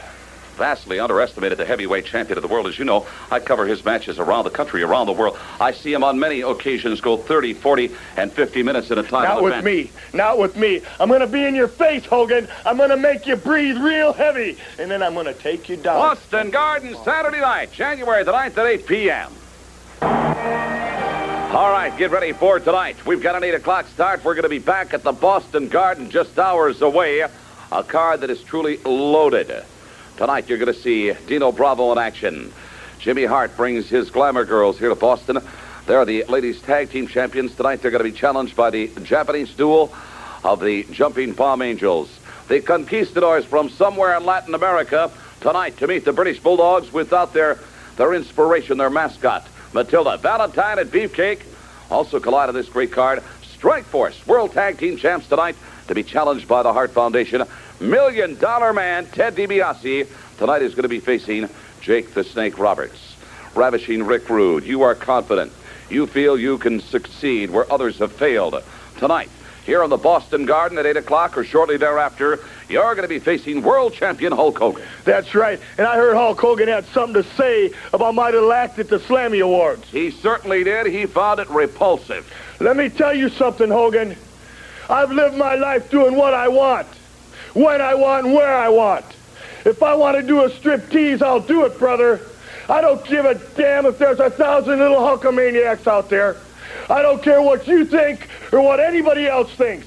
vastly 0.56 0.98
underestimated 0.98 1.58
the 1.58 1.64
heavyweight 1.64 2.06
champion 2.06 2.36
of 2.36 2.42
the 2.42 2.48
world. 2.48 2.66
As 2.66 2.76
you 2.76 2.84
know, 2.84 3.06
I 3.30 3.38
cover 3.38 3.64
his 3.64 3.84
matches 3.84 4.18
around 4.18 4.44
the 4.44 4.50
country, 4.50 4.82
around 4.82 5.06
the 5.06 5.12
world. 5.12 5.38
I 5.60 5.70
see 5.70 5.92
him 5.92 6.02
on 6.02 6.18
many 6.18 6.40
occasions 6.40 7.00
go 7.00 7.16
30, 7.16 7.54
40, 7.54 7.92
and 8.16 8.32
50 8.32 8.64
minutes 8.64 8.90
at 8.90 8.98
a 8.98 9.04
time. 9.04 9.22
Not 9.22 9.44
with 9.44 9.64
me. 9.64 9.92
Not 10.12 10.40
with 10.40 10.56
me. 10.56 10.82
I'm 10.98 11.08
going 11.08 11.20
to 11.20 11.28
be 11.28 11.44
in 11.44 11.54
your 11.54 11.68
face, 11.68 12.04
Hogan. 12.04 12.48
I'm 12.66 12.76
going 12.76 12.90
to 12.90 12.96
make 12.96 13.28
you 13.28 13.36
breathe 13.36 13.78
real 13.78 14.12
heavy, 14.12 14.58
and 14.76 14.90
then 14.90 15.04
I'm 15.04 15.14
going 15.14 15.26
to 15.26 15.34
take 15.34 15.68
you 15.68 15.76
down. 15.76 15.94
Boston 15.94 16.50
Garden, 16.50 16.96
Saturday 17.04 17.40
night, 17.40 17.70
January 17.70 18.24
the 18.24 18.32
9th 18.32 18.58
at 18.58 18.66
8 18.66 18.86
p.m. 18.86 19.32
All 21.52 21.70
right, 21.70 21.96
get 21.96 22.10
ready 22.10 22.32
for 22.32 22.58
tonight. 22.58 23.06
We've 23.06 23.22
got 23.22 23.36
an 23.36 23.44
8 23.44 23.54
o'clock 23.54 23.86
start. 23.86 24.24
We're 24.24 24.34
going 24.34 24.42
to 24.42 24.48
be 24.48 24.58
back 24.58 24.94
at 24.94 25.04
the 25.04 25.12
Boston 25.12 25.68
Garden 25.68 26.10
just 26.10 26.36
hours 26.40 26.82
away. 26.82 27.24
A 27.72 27.84
card 27.84 28.22
that 28.22 28.30
is 28.30 28.42
truly 28.42 28.78
loaded. 28.78 29.64
Tonight, 30.16 30.48
you're 30.48 30.58
going 30.58 30.74
to 30.74 30.80
see 30.80 31.12
Dino 31.28 31.52
Bravo 31.52 31.92
in 31.92 31.98
action. 31.98 32.52
Jimmy 32.98 33.24
Hart 33.24 33.56
brings 33.56 33.88
his 33.88 34.10
Glamour 34.10 34.44
Girls 34.44 34.76
here 34.76 34.88
to 34.88 34.96
Boston. 34.96 35.38
They're 35.86 36.04
the 36.04 36.24
ladies' 36.24 36.60
tag 36.60 36.90
team 36.90 37.06
champions. 37.06 37.54
Tonight, 37.54 37.80
they're 37.80 37.92
going 37.92 38.04
to 38.04 38.10
be 38.10 38.16
challenged 38.16 38.56
by 38.56 38.70
the 38.70 38.88
Japanese 39.04 39.54
duel 39.54 39.94
of 40.42 40.58
the 40.58 40.82
Jumping 40.90 41.32
Bomb 41.32 41.62
Angels. 41.62 42.10
The 42.48 42.60
Conquistadors 42.60 43.44
from 43.44 43.68
somewhere 43.70 44.16
in 44.16 44.24
Latin 44.24 44.54
America 44.54 45.08
tonight 45.40 45.76
to 45.76 45.86
meet 45.86 46.04
the 46.04 46.12
British 46.12 46.40
Bulldogs 46.40 46.92
without 46.92 47.32
their, 47.32 47.60
their 47.96 48.14
inspiration, 48.14 48.78
their 48.78 48.90
mascot, 48.90 49.46
Matilda. 49.72 50.16
Valentine 50.16 50.80
and 50.80 50.90
Beefcake 50.90 51.42
also 51.88 52.18
collide 52.18 52.48
on 52.48 52.54
this 52.56 52.68
great 52.68 52.90
card. 52.90 53.22
Strike 53.54 53.84
Force, 53.84 54.26
World 54.26 54.52
Tag 54.52 54.78
Team 54.78 54.96
Champs 54.96 55.28
tonight 55.28 55.54
to 55.88 55.94
be 55.94 56.02
challenged 56.02 56.48
by 56.48 56.62
the 56.62 56.72
Hart 56.72 56.90
Foundation. 56.92 57.44
Million 57.80 58.36
Dollar 58.36 58.72
Man 58.72 59.06
Ted 59.06 59.36
DiBiase 59.36 60.08
tonight 60.38 60.62
is 60.62 60.74
going 60.74 60.82
to 60.82 60.88
be 60.88 61.00
facing 61.00 61.48
Jake 61.80 62.14
the 62.14 62.24
Snake 62.24 62.58
Roberts. 62.58 63.16
Ravishing 63.54 64.04
Rick 64.04 64.28
Rude, 64.28 64.64
you 64.64 64.82
are 64.82 64.94
confident. 64.94 65.52
You 65.88 66.06
feel 66.06 66.38
you 66.38 66.58
can 66.58 66.80
succeed 66.80 67.50
where 67.50 67.70
others 67.72 67.98
have 67.98 68.12
failed. 68.12 68.62
Tonight, 68.98 69.30
here 69.64 69.82
on 69.82 69.90
the 69.90 69.96
Boston 69.96 70.46
Garden 70.46 70.78
at 70.78 70.86
8 70.86 70.98
o'clock 70.98 71.36
or 71.36 71.44
shortly 71.44 71.76
thereafter, 71.76 72.40
you're 72.68 72.94
going 72.94 73.02
to 73.02 73.08
be 73.08 73.18
facing 73.18 73.62
world 73.62 73.92
champion 73.92 74.32
Hulk 74.32 74.58
Hogan. 74.58 74.84
That's 75.04 75.34
right. 75.34 75.60
And 75.78 75.86
I 75.86 75.96
heard 75.96 76.14
Hulk 76.14 76.40
Hogan 76.40 76.68
had 76.68 76.86
something 76.86 77.22
to 77.22 77.28
say 77.30 77.72
about 77.92 78.14
my 78.14 78.30
little 78.30 78.52
act 78.52 78.78
at 78.78 78.88
the 78.88 78.98
Slammy 78.98 79.42
Awards. 79.42 79.88
He 79.90 80.10
certainly 80.10 80.64
did. 80.64 80.86
He 80.86 81.06
found 81.06 81.40
it 81.40 81.48
repulsive. 81.50 82.32
Let 82.60 82.76
me 82.76 82.88
tell 82.88 83.14
you 83.14 83.28
something, 83.28 83.70
Hogan. 83.70 84.16
I've 84.90 85.12
lived 85.12 85.36
my 85.36 85.54
life 85.54 85.88
doing 85.88 86.16
what 86.16 86.34
I 86.34 86.48
want, 86.48 86.88
when 87.54 87.80
I 87.80 87.94
want, 87.94 88.26
where 88.26 88.52
I 88.52 88.68
want. 88.68 89.06
If 89.64 89.84
I 89.84 89.94
want 89.94 90.16
to 90.16 90.22
do 90.22 90.42
a 90.42 90.50
strip 90.50 90.90
tease, 90.90 91.22
I'll 91.22 91.38
do 91.38 91.64
it, 91.64 91.78
brother. 91.78 92.20
I 92.68 92.80
don't 92.80 93.04
give 93.06 93.24
a 93.24 93.34
damn 93.34 93.86
if 93.86 93.98
there's 93.98 94.18
a 94.18 94.30
thousand 94.30 94.80
little 94.80 94.96
Hulkamaniacs 94.96 95.86
out 95.86 96.10
there. 96.10 96.36
I 96.88 97.02
don't 97.02 97.22
care 97.22 97.40
what 97.40 97.68
you 97.68 97.84
think 97.84 98.28
or 98.52 98.60
what 98.62 98.80
anybody 98.80 99.28
else 99.28 99.52
thinks. 99.52 99.86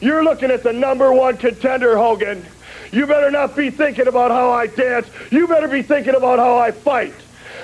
You're 0.00 0.22
looking 0.22 0.50
at 0.50 0.62
the 0.62 0.72
number 0.72 1.10
one 1.14 1.38
contender, 1.38 1.96
Hogan. 1.96 2.44
You 2.92 3.06
better 3.06 3.30
not 3.30 3.56
be 3.56 3.70
thinking 3.70 4.06
about 4.06 4.30
how 4.30 4.50
I 4.50 4.66
dance. 4.66 5.08
You 5.30 5.48
better 5.48 5.68
be 5.68 5.80
thinking 5.80 6.14
about 6.14 6.38
how 6.38 6.58
I 6.58 6.72
fight. 6.72 7.14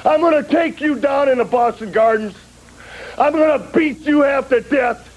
I'm 0.07 0.21
going 0.21 0.43
to 0.43 0.51
take 0.51 0.81
you 0.81 0.95
down 0.95 1.29
in 1.29 1.37
the 1.37 1.45
Boston 1.45 1.93
Gardens. 1.93 2.35
I'm 3.19 3.35
going 3.35 3.61
to 3.61 3.73
beat 3.77 4.01
you 4.01 4.23
half 4.23 4.49
to 4.49 4.63
death. 4.63 5.09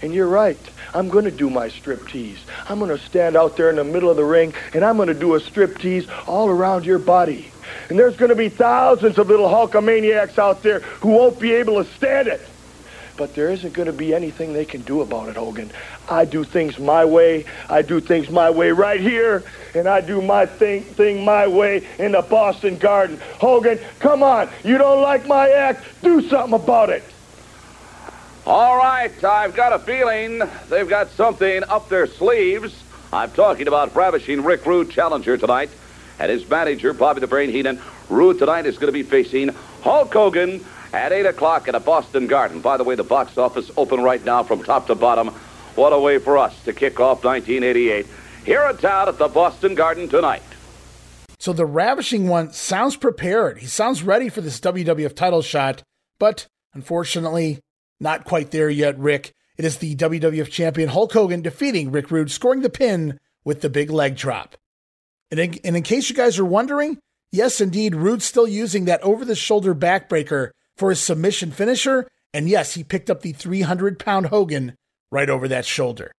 And 0.00 0.14
you're 0.14 0.28
right. 0.28 0.58
I'm 0.94 1.08
going 1.08 1.24
to 1.24 1.30
do 1.30 1.48
my 1.48 1.68
striptease. 1.68 2.38
I'm 2.68 2.78
going 2.78 2.90
to 2.96 3.02
stand 3.04 3.36
out 3.36 3.56
there 3.56 3.70
in 3.70 3.76
the 3.76 3.84
middle 3.84 4.10
of 4.10 4.16
the 4.16 4.24
ring, 4.24 4.54
and 4.74 4.84
I'm 4.84 4.96
going 4.96 5.08
to 5.08 5.14
do 5.14 5.34
a 5.34 5.40
striptease 5.40 6.08
all 6.28 6.48
around 6.48 6.84
your 6.84 6.98
body. 6.98 7.50
And 7.88 7.98
there's 7.98 8.16
going 8.16 8.28
to 8.28 8.34
be 8.34 8.48
thousands 8.48 9.18
of 9.18 9.28
little 9.28 9.48
Hulkamaniacs 9.48 10.38
out 10.38 10.62
there 10.62 10.80
who 10.80 11.08
won't 11.08 11.38
be 11.38 11.52
able 11.52 11.82
to 11.82 11.90
stand 11.92 12.28
it. 12.28 12.40
But 13.16 13.34
there 13.34 13.50
isn't 13.50 13.74
going 13.74 13.86
to 13.86 13.92
be 13.92 14.14
anything 14.14 14.52
they 14.52 14.64
can 14.64 14.80
do 14.82 15.02
about 15.02 15.28
it, 15.28 15.36
Hogan. 15.36 15.70
I 16.08 16.24
do 16.24 16.44
things 16.44 16.78
my 16.78 17.04
way. 17.04 17.44
I 17.68 17.82
do 17.82 18.00
things 18.00 18.30
my 18.30 18.50
way 18.50 18.70
right 18.70 19.00
here, 19.00 19.44
and 19.74 19.86
I 19.86 20.00
do 20.00 20.22
my 20.22 20.46
thing, 20.46 20.82
thing 20.82 21.24
my 21.24 21.46
way 21.46 21.86
in 21.98 22.12
the 22.12 22.22
Boston 22.22 22.78
Garden. 22.78 23.20
Hogan, 23.38 23.78
come 23.98 24.22
on. 24.22 24.48
You 24.64 24.78
don't 24.78 25.02
like 25.02 25.26
my 25.26 25.50
act? 25.50 25.84
Do 26.02 26.26
something 26.28 26.54
about 26.54 26.90
it. 26.90 27.04
All 28.44 28.76
right, 28.76 29.22
I've 29.22 29.54
got 29.54 29.72
a 29.72 29.78
feeling 29.78 30.42
they've 30.68 30.88
got 30.88 31.10
something 31.10 31.62
up 31.68 31.88
their 31.88 32.08
sleeves. 32.08 32.82
I'm 33.12 33.30
talking 33.30 33.68
about 33.68 33.94
ravishing 33.94 34.42
Rick 34.42 34.66
Rude 34.66 34.90
challenger 34.90 35.36
tonight. 35.36 35.70
And 36.18 36.28
his 36.28 36.48
manager, 36.48 36.92
Bobby 36.92 37.20
the 37.20 37.28
Brain 37.28 37.50
Heenan. 37.50 37.80
Rude 38.08 38.40
tonight 38.40 38.66
is 38.66 38.78
going 38.78 38.88
to 38.88 38.92
be 38.92 39.04
facing 39.04 39.50
Hulk 39.82 40.12
Hogan 40.12 40.64
at 40.92 41.12
8 41.12 41.26
o'clock 41.26 41.68
at 41.68 41.76
a 41.76 41.80
Boston 41.80 42.26
Garden. 42.26 42.60
By 42.60 42.76
the 42.76 42.84
way, 42.84 42.96
the 42.96 43.04
box 43.04 43.38
office 43.38 43.70
open 43.76 44.00
right 44.00 44.24
now 44.24 44.42
from 44.42 44.64
top 44.64 44.88
to 44.88 44.96
bottom. 44.96 45.28
What 45.76 45.92
a 45.92 45.98
way 45.98 46.18
for 46.18 46.36
us 46.36 46.64
to 46.64 46.72
kick 46.72 46.98
off 46.98 47.24
1988 47.24 48.06
here 48.44 48.62
in 48.68 48.76
town 48.78 49.08
at 49.08 49.18
the 49.18 49.28
Boston 49.28 49.76
Garden 49.76 50.08
tonight. 50.08 50.42
So 51.38 51.52
the 51.52 51.66
Ravishing 51.66 52.26
One 52.26 52.52
sounds 52.52 52.96
prepared. 52.96 53.58
He 53.58 53.66
sounds 53.66 54.02
ready 54.02 54.28
for 54.28 54.40
this 54.40 54.58
WWF 54.58 55.14
title 55.14 55.42
shot, 55.42 55.82
but 56.18 56.46
unfortunately, 56.74 57.60
not 58.02 58.24
quite 58.24 58.50
there 58.50 58.68
yet, 58.68 58.98
Rick. 58.98 59.32
It 59.56 59.64
is 59.64 59.78
the 59.78 59.94
WWF 59.94 60.50
champion 60.50 60.88
Hulk 60.88 61.12
Hogan 61.12 61.42
defeating 61.42 61.92
Rick 61.92 62.10
Rude, 62.10 62.30
scoring 62.30 62.62
the 62.62 62.70
pin 62.70 63.18
with 63.44 63.60
the 63.60 63.70
big 63.70 63.90
leg 63.90 64.16
drop. 64.16 64.56
And 65.30 65.38
in, 65.38 65.58
and 65.64 65.76
in 65.76 65.82
case 65.82 66.10
you 66.10 66.16
guys 66.16 66.38
are 66.38 66.44
wondering, 66.44 66.98
yes, 67.30 67.60
indeed, 67.60 67.94
Rude's 67.94 68.24
still 68.24 68.48
using 68.48 68.86
that 68.86 69.02
over 69.02 69.24
the 69.24 69.34
shoulder 69.34 69.74
backbreaker 69.74 70.50
for 70.76 70.90
his 70.90 71.00
submission 71.00 71.50
finisher. 71.50 72.08
And 72.34 72.48
yes, 72.48 72.74
he 72.74 72.84
picked 72.84 73.08
up 73.10 73.22
the 73.22 73.32
300 73.32 73.98
pound 73.98 74.26
Hogan 74.26 74.74
right 75.10 75.30
over 75.30 75.46
that 75.48 75.64
shoulder. 75.64 76.12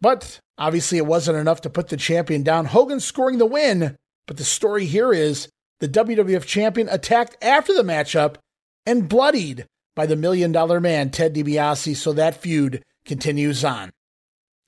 But 0.00 0.40
obviously, 0.58 0.98
it 0.98 1.06
wasn't 1.06 1.38
enough 1.38 1.60
to 1.62 1.70
put 1.70 1.88
the 1.88 1.96
champion 1.96 2.42
down. 2.42 2.66
Hogan 2.66 3.00
scoring 3.00 3.38
the 3.38 3.46
win. 3.46 3.96
But 4.26 4.36
the 4.36 4.44
story 4.44 4.86
here 4.86 5.12
is 5.12 5.48
the 5.80 5.88
WWF 5.88 6.44
champion 6.44 6.88
attacked 6.88 7.36
after 7.42 7.74
the 7.74 7.82
matchup 7.82 8.36
and 8.86 9.08
bloodied 9.08 9.66
by 10.00 10.06
the 10.06 10.16
million 10.16 10.50
dollar 10.50 10.80
man, 10.80 11.10
Ted 11.10 11.34
DiBiase. 11.34 11.94
So 11.94 12.14
that 12.14 12.34
feud 12.34 12.82
continues 13.04 13.62
on. 13.66 13.90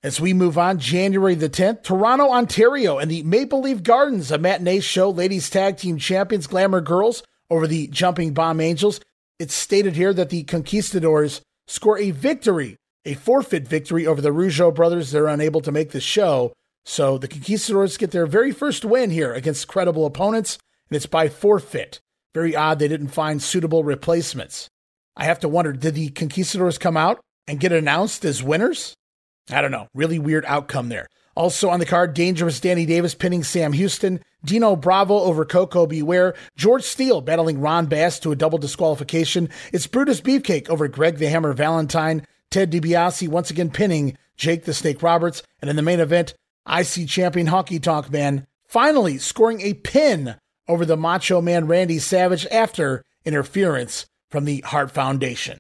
As 0.03 0.21
we 0.21 0.35
move 0.35 0.59
on, 0.59 0.79
January 0.79 1.35
the 1.35 1.49
10th, 1.49 1.85
Toronto, 1.85 2.31
Ontario, 2.31 2.99
and 2.99 3.11
the 3.11 3.23
Maple 3.23 3.63
Leaf 3.63 3.83
Gardens, 3.83 4.31
a 4.31 4.37
matinee 4.37 4.81
show, 4.81 5.09
ladies 5.09 5.49
tag 5.49 5.79
team 5.79 5.97
champions, 5.97 6.47
Glamour 6.47 6.83
Girls, 6.83 7.23
over 7.49 7.67
the 7.67 7.87
Jumping 7.87 8.35
Bomb 8.35 8.61
Angels. 8.61 9.01
It's 9.39 9.55
stated 9.55 9.97
here 9.97 10.13
that 10.13 10.29
the 10.29 10.43
Conquistadors 10.43 11.41
score 11.67 11.97
a 11.97 12.11
victory, 12.11 12.77
a 13.07 13.15
forfeit 13.15 13.67
victory 13.67 14.07
over 14.07 14.21
the 14.21 14.35
Rougeau 14.35 14.75
brothers. 14.75 15.13
They're 15.13 15.29
unable 15.29 15.63
to 15.63 15.73
make 15.73 15.93
the 15.93 16.01
show. 16.03 16.53
So 16.85 17.17
the 17.17 17.27
Conquistadors 17.29 17.97
get 17.97 18.11
their 18.11 18.27
very 18.27 18.53
first 18.53 18.85
win 18.85 19.09
here 19.09 19.33
against 19.33 19.67
credible 19.67 20.05
opponents, 20.05 20.59
and 20.91 20.97
it's 20.97 21.07
by 21.07 21.31
forfeit. 21.31 22.03
Very 22.35 22.55
odd 22.55 22.79
they 22.79 22.89
didn't 22.89 23.09
find 23.09 23.43
suitable 23.43 23.83
replacements. 23.83 24.69
I 25.17 25.25
have 25.25 25.41
to 25.41 25.49
wonder 25.49 25.73
did 25.73 25.95
the 25.95 26.11
Conquistadors 26.11 26.79
come 26.79 26.97
out 26.97 27.21
and 27.47 27.61
get 27.61 27.73
announced 27.73 28.25
as 28.25 28.43
winners? 28.43 28.95
I 29.51 29.61
don't 29.61 29.71
know. 29.71 29.89
Really 29.95 30.19
weird 30.19 30.45
outcome 30.47 30.89
there. 30.89 31.09
Also 31.35 31.71
on 31.71 31.81
the 31.81 31.87
card, 31.87 32.15
Dangerous 32.15 32.61
Danny 32.61 32.85
Davis 32.85 33.15
pinning 33.15 33.43
Sam 33.43 33.73
Houston, 33.73 34.21
Dino 34.45 34.77
Bravo 34.77 35.19
over 35.19 35.45
Koko 35.45 35.87
B. 35.87 36.03
Ware, 36.03 36.35
George 36.57 36.83
Steele 36.83 37.21
battling 37.21 37.61
Ron 37.61 37.87
Bass 37.87 38.19
to 38.21 38.33
a 38.33 38.37
double 38.37 38.59
disqualification. 38.59 39.49
It's 39.73 39.87
Brutus 39.87 40.21
Beefcake 40.21 40.69
over 40.69 40.89
Greg 40.89 41.17
the 41.17 41.29
Hammer 41.29 41.53
Valentine, 41.55 42.27
Ted 42.51 42.71
DiBiase 42.71 43.29
once 43.29 43.51
again 43.51 43.71
pinning 43.71 44.19
Jake 44.37 44.65
the 44.65 44.75
Snake 44.75 45.03
Roberts, 45.03 45.43
and 45.61 45.71
in 45.71 45.77
the 45.77 45.83
main 45.83 46.01
event, 46.01 46.35
IC 46.69 47.09
champion 47.09 47.47
Honky 47.47 47.83
Tonk 47.83 48.11
Man 48.11 48.47
finally 48.67 49.19
scoring 49.19 49.61
a 49.63 49.75
pin 49.75 50.37
over 50.69 50.85
the 50.85 50.97
Macho 50.97 51.41
Man 51.41 51.67
Randy 51.67 51.99
Savage 51.99 52.47
after 52.51 53.05
interference 53.25 54.07
from 54.33 54.47
the 54.47 54.63
Hart 54.63 54.91
Foundation. 54.91 55.59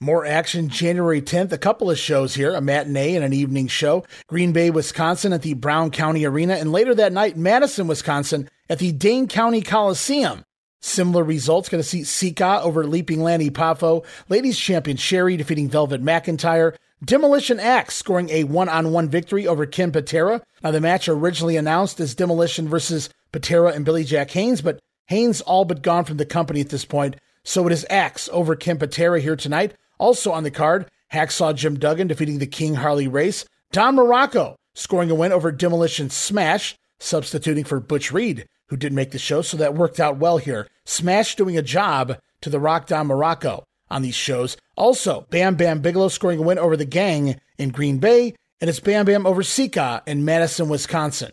More 0.00 0.26
action 0.26 0.68
January 0.68 1.22
10th. 1.22 1.52
A 1.52 1.58
couple 1.58 1.90
of 1.90 1.98
shows 1.98 2.34
here, 2.34 2.54
a 2.54 2.60
matinee 2.60 3.14
and 3.14 3.24
an 3.24 3.32
evening 3.32 3.68
show. 3.68 4.04
Green 4.26 4.52
Bay, 4.52 4.68
Wisconsin 4.68 5.32
at 5.32 5.42
the 5.42 5.54
Brown 5.54 5.90
County 5.90 6.26
Arena, 6.26 6.54
and 6.54 6.72
later 6.72 6.94
that 6.96 7.12
night, 7.12 7.38
Madison, 7.38 7.86
Wisconsin 7.86 8.50
at 8.68 8.80
the 8.80 8.92
Dane 8.92 9.28
County 9.28 9.62
Coliseum. 9.62 10.44
Similar 10.82 11.24
results. 11.24 11.70
Going 11.70 11.82
to 11.82 11.88
see 11.88 12.04
Sika 12.04 12.60
over 12.60 12.84
Leaping 12.84 13.22
Lanny 13.22 13.48
Poffo. 13.48 14.04
Ladies 14.28 14.58
champion 14.58 14.98
Sherri 14.98 15.38
defeating 15.38 15.70
Velvet 15.70 16.02
McIntyre. 16.02 16.76
Demolition 17.02 17.58
Axe 17.58 17.94
scoring 17.94 18.28
a 18.30 18.44
one 18.44 18.68
on 18.68 18.92
one 18.92 19.08
victory 19.08 19.46
over 19.46 19.64
Ken 19.64 19.92
Patera. 19.92 20.42
Now, 20.62 20.72
the 20.72 20.80
match 20.80 21.08
originally 21.08 21.56
announced 21.56 22.00
as 22.00 22.14
Demolition 22.14 22.68
versus 22.68 23.08
Patera 23.32 23.70
and 23.72 23.84
Billy 23.84 24.04
Jack 24.04 24.30
Haynes, 24.32 24.60
but 24.60 24.80
Haynes 25.06 25.40
all 25.42 25.64
but 25.64 25.82
gone 25.82 26.04
from 26.04 26.18
the 26.18 26.26
company 26.26 26.60
at 26.60 26.68
this 26.68 26.84
point. 26.84 27.16
So 27.44 27.66
it 27.66 27.72
is 27.72 27.86
Axe 27.90 28.28
over 28.32 28.56
Ken 28.56 28.78
Patera 28.78 29.20
here 29.20 29.36
tonight. 29.36 29.74
Also 29.98 30.32
on 30.32 30.42
the 30.42 30.50
card, 30.50 30.90
Hacksaw 31.12 31.54
Jim 31.54 31.78
Duggan 31.78 32.08
defeating 32.08 32.38
the 32.38 32.46
King 32.46 32.74
Harley 32.74 33.06
Race. 33.06 33.44
Don 33.70 33.96
Muraco 33.96 34.56
scoring 34.74 35.10
a 35.10 35.14
win 35.14 35.32
over 35.32 35.52
Demolition 35.52 36.10
Smash, 36.10 36.76
substituting 36.98 37.64
for 37.64 37.80
Butch 37.80 38.10
Reed, 38.12 38.48
who 38.68 38.76
didn't 38.76 38.96
make 38.96 39.12
the 39.12 39.18
show, 39.18 39.42
so 39.42 39.56
that 39.56 39.74
worked 39.74 40.00
out 40.00 40.16
well 40.16 40.38
here. 40.38 40.68
Smash 40.84 41.36
doing 41.36 41.56
a 41.56 41.62
job 41.62 42.18
to 42.40 42.50
the 42.50 42.58
Rock 42.58 42.86
Don 42.86 43.08
Muraco 43.08 43.64
on 43.90 44.02
these 44.02 44.14
shows. 44.14 44.56
Also, 44.76 45.26
Bam 45.30 45.54
Bam 45.54 45.80
Bigelow 45.80 46.08
scoring 46.08 46.38
a 46.38 46.42
win 46.42 46.58
over 46.58 46.76
the 46.76 46.84
gang 46.84 47.40
in 47.58 47.68
Green 47.70 47.98
Bay, 47.98 48.34
and 48.60 48.68
it's 48.68 48.80
Bam 48.80 49.06
Bam 49.06 49.26
over 49.26 49.42
Sika 49.42 50.02
in 50.06 50.24
Madison, 50.24 50.68
Wisconsin. 50.68 51.30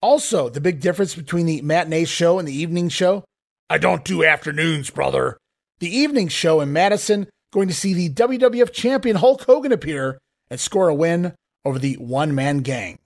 Also, 0.00 0.48
the 0.48 0.60
big 0.60 0.80
difference 0.80 1.14
between 1.14 1.46
the 1.46 1.60
matinee 1.62 2.04
show 2.04 2.38
and 2.38 2.46
the 2.46 2.54
evening 2.54 2.88
show 2.88 3.24
I 3.70 3.78
don't 3.78 4.04
do 4.04 4.24
afternoons, 4.24 4.88
brother. 4.90 5.36
The 5.80 5.94
evening 5.94 6.28
show 6.28 6.60
in 6.60 6.72
Madison 6.72 7.28
going 7.52 7.68
to 7.68 7.74
see 7.74 7.92
the 7.92 8.08
WWF 8.08 8.72
champion 8.72 9.16
Hulk 9.16 9.42
Hogan 9.42 9.72
appear 9.72 10.18
and 10.50 10.58
score 10.58 10.88
a 10.88 10.94
win 10.94 11.34
over 11.64 11.78
the 11.78 11.94
one 11.94 12.34
man 12.34 12.58
gang. 12.58 12.98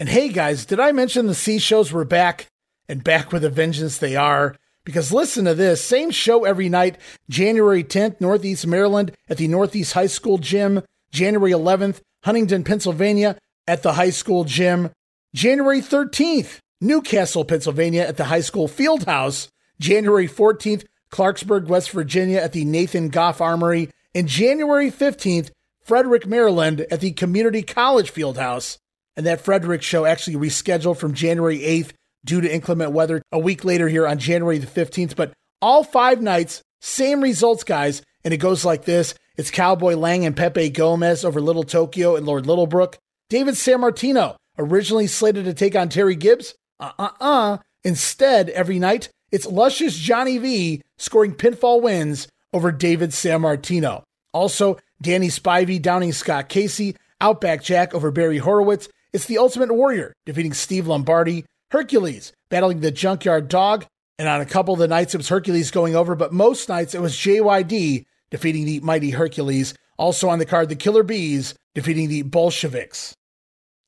And 0.00 0.08
hey, 0.08 0.28
guys, 0.28 0.66
did 0.66 0.80
I 0.80 0.92
mention 0.92 1.26
the 1.26 1.34
C 1.34 1.58
shows 1.58 1.92
were 1.92 2.04
back 2.04 2.48
and 2.88 3.04
back 3.04 3.32
with 3.32 3.44
a 3.44 3.50
vengeance 3.50 3.98
they 3.98 4.16
are? 4.16 4.56
Because 4.84 5.12
listen 5.12 5.44
to 5.46 5.54
this 5.54 5.82
same 5.82 6.10
show 6.10 6.44
every 6.44 6.68
night, 6.68 6.98
January 7.30 7.82
10th, 7.82 8.20
Northeast 8.20 8.66
Maryland 8.66 9.12
at 9.28 9.36
the 9.36 9.48
Northeast 9.48 9.94
High 9.94 10.06
School 10.06 10.38
Gym, 10.38 10.82
January 11.12 11.52
11th, 11.52 12.00
Huntingdon, 12.24 12.64
Pennsylvania 12.64 13.38
at 13.66 13.82
the 13.82 13.94
high 13.94 14.10
school 14.10 14.44
gym, 14.44 14.90
January 15.34 15.80
13th, 15.80 16.58
Newcastle, 16.80 17.44
Pennsylvania 17.44 18.02
at 18.02 18.16
the 18.16 18.24
high 18.24 18.40
school 18.40 18.68
field 18.68 19.04
house, 19.04 19.48
January 19.80 20.28
14th, 20.28 20.84
Clarksburg, 21.10 21.66
West 21.66 21.90
Virginia 21.90 22.38
at 22.38 22.52
the 22.52 22.64
Nathan 22.64 23.08
Goff 23.08 23.40
Armory, 23.40 23.90
and 24.14 24.28
January 24.28 24.90
15th, 24.90 25.50
Frederick, 25.82 26.26
Maryland 26.26 26.86
at 26.90 27.00
the 27.00 27.12
Community 27.12 27.62
College 27.62 28.12
Fieldhouse. 28.12 28.78
And 29.16 29.24
that 29.24 29.40
Frederick 29.40 29.82
show 29.82 30.04
actually 30.04 30.36
rescheduled 30.36 30.98
from 30.98 31.14
January 31.14 31.60
8th 31.60 31.92
due 32.24 32.40
to 32.40 32.52
inclement 32.52 32.92
weather 32.92 33.22
a 33.32 33.38
week 33.38 33.64
later 33.64 33.88
here 33.88 34.06
on 34.06 34.18
January 34.18 34.58
the 34.58 34.66
15th. 34.66 35.16
But 35.16 35.32
all 35.62 35.84
five 35.84 36.20
nights, 36.20 36.62
same 36.80 37.22
results, 37.22 37.64
guys. 37.64 38.02
And 38.24 38.34
it 38.34 38.38
goes 38.38 38.64
like 38.64 38.84
this 38.84 39.14
it's 39.36 39.50
Cowboy 39.50 39.94
Lang 39.94 40.26
and 40.26 40.36
Pepe 40.36 40.70
Gomez 40.70 41.24
over 41.24 41.40
Little 41.40 41.62
Tokyo 41.62 42.16
and 42.16 42.26
Lord 42.26 42.44
Littlebrook. 42.44 42.96
David 43.28 43.54
Sammartino, 43.54 44.36
originally 44.58 45.06
slated 45.06 45.44
to 45.44 45.54
take 45.54 45.76
on 45.76 45.88
Terry 45.88 46.16
Gibbs. 46.16 46.54
Uh 46.80 46.92
uh 46.98 47.10
uh. 47.20 47.58
Instead, 47.84 48.50
every 48.50 48.78
night, 48.78 49.08
it's 49.32 49.46
luscious 49.46 49.96
Johnny 49.96 50.38
V 50.38 50.82
scoring 50.98 51.34
pinfall 51.34 51.82
wins 51.82 52.28
over 52.52 52.72
David 52.72 53.10
Sammartino. 53.10 54.02
Also, 54.32 54.78
Danny 55.00 55.28
Spivey 55.28 55.80
downing 55.80 56.12
Scott 56.12 56.48
Casey, 56.48 56.96
Outback 57.20 57.62
Jack 57.62 57.94
over 57.94 58.10
Barry 58.10 58.38
Horowitz. 58.38 58.88
It's 59.12 59.26
the 59.26 59.38
Ultimate 59.38 59.72
Warrior 59.72 60.12
defeating 60.24 60.54
Steve 60.54 60.86
Lombardi, 60.86 61.44
Hercules 61.70 62.32
battling 62.48 62.80
the 62.80 62.90
Junkyard 62.90 63.48
Dog, 63.48 63.86
and 64.18 64.28
on 64.28 64.40
a 64.40 64.46
couple 64.46 64.74
of 64.74 64.80
the 64.80 64.88
nights 64.88 65.14
it 65.14 65.18
was 65.18 65.28
Hercules 65.28 65.70
going 65.70 65.96
over, 65.96 66.14
but 66.14 66.32
most 66.32 66.68
nights 66.68 66.94
it 66.94 67.02
was 67.02 67.16
JYD 67.16 68.04
defeating 68.30 68.64
the 68.64 68.80
Mighty 68.80 69.10
Hercules. 69.10 69.74
Also 69.98 70.28
on 70.28 70.38
the 70.38 70.46
card, 70.46 70.68
the 70.68 70.76
Killer 70.76 71.02
Bees 71.02 71.54
defeating 71.74 72.08
the 72.08 72.22
Bolsheviks. 72.22 73.14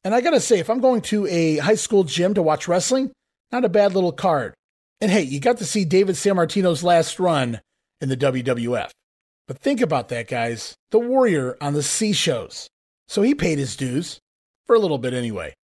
And 0.04 0.14
I 0.14 0.20
gotta 0.20 0.40
say, 0.40 0.58
if 0.58 0.70
I'm 0.70 0.80
going 0.80 1.02
to 1.02 1.26
a 1.26 1.58
high 1.58 1.74
school 1.74 2.04
gym 2.04 2.34
to 2.34 2.42
watch 2.42 2.68
wrestling, 2.68 3.12
not 3.52 3.64
a 3.64 3.68
bad 3.68 3.94
little 3.94 4.12
card. 4.12 4.54
And 5.00 5.10
hey, 5.10 5.22
you 5.22 5.38
got 5.38 5.58
to 5.58 5.64
see 5.64 5.84
David 5.84 6.16
Sammartino's 6.16 6.82
last 6.82 7.20
run 7.20 7.60
in 8.00 8.08
the 8.08 8.16
WWF. 8.16 8.90
But 9.46 9.58
think 9.58 9.80
about 9.80 10.08
that, 10.08 10.28
guys. 10.28 10.76
The 10.90 10.98
Warrior 10.98 11.56
on 11.60 11.74
the 11.74 11.82
C 11.82 12.12
shows. 12.12 12.68
So 13.06 13.22
he 13.22 13.34
paid 13.34 13.58
his 13.58 13.76
dues, 13.76 14.20
for 14.66 14.76
a 14.76 14.78
little 14.78 14.98
bit 14.98 15.14
anyway. 15.14 15.54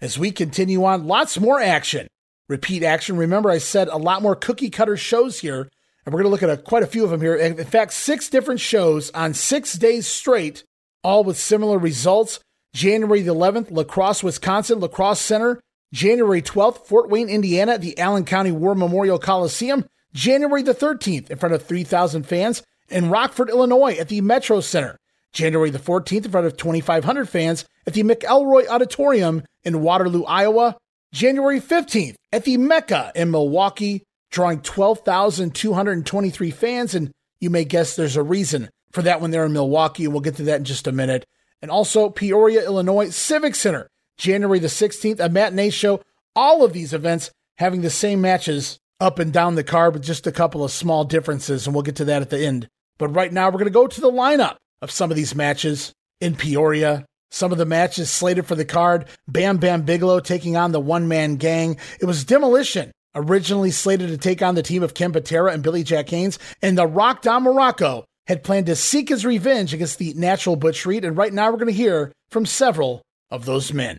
As 0.00 0.18
we 0.18 0.32
continue 0.32 0.84
on, 0.84 1.06
lots 1.06 1.38
more 1.38 1.60
action. 1.60 2.08
Repeat 2.48 2.82
action. 2.82 3.16
Remember, 3.16 3.50
I 3.50 3.58
said 3.58 3.88
a 3.88 3.96
lot 3.96 4.22
more 4.22 4.34
cookie 4.34 4.70
cutter 4.70 4.96
shows 4.96 5.40
here, 5.40 5.70
and 6.04 6.12
we're 6.12 6.22
going 6.22 6.24
to 6.24 6.30
look 6.30 6.42
at 6.42 6.50
a, 6.50 6.60
quite 6.60 6.82
a 6.82 6.88
few 6.88 7.04
of 7.04 7.10
them 7.10 7.20
here. 7.20 7.36
In 7.36 7.64
fact, 7.64 7.92
six 7.92 8.28
different 8.28 8.60
shows 8.60 9.10
on 9.12 9.34
six 9.34 9.74
days 9.74 10.06
straight, 10.06 10.64
all 11.02 11.22
with 11.22 11.38
similar 11.38 11.78
results. 11.78 12.40
January 12.74 13.22
the 13.22 13.34
11th, 13.34 13.70
La 13.70 13.84
Crosse, 13.84 14.24
Wisconsin, 14.24 14.80
La 14.80 14.88
Crosse 14.88 15.20
Center 15.20 15.60
January 15.94 16.42
12th, 16.42 16.86
Fort 16.86 17.08
Wayne, 17.08 17.28
Indiana 17.28 17.74
at 17.74 17.80
the 17.80 17.96
Allen 18.00 18.24
County 18.24 18.50
War 18.50 18.74
Memorial 18.74 19.16
Coliseum. 19.16 19.84
January 20.12 20.60
the 20.60 20.74
13th, 20.74 21.30
in 21.30 21.38
front 21.38 21.54
of 21.54 21.62
3,000 21.62 22.24
fans 22.24 22.64
in 22.88 23.10
Rockford, 23.10 23.48
Illinois 23.48 23.96
at 23.96 24.08
the 24.08 24.20
Metro 24.20 24.58
Center. 24.60 24.98
January 25.32 25.70
the 25.70 25.78
14th, 25.78 26.24
in 26.24 26.30
front 26.32 26.48
of 26.48 26.56
2,500 26.56 27.28
fans 27.28 27.64
at 27.86 27.94
the 27.94 28.02
McElroy 28.02 28.66
Auditorium 28.66 29.44
in 29.62 29.82
Waterloo, 29.82 30.24
Iowa. 30.24 30.76
January 31.12 31.60
15th 31.60 32.16
at 32.32 32.42
the 32.42 32.56
Mecca 32.56 33.12
in 33.14 33.30
Milwaukee, 33.30 34.02
drawing 34.32 34.62
12,223 34.62 36.50
fans. 36.50 36.96
And 36.96 37.12
you 37.38 37.50
may 37.50 37.64
guess 37.64 37.94
there's 37.94 38.16
a 38.16 38.22
reason 38.24 38.68
for 38.90 39.02
that 39.02 39.20
when 39.20 39.30
they're 39.30 39.46
in 39.46 39.52
Milwaukee, 39.52 40.06
and 40.06 40.12
we'll 40.12 40.22
get 40.22 40.34
to 40.36 40.42
that 40.44 40.58
in 40.58 40.64
just 40.64 40.88
a 40.88 40.92
minute. 40.92 41.24
and 41.62 41.70
also 41.70 42.10
Peoria, 42.10 42.62
Illinois 42.64 43.08
Civic 43.08 43.54
Center, 43.54 43.88
January 44.16 44.58
the 44.58 44.68
16th, 44.68 45.20
a 45.20 45.28
matinee 45.28 45.70
show. 45.70 46.00
All 46.36 46.64
of 46.64 46.72
these 46.72 46.92
events 46.92 47.30
having 47.58 47.82
the 47.82 47.90
same 47.90 48.20
matches 48.20 48.78
up 49.00 49.18
and 49.18 49.32
down 49.32 49.54
the 49.54 49.64
card 49.64 49.94
with 49.94 50.04
just 50.04 50.26
a 50.26 50.32
couple 50.32 50.64
of 50.64 50.70
small 50.70 51.04
differences, 51.04 51.66
and 51.66 51.74
we'll 51.74 51.82
get 51.82 51.96
to 51.96 52.04
that 52.06 52.22
at 52.22 52.30
the 52.30 52.44
end. 52.44 52.68
But 52.98 53.08
right 53.08 53.32
now, 53.32 53.48
we're 53.48 53.58
going 53.58 53.64
to 53.64 53.70
go 53.70 53.86
to 53.86 54.00
the 54.00 54.10
lineup 54.10 54.56
of 54.80 54.90
some 54.90 55.10
of 55.10 55.16
these 55.16 55.34
matches 55.34 55.92
in 56.20 56.36
Peoria. 56.36 57.04
Some 57.30 57.50
of 57.50 57.58
the 57.58 57.66
matches 57.66 58.10
slated 58.10 58.46
for 58.46 58.54
the 58.54 58.64
card 58.64 59.06
Bam 59.26 59.56
Bam 59.56 59.82
Bigelow 59.82 60.20
taking 60.20 60.56
on 60.56 60.72
the 60.72 60.80
one 60.80 61.08
man 61.08 61.36
gang. 61.36 61.76
It 62.00 62.04
was 62.04 62.24
Demolition, 62.24 62.92
originally 63.14 63.72
slated 63.72 64.08
to 64.10 64.18
take 64.18 64.40
on 64.40 64.54
the 64.54 64.62
team 64.62 64.82
of 64.82 64.94
Ken 64.94 65.12
Patera 65.12 65.52
and 65.52 65.62
Billy 65.62 65.82
Jack 65.82 66.08
Haynes, 66.10 66.38
and 66.62 66.78
the 66.78 66.86
Rock 66.86 67.22
Don 67.22 67.44
Muraco 67.44 68.04
had 68.26 68.44
planned 68.44 68.66
to 68.66 68.76
seek 68.76 69.08
his 69.08 69.26
revenge 69.26 69.74
against 69.74 69.98
the 69.98 70.14
natural 70.14 70.56
Butch 70.56 70.86
Reed. 70.86 71.04
And 71.04 71.16
right 71.16 71.32
now, 71.32 71.50
we're 71.50 71.58
going 71.58 71.66
to 71.66 71.72
hear 71.72 72.12
from 72.30 72.46
several 72.46 73.02
of 73.30 73.44
those 73.44 73.72
men. 73.72 73.98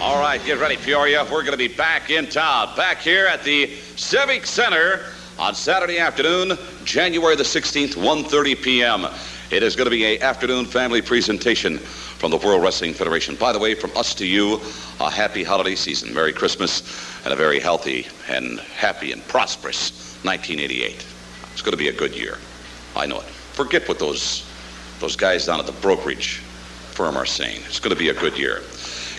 All 0.00 0.20
right, 0.20 0.40
get 0.44 0.60
ready, 0.60 0.76
Peoria. 0.76 1.24
We're 1.24 1.42
going 1.42 1.50
to 1.50 1.56
be 1.56 1.66
back 1.66 2.08
in 2.10 2.28
town, 2.28 2.76
back 2.76 2.98
here 2.98 3.26
at 3.26 3.42
the 3.42 3.66
Civic 3.96 4.46
Center 4.46 5.06
on 5.40 5.56
Saturday 5.56 5.98
afternoon, 5.98 6.56
January 6.84 7.34
the 7.34 7.42
16th, 7.42 7.94
1.30 7.94 8.62
p.m. 8.62 9.06
It 9.50 9.64
is 9.64 9.74
going 9.74 9.86
to 9.86 9.90
be 9.90 10.04
a 10.04 10.20
afternoon 10.20 10.66
family 10.66 11.02
presentation 11.02 11.78
from 11.78 12.30
the 12.30 12.36
World 12.36 12.62
Wrestling 12.62 12.94
Federation. 12.94 13.34
By 13.34 13.52
the 13.52 13.58
way, 13.58 13.74
from 13.74 13.90
us 13.96 14.14
to 14.14 14.24
you, 14.24 14.60
a 15.00 15.10
happy 15.10 15.42
holiday 15.42 15.74
season, 15.74 16.14
Merry 16.14 16.32
Christmas, 16.32 16.82
and 17.24 17.32
a 17.32 17.36
very 17.36 17.58
healthy 17.58 18.06
and 18.28 18.60
happy 18.60 19.10
and 19.10 19.26
prosperous 19.26 20.14
1988. 20.22 21.04
It's 21.52 21.60
going 21.62 21.72
to 21.72 21.76
be 21.76 21.88
a 21.88 21.92
good 21.92 22.16
year. 22.16 22.38
I 22.94 23.06
know 23.06 23.18
it. 23.18 23.26
Forget 23.26 23.88
what 23.88 23.98
those 23.98 24.48
those 25.00 25.16
guys 25.16 25.46
down 25.46 25.58
at 25.58 25.66
the 25.66 25.72
brokerage 25.72 26.36
firm 26.92 27.16
are 27.16 27.26
saying. 27.26 27.62
It's 27.66 27.80
going 27.80 27.94
to 27.94 27.98
be 27.98 28.10
a 28.10 28.14
good 28.14 28.38
year. 28.38 28.62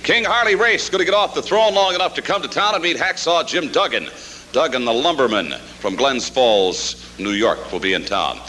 King 0.04 0.24
Harley 0.24 0.56
Race 0.56 0.90
going 0.90 1.00
to 1.00 1.06
get 1.06 1.14
off 1.14 1.36
the 1.36 1.42
throne 1.42 1.76
long 1.76 1.94
enough 1.94 2.14
to 2.16 2.22
come 2.22 2.42
to 2.42 2.48
town 2.48 2.74
and 2.74 2.82
meet 2.84 2.98
Hacksaw 2.98 3.46
Jim 3.46 3.72
Duggan. 3.72 4.10
Duggan, 4.52 4.86
the 4.86 4.94
lumberman 4.94 5.52
from 5.80 5.96
Glens 5.96 6.28
Falls, 6.28 7.06
New 7.20 7.32
York, 7.32 7.72
will 7.72 7.80
be 7.80 7.94
in 7.94 8.06
town. 8.06 8.40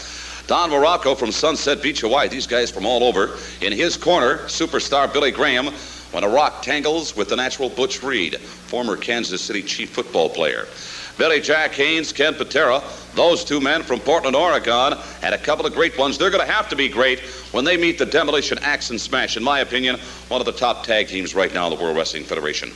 Don 0.47 0.71
Muraco 0.71 1.15
from 1.15 1.31
Sunset 1.31 1.81
Beach, 1.83 2.01
Hawaii. 2.01 2.27
These 2.27 2.47
guys 2.47 2.71
from 2.71 2.85
all 2.85 3.03
over. 3.03 3.37
In 3.61 3.71
his 3.71 3.95
corner, 3.97 4.39
superstar 4.45 5.11
Billy 5.11 5.31
Graham 5.31 5.67
when 6.11 6.23
a 6.23 6.29
rock 6.29 6.61
tangles 6.61 7.15
with 7.15 7.29
the 7.29 7.35
natural 7.35 7.69
Butch 7.69 8.01
Reed, 8.01 8.37
former 8.39 8.97
Kansas 8.97 9.41
City 9.41 9.61
Chief 9.61 9.89
football 9.89 10.29
player. 10.29 10.65
Billy 11.21 11.39
Jack 11.39 11.75
Haynes, 11.75 12.11
Ken 12.11 12.33
Patera, 12.33 12.81
those 13.13 13.45
two 13.45 13.61
men 13.61 13.83
from 13.83 13.99
Portland, 13.99 14.35
Oregon, 14.35 14.97
and 15.21 15.35
a 15.35 15.37
couple 15.37 15.67
of 15.67 15.73
great 15.75 15.95
ones. 15.95 16.17
They're 16.17 16.31
going 16.31 16.43
to 16.43 16.51
have 16.51 16.67
to 16.69 16.75
be 16.75 16.89
great 16.89 17.19
when 17.51 17.63
they 17.63 17.77
meet 17.77 17.99
the 17.99 18.07
Demolition 18.07 18.57
Axe 18.63 18.89
and 18.89 18.99
Smash. 18.99 19.37
In 19.37 19.43
my 19.43 19.59
opinion, 19.59 19.99
one 20.29 20.41
of 20.41 20.47
the 20.47 20.51
top 20.51 20.83
tag 20.83 21.09
teams 21.09 21.35
right 21.35 21.53
now 21.53 21.67
in 21.67 21.77
the 21.77 21.79
World 21.79 21.95
Wrestling 21.95 22.23
Federation. 22.23 22.71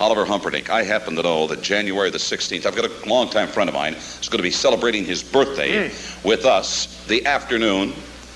Oliver 0.00 0.24
Humperdink. 0.24 0.70
I 0.70 0.84
happen 0.84 1.16
to 1.16 1.22
know 1.22 1.46
that 1.48 1.60
January 1.60 2.08
the 2.08 2.16
16th, 2.16 2.64
I've 2.64 2.74
got 2.74 2.86
a 2.86 3.06
longtime 3.06 3.48
friend 3.48 3.68
of 3.68 3.74
mine 3.74 3.92
who's 3.92 4.30
going 4.30 4.38
to 4.38 4.42
be 4.42 4.50
celebrating 4.50 5.04
his 5.04 5.22
birthday 5.22 5.90
mm. 5.90 6.24
with 6.24 6.46
us 6.46 7.04
the 7.08 7.26
afternoon 7.26 7.92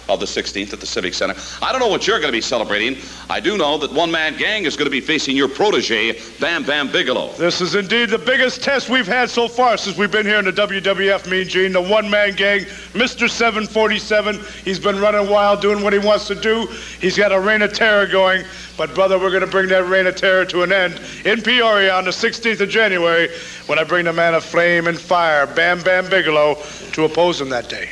of 0.09 0.21
the 0.21 0.27
16th 0.27 0.73
at 0.73 0.81
the 0.81 0.87
Civic 0.87 1.15
Center. 1.15 1.35
I 1.63 1.73
don't 1.73 1.81
know 1.81 1.89
what 1.89 2.07
you're 2.07 2.19
going 2.19 2.33
to 2.33 2.37
be 2.37 2.41
celebrating. 2.41 2.97
I 3.29 3.41
do 3.41 3.57
know 3.57 3.79
that 3.79 3.93
One 3.93 4.11
Man 4.11 4.37
Gang 4.37 4.65
is 4.65 4.77
going 4.77 4.87
to 4.87 4.91
be 4.91 5.01
facing 5.01 5.37
your 5.37 5.49
protege, 5.49 6.21
Bam 6.41 6.65
Bam 6.65 6.91
Bigelow. 6.91 7.33
This 7.35 7.61
is 7.61 7.75
indeed 7.75 8.11
the 8.11 8.19
biggest 8.19 8.63
test 8.63 8.89
we've 8.89 9.07
had 9.07 9.31
so 9.31 9.49
far 9.49 9.77
since 9.77 9.97
we've 9.97 10.11
been 10.11 10.27
here 10.27 10.39
in 10.39 10.45
the 10.45 10.53
WWF, 10.53 11.29
Mean 11.29 11.49
Gene. 11.49 11.73
The 11.73 11.81
One 11.81 12.09
Man 12.09 12.35
Gang, 12.35 12.61
Mr. 12.93 13.29
747. 13.29 14.41
He's 14.65 14.79
been 14.79 14.99
running 15.01 15.29
wild, 15.29 15.61
doing 15.61 15.83
what 15.83 15.93
he 15.93 15.99
wants 15.99 16.27
to 16.29 16.35
do. 16.35 16.67
He's 17.01 17.17
got 17.17 17.33
a 17.33 17.41
reign 17.41 17.63
of 17.63 17.73
terror 17.73 18.07
going. 18.07 18.45
But, 18.77 18.95
brother, 18.95 19.19
we're 19.19 19.31
going 19.31 19.41
to 19.41 19.47
bring 19.47 19.69
that 19.69 19.85
reign 19.85 20.07
of 20.07 20.17
terror 20.17 20.45
to 20.47 20.63
an 20.63 20.71
end 20.71 21.01
in 21.25 21.41
Peoria 21.41 21.95
on 21.95 22.05
the 22.05 22.11
16th 22.11 22.61
of 22.61 22.69
January 22.69 23.31
when 23.67 23.79
I 23.79 23.85
bring 23.85 24.05
the 24.05 24.13
man 24.13 24.35
of 24.35 24.45
flame 24.45 24.87
and 24.87 24.99
fire, 24.99 25.47
Bam 25.47 25.83
Bam 25.83 26.11
Bigelow, 26.11 26.57
to 26.93 27.05
oppose 27.05 27.41
him 27.41 27.49
that 27.49 27.69
day. 27.69 27.91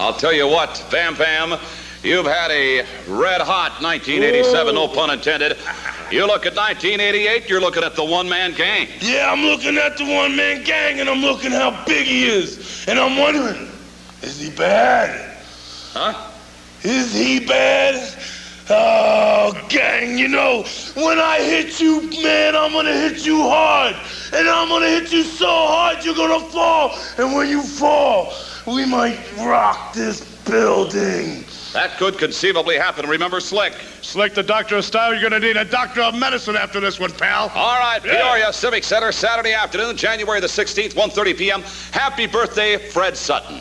I'll 0.00 0.14
tell 0.14 0.32
you 0.32 0.48
what, 0.48 0.82
Bam 0.90 1.14
Bam, 1.14 1.60
you've 2.02 2.24
had 2.24 2.50
a 2.50 2.86
red 3.06 3.42
hot 3.42 3.82
1987, 3.82 4.74
no 4.74 4.88
pun 4.88 5.10
intended. 5.10 5.58
You 6.10 6.26
look 6.26 6.46
at 6.46 6.56
1988, 6.56 7.50
you're 7.50 7.60
looking 7.60 7.84
at 7.84 7.96
the 7.96 8.04
one 8.04 8.26
man 8.26 8.54
gang. 8.54 8.88
Yeah, 9.00 9.30
I'm 9.30 9.42
looking 9.42 9.76
at 9.76 9.98
the 9.98 10.04
one 10.06 10.34
man 10.34 10.64
gang, 10.64 11.00
and 11.00 11.08
I'm 11.10 11.20
looking 11.20 11.50
how 11.50 11.84
big 11.84 12.06
he 12.06 12.24
is. 12.24 12.86
And 12.88 12.98
I'm 12.98 13.18
wondering, 13.18 13.68
is 14.22 14.40
he 14.40 14.48
bad? 14.48 15.36
Huh? 15.92 16.30
Is 16.82 17.12
he 17.12 17.44
bad? 17.44 18.16
Oh, 18.70 19.52
gang, 19.68 20.16
you 20.16 20.28
know, 20.28 20.64
when 20.94 21.18
I 21.18 21.42
hit 21.42 21.78
you, 21.78 22.08
man, 22.22 22.56
I'm 22.56 22.72
gonna 22.72 22.94
hit 22.94 23.26
you 23.26 23.42
hard. 23.42 23.94
And 24.32 24.48
I'm 24.48 24.70
gonna 24.70 24.88
hit 24.88 25.12
you 25.12 25.24
so 25.24 25.46
hard 25.46 26.02
you're 26.06 26.14
gonna 26.14 26.40
fall. 26.48 26.96
And 27.18 27.34
when 27.34 27.50
you 27.50 27.62
fall, 27.62 28.32
we 28.72 28.86
might 28.86 29.18
rock 29.38 29.92
this 29.92 30.24
building. 30.44 31.44
That 31.72 31.96
could 31.98 32.18
conceivably 32.18 32.76
happen. 32.76 33.08
Remember 33.08 33.38
Slick? 33.38 33.72
Slick, 34.02 34.34
the 34.34 34.42
doctor 34.42 34.76
of 34.76 34.84
style. 34.84 35.12
You're 35.12 35.28
going 35.28 35.40
to 35.40 35.46
need 35.46 35.56
a 35.56 35.64
doctor 35.64 36.02
of 36.02 36.14
medicine 36.14 36.56
after 36.56 36.80
this 36.80 36.98
one, 36.98 37.12
pal. 37.12 37.50
All 37.54 37.78
right, 37.78 38.02
Peoria 38.02 38.38
yeah. 38.38 38.50
Civic 38.50 38.82
Center, 38.82 39.12
Saturday 39.12 39.52
afternoon, 39.52 39.96
January 39.96 40.40
the 40.40 40.48
16th, 40.48 40.94
1.30 40.94 41.38
p.m. 41.38 41.62
Happy 41.92 42.26
birthday, 42.26 42.76
Fred 42.76 43.16
Sutton. 43.16 43.60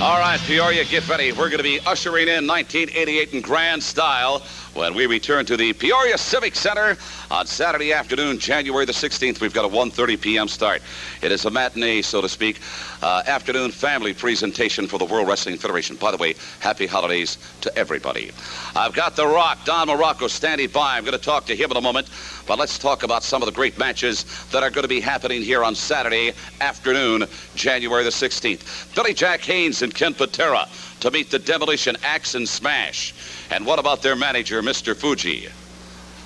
All 0.00 0.18
right, 0.18 0.40
Peoria, 0.40 0.84
get 0.84 1.06
ready. 1.08 1.32
We're 1.32 1.50
going 1.50 1.58
to 1.58 1.62
be 1.62 1.80
ushering 1.86 2.28
in 2.28 2.46
1988 2.46 3.34
in 3.34 3.40
grand 3.40 3.82
style 3.82 4.42
when 4.74 4.92
we 4.94 5.06
return 5.06 5.46
to 5.46 5.56
the 5.56 5.72
Peoria 5.72 6.18
Civic 6.18 6.54
Center 6.56 6.96
on 7.30 7.46
Saturday 7.46 7.92
afternoon, 7.92 8.38
January 8.38 8.84
the 8.84 8.92
16th. 8.92 9.40
We've 9.40 9.54
got 9.54 9.64
a 9.64 9.68
1.30 9.68 10.20
p.m. 10.20 10.48
start. 10.48 10.82
It 11.22 11.30
is 11.30 11.44
a 11.44 11.50
matinee, 11.50 12.02
so 12.02 12.20
to 12.20 12.28
speak, 12.28 12.60
uh, 13.00 13.22
afternoon 13.26 13.70
family 13.70 14.12
presentation 14.14 14.88
for 14.88 14.98
the 14.98 15.04
World 15.04 15.28
Wrestling 15.28 15.58
Federation. 15.58 15.96
By 15.96 16.10
the 16.10 16.16
way, 16.16 16.34
happy 16.58 16.86
holidays 16.86 17.38
to 17.60 17.76
everybody. 17.78 18.32
I've 18.74 18.94
got 18.94 19.14
The 19.14 19.26
Rock, 19.26 19.64
Don 19.64 19.88
Muraco, 19.88 20.28
standing 20.28 20.68
by. 20.68 20.96
I'm 20.96 21.04
going 21.04 21.16
to 21.16 21.24
talk 21.24 21.46
to 21.46 21.56
him 21.56 21.70
in 21.70 21.76
a 21.76 21.80
moment, 21.80 22.10
but 22.46 22.58
let's 22.58 22.78
talk 22.78 23.04
about 23.04 23.22
some 23.22 23.42
of 23.42 23.46
the 23.46 23.52
great 23.52 23.78
matches 23.78 24.24
that 24.50 24.62
are 24.64 24.70
going 24.70 24.82
to 24.82 24.88
be 24.88 25.00
happening 25.00 25.42
here 25.42 25.62
on 25.62 25.76
Saturday 25.76 26.32
afternoon, 26.60 27.26
January 27.54 28.02
the 28.02 28.10
16th. 28.10 28.94
Billy 28.94 29.14
Jack 29.14 29.40
Haynes 29.42 29.82
and 29.82 29.94
Ken 29.94 30.14
Patera 30.14 30.66
to 31.04 31.10
meet 31.10 31.30
the 31.30 31.38
Demolition 31.38 31.98
Axe 32.02 32.34
and 32.34 32.48
Smash. 32.48 33.12
And 33.50 33.66
what 33.66 33.78
about 33.78 34.00
their 34.00 34.16
manager, 34.16 34.62
Mr. 34.62 34.96
Fuji? 34.96 35.48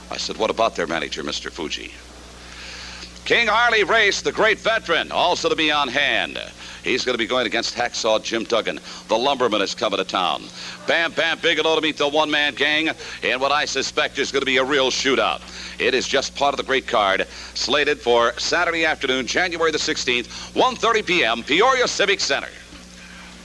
I 0.08 0.16
said, 0.16 0.36
what 0.36 0.50
about 0.50 0.76
their 0.76 0.86
manager, 0.86 1.24
Mr. 1.24 1.50
Fuji? 1.50 1.90
King 3.24 3.48
Harley 3.48 3.82
Race, 3.82 4.22
the 4.22 4.30
great 4.30 4.60
veteran, 4.60 5.10
also 5.10 5.48
to 5.48 5.56
be 5.56 5.72
on 5.72 5.88
hand. 5.88 6.40
He's 6.84 7.04
going 7.04 7.14
to 7.14 7.18
be 7.18 7.26
going 7.26 7.44
against 7.44 7.74
Hacksaw 7.74 8.22
Jim 8.22 8.44
Duggan. 8.44 8.78
The 9.08 9.18
lumberman 9.18 9.62
is 9.62 9.74
coming 9.74 9.98
to 9.98 10.04
town. 10.04 10.44
Bam 10.86 11.10
Bam 11.10 11.40
Bigelow 11.40 11.74
to 11.74 11.80
meet 11.80 11.96
the 11.96 12.08
one-man 12.08 12.54
gang 12.54 12.90
in 13.24 13.40
what 13.40 13.50
I 13.50 13.64
suspect 13.64 14.20
is 14.20 14.30
going 14.30 14.42
to 14.42 14.46
be 14.46 14.58
a 14.58 14.64
real 14.64 14.92
shootout. 14.92 15.40
It 15.80 15.92
is 15.92 16.06
just 16.06 16.36
part 16.36 16.54
of 16.54 16.56
the 16.56 16.62
great 16.62 16.86
card 16.86 17.26
slated 17.54 17.98
for 17.98 18.32
Saturday 18.38 18.84
afternoon, 18.84 19.26
January 19.26 19.72
the 19.72 19.78
16th, 19.78 20.28
1.30 20.54 21.04
p.m., 21.04 21.42
Peoria 21.42 21.88
Civic 21.88 22.20
Center. 22.20 22.48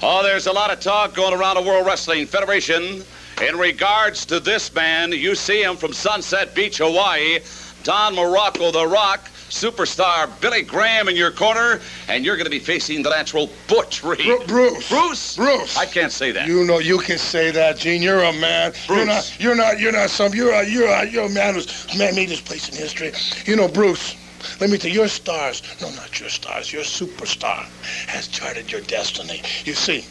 Oh, 0.05 0.21
there's 0.21 0.47
a 0.47 0.51
lot 0.51 0.69
of 0.69 0.81
talk 0.81 1.13
going 1.13 1.33
around 1.33 1.55
the 1.55 1.61
World 1.61 1.85
Wrestling 1.85 2.25
Federation 2.25 3.05
in 3.41 3.57
regards 3.57 4.25
to 4.25 4.41
this 4.41 4.73
man, 4.75 5.13
you 5.13 5.33
see 5.33 5.63
him 5.63 5.77
from 5.77 5.93
Sunset 5.93 6.53
Beach, 6.53 6.79
Hawaii, 6.79 7.39
Don 7.83 8.13
Muraco, 8.13 8.73
The 8.73 8.85
Rock, 8.85 9.29
superstar 9.49 10.29
Billy 10.41 10.61
Graham 10.61 11.07
in 11.07 11.15
your 11.15 11.31
corner, 11.31 11.79
and 12.09 12.25
you're 12.25 12.35
going 12.35 12.45
to 12.45 12.51
be 12.51 12.59
facing 12.59 13.01
the 13.01 13.11
natural 13.11 13.49
Butch 13.69 14.03
Reed. 14.03 14.25
Bru- 14.25 14.45
Bruce. 14.45 14.89
Bruce. 14.89 15.37
Bruce. 15.37 15.77
I 15.77 15.85
can't 15.85 16.11
say 16.11 16.33
that. 16.33 16.49
You 16.49 16.65
know 16.65 16.79
you 16.79 16.99
can 16.99 17.17
say 17.17 17.51
that, 17.51 17.77
Gene. 17.77 18.01
You're 18.01 18.23
a 18.23 18.33
man. 18.33 18.73
Bruce. 18.85 18.97
You're 18.97 19.05
not. 19.05 19.39
You're 19.39 19.55
not. 19.55 19.79
You're 19.79 19.91
not 19.93 20.09
some. 20.09 20.33
You're 20.33 20.51
a. 20.51 20.67
You're 20.67 20.89
a. 20.89 21.05
You're 21.05 21.27
a 21.27 21.29
man 21.29 21.53
who's 21.53 21.97
made 21.97 22.27
this 22.27 22.41
place 22.41 22.67
in 22.67 22.75
history. 22.75 23.13
You 23.45 23.55
know, 23.55 23.69
Bruce. 23.69 24.17
Let 24.59 24.69
me 24.69 24.77
tell 24.77 24.91
you, 24.91 24.99
your 24.99 25.07
stars. 25.07 25.61
No, 25.81 25.89
not 25.91 26.19
your 26.19 26.29
stars. 26.29 26.71
Your 26.71 26.83
superstar 26.83 27.65
has 28.07 28.27
charted 28.27 28.71
your 28.71 28.81
destiny. 28.81 29.41
You 29.65 29.73
see. 29.73 30.05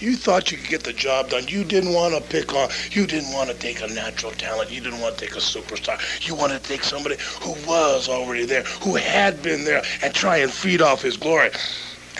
You 0.00 0.16
thought 0.16 0.50
you 0.50 0.58
could 0.58 0.68
get 0.68 0.82
the 0.82 0.92
job 0.92 1.30
done. 1.30 1.46
You 1.46 1.62
didn't 1.62 1.92
want 1.92 2.14
to 2.14 2.20
pick 2.20 2.52
on, 2.54 2.70
you 2.90 3.06
didn't 3.06 3.32
want 3.32 3.50
to 3.50 3.56
take 3.56 3.80
a 3.80 3.86
natural 3.86 4.32
talent. 4.32 4.70
You 4.70 4.80
didn't 4.80 5.00
want 5.00 5.16
to 5.16 5.24
take 5.24 5.36
a 5.36 5.40
superstar. 5.40 6.00
You 6.26 6.34
wanted 6.34 6.64
to 6.64 6.68
take 6.68 6.82
somebody 6.82 7.16
who 7.40 7.52
was 7.68 8.08
already 8.08 8.46
there, 8.46 8.64
who 8.82 8.96
had 8.96 9.42
been 9.42 9.64
there, 9.64 9.82
and 10.02 10.12
try 10.12 10.38
and 10.38 10.52
feed 10.52 10.82
off 10.82 11.02
his 11.02 11.16
glory. 11.16 11.50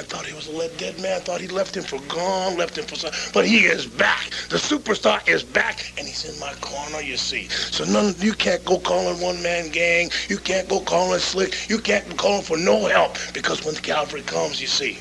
I 0.00 0.02
thought 0.02 0.24
he 0.24 0.32
was 0.32 0.48
a 0.48 0.76
dead 0.78 0.98
man. 0.98 1.20
Thought 1.20 1.42
he 1.42 1.48
left 1.48 1.76
him 1.76 1.82
for 1.82 2.00
gone, 2.08 2.56
left 2.56 2.78
him 2.78 2.86
for 2.86 2.96
some. 2.96 3.10
But 3.34 3.46
he 3.46 3.66
is 3.66 3.86
back. 3.86 4.30
The 4.48 4.56
superstar 4.56 5.20
is 5.28 5.44
back, 5.44 5.92
and 5.98 6.06
he's 6.06 6.24
in 6.24 6.40
my 6.40 6.54
corner. 6.62 7.02
You 7.02 7.18
see. 7.18 7.48
So 7.48 7.84
none. 7.84 8.14
You 8.18 8.32
can't 8.32 8.64
go 8.64 8.78
calling 8.78 9.20
one 9.20 9.42
man 9.42 9.68
gang. 9.68 10.10
You 10.30 10.38
can't 10.38 10.66
go 10.70 10.80
calling 10.80 11.20
slick. 11.20 11.68
You 11.68 11.78
can't 11.80 12.08
go 12.08 12.14
calling 12.16 12.42
for 12.44 12.56
no 12.56 12.86
help 12.86 13.18
because 13.34 13.62
when 13.62 13.74
the 13.74 13.82
cavalry 13.82 14.22
comes, 14.22 14.58
you 14.58 14.68
see, 14.68 14.98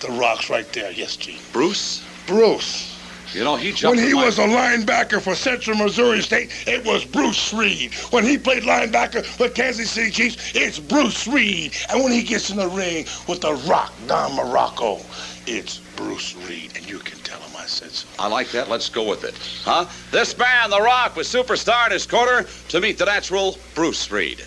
the 0.00 0.10
rock's 0.20 0.50
right 0.50 0.70
there. 0.74 0.92
Yes, 0.92 1.16
Gene. 1.16 1.40
Bruce? 1.54 2.04
Bruce. 2.26 2.97
You 3.34 3.44
know, 3.44 3.56
he 3.56 3.72
jumped 3.72 3.98
When 3.98 4.06
he 4.06 4.14
was 4.14 4.38
a 4.38 4.46
linebacker 4.46 5.20
for 5.20 5.34
Central 5.34 5.76
Missouri 5.76 6.22
State, 6.22 6.50
it 6.66 6.84
was 6.84 7.04
Bruce 7.04 7.52
Reed. 7.52 7.94
When 8.10 8.24
he 8.24 8.38
played 8.38 8.62
linebacker 8.62 9.24
for 9.24 9.48
Kansas 9.48 9.90
City 9.90 10.10
Chiefs, 10.10 10.52
it's 10.54 10.78
Bruce 10.78 11.26
Reed. 11.26 11.74
And 11.90 12.02
when 12.02 12.12
he 12.12 12.22
gets 12.22 12.50
in 12.50 12.56
the 12.56 12.68
ring 12.68 13.04
with 13.28 13.42
the 13.42 13.54
Rock 13.68 13.92
Don 14.06 14.30
Muraco, 14.32 15.04
it's 15.46 15.78
Bruce 15.96 16.34
Reed. 16.48 16.72
And 16.74 16.88
you 16.88 16.98
can 17.00 17.18
tell 17.20 17.40
him 17.40 17.54
I 17.56 17.66
said 17.66 17.90
so. 17.90 18.08
I 18.18 18.28
like 18.28 18.50
that. 18.52 18.70
Let's 18.70 18.88
go 18.88 19.06
with 19.06 19.24
it. 19.24 19.34
Huh? 19.62 19.86
This 20.10 20.36
man, 20.38 20.70
The 20.70 20.80
Rock, 20.80 21.14
was 21.16 21.28
superstar 21.28 21.86
in 21.86 21.92
his 21.92 22.06
corner 22.06 22.46
to 22.68 22.80
meet 22.80 22.98
the 22.98 23.04
natural 23.04 23.58
Bruce 23.74 24.10
Reed. 24.10 24.42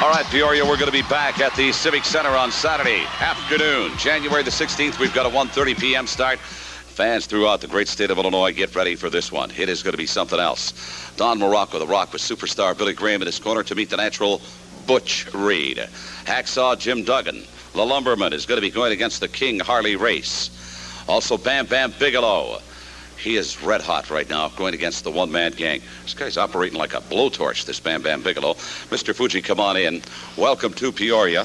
All 0.00 0.10
right, 0.10 0.24
Peoria, 0.26 0.64
we're 0.64 0.76
going 0.76 0.86
to 0.86 0.92
be 0.92 1.02
back 1.02 1.40
at 1.40 1.52
the 1.56 1.72
Civic 1.72 2.04
Center 2.04 2.28
on 2.28 2.52
Saturday 2.52 3.02
afternoon, 3.18 3.90
January 3.98 4.44
the 4.44 4.50
16th. 4.50 5.00
We've 5.00 5.12
got 5.12 5.26
a 5.26 5.28
1.30 5.28 5.76
p.m. 5.76 6.06
start. 6.06 6.38
Fans 6.38 7.26
throughout 7.26 7.60
the 7.60 7.66
great 7.66 7.88
state 7.88 8.12
of 8.12 8.16
Illinois, 8.16 8.52
get 8.52 8.76
ready 8.76 8.94
for 8.94 9.10
this 9.10 9.32
one. 9.32 9.50
It 9.50 9.68
is 9.68 9.82
going 9.82 9.94
to 9.94 9.98
be 9.98 10.06
something 10.06 10.38
else. 10.38 11.12
Don 11.16 11.40
Muraco, 11.40 11.80
The 11.80 11.86
Rock, 11.86 12.12
with 12.12 12.22
superstar 12.22 12.78
Billy 12.78 12.92
Graham 12.92 13.22
in 13.22 13.26
his 13.26 13.40
corner 13.40 13.64
to 13.64 13.74
meet 13.74 13.90
the 13.90 13.96
natural 13.96 14.40
Butch 14.86 15.26
Reed. 15.34 15.78
Hacksaw 16.26 16.78
Jim 16.78 17.02
Duggan, 17.02 17.42
the 17.72 17.84
lumberman, 17.84 18.32
is 18.32 18.46
going 18.46 18.58
to 18.58 18.66
be 18.66 18.70
going 18.70 18.92
against 18.92 19.18
the 19.18 19.26
King 19.26 19.58
Harley 19.58 19.96
Race. 19.96 20.48
Also, 21.08 21.36
Bam 21.36 21.66
Bam 21.66 21.92
Bigelow. 21.98 22.60
He 23.18 23.36
is 23.36 23.60
red 23.64 23.80
hot 23.80 24.10
right 24.10 24.28
now, 24.30 24.48
going 24.50 24.74
against 24.74 25.02
the 25.02 25.10
one 25.10 25.30
man 25.30 25.50
gang. 25.50 25.82
This 26.04 26.14
guy's 26.14 26.36
operating 26.36 26.78
like 26.78 26.94
a 26.94 27.00
blowtorch, 27.00 27.64
this 27.64 27.80
Bam 27.80 28.00
Bam 28.00 28.22
Bigelow. 28.22 28.54
Mr. 28.90 29.12
Fuji, 29.12 29.42
come 29.42 29.58
on 29.58 29.76
in. 29.76 30.02
Welcome 30.36 30.72
to 30.74 30.92
Peoria. 30.92 31.44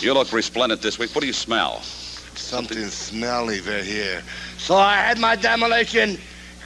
You 0.00 0.14
look 0.14 0.32
resplendent 0.32 0.80
this 0.80 0.98
week. 0.98 1.14
What 1.14 1.20
do 1.20 1.26
you 1.26 1.34
smell? 1.34 1.82
Something 1.82 2.86
smelly 2.86 3.58
over 3.60 3.82
here. 3.82 4.22
So 4.56 4.76
I 4.76 4.96
had 4.96 5.18
my 5.18 5.36
demolition 5.36 6.16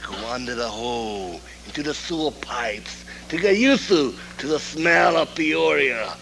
go 0.01 0.15
under 0.29 0.55
the 0.55 0.69
hole, 0.69 1.41
into 1.65 1.83
the 1.83 1.93
sewer 1.93 2.31
pipes, 2.31 3.03
to 3.27 3.37
get 3.37 3.57
used 3.57 3.89
to, 3.89 4.13
to 4.37 4.47
the 4.47 4.59
smell 4.59 5.17
of 5.17 5.35
Peoria. 5.35 6.15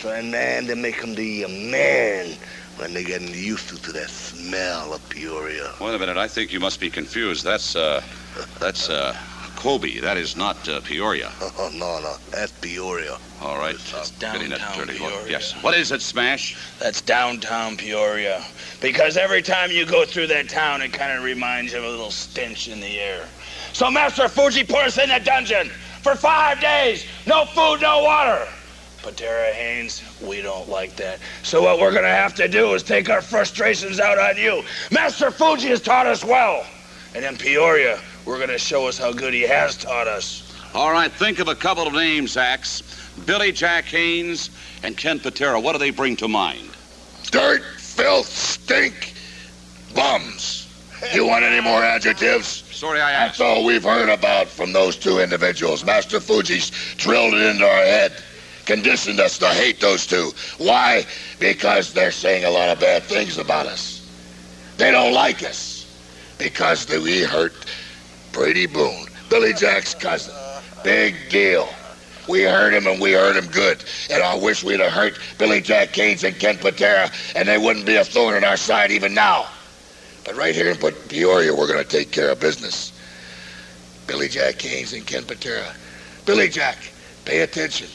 So 0.00 0.10
and 0.10 0.34
then 0.34 0.66
they 0.66 0.74
make 0.74 0.96
him 0.96 1.14
the 1.14 1.46
man 1.70 2.36
when 2.80 2.94
they 2.94 3.04
get 3.04 3.20
used 3.20 3.68
to, 3.68 3.80
to 3.82 3.92
that 3.92 4.08
smell 4.08 4.94
of 4.94 5.06
Peoria. 5.10 5.72
Wait 5.80 5.94
a 5.94 5.98
minute. 5.98 6.16
I 6.16 6.26
think 6.26 6.52
you 6.52 6.60
must 6.60 6.80
be 6.80 6.88
confused. 6.88 7.44
That's, 7.44 7.76
uh, 7.76 8.02
that's, 8.58 8.88
uh, 8.88 9.14
Kobe. 9.56 10.00
That 10.00 10.16
is 10.16 10.36
not 10.36 10.66
uh, 10.68 10.80
Peoria. 10.80 11.30
Oh, 11.58 11.70
no, 11.74 12.00
no, 12.00 12.16
that's 12.30 12.52
Peoria. 12.52 13.18
All 13.42 13.58
right. 13.58 13.76
That's 13.92 14.10
downtown 14.12 14.86
Peoria. 14.86 15.28
Yes. 15.28 15.52
What 15.62 15.74
is 15.74 15.92
it, 15.92 16.00
Smash? 16.00 16.56
That's 16.78 17.02
downtown 17.02 17.76
Peoria. 17.76 18.42
Because 18.80 19.18
every 19.18 19.42
time 19.42 19.70
you 19.70 19.84
go 19.84 20.06
through 20.06 20.28
that 20.28 20.48
town, 20.48 20.80
it 20.80 20.94
kind 20.94 21.12
of 21.12 21.22
reminds 21.22 21.72
you 21.72 21.78
of 21.78 21.84
a 21.84 21.88
little 21.88 22.10
stench 22.10 22.68
in 22.68 22.80
the 22.80 22.98
air. 22.98 23.28
So 23.74 23.90
Master 23.90 24.28
Fuji 24.28 24.64
put 24.64 24.86
us 24.86 24.96
in 24.96 25.10
a 25.10 25.20
dungeon 25.20 25.68
for 26.02 26.14
five 26.14 26.60
days. 26.60 27.04
No 27.26 27.44
food, 27.44 27.82
no 27.82 28.02
water. 28.02 28.48
Patera 29.02 29.52
Haynes, 29.52 30.02
we 30.20 30.42
don't 30.42 30.68
like 30.68 30.96
that. 30.96 31.18
So 31.42 31.62
what 31.62 31.80
we're 31.80 31.92
gonna 31.92 32.08
have 32.08 32.34
to 32.34 32.48
do 32.48 32.74
is 32.74 32.82
take 32.82 33.08
our 33.08 33.22
frustrations 33.22 33.98
out 33.98 34.18
on 34.18 34.36
you. 34.36 34.62
Master 34.90 35.30
Fuji 35.30 35.68
has 35.68 35.80
taught 35.80 36.06
us 36.06 36.24
well. 36.24 36.66
And 37.14 37.24
in 37.24 37.36
Peoria, 37.36 37.98
we're 38.24 38.38
gonna 38.38 38.58
show 38.58 38.86
us 38.86 38.98
how 38.98 39.12
good 39.12 39.32
he 39.32 39.42
has 39.42 39.76
taught 39.76 40.06
us. 40.06 40.52
All 40.74 40.92
right. 40.92 41.10
Think 41.10 41.38
of 41.40 41.48
a 41.48 41.54
couple 41.54 41.86
of 41.86 41.92
names, 41.94 42.36
Axe. 42.36 42.82
Billy 43.26 43.52
Jack 43.52 43.86
Haynes 43.86 44.50
and 44.82 44.96
Ken 44.96 45.18
Patera. 45.18 45.58
What 45.58 45.72
do 45.72 45.78
they 45.78 45.90
bring 45.90 46.16
to 46.16 46.28
mind? 46.28 46.70
Dirt, 47.30 47.62
filth, 47.78 48.28
stink, 48.28 49.14
bums. 49.94 50.68
You 51.12 51.26
want 51.26 51.44
any 51.44 51.60
more 51.60 51.82
adjectives? 51.82 52.64
Sorry, 52.70 53.00
I 53.00 53.10
asked. 53.10 53.38
That's 53.38 53.58
all 53.58 53.64
we've 53.64 53.82
heard 53.82 54.08
about 54.08 54.46
from 54.48 54.72
those 54.72 54.96
two 54.96 55.18
individuals. 55.18 55.84
Master 55.84 56.20
Fuji's 56.20 56.70
drilled 56.96 57.34
it 57.34 57.42
into 57.42 57.64
our 57.64 57.84
head, 57.84 58.12
conditioned 58.70 59.18
us 59.18 59.36
to 59.36 59.48
hate 59.48 59.80
those 59.80 60.06
two. 60.06 60.30
Why? 60.58 61.04
Because 61.40 61.92
they're 61.92 62.12
saying 62.12 62.44
a 62.44 62.50
lot 62.50 62.68
of 62.68 62.78
bad 62.78 63.02
things 63.02 63.36
about 63.36 63.66
us. 63.66 64.06
They 64.76 64.92
don't 64.92 65.12
like 65.12 65.42
us 65.42 65.92
because 66.38 66.88
we 66.88 67.22
hurt 67.22 67.52
Brady 68.30 68.66
Boone, 68.66 69.06
Billy 69.28 69.54
Jack's 69.54 69.92
cousin. 69.92 70.32
Big 70.84 71.16
deal. 71.30 71.68
We 72.28 72.42
hurt 72.42 72.72
him 72.72 72.86
and 72.86 73.00
we 73.00 73.10
hurt 73.12 73.34
him 73.34 73.50
good. 73.50 73.82
And 74.08 74.22
I 74.22 74.36
wish 74.36 74.62
we'd 74.62 74.78
have 74.78 74.92
hurt 74.92 75.18
Billy 75.36 75.60
Jack 75.60 75.88
Haynes 75.96 76.22
and 76.22 76.38
Ken 76.38 76.56
Patera 76.56 77.10
and 77.34 77.48
they 77.48 77.58
wouldn't 77.58 77.86
be 77.86 77.96
a 77.96 78.04
thorn 78.04 78.36
in 78.36 78.44
our 78.44 78.56
side 78.56 78.92
even 78.92 79.14
now. 79.14 79.48
But 80.24 80.36
right 80.36 80.54
here 80.54 80.70
in 80.70 80.76
Pe- 80.76 80.92
Peoria, 81.08 81.52
we're 81.52 81.66
going 81.66 81.82
to 81.82 81.96
take 81.98 82.12
care 82.12 82.30
of 82.30 82.38
business. 82.38 82.92
Billy 84.06 84.28
Jack 84.28 84.62
Haynes 84.62 84.92
and 84.92 85.04
Ken 85.04 85.24
Patera. 85.24 85.74
Billy 86.24 86.48
Jack, 86.48 86.78
pay 87.24 87.40
attention. 87.40 87.88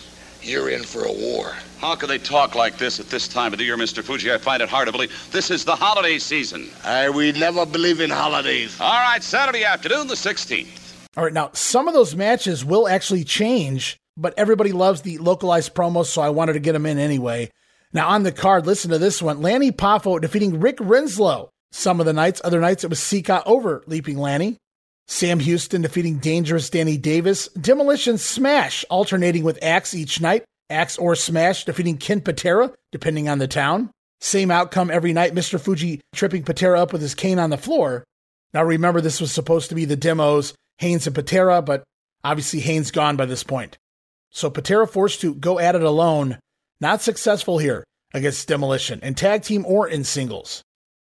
You're 0.46 0.70
in 0.70 0.84
for 0.84 1.06
a 1.06 1.12
war. 1.12 1.56
How 1.80 1.96
can 1.96 2.08
they 2.08 2.20
talk 2.20 2.54
like 2.54 2.78
this 2.78 3.00
at 3.00 3.10
this 3.10 3.28
time 3.28 3.52
of 3.52 3.58
the 3.58 3.66
year, 3.66 3.78
Mr. 3.78 4.04
Fuji? 4.04 4.32
I 4.32 4.38
find 4.38 4.62
it 4.62 4.70
hard 4.70 4.86
to 4.86 4.92
believe. 4.92 5.12
This 5.32 5.50
is 5.50 5.66
the 5.66 5.76
holiday 5.76 6.20
season. 6.20 6.70
I, 6.84 7.10
we 7.10 7.32
never 7.32 7.66
believe 7.66 8.00
in 8.00 8.12
holidays. 8.12 8.80
All 8.80 8.94
right, 8.94 9.24
Saturday 9.24 9.64
afternoon, 9.64 10.06
the 10.06 10.14
16th. 10.14 11.08
All 11.18 11.24
right, 11.24 11.34
now 11.34 11.50
some 11.54 11.88
of 11.88 11.96
those 11.96 12.16
matches 12.16 12.64
will 12.64 12.88
actually 12.88 13.24
change, 13.24 13.98
but 14.18 14.36
everybody 14.38 14.72
loves 14.72 15.02
the 15.02 15.18
localized 15.18 15.74
promos, 15.74 16.06
so 16.06 16.22
I 16.22 16.30
wanted 16.30 16.54
to 16.54 16.60
get 16.60 16.74
them 16.74 16.86
in 16.86 17.00
anyway. 17.00 17.50
Now 17.92 18.10
on 18.10 18.22
the 18.22 18.32
card, 18.32 18.68
listen 18.68 18.92
to 18.92 19.00
this 19.00 19.24
one: 19.24 19.42
Lanny 19.42 19.72
Poffo 19.72 20.22
defeating 20.22 20.60
Rick 20.60 20.78
Renslow. 20.78 21.50
Some 21.72 22.00
of 22.00 22.06
the 22.06 22.14
nights, 22.14 22.40
other 22.44 22.62
nights 22.62 22.84
it 22.84 22.92
was 22.92 23.02
Sika 23.02 23.44
over 23.46 23.84
leaping 23.88 24.20
Lanny. 24.20 24.58
Sam 25.08 25.40
Houston 25.40 25.82
defeating 25.82 26.18
Dangerous 26.18 26.70
Danny 26.70 26.98
Davis. 26.98 27.48
Demolition 27.50 28.18
Smash 28.18 28.84
alternating 28.90 29.44
with 29.44 29.60
Axe 29.62 29.94
each 29.94 30.20
night. 30.20 30.44
Axe 30.70 30.98
or 30.98 31.16
Smash 31.16 31.66
defeating 31.66 31.98
Ken 31.98 32.22
Patera, 32.22 32.72
depending 32.92 33.30
on 33.30 33.38
the 33.38 33.48
town. 33.48 33.92
Same 34.20 34.50
outcome 34.50 34.90
every 34.90 35.14
night. 35.14 35.36
Mr. 35.36 35.60
Fuji 35.60 36.02
tripping 36.14 36.44
Patera 36.44 36.82
up 36.82 36.92
with 36.92 37.02
his 37.02 37.14
cane 37.14 37.38
on 37.38 37.52
the 37.52 37.58
floor. 37.58 38.04
Now 38.54 38.64
remember, 38.64 39.02
this 39.02 39.22
was 39.22 39.32
supposed 39.32 39.70
to 39.70 39.76
be 39.76 39.86
the 39.86 39.96
demos, 39.96 40.54
Haynes 40.80 41.06
and 41.06 41.16
Patera, 41.16 41.62
but 41.62 41.84
obviously 42.24 42.62
Haynes 42.62 42.90
gone 42.90 43.16
by 43.16 43.26
this 43.26 43.44
point. 43.44 43.78
So 44.32 44.50
Patera 44.50 44.88
forced 44.88 45.22
to 45.22 45.36
go 45.36 45.60
at 45.60 45.76
it 45.76 45.84
alone. 45.84 46.40
Not 46.82 47.02
successful 47.02 47.58
here 47.58 47.84
against 48.14 48.48
Demolition 48.48 49.00
in 49.02 49.14
tag 49.14 49.44
team 49.44 49.66
or 49.68 49.88
in 49.88 50.04
singles. 50.04 50.64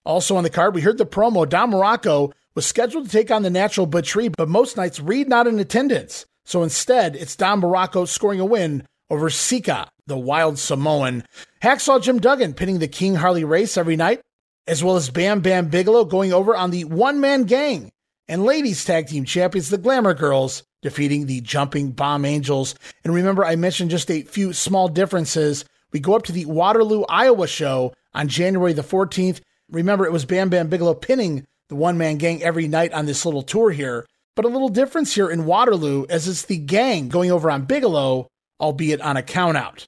Also 0.06 0.36
on 0.36 0.44
the 0.44 0.49
card, 0.49 0.74
we 0.74 0.82
heard 0.82 0.98
the 0.98 1.06
promo. 1.06 1.48
Don 1.48 1.72
Muraco 1.72 2.34
was 2.55 2.65
scheduled 2.65 3.05
to 3.05 3.11
take 3.11 3.31
on 3.31 3.43
the 3.43 3.49
natural 3.49 3.85
Butch 3.85 4.15
Reed, 4.15 4.35
but 4.38 4.49
most 4.49 4.77
nights 4.77 4.99
Reed 4.99 5.27
not 5.27 5.47
in 5.47 5.59
attendance. 5.59 6.25
So 6.45 6.63
instead, 6.63 7.15
it's 7.15 7.35
Don 7.35 7.61
Muraco 7.61 8.07
scoring 8.07 8.39
a 8.39 8.45
win 8.45 8.85
over 9.09 9.30
Sika, 9.30 9.89
the 10.07 10.17
wild 10.17 10.59
Samoan. 10.59 11.23
Hacksaw 11.61 12.01
Jim 12.01 12.19
Duggan 12.19 12.53
pinning 12.53 12.80
the 12.80 12.88
King 12.88 13.15
Harley 13.15 13.43
race 13.43 13.77
every 13.77 13.95
night, 13.95 14.21
as 14.67 14.84
well 14.84 14.95
as 14.95 15.09
Bam 15.09 15.41
Bam 15.41 15.69
Bigelow 15.69 16.05
going 16.05 16.34
over 16.34 16.55
on 16.55 16.71
the 16.71 16.84
one 16.85 17.19
man 17.19 17.43
gang. 17.43 17.91
And 18.27 18.43
ladies 18.43 18.85
tag 18.85 19.07
team 19.07 19.25
champions, 19.25 19.69
the 19.69 19.77
Glamour 19.77 20.13
Girls, 20.13 20.63
defeating 20.81 21.25
the 21.25 21.41
Jumping 21.41 21.91
Bomb 21.91 22.25
Angels. 22.25 22.75
And 23.03 23.13
remember, 23.13 23.45
I 23.45 23.55
mentioned 23.55 23.91
just 23.91 24.09
a 24.09 24.23
few 24.23 24.53
small 24.53 24.88
differences. 24.88 25.65
We 25.91 25.99
go 25.99 26.15
up 26.15 26.23
to 26.23 26.31
the 26.31 26.45
Waterloo, 26.45 27.03
Iowa 27.09 27.47
show 27.47 27.93
on 28.13 28.27
January 28.27 28.73
the 28.73 28.81
14th. 28.81 29.41
Remember, 29.69 30.05
it 30.05 30.11
was 30.11 30.25
Bam 30.25 30.49
Bam 30.49 30.67
Bigelow 30.67 30.95
pinning 30.95 31.45
the 31.74 31.80
one 31.80 31.98
man 31.98 32.18
gang 32.18 32.44
every 32.44 32.68
night 32.68 32.94
on 32.94 33.08
this 33.08 33.26
little 33.26 33.41
tour 33.41 33.72
here. 33.72 34.06
But 34.36 34.45
a 34.45 34.50
little 34.50 34.70
difference 34.70 35.16
here 35.16 35.30
in 35.30 35.45
Waterloo 35.45 36.06
as 36.08 36.28
it's 36.28 36.44
the 36.44 36.58
gang 36.58 37.10
going 37.10 37.32
over 37.32 37.50
on 37.50 37.66
Bigelow, 37.66 38.28
albeit 38.60 39.02
on 39.02 39.18
a 39.18 39.24
countout. 39.24 39.88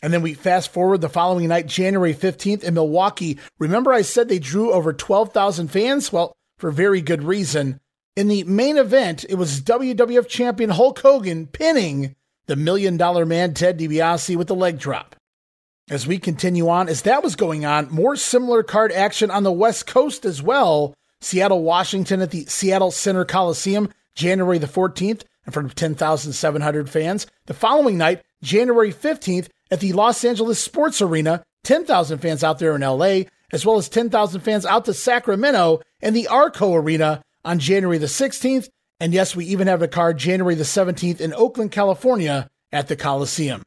And 0.00 0.12
then 0.12 0.22
we 0.22 0.34
fast 0.34 0.72
forward 0.72 1.00
the 1.00 1.08
following 1.08 1.48
night, 1.48 1.66
January 1.66 2.14
15th 2.14 2.62
in 2.62 2.74
Milwaukee. 2.74 3.38
Remember, 3.58 3.92
I 3.92 4.02
said 4.02 4.28
they 4.28 4.38
drew 4.38 4.72
over 4.72 4.92
12,000 4.92 5.68
fans? 5.68 6.12
Well, 6.12 6.32
for 6.58 6.70
very 6.70 7.00
good 7.00 7.24
reason. 7.24 7.80
In 8.14 8.28
the 8.28 8.44
main 8.44 8.76
event, 8.76 9.24
it 9.28 9.34
was 9.34 9.60
WWF 9.60 10.28
champion 10.28 10.70
Hulk 10.70 11.00
Hogan 11.00 11.48
pinning 11.48 12.14
the 12.46 12.54
million 12.54 12.96
dollar 12.96 13.26
man 13.26 13.54
Ted 13.54 13.78
DiBiase 13.78 14.36
with 14.36 14.46
the 14.46 14.54
leg 14.54 14.78
drop. 14.78 15.16
As 15.90 16.06
we 16.06 16.18
continue 16.18 16.68
on, 16.68 16.88
as 16.88 17.02
that 17.02 17.24
was 17.24 17.34
going 17.34 17.64
on, 17.64 17.90
more 17.90 18.16
similar 18.16 18.62
card 18.62 18.92
action 18.92 19.30
on 19.30 19.42
the 19.42 19.52
West 19.52 19.86
Coast 19.86 20.24
as 20.24 20.40
well. 20.40 20.94
Seattle, 21.24 21.62
Washington 21.62 22.20
at 22.20 22.30
the 22.30 22.44
Seattle 22.44 22.90
Center 22.90 23.24
Coliseum, 23.24 23.88
January 24.14 24.58
the 24.58 24.66
14th, 24.66 25.22
in 25.46 25.52
front 25.52 25.66
of 25.66 25.74
10,700 25.74 26.90
fans. 26.90 27.26
The 27.46 27.54
following 27.54 27.96
night, 27.96 28.22
January 28.42 28.92
15th, 28.92 29.48
at 29.70 29.80
the 29.80 29.94
Los 29.94 30.22
Angeles 30.22 30.60
Sports 30.60 31.00
Arena, 31.00 31.42
10,000 31.64 32.18
fans 32.18 32.44
out 32.44 32.58
there 32.58 32.74
in 32.74 32.82
LA, 32.82 33.22
as 33.52 33.64
well 33.64 33.78
as 33.78 33.88
10,000 33.88 34.42
fans 34.42 34.66
out 34.66 34.84
to 34.84 34.92
Sacramento 34.92 35.80
and 36.02 36.14
the 36.14 36.28
Arco 36.28 36.74
Arena 36.74 37.22
on 37.42 37.58
January 37.58 37.96
the 37.96 38.06
16th. 38.06 38.68
And 39.00 39.14
yes, 39.14 39.34
we 39.34 39.46
even 39.46 39.66
have 39.66 39.80
a 39.80 39.88
card 39.88 40.18
January 40.18 40.54
the 40.54 40.64
17th 40.64 41.20
in 41.20 41.32
Oakland, 41.32 41.72
California 41.72 42.50
at 42.70 42.88
the 42.88 42.96
Coliseum. 42.96 43.62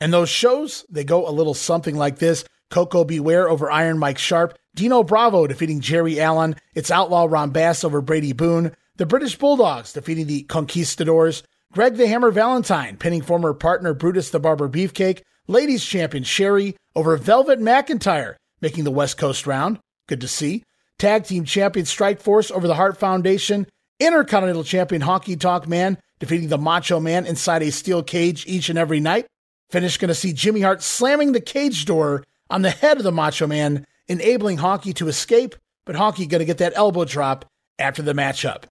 And 0.00 0.12
those 0.12 0.28
shows, 0.28 0.84
they 0.88 1.02
go 1.02 1.28
a 1.28 1.30
little 1.30 1.54
something 1.54 1.96
like 1.96 2.18
this. 2.18 2.44
Koko 2.74 3.04
B. 3.04 3.20
Ware 3.20 3.48
over 3.48 3.70
Iron 3.70 3.98
Mike 3.98 4.18
Sharpe, 4.18 4.58
Dino 4.74 5.04
Bravo 5.04 5.46
defeating 5.46 5.78
Jerry 5.78 6.20
Allen, 6.20 6.56
it's 6.74 6.90
Outlaw 6.90 7.28
Ron 7.30 7.50
Bass 7.50 7.84
over 7.84 8.00
Brady 8.00 8.32
Boone, 8.32 8.72
the 8.96 9.06
British 9.06 9.38
Bulldogs 9.38 9.92
defeating 9.92 10.26
the 10.26 10.42
Conquistadors, 10.42 11.44
Greg 11.72 11.94
the 11.94 12.08
Hammer 12.08 12.32
Valentine 12.32 12.96
pinning 12.96 13.22
former 13.22 13.54
partner 13.54 13.94
Brutus 13.94 14.30
the 14.30 14.40
Barber 14.40 14.68
Beefcake, 14.68 15.22
ladies 15.46 15.84
champion 15.84 16.24
Sherri 16.24 16.76
over 16.96 17.16
Velvet 17.16 17.60
McIntyre, 17.60 18.34
making 18.60 18.82
the 18.82 18.90
West 18.90 19.18
Coast 19.18 19.46
round. 19.46 19.78
Good 20.08 20.20
to 20.22 20.26
see. 20.26 20.64
Tag 20.98 21.26
team 21.26 21.44
champion 21.44 21.86
Strike 21.86 22.20
Force 22.20 22.50
over 22.50 22.66
the 22.66 22.74
Hart 22.74 22.96
Foundation, 22.96 23.68
Intercontinental 24.00 24.64
champion 24.64 25.02
Honky 25.02 25.38
Tonk 25.38 25.68
Man 25.68 25.96
defeating 26.18 26.48
the 26.48 26.58
Macho 26.58 26.98
Man 26.98 27.24
inside 27.24 27.62
a 27.62 27.70
steel 27.70 28.02
cage 28.02 28.44
each 28.48 28.68
and 28.68 28.80
every 28.80 28.98
night. 28.98 29.28
Finish 29.70 29.96
going 29.96 30.08
to 30.08 30.14
see 30.14 30.32
Jimmy 30.32 30.62
Hart 30.62 30.82
slamming 30.82 31.30
the 31.30 31.40
cage 31.40 31.84
door 31.84 32.24
on 32.54 32.62
the 32.62 32.70
head 32.70 32.98
of 32.98 33.02
the 33.02 33.10
Macho 33.10 33.48
Man, 33.48 33.84
enabling 34.06 34.58
Honky 34.58 34.94
to 34.94 35.08
escape, 35.08 35.56
but 35.84 35.96
Honky 35.96 36.28
going 36.28 36.38
to 36.38 36.44
get 36.44 36.58
that 36.58 36.72
elbow 36.76 37.04
drop 37.04 37.44
after 37.80 38.00
the 38.00 38.12
matchup. 38.12 38.62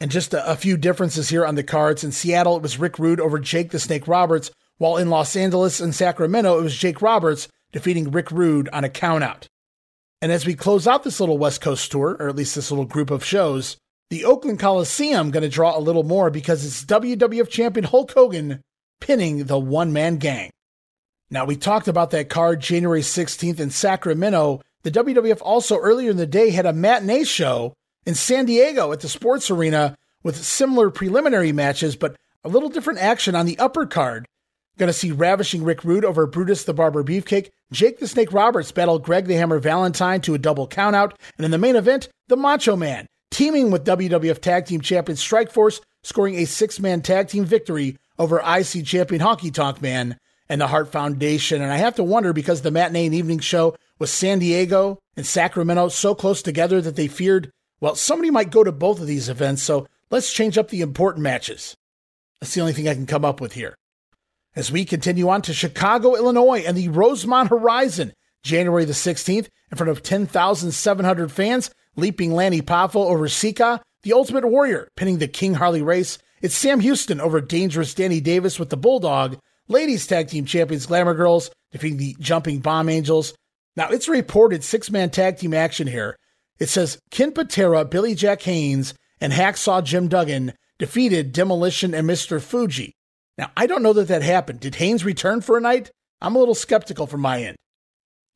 And 0.00 0.10
just 0.10 0.32
a, 0.32 0.50
a, 0.50 0.56
few 0.56 0.78
differences 0.78 1.28
here 1.28 1.44
on 1.44 1.54
the 1.54 1.62
cards. 1.62 2.02
In 2.02 2.10
Seattle, 2.10 2.56
it 2.56 2.62
was 2.62 2.78
Rick 2.78 2.98
Rude 2.98 3.20
over 3.20 3.38
Jake 3.38 3.70
the 3.70 3.78
Snake 3.78 4.08
Roberts, 4.08 4.50
while 4.78 4.96
in 4.96 5.10
Los 5.10 5.36
Angeles 5.36 5.78
and 5.78 5.94
Sacramento, 5.94 6.58
it 6.58 6.62
was 6.62 6.74
Jake 6.74 7.02
Roberts 7.02 7.48
defeating 7.70 8.10
Rick 8.10 8.30
Rude 8.30 8.70
on 8.70 8.82
a 8.82 8.88
countout. 8.88 9.44
And 10.22 10.32
as 10.32 10.46
we 10.46 10.54
close 10.54 10.86
out 10.86 11.04
this 11.04 11.20
little 11.20 11.36
West 11.36 11.60
Coast 11.60 11.92
tour, 11.92 12.16
or 12.18 12.30
at 12.30 12.36
least 12.36 12.54
this 12.54 12.70
little 12.70 12.86
group 12.86 13.10
of 13.10 13.22
shows, 13.22 13.76
the 14.08 14.24
Oakland 14.24 14.58
Coliseum 14.58 15.30
going 15.30 15.42
to 15.42 15.50
draw 15.50 15.76
a 15.76 15.80
little 15.80 16.02
more 16.02 16.30
because 16.30 16.64
it's 16.64 16.82
WWF 16.86 17.50
champion 17.50 17.84
Hulk 17.84 18.10
Hogan 18.12 18.62
pinning 19.02 19.44
the 19.44 19.58
one 19.58 19.92
man 19.92 20.16
gang. 20.16 20.50
Now, 21.32 21.46
we 21.46 21.56
talked 21.56 21.88
about 21.88 22.10
that 22.10 22.28
card 22.28 22.60
January 22.60 23.00
16th 23.00 23.58
in 23.58 23.70
Sacramento. 23.70 24.60
The 24.82 24.90
WWF 24.90 25.38
also 25.40 25.78
earlier 25.78 26.10
in 26.10 26.18
the 26.18 26.26
day 26.26 26.50
had 26.50 26.66
a 26.66 26.74
matinee 26.74 27.24
show 27.24 27.72
in 28.04 28.14
San 28.14 28.44
Diego 28.44 28.92
at 28.92 29.00
the 29.00 29.08
Sports 29.08 29.50
Arena 29.50 29.96
with 30.22 30.36
similar 30.36 30.90
preliminary 30.90 31.50
matches, 31.50 31.96
but 31.96 32.16
a 32.44 32.50
little 32.50 32.68
different 32.68 32.98
action 32.98 33.34
on 33.34 33.46
the 33.46 33.58
upper 33.58 33.86
card. 33.86 34.26
Going 34.76 34.88
to 34.88 34.92
see 34.92 35.10
Ravishing 35.10 35.64
Rick 35.64 35.84
Rude 35.84 36.04
over 36.04 36.26
Brutus 36.26 36.64
the 36.64 36.74
Barber 36.74 37.02
Beefcake. 37.02 37.48
Jake 37.72 37.98
the 37.98 38.08
Snake 38.08 38.34
Roberts 38.34 38.70
battle 38.70 38.98
Greg 38.98 39.24
the 39.24 39.36
Hammer 39.36 39.58
Valentine 39.58 40.20
to 40.20 40.34
a 40.34 40.38
double 40.38 40.68
countout. 40.68 41.14
And 41.38 41.46
in 41.46 41.50
the 41.50 41.56
main 41.56 41.76
event, 41.76 42.10
the 42.28 42.36
Macho 42.36 42.76
Man 42.76 43.06
teaming 43.30 43.70
with 43.70 43.86
WWF 43.86 44.42
Tag 44.42 44.66
Team 44.66 44.82
Champion 44.82 45.16
Strikeforce, 45.16 45.80
scoring 46.02 46.34
a 46.34 46.44
six 46.44 46.78
man 46.78 47.00
tag 47.00 47.28
team 47.28 47.46
victory 47.46 47.96
over 48.18 48.38
IC 48.40 48.84
Champion 48.84 49.22
Honky 49.22 49.52
Tonk 49.52 49.80
Man 49.80 50.18
and 50.52 50.60
the 50.60 50.66
Hart 50.66 50.92
Foundation. 50.92 51.62
And 51.62 51.72
I 51.72 51.78
have 51.78 51.94
to 51.94 52.04
wonder 52.04 52.34
because 52.34 52.60
the 52.60 52.70
matinee 52.70 53.06
and 53.06 53.14
evening 53.14 53.38
show 53.38 53.74
was 53.98 54.12
San 54.12 54.38
Diego 54.38 54.98
and 55.16 55.24
Sacramento 55.26 55.88
so 55.88 56.14
close 56.14 56.42
together 56.42 56.82
that 56.82 56.94
they 56.94 57.08
feared, 57.08 57.50
well, 57.80 57.94
somebody 57.94 58.30
might 58.30 58.50
go 58.50 58.62
to 58.62 58.70
both 58.70 59.00
of 59.00 59.06
these 59.06 59.30
events. 59.30 59.62
So 59.62 59.86
let's 60.10 60.30
change 60.30 60.58
up 60.58 60.68
the 60.68 60.82
important 60.82 61.22
matches. 61.22 61.74
That's 62.38 62.52
the 62.52 62.60
only 62.60 62.74
thing 62.74 62.86
I 62.86 62.92
can 62.92 63.06
come 63.06 63.24
up 63.24 63.40
with 63.40 63.54
here. 63.54 63.74
As 64.54 64.70
we 64.70 64.84
continue 64.84 65.30
on 65.30 65.40
to 65.40 65.54
Chicago, 65.54 66.16
Illinois, 66.16 66.62
and 66.66 66.76
the 66.76 66.88
Rosemont 66.88 67.48
Horizon, 67.48 68.12
January 68.42 68.84
the 68.84 68.92
16th, 68.92 69.48
in 69.70 69.78
front 69.78 69.88
of 69.88 70.02
10,700 70.02 71.32
fans, 71.32 71.70
leaping 71.96 72.34
Lanny 72.34 72.60
Poffo 72.60 72.96
over 72.96 73.26
Sika, 73.26 73.80
the 74.02 74.12
Ultimate 74.12 74.46
Warrior 74.46 74.88
pinning 74.98 75.16
the 75.16 75.28
King 75.28 75.54
Harley 75.54 75.80
race. 75.80 76.18
It's 76.42 76.54
Sam 76.54 76.80
Houston 76.80 77.22
over 77.22 77.40
Dangerous 77.40 77.94
Danny 77.94 78.20
Davis 78.20 78.58
with 78.58 78.68
the 78.68 78.76
Bulldog. 78.76 79.38
Ladies 79.68 80.08
Tag 80.08 80.28
Team 80.28 80.44
Champions 80.44 80.86
Glamour 80.86 81.14
Girls 81.14 81.50
defeating 81.70 81.98
the 81.98 82.16
Jumping 82.18 82.58
Bomb 82.58 82.88
Angels. 82.88 83.32
Now, 83.76 83.88
it's 83.88 84.08
reported 84.08 84.64
six 84.64 84.90
man 84.90 85.10
tag 85.10 85.38
team 85.38 85.54
action 85.54 85.86
here. 85.86 86.16
It 86.58 86.68
says 86.68 86.98
Ken 87.10 87.32
Patera, 87.32 87.84
Billy 87.84 88.14
Jack 88.14 88.42
Haynes, 88.42 88.92
and 89.20 89.32
Hacksaw 89.32 89.84
Jim 89.84 90.08
Duggan 90.08 90.52
defeated 90.78 91.32
Demolition 91.32 91.94
and 91.94 92.08
Mr. 92.08 92.40
Fuji. 92.42 92.92
Now, 93.38 93.50
I 93.56 93.66
don't 93.66 93.84
know 93.84 93.92
that 93.92 94.08
that 94.08 94.22
happened. 94.22 94.60
Did 94.60 94.74
Haynes 94.74 95.04
return 95.04 95.40
for 95.40 95.56
a 95.56 95.60
night? 95.60 95.90
I'm 96.20 96.34
a 96.34 96.38
little 96.38 96.56
skeptical 96.56 97.06
from 97.06 97.20
my 97.20 97.42
end. 97.42 97.56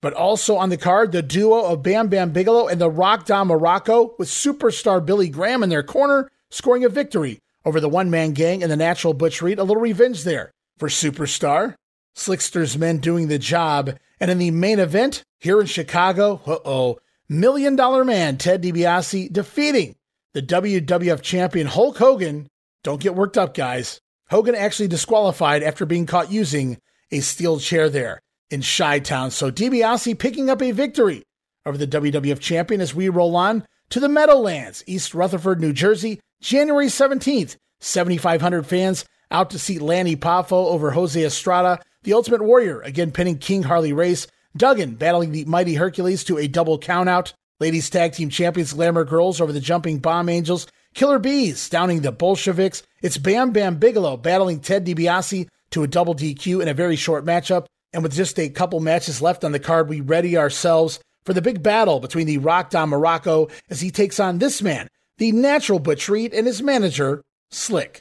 But 0.00 0.14
also 0.14 0.56
on 0.56 0.68
the 0.68 0.76
card, 0.76 1.10
the 1.10 1.22
duo 1.22 1.64
of 1.64 1.82
Bam 1.82 2.06
Bam 2.06 2.30
Bigelow 2.30 2.68
and 2.68 2.80
the 2.80 2.90
Rock 2.90 3.26
Don 3.26 3.48
Muraco 3.48 4.16
with 4.18 4.28
superstar 4.28 5.04
Billy 5.04 5.28
Graham 5.28 5.64
in 5.64 5.70
their 5.70 5.82
corner, 5.82 6.30
scoring 6.50 6.84
a 6.84 6.88
victory 6.88 7.40
over 7.64 7.80
the 7.80 7.88
one 7.88 8.10
man 8.10 8.32
gang 8.32 8.62
and 8.62 8.70
the 8.70 8.76
natural 8.76 9.12
Butch 9.12 9.42
Reed. 9.42 9.58
A 9.58 9.64
little 9.64 9.82
revenge 9.82 10.22
there 10.22 10.52
for 10.78 10.88
Superstar. 10.88 11.74
Slickster's 12.16 12.78
men 12.78 12.98
doing 12.98 13.28
the 13.28 13.38
job. 13.38 13.96
And 14.20 14.30
in 14.30 14.38
the 14.38 14.50
main 14.50 14.78
event 14.78 15.22
here 15.38 15.60
in 15.60 15.66
Chicago, 15.66 16.40
uh 16.46 16.58
oh, 16.64 16.98
Million 17.28 17.76
Dollar 17.76 18.04
Man 18.04 18.38
Ted 18.38 18.62
DiBiase 18.62 19.32
defeating 19.32 19.96
the 20.32 20.42
WWF 20.42 21.22
champion 21.22 21.66
Hulk 21.66 21.98
Hogan. 21.98 22.48
Don't 22.82 23.00
get 23.00 23.14
worked 23.14 23.36
up, 23.36 23.54
guys. 23.54 24.00
Hogan 24.30 24.54
actually 24.54 24.88
disqualified 24.88 25.62
after 25.62 25.84
being 25.84 26.06
caught 26.06 26.32
using 26.32 26.78
a 27.10 27.20
steel 27.20 27.58
chair 27.58 27.88
there 27.88 28.20
in 28.50 28.62
Chi 28.62 29.00
Town. 29.00 29.30
So 29.30 29.50
DiBiase 29.50 30.18
picking 30.18 30.48
up 30.48 30.62
a 30.62 30.70
victory 30.70 31.22
over 31.64 31.76
the 31.76 31.86
WWF 31.86 32.40
champion 32.40 32.80
as 32.80 32.94
we 32.94 33.08
roll 33.08 33.36
on 33.36 33.66
to 33.90 34.00
the 34.00 34.08
Meadowlands, 34.08 34.82
East 34.86 35.14
Rutherford, 35.14 35.60
New 35.60 35.72
Jersey, 35.72 36.20
January 36.40 36.86
17th. 36.86 37.56
7,500 37.80 38.66
fans 38.66 39.04
out 39.30 39.50
to 39.50 39.58
see 39.58 39.78
Lanny 39.78 40.16
Poffo 40.16 40.52
over 40.52 40.90
Jose 40.90 41.22
Estrada. 41.22 41.80
The 42.02 42.12
Ultimate 42.12 42.42
Warrior 42.42 42.80
again 42.80 43.10
pinning 43.10 43.38
King 43.38 43.64
Harley 43.64 43.92
Race. 43.92 44.26
Duggan 44.56 44.94
battling 44.94 45.32
the 45.32 45.44
Mighty 45.44 45.74
Hercules 45.74 46.24
to 46.24 46.38
a 46.38 46.48
double 46.48 46.78
countout. 46.78 47.32
Ladies 47.58 47.90
Tag 47.90 48.12
Team 48.12 48.30
Champions 48.30 48.72
Glamour 48.72 49.04
Girls 49.04 49.40
over 49.40 49.52
the 49.52 49.60
Jumping 49.60 49.98
Bomb 49.98 50.28
Angels. 50.28 50.66
Killer 50.94 51.18
Bees 51.18 51.68
downing 51.68 52.00
the 52.00 52.12
Bolsheviks. 52.12 52.82
It's 53.02 53.18
Bam 53.18 53.50
Bam 53.50 53.76
Bigelow 53.76 54.16
battling 54.16 54.60
Ted 54.60 54.86
DiBiase 54.86 55.48
to 55.70 55.82
a 55.82 55.88
double 55.88 56.14
DQ 56.14 56.62
in 56.62 56.68
a 56.68 56.74
very 56.74 56.96
short 56.96 57.24
matchup. 57.24 57.66
And 57.92 58.02
with 58.02 58.14
just 58.14 58.38
a 58.38 58.48
couple 58.48 58.80
matches 58.80 59.22
left 59.22 59.44
on 59.44 59.52
the 59.52 59.58
card, 59.58 59.88
we 59.88 60.00
ready 60.00 60.36
ourselves 60.36 61.00
for 61.24 61.34
the 61.34 61.42
big 61.42 61.62
battle 61.62 62.00
between 62.00 62.26
the 62.26 62.38
Rock 62.38 62.70
Don 62.70 62.90
Muraco 62.90 63.50
as 63.68 63.80
he 63.80 63.90
takes 63.90 64.20
on 64.20 64.38
this 64.38 64.62
man, 64.62 64.88
the 65.18 65.32
natural 65.32 65.78
Butch 65.78 66.08
Reed, 66.08 66.32
and 66.32 66.46
his 66.46 66.62
manager, 66.62 67.22
Slick. 67.50 68.00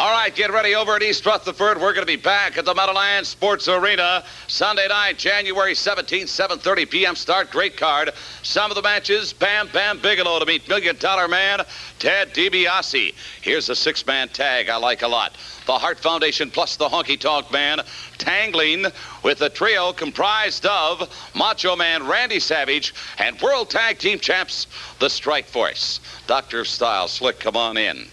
All 0.00 0.12
right, 0.12 0.34
get 0.34 0.50
ready 0.50 0.74
over 0.74 0.96
at 0.96 1.02
East 1.02 1.26
Rutherford. 1.26 1.76
We're 1.76 1.92
going 1.92 2.06
to 2.06 2.06
be 2.06 2.16
back 2.16 2.56
at 2.56 2.64
the 2.64 2.74
Meadowlands 2.74 3.28
Sports 3.28 3.68
Arena 3.68 4.24
Sunday 4.46 4.88
night, 4.88 5.18
January 5.18 5.74
17th, 5.74 6.22
7.30 6.22 6.88
p.m. 6.88 7.14
start. 7.14 7.50
Great 7.50 7.76
card. 7.76 8.10
Some 8.42 8.70
of 8.70 8.76
the 8.76 8.82
matches, 8.82 9.34
Bam 9.34 9.68
Bam 9.74 10.00
Bigelow 10.00 10.38
to 10.38 10.46
meet 10.46 10.66
Million 10.70 10.96
Dollar 10.96 11.28
Man, 11.28 11.60
Ted 11.98 12.32
DiBiase. 12.32 13.12
Here's 13.42 13.68
a 13.68 13.76
six-man 13.76 14.30
tag 14.30 14.70
I 14.70 14.76
like 14.76 15.02
a 15.02 15.08
lot. 15.08 15.36
The 15.66 15.76
Hart 15.76 15.98
Foundation 15.98 16.50
plus 16.50 16.76
the 16.76 16.88
Honky 16.88 17.20
Tonk 17.20 17.52
Man 17.52 17.80
tangling 18.16 18.86
with 19.22 19.40
the 19.40 19.50
trio 19.50 19.92
comprised 19.92 20.64
of 20.64 21.10
Macho 21.34 21.76
Man 21.76 22.06
Randy 22.06 22.40
Savage 22.40 22.94
and 23.18 23.38
World 23.42 23.68
Tag 23.68 23.98
Team 23.98 24.18
Champs, 24.18 24.66
the 24.98 25.10
Strike 25.10 25.46
Force. 25.46 26.00
Doctor 26.26 26.60
of 26.60 26.68
Style, 26.68 27.06
Slick, 27.06 27.38
come 27.38 27.56
on 27.56 27.76
in. 27.76 28.06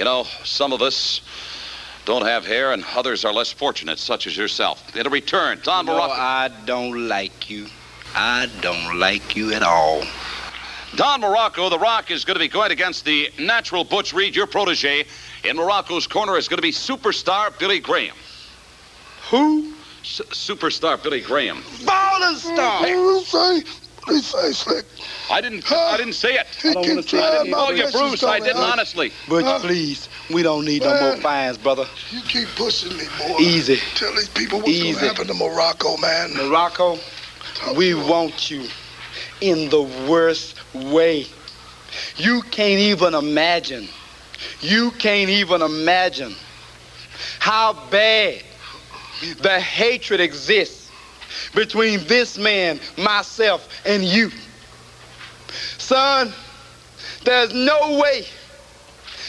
You 0.00 0.04
know, 0.04 0.24
some 0.44 0.72
of 0.72 0.80
us 0.80 1.20
don't 2.06 2.24
have 2.24 2.46
hair, 2.46 2.72
and 2.72 2.82
others 2.96 3.26
are 3.26 3.34
less 3.34 3.52
fortunate, 3.52 3.98
such 3.98 4.26
as 4.26 4.34
yourself. 4.34 4.96
It'll 4.96 5.12
return. 5.12 5.60
Don 5.62 5.84
no, 5.84 5.92
Muraco. 5.92 6.08
I 6.12 6.50
don't 6.64 7.06
like 7.06 7.50
you. 7.50 7.66
I 8.14 8.48
don't 8.62 8.98
like 8.98 9.36
you 9.36 9.52
at 9.52 9.62
all. 9.62 10.02
Don 10.96 11.20
Muraco, 11.20 11.68
The 11.68 11.78
Rock, 11.78 12.10
is 12.10 12.24
going 12.24 12.36
to 12.36 12.40
be 12.40 12.48
going 12.48 12.72
against 12.72 13.04
the 13.04 13.28
natural 13.38 13.84
Butch 13.84 14.14
Reed, 14.14 14.34
your 14.34 14.46
protege. 14.46 15.04
In 15.44 15.58
Muraco's 15.58 16.06
corner 16.06 16.38
is 16.38 16.48
going 16.48 16.56
to 16.56 16.62
be 16.62 16.72
superstar 16.72 17.58
Billy 17.58 17.78
Graham. 17.78 18.16
Who? 19.28 19.74
S- 20.00 20.22
superstar 20.30 21.02
Billy 21.02 21.20
Graham. 21.20 21.58
Baller 21.84 22.36
star. 22.36 22.80
What 22.80 22.88
say? 24.06 24.12
What 24.14 24.24
say, 24.24 24.52
Slick? 24.52 24.84
I 25.30 25.40
didn't. 25.40 25.70
I 25.70 25.74
ah, 25.76 25.96
didn't 25.96 26.14
say 26.14 26.34
it. 26.34 26.46
He 26.62 26.74
can 26.74 26.98
I 26.98 27.02
try 27.02 27.30
didn't 27.30 27.50
my 27.50 27.56
call 27.56 27.72
you 27.74 27.84
best 27.84 27.96
Bruce. 27.96 28.22
I 28.24 28.38
didn't 28.38 28.56
it, 28.56 28.56
huh? 28.56 28.70
honestly. 28.72 29.12
Butch, 29.28 29.44
ah, 29.44 29.58
Huh? 29.58 29.58
please. 29.60 30.08
We 30.32 30.42
don't 30.42 30.64
need 30.64 30.82
no 30.82 30.98
more 31.00 31.16
fines, 31.16 31.58
brother. 31.58 31.86
You 32.10 32.20
keep 32.22 32.48
pushing 32.56 32.96
me, 32.96 33.04
boy. 33.18 33.38
Easy. 33.40 33.76
Tell 33.94 34.12
these 34.14 34.28
people 34.28 34.58
what's 34.58 34.70
Easy. 34.70 34.92
gonna 34.94 35.06
happen 35.08 35.26
to 35.28 35.34
Muraco, 35.34 36.00
man. 36.00 36.30
Muraco, 36.30 36.98
we 37.76 37.94
want 37.94 38.50
you 38.50 38.66
in 39.40 39.68
the 39.70 39.82
worst 40.08 40.56
way. 40.74 41.26
You 42.16 42.42
can't 42.42 42.80
even 42.80 43.14
imagine. 43.14 43.88
You 44.60 44.90
can't 44.92 45.30
even 45.30 45.62
imagine 45.62 46.34
how 47.38 47.74
bad 47.90 48.42
the 49.42 49.60
hatred 49.60 50.20
exists 50.20 50.79
between 51.54 52.04
this 52.06 52.38
man, 52.38 52.80
myself, 52.96 53.68
and 53.86 54.04
you. 54.04 54.30
Son, 55.78 56.32
there's 57.24 57.52
no 57.52 57.98
way 57.98 58.24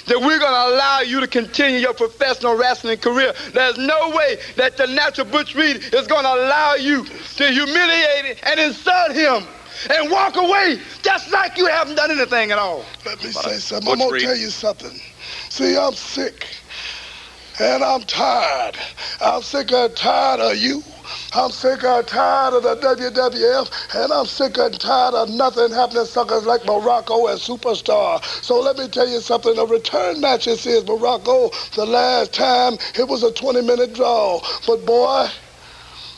that 0.07 0.19
we're 0.19 0.39
going 0.39 0.51
to 0.51 0.75
allow 0.75 1.01
you 1.01 1.19
to 1.19 1.27
continue 1.27 1.79
your 1.79 1.93
professional 1.93 2.55
wrestling 2.57 2.97
career. 2.97 3.33
There's 3.53 3.77
no 3.77 4.09
way 4.09 4.37
that 4.57 4.77
the 4.77 4.87
natural 4.87 5.27
Butch 5.27 5.55
Reed 5.55 5.77
is 5.93 6.07
going 6.07 6.23
to 6.23 6.33
allow 6.33 6.75
you 6.75 7.05
to 7.05 7.47
humiliate 7.47 8.39
and 8.43 8.59
insult 8.59 9.11
him 9.11 9.47
and 9.89 10.11
walk 10.11 10.35
away 10.37 10.79
just 11.01 11.31
like 11.31 11.57
you 11.57 11.67
haven't 11.67 11.95
done 11.95 12.11
anything 12.11 12.51
at 12.51 12.57
all. 12.59 12.85
Let 13.05 13.23
me 13.23 13.31
say 13.31 13.57
something. 13.57 13.91
I'm 13.91 13.99
going 13.99 14.19
to 14.19 14.25
tell 14.25 14.35
you 14.35 14.49
something. 14.49 14.99
See, 15.49 15.77
I'm 15.77 15.93
sick. 15.93 16.47
And 17.59 17.83
I'm 17.83 18.01
tired. 18.01 18.77
I'm 19.21 19.41
sick 19.41 19.71
and 19.71 19.95
tired 19.95 20.39
of 20.39 20.57
you. 20.57 20.83
I'm 21.33 21.51
sick 21.51 21.83
and 21.83 22.07
tired 22.07 22.53
of 22.53 22.63
the 22.63 22.75
WWF, 22.75 24.03
and 24.03 24.11
I'm 24.11 24.25
sick 24.25 24.57
and 24.57 24.79
tired 24.79 25.13
of 25.13 25.29
nothing 25.29 25.71
happening 25.71 26.05
suckers 26.05 26.45
like 26.45 26.61
Muraco 26.61 27.29
and 27.29 27.39
Superstar. 27.39 28.23
So 28.43 28.59
let 28.59 28.77
me 28.77 28.87
tell 28.87 29.07
you 29.07 29.19
something. 29.19 29.57
A 29.57 29.65
return 29.65 30.19
match 30.21 30.45
this 30.45 30.65
is 30.65 30.83
Muraco. 30.83 31.51
The 31.75 31.85
last 31.85 32.33
time 32.33 32.73
it 32.95 33.07
was 33.07 33.23
a 33.23 33.31
20-minute 33.31 33.93
draw. 33.93 34.41
But 34.67 34.85
boy, 34.85 35.27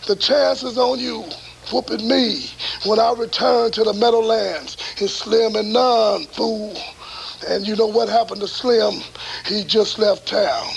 the 0.08 0.16
chance 0.16 0.64
is 0.64 0.78
on 0.78 1.00
you 1.00 1.24
whooping 1.72 2.08
me 2.08 2.46
when 2.86 3.00
I 3.00 3.14
return 3.14 3.72
to 3.72 3.84
the 3.84 3.94
Meadowlands. 3.94 4.78
It's 4.98 5.14
Slim 5.14 5.56
and 5.56 5.72
None, 5.72 6.26
fool. 6.28 6.76
And 7.48 7.68
you 7.68 7.76
know 7.76 7.88
what 7.88 8.10
happened 8.10 8.42
to 8.42 8.48
Slim? 8.48 9.02
He 9.46 9.64
just 9.64 10.00
left 10.00 10.28
town. 10.28 10.68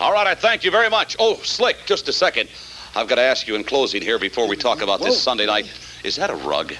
All 0.00 0.12
right, 0.12 0.26
I 0.26 0.34
thank 0.34 0.64
you 0.64 0.70
very 0.70 0.88
much. 0.88 1.16
Oh, 1.18 1.34
Slick, 1.42 1.76
just 1.86 2.08
a 2.08 2.12
second. 2.12 2.48
I've 2.96 3.08
got 3.08 3.16
to 3.16 3.22
ask 3.22 3.46
you 3.46 3.54
in 3.54 3.64
closing 3.64 4.02
here 4.02 4.18
before 4.18 4.48
we 4.48 4.56
talk 4.56 4.82
about 4.82 5.00
this 5.00 5.20
Sunday 5.20 5.46
night. 5.46 5.70
Is 6.04 6.16
that 6.16 6.30
a 6.30 6.36
rug? 6.36 6.74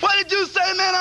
What 0.00 0.16
did 0.18 0.30
you 0.30 0.46
say, 0.46 0.72
man? 0.74 0.94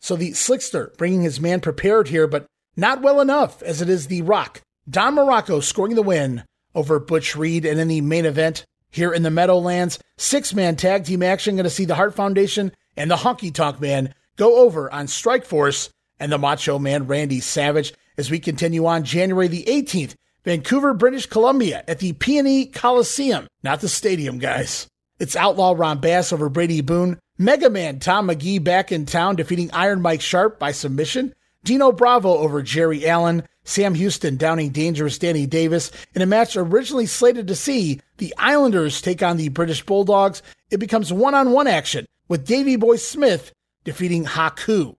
So 0.00 0.16
the 0.16 0.32
Slickster 0.32 0.96
bringing 0.96 1.22
his 1.22 1.40
man 1.40 1.60
prepared 1.60 2.08
here, 2.08 2.26
but 2.26 2.46
not 2.76 3.02
well 3.02 3.20
enough, 3.20 3.62
as 3.62 3.80
it 3.80 3.88
is 3.88 4.08
The 4.08 4.22
Rock. 4.22 4.60
Don 4.88 5.16
Muraco 5.16 5.62
scoring 5.62 5.94
the 5.94 6.02
win 6.02 6.44
over 6.74 7.00
Butch 7.00 7.34
Reed, 7.34 7.64
and 7.64 7.80
in 7.80 7.88
the 7.88 8.02
main 8.02 8.24
event 8.24 8.64
here 8.90 9.12
in 9.12 9.22
the 9.22 9.30
Meadowlands, 9.30 9.98
six 10.16 10.54
man 10.54 10.76
tag 10.76 11.04
team 11.04 11.22
action. 11.22 11.56
Going 11.56 11.64
to 11.64 11.70
see 11.70 11.86
the 11.86 11.94
Hart 11.94 12.14
Foundation 12.14 12.72
and 12.96 13.10
the 13.10 13.16
Honky 13.16 13.52
Tonk 13.52 13.80
Man 13.80 14.14
go 14.36 14.58
over 14.58 14.92
on 14.92 15.08
Strike 15.08 15.44
Force 15.44 15.90
and 16.20 16.30
the 16.30 16.38
Macho 16.38 16.78
Man 16.78 17.06
Randy 17.06 17.40
Savage 17.40 17.92
as 18.16 18.30
we 18.30 18.38
continue 18.38 18.86
on 18.86 19.04
January 19.04 19.48
the 19.48 19.64
18th, 19.64 20.14
Vancouver, 20.46 20.94
British 20.94 21.26
Columbia 21.26 21.82
at 21.88 21.98
the 21.98 22.12
PNE 22.12 22.72
Coliseum, 22.72 23.48
not 23.64 23.80
the 23.80 23.88
stadium, 23.88 24.38
guys. 24.38 24.86
It's 25.18 25.34
Outlaw 25.34 25.74
Ron 25.76 25.98
Bass 25.98 26.32
over 26.32 26.48
Brady 26.48 26.82
Boone, 26.82 27.18
Mega 27.36 27.68
Man 27.68 27.98
Tom 27.98 28.26
Magee 28.26 28.60
back 28.60 28.92
in 28.92 29.06
town 29.06 29.34
defeating 29.34 29.72
Iron 29.72 30.00
Mike 30.00 30.20
Sharpe 30.20 30.60
by 30.60 30.70
submission, 30.70 31.34
Dino 31.64 31.90
Bravo 31.90 32.28
over 32.28 32.62
Jerry 32.62 33.08
Allen, 33.08 33.42
Sam 33.64 33.94
Houston 33.94 34.36
downing 34.36 34.70
dangerous 34.70 35.18
Danny 35.18 35.46
Davis 35.46 35.90
in 36.14 36.22
a 36.22 36.26
match 36.26 36.56
originally 36.56 37.06
slated 37.06 37.48
to 37.48 37.56
see 37.56 38.00
the 38.18 38.32
Islanders 38.38 39.02
take 39.02 39.24
on 39.24 39.38
the 39.38 39.48
British 39.48 39.84
Bulldogs. 39.84 40.44
It 40.70 40.76
becomes 40.76 41.12
one 41.12 41.34
on 41.34 41.50
one 41.50 41.66
action 41.66 42.06
with 42.28 42.46
Davy 42.46 42.76
Boy 42.76 42.96
Smith 42.96 43.50
defeating 43.82 44.24
Haku. 44.24 44.94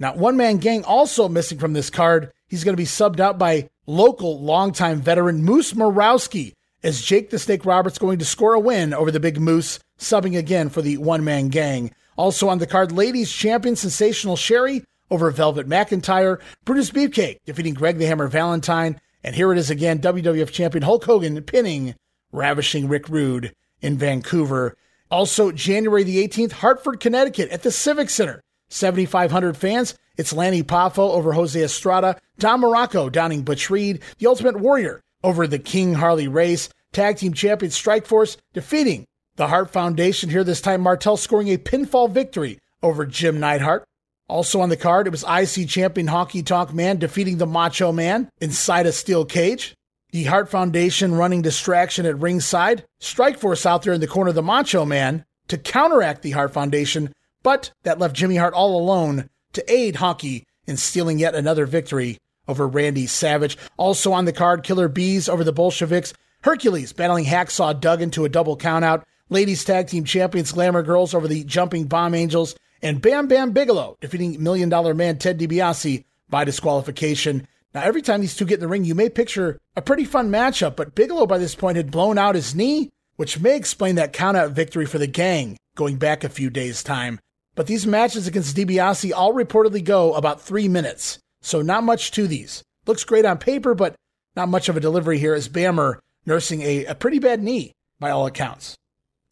Now, 0.00 0.16
one 0.16 0.36
man 0.36 0.56
gang 0.56 0.82
also 0.82 1.28
missing 1.28 1.58
from 1.60 1.74
this 1.74 1.90
card. 1.90 2.32
He's 2.48 2.64
going 2.64 2.72
to 2.72 2.80
be 2.80 2.86
subbed 2.86 3.20
out 3.20 3.38
by 3.38 3.68
local 3.86 4.40
longtime 4.40 5.00
veteran 5.00 5.42
Moose 5.42 5.72
Morowski 5.72 6.54
as 6.82 7.02
Jake 7.02 7.30
the 7.30 7.38
Snake 7.38 7.64
Roberts 7.64 7.98
going 7.98 8.18
to 8.18 8.24
score 8.24 8.54
a 8.54 8.60
win 8.60 8.92
over 8.92 9.10
the 9.10 9.20
Big 9.20 9.40
Moose, 9.40 9.78
subbing 9.98 10.36
again 10.36 10.68
for 10.68 10.82
the 10.82 10.98
one 10.98 11.24
man 11.24 11.48
gang. 11.48 11.90
Also 12.16 12.48
on 12.48 12.58
the 12.58 12.66
card, 12.66 12.92
ladies 12.92 13.32
champion 13.32 13.74
Sensational 13.74 14.36
Sherri 14.36 14.84
over 15.10 15.30
Velvet 15.30 15.68
McIntyre, 15.68 16.40
Brutus 16.64 16.90
Beefcake 16.90 17.38
defeating 17.44 17.74
Greg 17.74 17.98
the 17.98 18.06
Hammer 18.06 18.28
Valentine, 18.28 19.00
and 19.22 19.34
here 19.34 19.52
it 19.52 19.58
is 19.58 19.70
again 19.70 20.00
WWF 20.00 20.50
champion 20.50 20.82
Hulk 20.82 21.04
Hogan 21.04 21.42
pinning 21.42 21.94
Ravishing 22.32 22.88
Rick 22.88 23.08
Rude 23.08 23.54
in 23.80 23.96
Vancouver. 23.96 24.76
Also, 25.10 25.52
January 25.52 26.02
the 26.02 26.26
18th, 26.26 26.52
Hartford, 26.52 27.00
Connecticut 27.00 27.50
at 27.50 27.62
the 27.62 27.70
Civic 27.70 28.10
Center. 28.10 28.42
7,500 28.70 29.56
fans. 29.56 29.94
It's 30.16 30.32
Lanny 30.32 30.62
Poffo 30.62 31.10
over 31.10 31.32
Jose 31.32 31.60
Estrada, 31.60 32.20
Don 32.38 32.60
Muraco 32.60 33.10
downing 33.10 33.42
Butch 33.42 33.70
Reed, 33.70 34.00
the 34.18 34.26
Ultimate 34.26 34.60
Warrior 34.60 35.00
over 35.22 35.46
the 35.46 35.58
King 35.58 35.94
Harley 35.94 36.28
Race, 36.28 36.68
Tag 36.92 37.16
Team 37.16 37.32
Champion 37.34 37.70
Strike 37.70 38.06
Force 38.06 38.36
defeating 38.52 39.06
the 39.36 39.48
Hart 39.48 39.70
Foundation 39.70 40.30
here 40.30 40.44
this 40.44 40.60
time. 40.60 40.80
Martel 40.80 41.16
scoring 41.16 41.48
a 41.48 41.58
pinfall 41.58 42.10
victory 42.10 42.58
over 42.82 43.04
Jim 43.04 43.40
Neidhart. 43.40 43.84
Also 44.28 44.60
on 44.60 44.68
the 44.68 44.76
card, 44.76 45.06
it 45.06 45.10
was 45.10 45.24
IC 45.24 45.68
Champion 45.68 46.06
Honky 46.06 46.44
Tonk 46.44 46.72
Man 46.72 46.98
defeating 46.98 47.38
the 47.38 47.46
Macho 47.46 47.92
Man 47.92 48.30
inside 48.40 48.86
a 48.86 48.92
steel 48.92 49.24
cage. 49.24 49.74
The 50.12 50.24
Hart 50.24 50.48
Foundation 50.48 51.14
running 51.14 51.42
distraction 51.42 52.06
at 52.06 52.18
ringside. 52.18 52.84
Strike 53.00 53.38
Force 53.38 53.66
out 53.66 53.82
there 53.82 53.92
in 53.92 54.00
the 54.00 54.06
corner 54.06 54.28
of 54.28 54.36
the 54.36 54.42
Macho 54.42 54.84
Man 54.84 55.24
to 55.48 55.58
counteract 55.58 56.22
the 56.22 56.30
Hart 56.30 56.52
Foundation, 56.52 57.12
but 57.44 57.70
that 57.84 58.00
left 58.00 58.16
Jimmy 58.16 58.34
Hart 58.34 58.54
all 58.54 58.76
alone 58.76 59.30
to 59.52 59.72
aid 59.72 59.96
Honky 59.96 60.46
in 60.66 60.76
stealing 60.76 61.20
yet 61.20 61.36
another 61.36 61.66
victory 61.66 62.18
over 62.48 62.66
Randy 62.66 63.06
Savage. 63.06 63.56
Also 63.76 64.12
on 64.12 64.24
the 64.24 64.32
card, 64.32 64.64
Killer 64.64 64.88
Bees 64.88 65.28
over 65.28 65.44
the 65.44 65.52
Bolsheviks. 65.52 66.12
Hercules 66.42 66.92
battling 66.92 67.24
Hacksaw 67.24 67.80
Duggan 67.80 68.10
to 68.10 68.24
a 68.24 68.28
double 68.28 68.58
countout. 68.58 69.04
Ladies 69.30 69.64
Tag 69.64 69.86
Team 69.86 70.04
Champions 70.04 70.52
Glamour 70.52 70.82
Girls 70.82 71.14
over 71.14 71.28
the 71.28 71.44
Jumping 71.44 71.84
Bomb 71.84 72.14
Angels. 72.14 72.56
And 72.82 73.00
Bam 73.00 73.28
Bam 73.28 73.52
Bigelow 73.52 73.96
defeating 74.00 74.42
Million 74.42 74.68
Dollar 74.68 74.92
Man 74.92 75.18
Ted 75.18 75.38
DiBiase 75.38 76.04
by 76.28 76.44
disqualification. 76.44 77.46
Now, 77.72 77.82
every 77.82 78.02
time 78.02 78.20
these 78.20 78.36
two 78.36 78.44
get 78.44 78.54
in 78.54 78.60
the 78.60 78.68
ring, 78.68 78.84
you 78.84 78.94
may 78.94 79.08
picture 79.08 79.58
a 79.74 79.82
pretty 79.82 80.04
fun 80.04 80.30
matchup, 80.30 80.76
but 80.76 80.94
Bigelow 80.94 81.26
by 81.26 81.38
this 81.38 81.54
point 81.54 81.76
had 81.76 81.90
blown 81.90 82.18
out 82.18 82.34
his 82.34 82.54
knee, 82.54 82.92
which 83.16 83.40
may 83.40 83.56
explain 83.56 83.96
that 83.96 84.12
countout 84.12 84.52
victory 84.52 84.86
for 84.86 84.98
the 84.98 85.06
gang 85.06 85.56
going 85.74 85.96
back 85.96 86.22
a 86.22 86.28
few 86.28 86.50
days' 86.50 86.82
time. 86.82 87.18
But 87.54 87.66
these 87.66 87.86
matches 87.86 88.26
against 88.26 88.56
DiBiase 88.56 89.12
all 89.14 89.32
reportedly 89.32 89.84
go 89.84 90.14
about 90.14 90.40
three 90.40 90.68
minutes, 90.68 91.18
so 91.40 91.62
not 91.62 91.84
much 91.84 92.10
to 92.12 92.26
these. 92.26 92.62
Looks 92.86 93.04
great 93.04 93.24
on 93.24 93.38
paper, 93.38 93.74
but 93.74 93.94
not 94.36 94.48
much 94.48 94.68
of 94.68 94.76
a 94.76 94.80
delivery 94.80 95.18
here 95.18 95.34
as 95.34 95.48
Bammer 95.48 95.98
nursing 96.26 96.62
a, 96.62 96.84
a 96.86 96.94
pretty 96.94 97.18
bad 97.18 97.42
knee 97.42 97.72
by 98.00 98.10
all 98.10 98.26
accounts. 98.26 98.76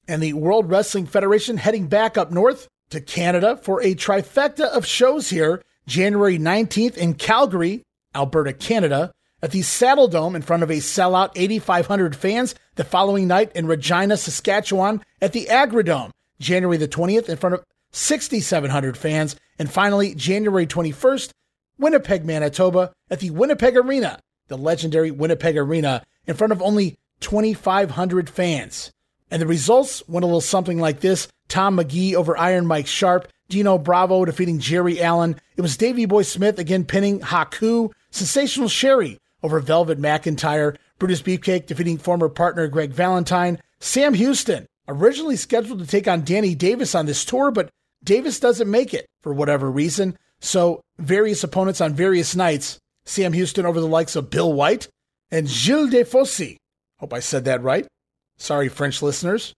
And 0.07 0.23
the 0.23 0.33
World 0.35 0.71
Wrestling 0.71 1.07
Federation 1.07 1.57
heading 1.57 1.87
back 1.87 2.17
up 2.17 2.31
north 2.31 2.69
to 2.91 3.01
Canada 3.01 3.57
for 3.57 3.83
a 3.83 3.95
trifecta 3.95 4.67
of 4.67 4.87
shows 4.87 5.31
here, 5.31 5.63
January 5.87 6.39
19th 6.39 6.97
in 6.97 7.15
Calgary, 7.15 7.83
Alberta, 8.15 8.53
Canada, 8.53 9.13
at 9.43 9.51
the 9.51 9.61
Saddledome 9.61 10.37
in 10.37 10.43
front 10.43 10.63
of 10.63 10.71
a 10.71 10.77
sellout 10.77 11.33
8,500 11.35 12.15
fans. 12.15 12.55
The 12.77 12.85
following 12.85 13.27
night 13.27 13.51
in 13.55 13.67
Regina, 13.67 14.17
Saskatchewan, 14.17 15.03
at 15.21 15.33
the 15.33 15.47
Agridome, 15.47 16.11
January 16.39 16.77
the 16.77 16.89
20th 16.89 17.29
in 17.29 17.37
front 17.37 17.55
of 17.55 17.65
6,700 17.93 18.97
fans. 18.97 19.37
And 19.59 19.71
finally, 19.71 20.15
January 20.15 20.67
21st, 20.67 21.31
Winnipeg, 21.79 22.25
Manitoba, 22.25 22.93
at 23.11 23.21
the 23.21 23.31
Winnipeg 23.31 23.77
Arena, 23.77 24.19
the 24.49 24.59
legendary 24.59 25.11
Winnipeg 25.11 25.57
Arena, 25.57 26.03
in 26.27 26.35
front 26.35 26.53
of 26.53 26.63
only 26.63 26.97
2,500 27.21 28.29
fans. 28.29 28.93
And 29.31 29.41
the 29.41 29.47
results 29.47 30.07
went 30.09 30.25
a 30.25 30.27
little 30.27 30.41
something 30.41 30.79
like 30.79 31.01
this 31.01 31.29
Tom 31.49 31.75
Magee 31.75 32.17
over 32.17 32.37
Iron 32.37 32.67
Mike 32.67 32.87
Sharpe, 32.87 33.29
Dino 33.49 33.79
Bravo 33.79 34.25
defeating 34.25 34.59
Jerry 34.59 35.01
Allen. 35.01 35.37
It 35.57 35.61
was 35.61 35.77
Davey 35.77 36.07
Boy 36.07 36.23
Smith 36.23 36.59
again 36.59 36.85
pinning 36.85 37.21
Haku, 37.21 37.91
Sensational 38.11 38.69
Sherri 38.69 39.19
over 39.43 39.61
Velvet 39.61 40.01
McIntyre, 40.01 40.77
Brutus 40.99 41.23
Beefcake 41.23 41.67
defeating 41.67 41.99
former 41.99 42.29
partner 42.29 42.69
Greg 42.69 42.93
Valentine, 42.93 43.61
Sam 43.81 44.15
Houston, 44.15 44.67
originally 44.87 45.37
scheduled 45.37 45.81
to 45.81 45.87
take 45.87 46.07
on 46.07 46.25
Danny 46.25 46.55
Davis 46.55 46.95
on 46.95 47.07
this 47.07 47.25
tour, 47.25 47.51
but 47.51 47.71
Davis 48.05 48.41
doesn't 48.41 48.71
make 48.71 48.95
it 48.95 49.07
for 49.21 49.33
whatever 49.33 49.71
reason. 49.71 50.19
So, 50.41 50.81
various 50.99 51.45
opponents 51.45 51.81
on 51.81 51.95
various 51.95 52.35
nights. 52.35 52.79
Sam 53.05 53.33
Houston 53.33 53.67
over 53.67 53.81
the 53.81 53.87
likes 53.87 54.17
of 54.17 54.31
Bill 54.31 54.53
White 54.53 54.89
and 55.31 55.49
Gilles 55.49 55.91
Defossy. 55.91 56.57
Hope 56.99 57.13
I 57.13 57.21
said 57.21 57.45
that 57.45 57.63
right. 57.63 57.87
Sorry, 58.37 58.69
French 58.69 59.03
listeners. 59.03 59.55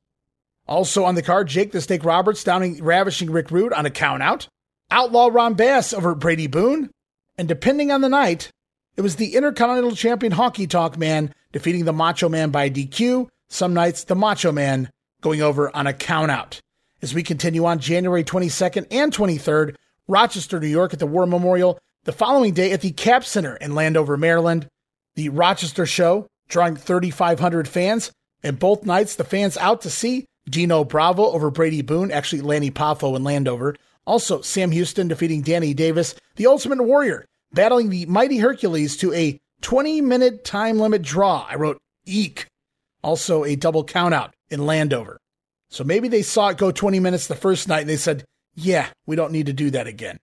Also 0.67 1.05
on 1.05 1.15
the 1.15 1.23
card, 1.23 1.49
Jake 1.49 1.73
the 1.73 1.81
Snake 1.81 2.05
Roberts 2.05 2.43
downing 2.43 2.83
Ravishing 2.83 3.31
Rick 3.31 3.51
Rude 3.51 3.73
on 3.73 3.87
a 3.87 3.91
countout. 3.91 4.49
Outlaw 4.91 5.29
Ron 5.31 5.55
Bass 5.55 5.93
over 5.93 6.15
Brady 6.15 6.47
Boone. 6.47 6.91
And 7.37 7.49
depending 7.49 7.91
on 7.91 8.01
the 8.01 8.09
night, 8.09 8.51
it 8.97 9.03
was 9.03 9.17
the 9.17 9.35
Intercontinental 9.35 9.97
Champion 9.97 10.33
Honky 10.33 10.69
Tonk 10.69 10.97
Man 10.97 11.35
defeating 11.53 11.85
the 11.85 11.93
Macho 11.93 12.29
Man 12.29 12.51
by 12.51 12.71
DQ. 12.71 13.29
Some 13.49 13.75
nights, 13.75 14.05
the 14.05 14.15
Macho 14.15 14.53
Man 14.53 14.91
going 15.21 15.43
over 15.43 15.75
on 15.75 15.87
a 15.87 15.93
countout. 15.93 16.61
As 17.05 17.13
we 17.13 17.23
continue 17.23 17.67
on 17.67 17.81
January 17.81 18.25
22nd 18.25 18.87
and 18.91 19.13
23rd, 19.13 19.77
Rochester, 20.09 20.59
New 20.59 20.69
York 20.69 20.95
at 20.95 20.99
the 20.99 21.07
War 21.07 21.27
Memorial. 21.27 21.79
The 22.05 22.13
following 22.13 22.55
day 22.55 22.73
at 22.73 22.81
the 22.81 22.93
Cap 22.93 23.27
Center 23.27 23.57
in 23.57 23.75
Landover, 23.75 24.17
Maryland. 24.17 24.69
The 25.15 25.29
Rochester 25.29 25.85
show 25.85 26.27
drawing 26.49 26.77
3,500 26.77 27.69
fans. 27.69 28.11
And 28.43 28.59
both 28.59 28.87
nights, 28.87 29.17
the 29.17 29.25
fans 29.25 29.59
out 29.59 29.83
to 29.83 29.91
see 29.91 30.25
Dino 30.49 30.83
Bravo 30.83 31.25
over 31.25 31.51
Brady 31.51 31.83
Boone, 31.83 32.11
actually 32.11 32.41
Lanny 32.41 32.71
Poffo 32.71 33.15
in 33.15 33.23
Landover. 33.23 33.77
Also, 34.07 34.41
Sam 34.41 34.71
Houston 34.71 35.09
defeating 35.09 35.43
Danny 35.43 35.75
Davis, 35.75 36.15
the 36.37 36.47
Ultimate 36.47 36.83
Warrior, 36.83 37.27
battling 37.53 37.91
the 37.91 38.07
Mighty 38.07 38.39
Hercules 38.39 38.97
to 38.97 39.13
a 39.13 39.39
20 39.61 40.01
minute 40.01 40.43
time 40.43 40.79
limit 40.79 41.03
draw. 41.03 41.47
I 41.51 41.57
wrote 41.57 41.77
eek. 42.07 42.47
Also, 43.03 43.45
a 43.45 43.57
double 43.57 43.85
countout 43.85 44.31
in 44.49 44.65
Landover. 44.65 45.19
So 45.75 45.83
maybe 45.83 46.07
they 46.07 46.23
saw 46.23 46.51
it 46.51 46.57
go 46.57 46.71
20 46.71 47.01
minutes 47.01 47.27
the 47.27 47.35
first 47.35 47.67
night 47.67 47.81
and 47.81 47.91
they 47.91 47.97
said, 47.97 48.25
yeah, 48.55 48.91
we 49.07 49.17
don't 49.17 49.33
need 49.33 49.47
to 49.47 49.53
do 49.53 49.71
that 49.71 49.89
again. 49.89 50.19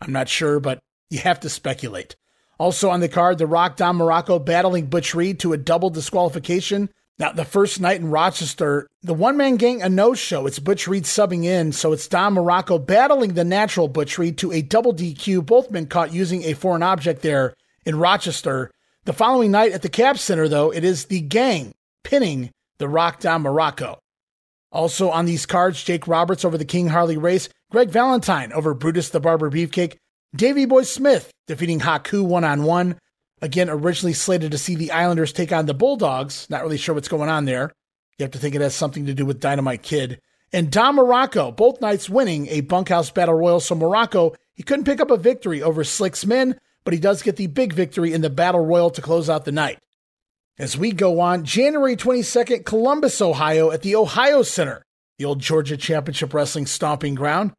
I'm 0.00 0.12
not 0.12 0.28
sure, 0.28 0.58
but 0.58 0.80
you 1.08 1.20
have 1.20 1.38
to 1.40 1.48
speculate. 1.48 2.16
Also 2.58 2.90
on 2.90 2.98
the 2.98 3.08
card, 3.08 3.38
The 3.38 3.46
Rock 3.46 3.76
Don 3.76 3.96
Muraco 3.96 4.44
battling 4.44 4.86
Butch 4.86 5.14
Reed 5.14 5.38
to 5.38 5.52
a 5.52 5.56
double 5.56 5.88
disqualification. 5.90 6.90
Now, 7.16 7.30
the 7.30 7.44
first 7.44 7.80
night 7.80 8.00
in 8.00 8.10
Rochester, 8.10 8.88
the 9.00 9.14
one 9.14 9.36
man 9.36 9.54
gang, 9.54 9.82
a 9.82 9.88
no 9.88 10.14
show. 10.14 10.48
It's 10.48 10.58
Butch 10.58 10.88
Reed 10.88 11.04
subbing 11.04 11.44
in, 11.44 11.70
so 11.70 11.92
it's 11.92 12.08
Don 12.08 12.34
Muraco 12.34 12.84
battling 12.84 13.34
the 13.34 13.44
natural 13.44 13.86
Butch 13.86 14.18
Reed 14.18 14.36
to 14.38 14.50
a 14.50 14.62
double 14.62 14.92
DQ. 14.92 15.46
Both 15.46 15.70
men 15.70 15.86
caught 15.86 16.12
using 16.12 16.42
a 16.42 16.54
foreign 16.54 16.82
object 16.82 17.22
there 17.22 17.54
in 17.86 18.00
Rochester. 18.00 18.72
The 19.04 19.12
following 19.12 19.52
night 19.52 19.70
at 19.70 19.82
the 19.82 19.88
Cap 19.88 20.18
Center, 20.18 20.48
though, 20.48 20.72
it 20.72 20.82
is 20.82 21.04
the 21.04 21.20
gang 21.20 21.72
pinning 22.02 22.50
the 22.78 22.88
Rock 22.88 23.20
Don 23.20 23.44
Muraco. 23.44 23.98
Also 24.70 25.10
on 25.10 25.24
these 25.24 25.46
cards, 25.46 25.82
Jake 25.82 26.06
Roberts 26.06 26.44
over 26.44 26.58
the 26.58 26.64
King 26.64 26.88
Harley 26.88 27.16
Race, 27.16 27.48
Greg 27.70 27.90
Valentine 27.90 28.52
over 28.52 28.74
Brutus 28.74 29.10
the 29.10 29.20
Barber 29.20 29.50
Beefcake, 29.50 29.96
Davy 30.34 30.66
Boy 30.66 30.82
Smith 30.82 31.30
defeating 31.46 31.80
Haku 31.80 32.22
one 32.24 32.44
on 32.44 32.64
one. 32.64 32.98
Again, 33.40 33.70
originally 33.70 34.12
slated 34.12 34.50
to 34.52 34.58
see 34.58 34.74
the 34.74 34.90
Islanders 34.90 35.32
take 35.32 35.52
on 35.52 35.66
the 35.66 35.74
Bulldogs. 35.74 36.48
Not 36.50 36.62
really 36.62 36.76
sure 36.76 36.94
what's 36.94 37.08
going 37.08 37.30
on 37.30 37.44
there. 37.44 37.72
You 38.18 38.24
have 38.24 38.32
to 38.32 38.38
think 38.38 38.54
it 38.54 38.60
has 38.60 38.74
something 38.74 39.06
to 39.06 39.14
do 39.14 39.24
with 39.24 39.40
Dynamite 39.40 39.82
Kid. 39.82 40.20
And 40.52 40.70
Don 40.70 40.96
Muraco, 40.96 41.54
both 41.54 41.80
nights 41.80 42.08
winning 42.08 42.48
a 42.48 42.62
bunkhouse 42.62 43.10
battle 43.10 43.34
royal. 43.34 43.60
So 43.60 43.74
Muraco, 43.74 44.34
he 44.54 44.62
couldn't 44.62 44.86
pick 44.86 45.00
up 45.00 45.10
a 45.10 45.16
victory 45.16 45.62
over 45.62 45.84
Slick's 45.84 46.26
men, 46.26 46.58
but 46.84 46.94
he 46.94 47.00
does 47.00 47.22
get 47.22 47.36
the 47.36 47.46
big 47.46 47.72
victory 47.72 48.12
in 48.12 48.22
the 48.22 48.30
battle 48.30 48.64
royal 48.64 48.90
to 48.90 49.02
close 49.02 49.30
out 49.30 49.44
the 49.44 49.52
night. 49.52 49.78
As 50.58 50.76
we 50.76 50.90
go 50.90 51.20
on, 51.20 51.44
January 51.44 51.94
22nd, 51.94 52.64
Columbus, 52.64 53.22
Ohio, 53.22 53.70
at 53.70 53.82
the 53.82 53.94
Ohio 53.94 54.42
Center, 54.42 54.82
the 55.16 55.24
old 55.24 55.40
Georgia 55.40 55.76
Championship 55.76 56.34
Wrestling 56.34 56.66
stomping 56.66 57.14
ground. 57.14 57.52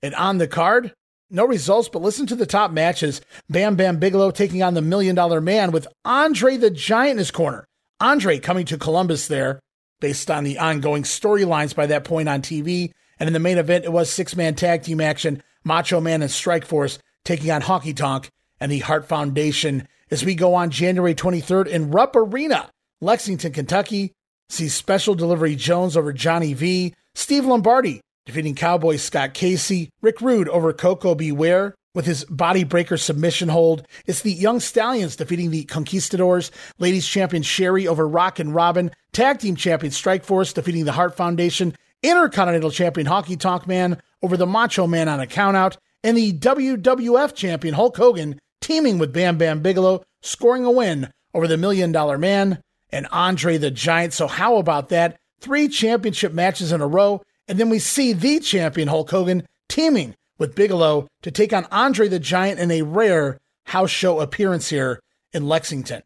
And 0.00 0.14
on 0.14 0.38
the 0.38 0.46
card, 0.46 0.92
no 1.28 1.44
results, 1.44 1.88
but 1.88 2.02
listen 2.02 2.24
to 2.28 2.36
the 2.36 2.46
top 2.46 2.70
matches. 2.70 3.20
Bam 3.50 3.74
Bam 3.74 3.98
Bigelow 3.98 4.30
taking 4.30 4.62
on 4.62 4.74
the 4.74 4.82
Million 4.82 5.16
Dollar 5.16 5.40
Man 5.40 5.72
with 5.72 5.88
Andre 6.04 6.56
the 6.56 6.70
Giant 6.70 7.12
in 7.12 7.18
his 7.18 7.32
corner. 7.32 7.66
Andre 7.98 8.38
coming 8.38 8.66
to 8.66 8.78
Columbus 8.78 9.26
there, 9.26 9.58
based 9.98 10.30
on 10.30 10.44
the 10.44 10.58
ongoing 10.58 11.02
storylines 11.02 11.74
by 11.74 11.86
that 11.86 12.04
point 12.04 12.28
on 12.28 12.42
TV. 12.42 12.92
And 13.18 13.26
in 13.26 13.32
the 13.32 13.40
main 13.40 13.58
event, 13.58 13.84
it 13.84 13.92
was 13.92 14.08
six 14.08 14.36
man 14.36 14.54
tag 14.54 14.82
team 14.84 15.00
action 15.00 15.42
Macho 15.64 16.00
Man 16.00 16.22
and 16.22 16.30
Strike 16.30 16.64
Force 16.64 17.00
taking 17.24 17.50
on 17.50 17.62
Honky 17.62 17.96
Tonk 17.96 18.28
and 18.60 18.70
the 18.70 18.78
Hart 18.78 19.08
Foundation 19.08 19.88
as 20.10 20.24
we 20.24 20.34
go 20.34 20.54
on 20.54 20.70
January 20.70 21.14
23rd 21.14 21.66
in 21.66 21.90
Rupp 21.90 22.14
Arena, 22.16 22.70
Lexington, 23.00 23.52
Kentucky. 23.52 24.12
See 24.48 24.68
Special 24.68 25.14
Delivery 25.14 25.56
Jones 25.56 25.96
over 25.96 26.12
Johnny 26.12 26.54
V. 26.54 26.94
Steve 27.14 27.46
Lombardi 27.46 28.00
defeating 28.26 28.54
Cowboy 28.54 28.96
Scott 28.96 29.34
Casey. 29.34 29.90
Rick 30.02 30.20
Rude 30.20 30.48
over 30.48 30.72
Koko 30.72 31.14
B. 31.14 31.32
Ware 31.32 31.74
with 31.94 32.04
his 32.04 32.24
body 32.26 32.62
breaker 32.62 32.96
submission 32.96 33.48
hold. 33.48 33.86
It's 34.04 34.20
the 34.20 34.32
Young 34.32 34.60
Stallions 34.60 35.16
defeating 35.16 35.50
the 35.50 35.64
Conquistadors. 35.64 36.50
Ladies 36.78 37.08
champion 37.08 37.42
Sherri 37.42 37.88
over 37.88 38.06
Rockin' 38.06 38.52
Robin. 38.52 38.90
Tag 39.12 39.38
team 39.38 39.56
champion 39.56 39.92
Strike 39.92 40.24
Force 40.24 40.52
defeating 40.52 40.84
the 40.84 40.92
Hart 40.92 41.16
Foundation. 41.16 41.74
Intercontinental 42.02 42.70
champion 42.70 43.06
Honky 43.06 43.38
Tonk 43.38 43.66
Man 43.66 44.00
over 44.22 44.36
the 44.36 44.46
Macho 44.46 44.86
Man 44.86 45.08
on 45.08 45.20
a 45.20 45.26
countout. 45.26 45.76
And 46.04 46.16
the 46.16 46.32
WWF 46.34 47.34
champion 47.34 47.74
Hulk 47.74 47.96
Hogan 47.96 48.38
teaming 48.66 48.98
with 48.98 49.12
Bam 49.12 49.38
Bam 49.38 49.60
Bigelow, 49.60 50.02
scoring 50.22 50.64
a 50.64 50.70
win 50.72 51.12
over 51.32 51.46
the 51.46 51.56
Million 51.56 51.92
Dollar 51.92 52.18
Man 52.18 52.60
and 52.90 53.06
Andre 53.12 53.58
the 53.58 53.70
Giant. 53.70 54.12
So, 54.12 54.26
how 54.26 54.56
about 54.56 54.88
that? 54.88 55.16
Three 55.38 55.68
championship 55.68 56.32
matches 56.32 56.72
in 56.72 56.80
a 56.80 56.86
row. 56.86 57.22
And 57.46 57.60
then 57.60 57.70
we 57.70 57.78
see 57.78 58.12
the 58.12 58.40
champion 58.40 58.88
Hulk 58.88 59.08
Hogan 59.08 59.46
teaming 59.68 60.16
with 60.36 60.56
Bigelow 60.56 61.06
to 61.22 61.30
take 61.30 61.52
on 61.52 61.66
Andre 61.70 62.08
the 62.08 62.18
Giant 62.18 62.58
in 62.58 62.72
a 62.72 62.82
rare 62.82 63.38
house 63.66 63.90
show 63.90 64.18
appearance 64.18 64.68
here 64.68 64.98
in 65.32 65.46
Lexington. 65.46 66.02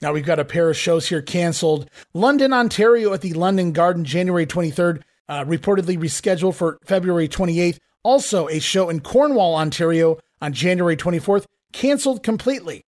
Now 0.00 0.14
we've 0.14 0.24
got 0.24 0.38
a 0.38 0.44
pair 0.44 0.70
of 0.70 0.78
shows 0.78 1.08
here 1.08 1.20
canceled. 1.20 1.90
London, 2.14 2.54
Ontario 2.54 3.12
at 3.12 3.20
the 3.20 3.34
London 3.34 3.72
Garden, 3.72 4.06
January 4.06 4.46
23rd, 4.46 5.02
uh, 5.28 5.44
reportedly 5.44 5.98
rescheduled 5.98 6.54
for 6.54 6.78
February 6.82 7.28
28th. 7.28 7.78
Also, 8.02 8.48
a 8.48 8.58
show 8.58 8.88
in 8.88 9.00
Cornwall, 9.00 9.54
Ontario 9.54 10.18
on 10.40 10.54
January 10.54 10.96
24th, 10.96 11.44
canceled 11.74 12.22
completely. 12.22 12.82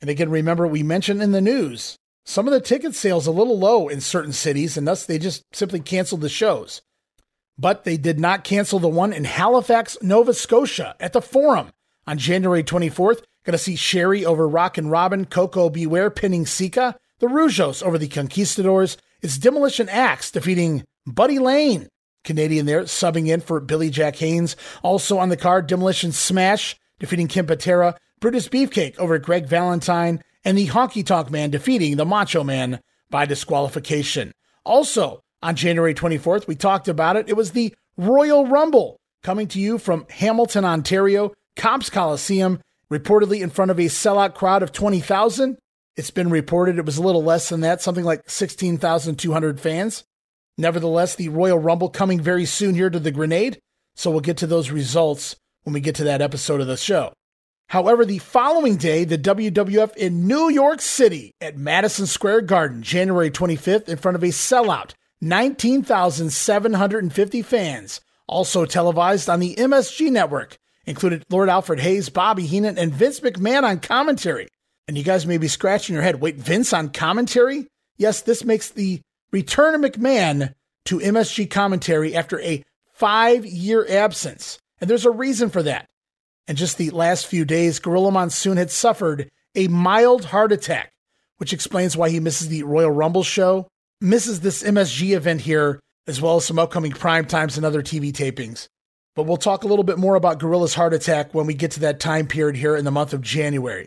And 0.00 0.08
again, 0.08 0.30
remember, 0.30 0.66
we 0.66 0.82
mentioned 0.82 1.22
in 1.22 1.32
the 1.32 1.40
news 1.40 1.96
some 2.24 2.46
of 2.46 2.52
the 2.52 2.60
ticket 2.60 2.94
sales 2.94 3.26
a 3.26 3.32
little 3.32 3.58
low 3.58 3.88
in 3.88 4.00
certain 4.00 4.32
cities, 4.32 4.76
and 4.76 4.86
thus 4.86 5.04
they 5.04 5.18
just 5.18 5.42
simply 5.52 5.80
canceled 5.80 6.20
the 6.20 6.28
shows 6.28 6.82
but 7.60 7.84
they 7.84 7.98
did 7.98 8.18
not 8.18 8.42
cancel 8.42 8.78
the 8.78 8.88
one 8.88 9.12
in 9.12 9.24
Halifax, 9.24 9.98
Nova 10.00 10.32
Scotia 10.32 10.96
at 10.98 11.12
the 11.12 11.20
Forum 11.20 11.70
on 12.06 12.16
January 12.16 12.64
24th. 12.64 13.22
Going 13.44 13.52
to 13.52 13.58
see 13.58 13.76
Sherri 13.76 14.24
over 14.24 14.48
Rockin' 14.48 14.88
Robin, 14.88 15.26
Koko 15.26 15.68
B. 15.68 15.86
Ware 15.86 16.10
pinning 16.10 16.46
Sika, 16.46 16.96
the 17.18 17.26
Rougeaus 17.26 17.82
over 17.82 17.98
the 17.98 18.08
Conquistadors. 18.08 18.96
It's 19.20 19.36
Demolition 19.36 19.90
Axe 19.90 20.30
defeating 20.30 20.84
Buddy 21.06 21.38
Lane, 21.38 21.88
Canadian 22.24 22.64
there, 22.64 22.84
subbing 22.84 23.28
in 23.28 23.42
for 23.42 23.60
Billy 23.60 23.90
Jack 23.90 24.16
Haynes. 24.16 24.56
Also 24.82 25.18
on 25.18 25.28
the 25.28 25.36
card, 25.36 25.66
Demolition 25.66 26.12
Smash 26.12 26.76
defeating 26.98 27.28
Ken 27.28 27.46
Patera, 27.46 27.98
Brutus 28.20 28.48
Beefcake 28.48 28.98
over 28.98 29.18
Greg 29.18 29.46
Valentine, 29.46 30.22
and 30.44 30.56
the 30.56 30.68
Honky 30.68 31.04
Tonk 31.04 31.30
Man 31.30 31.50
defeating 31.50 31.96
the 31.96 32.04
Macho 32.04 32.44
Man 32.44 32.80
by 33.10 33.26
disqualification. 33.26 34.32
Also, 34.64 35.22
on 35.42 35.56
January 35.56 35.94
24th. 35.94 36.46
We 36.46 36.54
talked 36.54 36.88
about 36.88 37.16
it. 37.16 37.28
It 37.28 37.36
was 37.36 37.52
the 37.52 37.74
Royal 37.96 38.46
Rumble 38.46 39.00
coming 39.22 39.48
to 39.48 39.60
you 39.60 39.78
from 39.78 40.06
Hamilton, 40.10 40.64
Ontario, 40.64 41.32
Copps 41.56 41.90
Coliseum, 41.90 42.60
reportedly 42.90 43.40
in 43.40 43.50
front 43.50 43.70
of 43.70 43.78
a 43.78 43.84
sellout 43.86 44.34
crowd 44.34 44.62
of 44.62 44.72
20,000. 44.72 45.58
It's 45.96 46.10
been 46.10 46.30
reported 46.30 46.78
it 46.78 46.86
was 46.86 46.96
a 46.96 47.02
little 47.02 47.22
less 47.22 47.48
than 47.48 47.60
that, 47.60 47.82
something 47.82 48.04
like 48.04 48.28
16,200 48.28 49.60
fans. 49.60 50.04
Nevertheless, 50.56 51.14
the 51.14 51.28
Royal 51.28 51.58
Rumble 51.58 51.88
coming 51.88 52.20
very 52.20 52.44
soon 52.44 52.74
here 52.74 52.90
to 52.90 52.98
the 52.98 53.10
Grenade, 53.10 53.60
so 53.94 54.10
we'll 54.10 54.20
get 54.20 54.36
to 54.38 54.46
those 54.46 54.70
results 54.70 55.36
when 55.62 55.72
we 55.72 55.80
get 55.80 55.94
to 55.96 56.04
that 56.04 56.22
episode 56.22 56.60
of 56.60 56.66
the 56.66 56.76
show. 56.76 57.12
However, 57.70 58.04
the 58.04 58.18
following 58.18 58.76
day, 58.76 59.04
the 59.04 59.16
WWF 59.16 59.96
in 59.96 60.26
New 60.26 60.48
York 60.48 60.80
City 60.80 61.36
at 61.40 61.56
Madison 61.56 62.06
Square 62.06 62.40
Garden, 62.42 62.82
January 62.82 63.30
25th, 63.30 63.88
in 63.88 63.96
front 63.96 64.16
of 64.16 64.24
a 64.24 64.30
sellout 64.30 64.94
19,750 65.20 67.42
fans, 67.42 68.00
also 68.26 68.64
televised 68.64 69.28
on 69.28 69.38
the 69.38 69.54
MSG 69.54 70.10
network, 70.10 70.58
included 70.84 71.22
Lord 71.30 71.48
Alfred 71.48 71.78
Hayes, 71.78 72.08
Bobby 72.08 72.44
Heenan, 72.44 72.76
and 72.76 72.92
Vince 72.92 73.20
McMahon 73.20 73.62
on 73.62 73.78
commentary. 73.78 74.48
And 74.88 74.98
you 74.98 75.04
guys 75.04 75.24
may 75.24 75.38
be 75.38 75.46
scratching 75.46 75.94
your 75.94 76.02
head. 76.02 76.20
Wait, 76.20 76.38
Vince 76.38 76.72
on 76.72 76.88
commentary? 76.88 77.68
Yes, 77.96 78.22
this 78.22 78.44
makes 78.44 78.70
the 78.70 79.00
return 79.30 79.76
of 79.76 79.82
McMahon 79.92 80.54
to 80.86 80.98
MSG 80.98 81.48
commentary 81.48 82.16
after 82.16 82.40
a 82.40 82.64
five 82.94 83.46
year 83.46 83.86
absence. 83.88 84.58
And 84.80 84.90
there's 84.90 85.06
a 85.06 85.12
reason 85.12 85.50
for 85.50 85.62
that. 85.62 85.86
And 86.50 86.58
just 86.58 86.78
the 86.78 86.90
last 86.90 87.28
few 87.28 87.44
days, 87.44 87.78
Gorilla 87.78 88.10
Monsoon 88.10 88.56
had 88.56 88.72
suffered 88.72 89.30
a 89.54 89.68
mild 89.68 90.24
heart 90.24 90.50
attack, 90.50 90.90
which 91.36 91.52
explains 91.52 91.96
why 91.96 92.10
he 92.10 92.18
misses 92.18 92.48
the 92.48 92.64
Royal 92.64 92.90
Rumble 92.90 93.22
show 93.22 93.68
misses 94.00 94.40
this 94.40 94.64
MSG 94.64 95.14
event 95.14 95.42
here, 95.42 95.78
as 96.08 96.20
well 96.20 96.34
as 96.34 96.44
some 96.44 96.58
upcoming 96.58 96.90
prime 96.90 97.26
times 97.26 97.56
and 97.56 97.64
other 97.64 97.84
TV 97.84 98.10
tapings. 98.10 98.66
But 99.14 99.26
we'll 99.26 99.36
talk 99.36 99.62
a 99.62 99.68
little 99.68 99.84
bit 99.84 99.96
more 99.96 100.16
about 100.16 100.40
Gorilla's 100.40 100.74
heart 100.74 100.92
attack 100.92 101.32
when 101.32 101.46
we 101.46 101.54
get 101.54 101.70
to 101.70 101.80
that 101.80 102.00
time 102.00 102.26
period 102.26 102.56
here 102.56 102.74
in 102.74 102.84
the 102.84 102.90
month 102.90 103.12
of 103.12 103.20
January. 103.20 103.86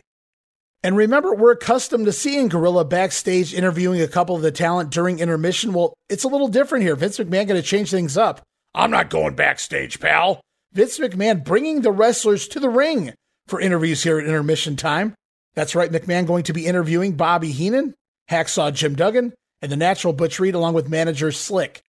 And 0.84 0.95
remember, 0.95 1.35
we're 1.35 1.52
accustomed 1.52 2.06
to 2.06 2.14
seeing 2.14 2.48
Gorilla 2.48 2.85
backstage 2.85 3.53
interviewing 3.53 3.99
a 3.99 4.07
couple 4.07 4.38
of 4.38 4.41
the 4.41 4.53
talent 4.53 4.90
during 4.90 5.19
intermission. 5.19 5.73
Well, 5.73 5.95
it's 6.07 6.23
a 6.23 6.30
little 6.30 6.48
different 6.48 6.85
here. 6.85 6.95
Vince 6.95 7.18
McMahon 7.18 7.45
going 7.45 7.61
to 7.61 7.61
change 7.61 7.91
things 7.91 8.15
up. 8.15 8.41
I'm 8.73 8.90
not 8.90 9.10
going 9.10 9.35
backstage, 9.35 9.99
pal. 9.99 10.40
Vince 10.74 11.00
McMahon 11.00 11.44
bringing 11.44 11.82
the 11.82 11.91
wrestlers 11.91 12.48
to 12.50 12.60
the 12.60 12.70
ring 12.70 13.14
for 13.48 13.62
interviews 13.62 14.04
here 14.04 14.20
at 14.20 14.26
intermission 14.26 14.76
time. 14.76 15.14
That's 15.54 15.76
right, 15.76 15.91
McMahon 15.91 16.26
going 16.26 16.44
to 16.44 16.54
be 16.54 16.66
interviewing 16.66 17.14
Bobby 17.14 17.52
Heenan, 17.52 17.94
Hacksaw 18.30 18.74
Jim 18.74 18.95
Duggan, 18.95 19.34
and 19.62 19.72
the 19.72 19.78
natural 19.78 20.14
Butch 20.14 20.40
Reed, 20.40 20.56
along 20.56 20.74
with 20.74 20.90
manager 20.90 21.32
Slick. 21.32 21.82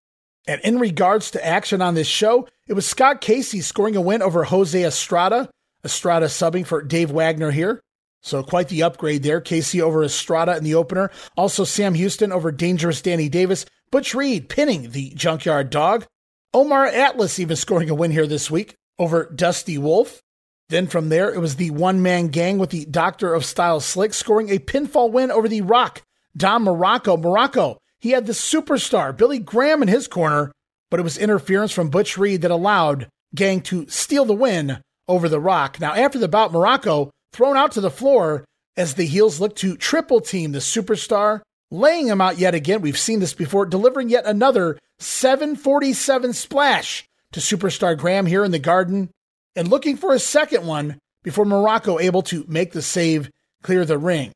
And 0.47 0.61
in 0.61 0.79
regards 0.79 1.31
to 1.31 1.45
action 1.45 1.81
on 1.81 1.95
this 1.95 2.07
show, 2.07 2.47
it 2.67 2.75
was 2.75 2.87
Scott 2.87 3.23
Casey 3.23 3.63
scoring 3.63 3.97
a 3.97 4.01
win 4.01 4.21
over 4.21 4.45
Jose 4.45 4.85
Estrada. 4.85 5.49
Estrada 5.83 6.27
subbing 6.27 6.67
for 6.67 6.83
Dave 6.83 7.11
Wagner 7.11 7.51
here. 7.51 7.81
So 8.23 8.43
quite 8.43 8.69
the 8.69 8.83
upgrade 8.83 9.23
there. 9.23 9.41
Casey 9.41 9.81
over 9.81 10.05
Estrada 10.05 10.57
in 10.57 10.65
the 10.65 10.75
opener. 10.75 11.11
Also 11.37 11.65
Sam 11.65 11.95
Houston 11.95 12.33
over 12.33 12.53
Dangerous 12.53 13.01
Danny 13.01 13.29
Davis. 13.29 13.65
Butch 13.91 14.15
Reed 14.15 14.49
pinning 14.49 14.91
the 14.91 15.11
Junkyard 15.11 15.71
Dog. 15.71 16.07
Omar 16.55 16.87
Atlas 16.87 17.41
even 17.41 17.57
scoring 17.57 17.91
a 17.91 17.97
win 17.97 18.13
here 18.13 18.29
this 18.29 18.49
week 18.49 18.77
over 18.97 19.29
Dusty 19.35 19.77
Wolf. 19.77 20.23
Then 20.69 20.87
from 20.87 21.09
there, 21.09 21.35
it 21.35 21.41
was 21.41 21.57
the 21.57 21.73
one 21.73 22.01
man 22.01 22.29
gang 22.29 22.59
with 22.59 22.71
the 22.71 22.85
Doctor 22.85 23.35
of 23.35 23.45
Style 23.45 23.81
Slick 23.81 24.15
scoring 24.15 24.51
a 24.51 24.61
pinfall 24.61 25.11
win 25.11 25.33
over 25.33 25.49
the 25.49 25.63
Rock, 25.63 26.03
Don 26.37 26.65
Muraco. 26.65 27.21
Muraco, 27.21 27.79
he 27.99 28.11
had 28.11 28.27
the 28.27 28.33
superstar 28.33 29.17
Billy 29.17 29.41
Graham 29.41 29.83
in 29.83 29.89
his 29.89 30.07
corner, 30.07 30.53
but 30.93 31.01
it 31.01 31.03
was 31.03 31.19
interference 31.19 31.73
from 31.73 31.91
Butch 31.91 32.17
Reed 32.17 32.43
that 32.43 32.53
allowed 32.53 33.09
Gang 33.35 33.61
to 33.63 33.89
steal 33.89 34.25
the 34.25 34.33
win 34.33 34.81
over 35.09 35.29
the 35.29 35.41
Rock. 35.41 35.81
Now, 35.81 35.93
after 35.93 36.21
the 36.21 36.29
bout, 36.29 36.53
Muraco 36.53 37.11
thrown 37.33 37.57
out 37.57 37.73
to 37.73 37.81
the 37.81 37.91
floor 37.91 38.45
as 38.77 38.95
the 38.95 39.07
heels 39.07 39.41
look 39.41 39.57
to 39.57 39.77
triple 39.77 40.21
team 40.21 40.53
the 40.53 40.61
superstar, 40.61 41.41
laying 41.75 42.07
him 42.07 42.21
out 42.21 42.39
yet 42.39 42.55
again. 42.55 42.81
We've 42.81 42.99
seen 42.99 43.21
this 43.21 43.35
before, 43.35 43.67
delivering 43.67 44.09
yet 44.09 44.25
another 44.25 44.79
747 44.99 46.33
splash 46.33 47.05
to 47.33 47.41
superstar 47.41 47.99
Graham 47.99 48.27
here 48.27 48.45
in 48.45 48.53
the 48.53 48.59
garden 48.59 49.11
and 49.57 49.69
looking 49.69 49.97
for 49.97 50.13
a 50.13 50.19
second 50.19 50.67
one 50.67 50.99
before 51.23 51.45
Muraco 51.45 52.01
able 52.01 52.23
to 52.23 52.45
make 52.49 52.73
the 52.73 52.83
save, 52.83 53.31
clear 53.63 53.85
the 53.85 53.99
ring. 53.99 54.33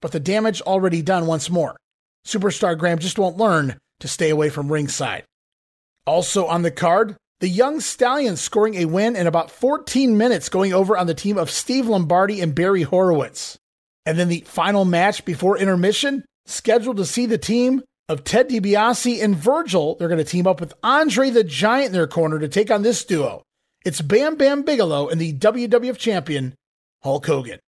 But 0.00 0.12
the 0.12 0.20
damage 0.20 0.62
already 0.62 1.02
done 1.02 1.26
once 1.26 1.50
more. 1.50 1.76
Superstar 2.24 2.78
Graham 2.78 2.98
just 2.98 3.18
won't 3.18 3.36
learn 3.36 3.78
to 4.00 4.08
stay 4.08 4.30
away 4.30 4.48
from 4.48 4.72
ringside. 4.72 5.24
Also 6.06 6.46
on 6.46 6.62
the 6.62 6.70
card, 6.70 7.16
the 7.40 7.48
Young 7.48 7.80
Stallions 7.80 8.40
scoring 8.40 8.76
a 8.76 8.86
win 8.86 9.14
in 9.14 9.26
about 9.26 9.50
14 9.50 10.16
minutes, 10.16 10.48
going 10.48 10.72
over 10.72 10.96
on 10.96 11.06
the 11.06 11.14
team 11.14 11.36
of 11.36 11.50
Steve 11.50 11.86
Lombardi 11.86 12.40
and 12.40 12.54
Barry 12.54 12.82
Horowitz. 12.82 13.58
And 14.06 14.18
then 14.18 14.28
the 14.28 14.40
final 14.46 14.84
match 14.84 15.24
before 15.24 15.58
intermission, 15.58 16.24
scheduled 16.48 16.96
to 16.98 17.04
see 17.04 17.26
the 17.26 17.38
team 17.38 17.82
of 18.08 18.24
Ted 18.24 18.48
DiBiase 18.48 19.22
and 19.22 19.36
Virgil. 19.36 19.96
They're 19.96 20.08
going 20.08 20.18
to 20.18 20.24
team 20.24 20.46
up 20.46 20.60
with 20.60 20.74
Andre 20.82 21.30
the 21.30 21.44
Giant 21.44 21.88
in 21.88 21.92
their 21.92 22.06
corner 22.06 22.38
to 22.38 22.48
take 22.48 22.70
on 22.70 22.82
this 22.82 23.04
duo. 23.04 23.42
It's 23.84 24.00
Bam 24.00 24.36
Bam 24.36 24.62
Bigelow 24.62 25.08
and 25.08 25.20
the 25.20 25.32
WWF 25.34 25.98
champion, 25.98 26.54
Hulk 27.02 27.26
Hogan. 27.26 27.60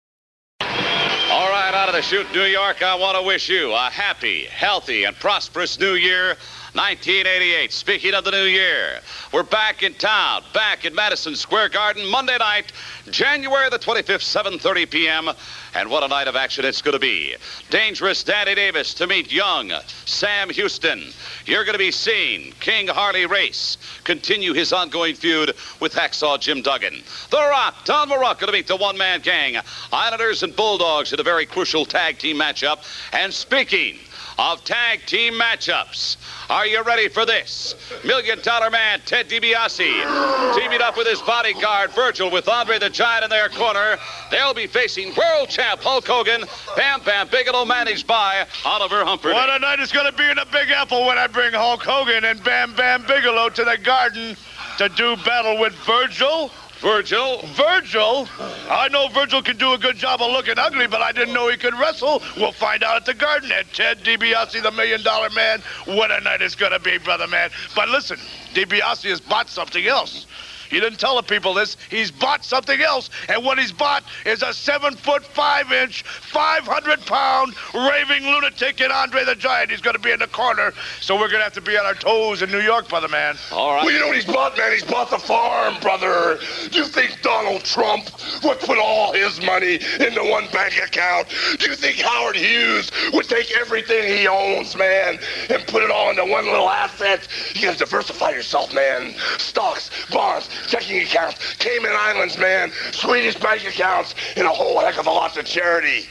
All 0.61 1.49
right, 1.49 1.73
out 1.73 1.89
of 1.89 1.95
the 1.95 2.03
chute, 2.03 2.27
New 2.35 2.45
York, 2.45 2.83
I 2.83 2.95
want 2.97 3.17
to 3.17 3.23
wish 3.23 3.49
you 3.49 3.73
a 3.73 3.91
happy, 3.91 4.45
healthy, 4.47 5.05
and 5.05 5.17
prosperous 5.17 5.79
new 5.79 5.95
year. 5.95 6.37
1988. 6.75 7.73
Speaking 7.73 8.15
of 8.15 8.23
the 8.23 8.31
new 8.31 8.45
year, 8.45 9.01
we're 9.33 9.43
back 9.43 9.83
in 9.83 9.93
town, 9.95 10.45
back 10.55 10.85
in 10.85 10.95
Madison 10.95 11.35
Square 11.35 11.71
Garden, 11.71 12.09
Monday 12.09 12.39
night, 12.39 12.73
January 13.11 13.69
the 13.71 13.79
25th, 13.79 14.23
7:30 14.23 14.89
p.m. 14.89 15.31
And 15.75 15.91
what 15.91 16.05
a 16.05 16.09
night 16.09 16.29
of 16.29 16.37
action 16.37 16.65
it's 16.65 16.81
going 16.81 16.93
to 16.93 17.01
be. 17.01 17.35
Dangerous 17.71 18.23
Danny 18.23 18.55
Davis 18.55 18.95
to 18.95 19.09
meet 19.09 19.33
young 19.33 19.73
Sam 20.05 20.51
Houston. 20.51 21.13
You're 21.45 21.65
going 21.65 21.75
to 21.75 21.79
be 21.79 21.91
seeing 21.91 22.53
King 22.61 22.87
Harley 22.87 23.27
Race 23.27 23.77
continue 24.05 24.53
his 24.53 24.73
ongoing 24.73 25.17
feud 25.17 25.55
with 25.81 25.93
Hacksaw 25.93 26.39
Jim 26.39 26.63
Duggan. 26.63 27.03
The 27.31 27.37
Rock, 27.37 27.85
Don 27.85 28.09
Muraco 28.09 28.47
to 28.47 28.53
meet 28.53 28.69
the 28.69 28.77
one-man 28.77 29.21
gang, 29.21 29.61
Islanders 29.93 30.45
and 30.45 30.55
Bulldogs 30.55 31.13
in 31.13 31.19
a 31.19 31.25
very 31.25 31.47
crucial 31.47 31.85
tag 31.85 32.19
team 32.19 32.37
matchup. 32.37 32.85
And 33.13 33.33
speaking 33.33 33.99
of 34.41 34.65
tag 34.65 35.05
team 35.05 35.35
matchups. 35.35 36.17
Are 36.49 36.67
you 36.67 36.83
ready 36.83 37.09
for 37.09 37.27
this? 37.27 37.75
Million 38.05 38.41
Dollar 38.41 38.71
Man 38.71 39.01
Ted 39.05 39.29
DiBiase 39.29 40.57
teaming 40.59 40.81
up 40.81 40.97
with 40.97 41.07
his 41.07 41.21
bodyguard 41.21 41.91
Virgil 41.91 42.31
with 42.31 42.49
Andre 42.49 42.79
the 42.79 42.89
Giant 42.89 43.25
in 43.25 43.29
their 43.29 43.51
corner. 43.51 43.99
They'll 44.31 44.55
be 44.55 44.67
facing 44.67 45.15
world 45.15 45.51
champ 45.51 45.83
Hulk 45.83 46.07
Hogan, 46.07 46.45
Bam 46.75 47.03
Bam 47.05 47.29
Bigelow 47.29 47.67
managed 47.67 48.07
by 48.07 48.47
Oliver 48.65 49.05
Humperdink. 49.05 49.35
What 49.35 49.51
a 49.51 49.59
night 49.59 49.79
it's 49.79 49.93
going 49.93 50.11
to 50.11 50.17
be 50.17 50.25
in 50.25 50.37
the 50.37 50.47
Big 50.51 50.71
Apple 50.71 51.07
when 51.07 51.19
I 51.19 51.27
bring 51.27 51.53
Hulk 51.53 51.83
Hogan 51.83 52.25
and 52.25 52.43
Bam 52.43 52.75
Bam 52.75 53.05
Bigelow 53.07 53.51
to 53.51 53.65
the 53.65 53.77
garden 53.77 54.39
to 54.79 54.89
do 54.89 55.17
battle 55.17 55.61
with 55.61 55.75
Virgil. 55.85 56.51
Virgil. 56.81 57.43
Virgil? 57.49 58.27
I 58.71 58.89
know 58.91 59.09
Virgil 59.09 59.43
can 59.43 59.59
do 59.59 59.75
a 59.75 59.79
good 59.79 59.97
job 59.97 60.23
of 60.23 60.31
looking 60.31 60.55
ugly, 60.59 60.87
but 60.87 61.03
I 61.03 61.13
didn't 61.13 61.35
know 61.35 61.49
he 61.49 61.57
could 61.57 61.75
wrestle. 61.75 62.23
We'll 62.37 62.53
find 62.53 62.83
out 62.83 62.97
at 62.97 63.05
the 63.05 63.15
garden. 63.15 63.53
at 63.53 63.73
Ted 63.73 64.03
DiBiase, 64.03 64.63
the 64.63 64.71
million 64.71 65.03
dollar 65.03 65.29
man, 65.31 65.61
what 65.85 66.11
a 66.11 66.21
night 66.21 66.41
it's 66.41 66.55
going 66.55 66.73
to 66.73 66.81
be, 66.81 66.97
brother 66.99 67.27
man. 67.27 67.51
But 67.77 67.91
listen, 67.91 68.19
DiBiase 68.55 69.11
has 69.11 69.21
bought 69.21 69.49
something 69.51 69.87
else. 69.87 70.27
He 70.71 70.81
didn't 70.81 70.99
tell 70.99 71.17
the 71.17 71.23
people 71.23 71.53
this. 71.53 71.77
He's 71.91 72.11
bought 72.11 72.45
something 72.45 72.81
else, 72.81 73.11
and 73.29 73.45
what 73.45 73.59
he's 73.59 73.73
bought 73.73 74.05
is 74.25 74.43
a 74.43 74.55
seven 74.55 74.95
foot 74.95 75.25
five 75.25 75.71
inch, 75.73 76.03
500 76.05 77.01
pound 77.07 77.55
raving 77.75 78.25
lunatic 78.25 78.81
in 78.81 78.91
Andre 78.91 79.25
the 79.25 79.35
Giant. 79.35 79.71
He's 79.71 79.81
going 79.81 79.97
to 79.97 80.03
be 80.03 80.13
in 80.13 80.21
the 80.21 80.29
corner, 80.29 80.73
so 81.01 81.15
we're 81.17 81.29
going 81.29 81.41
to 81.41 81.45
have 81.45 81.53
to 81.55 81.61
be 81.61 81.77
on 81.77 81.85
our 81.85 81.95
toes 81.95 82.43
in 82.43 82.51
New 82.51 82.61
York, 82.61 82.89
brother 82.89 83.09
man. 83.09 83.37
All 83.51 83.75
right. 83.75 83.85
Well, 83.85 83.93
you 83.93 84.01
know 84.01 84.07
what 84.07 84.17
he's 84.17 84.25
bought, 84.25 84.57
man? 84.57 84.73
He's 84.73 84.85
bought 84.85 85.11
the 85.11 85.19
farm, 85.19 85.77
brother. 85.81 86.39
Do 86.71 86.79
you 86.79 86.85
think 86.87 87.21
Donald 87.23 87.65
Trump 87.65 88.11
would 88.45 88.61
put 88.61 88.79
all 88.79 89.13
his 89.13 89.41
money 89.45 89.81
into 89.99 90.23
one 90.31 90.47
bank 90.53 90.77
account? 90.79 91.29
Do 91.59 91.69
you 91.69 91.75
think 91.75 91.97
Howard 91.97 92.37
Hughes 92.37 92.91
would 93.13 93.29
take 93.29 93.51
everything 93.59 94.05
he 94.07 94.29
owns, 94.29 94.77
man, 94.77 95.19
and 95.49 95.67
put 95.67 95.83
it 95.83 95.91
all 95.91 96.11
into 96.11 96.25
one 96.25 96.45
little 96.45 96.71
asset? 96.71 97.27
You 97.55 97.63
gotta 97.63 97.79
diversify 97.79 98.31
yourself, 98.31 98.73
man. 98.73 99.15
Stocks, 99.39 99.91
bonds, 100.11 100.49
checking 100.67 101.03
accounts, 101.03 101.55
Cayman 101.55 101.93
Islands, 101.93 102.39
man, 102.39 102.73
Swedish 102.93 103.37
bank 103.37 103.67
accounts, 103.67 104.15
and 104.37 104.47
a 104.47 104.51
whole 104.51 104.81
heck 104.81 104.99
of 104.99 105.07
a 105.07 105.11
lot 105.11 105.37
of 105.37 105.45
charity. 105.45 106.07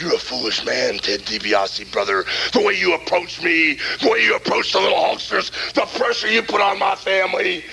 You're 0.00 0.14
a 0.14 0.18
foolish 0.18 0.64
man, 0.64 0.98
Ted 0.98 1.20
DiBiase, 1.20 1.90
brother. 1.90 2.24
The 2.52 2.60
way 2.60 2.74
you 2.74 2.94
approach 2.94 3.42
me, 3.42 3.78
the 4.00 4.10
way 4.10 4.22
you 4.22 4.36
approach 4.36 4.72
the 4.72 4.80
little 4.80 4.98
Hulksters, 4.98 5.50
the 5.72 5.86
pressure 5.98 6.28
you 6.28 6.42
put 6.42 6.60
on 6.60 6.78
my 6.78 6.94
family. 6.94 7.64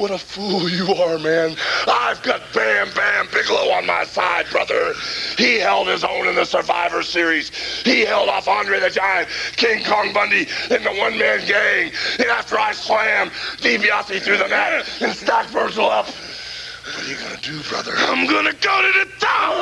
What 0.00 0.10
a 0.12 0.16
fool 0.16 0.66
you 0.66 0.94
are, 0.94 1.18
man. 1.18 1.54
I've 1.86 2.22
got 2.22 2.40
Bam 2.54 2.88
Bam 2.94 3.28
Bigelow 3.34 3.70
on 3.70 3.84
my 3.84 4.04
side, 4.04 4.46
brother. 4.50 4.94
He 5.36 5.58
held 5.58 5.88
his 5.88 6.04
own 6.04 6.26
in 6.26 6.36
the 6.36 6.46
Survivor 6.46 7.02
Series. 7.02 7.50
He 7.84 8.06
held 8.06 8.30
off 8.30 8.48
Andre 8.48 8.80
the 8.80 8.88
Giant, 8.88 9.28
King 9.56 9.84
Kong 9.84 10.14
Bundy, 10.14 10.48
and 10.70 10.82
the 10.86 10.92
one-man 10.92 11.46
gang. 11.46 11.92
And 12.18 12.28
after 12.28 12.58
I 12.58 12.72
slam 12.72 13.28
DiBiase 13.58 14.22
through 14.22 14.38
the 14.38 14.48
mat 14.48 14.88
and 15.02 15.14
stack 15.14 15.48
Virgil 15.48 15.90
up, 15.90 16.06
what 16.06 17.04
are 17.04 17.06
you 17.06 17.16
gonna 17.16 17.36
do, 17.42 17.60
brother? 17.68 17.92
I'm 17.94 18.26
gonna 18.26 18.54
go 18.54 18.80
to 18.80 19.04
the 19.04 19.10
top! 19.18 19.52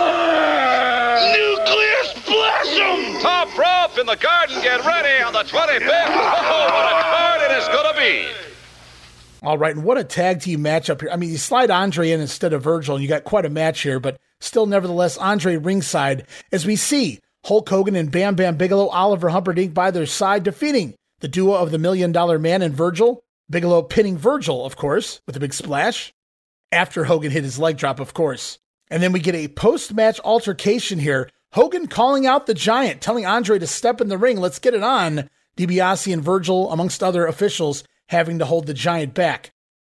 Nuclear 1.35 2.05
splash 2.15 2.79
'em! 2.79 3.21
Top 3.21 3.59
rope 3.59 3.99
in 3.99 4.07
the 4.07 4.15
garden. 4.15 4.63
Get 4.63 4.87
ready 4.87 5.21
on 5.21 5.33
the 5.33 5.43
25th. 5.43 5.91
Oh, 5.91 6.69
what 6.71 6.93
a 6.93 7.03
card 7.03 7.51
it 7.51 7.59
is 7.59 7.67
going 7.67 7.93
to 7.93 7.99
be. 7.99 8.58
All 9.43 9.59
right, 9.59 9.75
and 9.75 9.85
what 9.85 9.99
a 9.99 10.05
tag 10.05 10.41
team 10.41 10.61
matchup 10.61 11.01
here. 11.01 11.11
I 11.13 11.17
mean, 11.17 11.31
you 11.31 11.39
slide 11.39 11.71
Andre 11.71 12.11
in 12.11 12.21
instead 12.21 12.53
of 12.53 12.63
Virgil, 12.63 12.97
and 12.97 13.03
you 13.03 13.09
got 13.09 13.25
quite 13.25 13.45
a 13.45 13.51
match 13.51 13.81
here, 13.83 14.01
but 14.01 14.19
still, 14.41 14.67
nevertheless, 14.67 15.17
Andre 15.17 15.57
ringside 15.57 16.27
as 16.51 16.67
we 16.67 16.75
see 16.77 17.21
Hulk 17.45 17.69
Hogan 17.69 17.95
and 17.95 18.11
Bam 18.11 18.35
Bam 18.35 18.57
Bigelow, 18.57 18.89
Oliver 18.89 19.31
Humperdink 19.31 19.75
by 19.75 19.91
their 19.91 20.07
side, 20.07 20.43
defeating 20.43 20.95
the 21.21 21.29
duo 21.29 21.55
of 21.55 21.71
the 21.71 21.79
Million 21.79 22.13
Dollar 22.13 22.39
Man 22.39 22.63
and 22.63 22.75
Virgil. 22.75 23.23
Bigelow 23.51 23.83
pinning 23.83 24.19
Virgil, 24.19 24.67
of 24.67 24.77
course, 24.77 25.21
with 25.27 25.37
a 25.37 25.41
big 25.41 25.55
splash. 25.55 26.13
After 26.71 27.05
Hogan 27.05 27.31
hit 27.31 27.45
his 27.45 27.59
leg 27.59 27.79
drop, 27.79 27.99
of 28.01 28.13
course. 28.13 28.59
And 28.91 29.03
then 29.03 29.13
we 29.13 29.21
get 29.21 29.35
a 29.35 29.49
post 29.49 29.95
match 29.95 30.21
altercation 30.23 30.99
here. 30.99 31.31
Hogan 31.53 31.87
calling 31.87 32.27
out 32.27 32.47
the 32.47 32.53
Giant, 32.53 33.01
telling 33.01 33.25
Andre 33.25 33.59
to 33.59 33.67
step 33.67 34.01
in 34.01 34.09
the 34.09 34.19
ring. 34.19 34.37
Let's 34.39 34.59
get 34.59 34.75
it 34.75 34.83
on. 34.83 35.31
DiBiase 35.57 36.13
and 36.13 36.23
Virgil, 36.23 36.71
amongst 36.71 37.03
other 37.03 37.27
officials, 37.27 37.85
having 38.09 38.39
to 38.39 38.45
hold 38.45 38.67
the 38.67 38.75
Giant 38.75 39.15
back. 39.15 39.51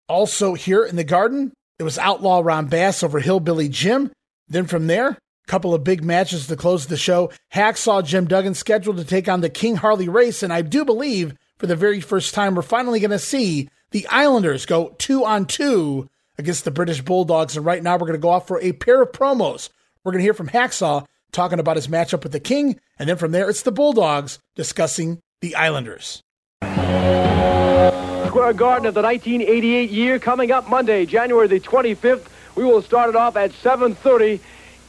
Also, 0.07 0.53
here 0.53 0.83
in 0.83 0.95
the 0.95 1.03
garden, 1.03 1.53
it 1.77 1.83
was 1.83 1.97
Outlaw 1.97 2.41
Ron 2.43 2.67
Bass 2.67 3.03
over 3.03 3.19
Hillbilly 3.19 3.69
Jim. 3.69 4.11
Then 4.47 4.65
from 4.65 4.87
there, 4.87 5.09
a 5.09 5.17
couple 5.47 5.73
of 5.73 5.83
big 5.83 6.03
matches 6.03 6.47
to 6.47 6.55
close 6.55 6.87
the 6.87 6.97
show. 6.97 7.31
Hacksaw 7.53 8.03
Jim 8.03 8.27
Duggan 8.27 8.55
scheduled 8.55 8.97
to 8.97 9.05
take 9.05 9.29
on 9.29 9.41
the 9.41 9.49
King 9.49 9.75
Harley 9.75 10.09
race, 10.09 10.43
and 10.43 10.51
I 10.51 10.61
do 10.61 10.83
believe 10.83 11.35
for 11.57 11.67
the 11.67 11.75
very 11.75 12.01
first 12.01 12.33
time 12.33 12.55
we're 12.55 12.61
finally 12.63 12.99
going 12.99 13.11
to 13.11 13.19
see 13.19 13.69
the 13.91 14.07
Islanders 14.07 14.65
go 14.65 14.95
two 14.97 15.25
on 15.25 15.45
two 15.45 16.09
against 16.37 16.65
the 16.65 16.71
British 16.71 17.01
Bulldogs. 17.01 17.55
And 17.55 17.65
right 17.65 17.83
now 17.83 17.93
we're 17.93 18.07
going 18.07 18.13
to 18.13 18.17
go 18.17 18.29
off 18.29 18.47
for 18.47 18.59
a 18.61 18.71
pair 18.71 19.01
of 19.01 19.11
promos. 19.11 19.69
We're 20.03 20.11
going 20.11 20.19
to 20.19 20.25
hear 20.25 20.33
from 20.33 20.49
Hacksaw 20.49 21.05
talking 21.31 21.59
about 21.59 21.75
his 21.75 21.87
matchup 21.87 22.23
with 22.23 22.31
the 22.31 22.39
King, 22.39 22.79
and 22.97 23.07
then 23.07 23.17
from 23.17 23.31
there 23.31 23.49
it's 23.49 23.61
the 23.61 23.71
Bulldogs 23.71 24.39
discussing 24.55 25.19
the 25.41 25.55
Islanders. 25.55 26.23
Square 28.27 28.53
Garden 28.53 28.87
of 28.87 28.93
the 28.93 29.01
1988 29.01 29.89
year 29.89 30.19
coming 30.19 30.51
up 30.51 30.69
Monday, 30.69 31.05
January 31.05 31.47
the 31.47 31.59
25th. 31.59 32.25
We 32.55 32.63
will 32.63 32.81
start 32.81 33.09
it 33.09 33.15
off 33.15 33.35
at 33.37 33.51
7.30 33.51 34.39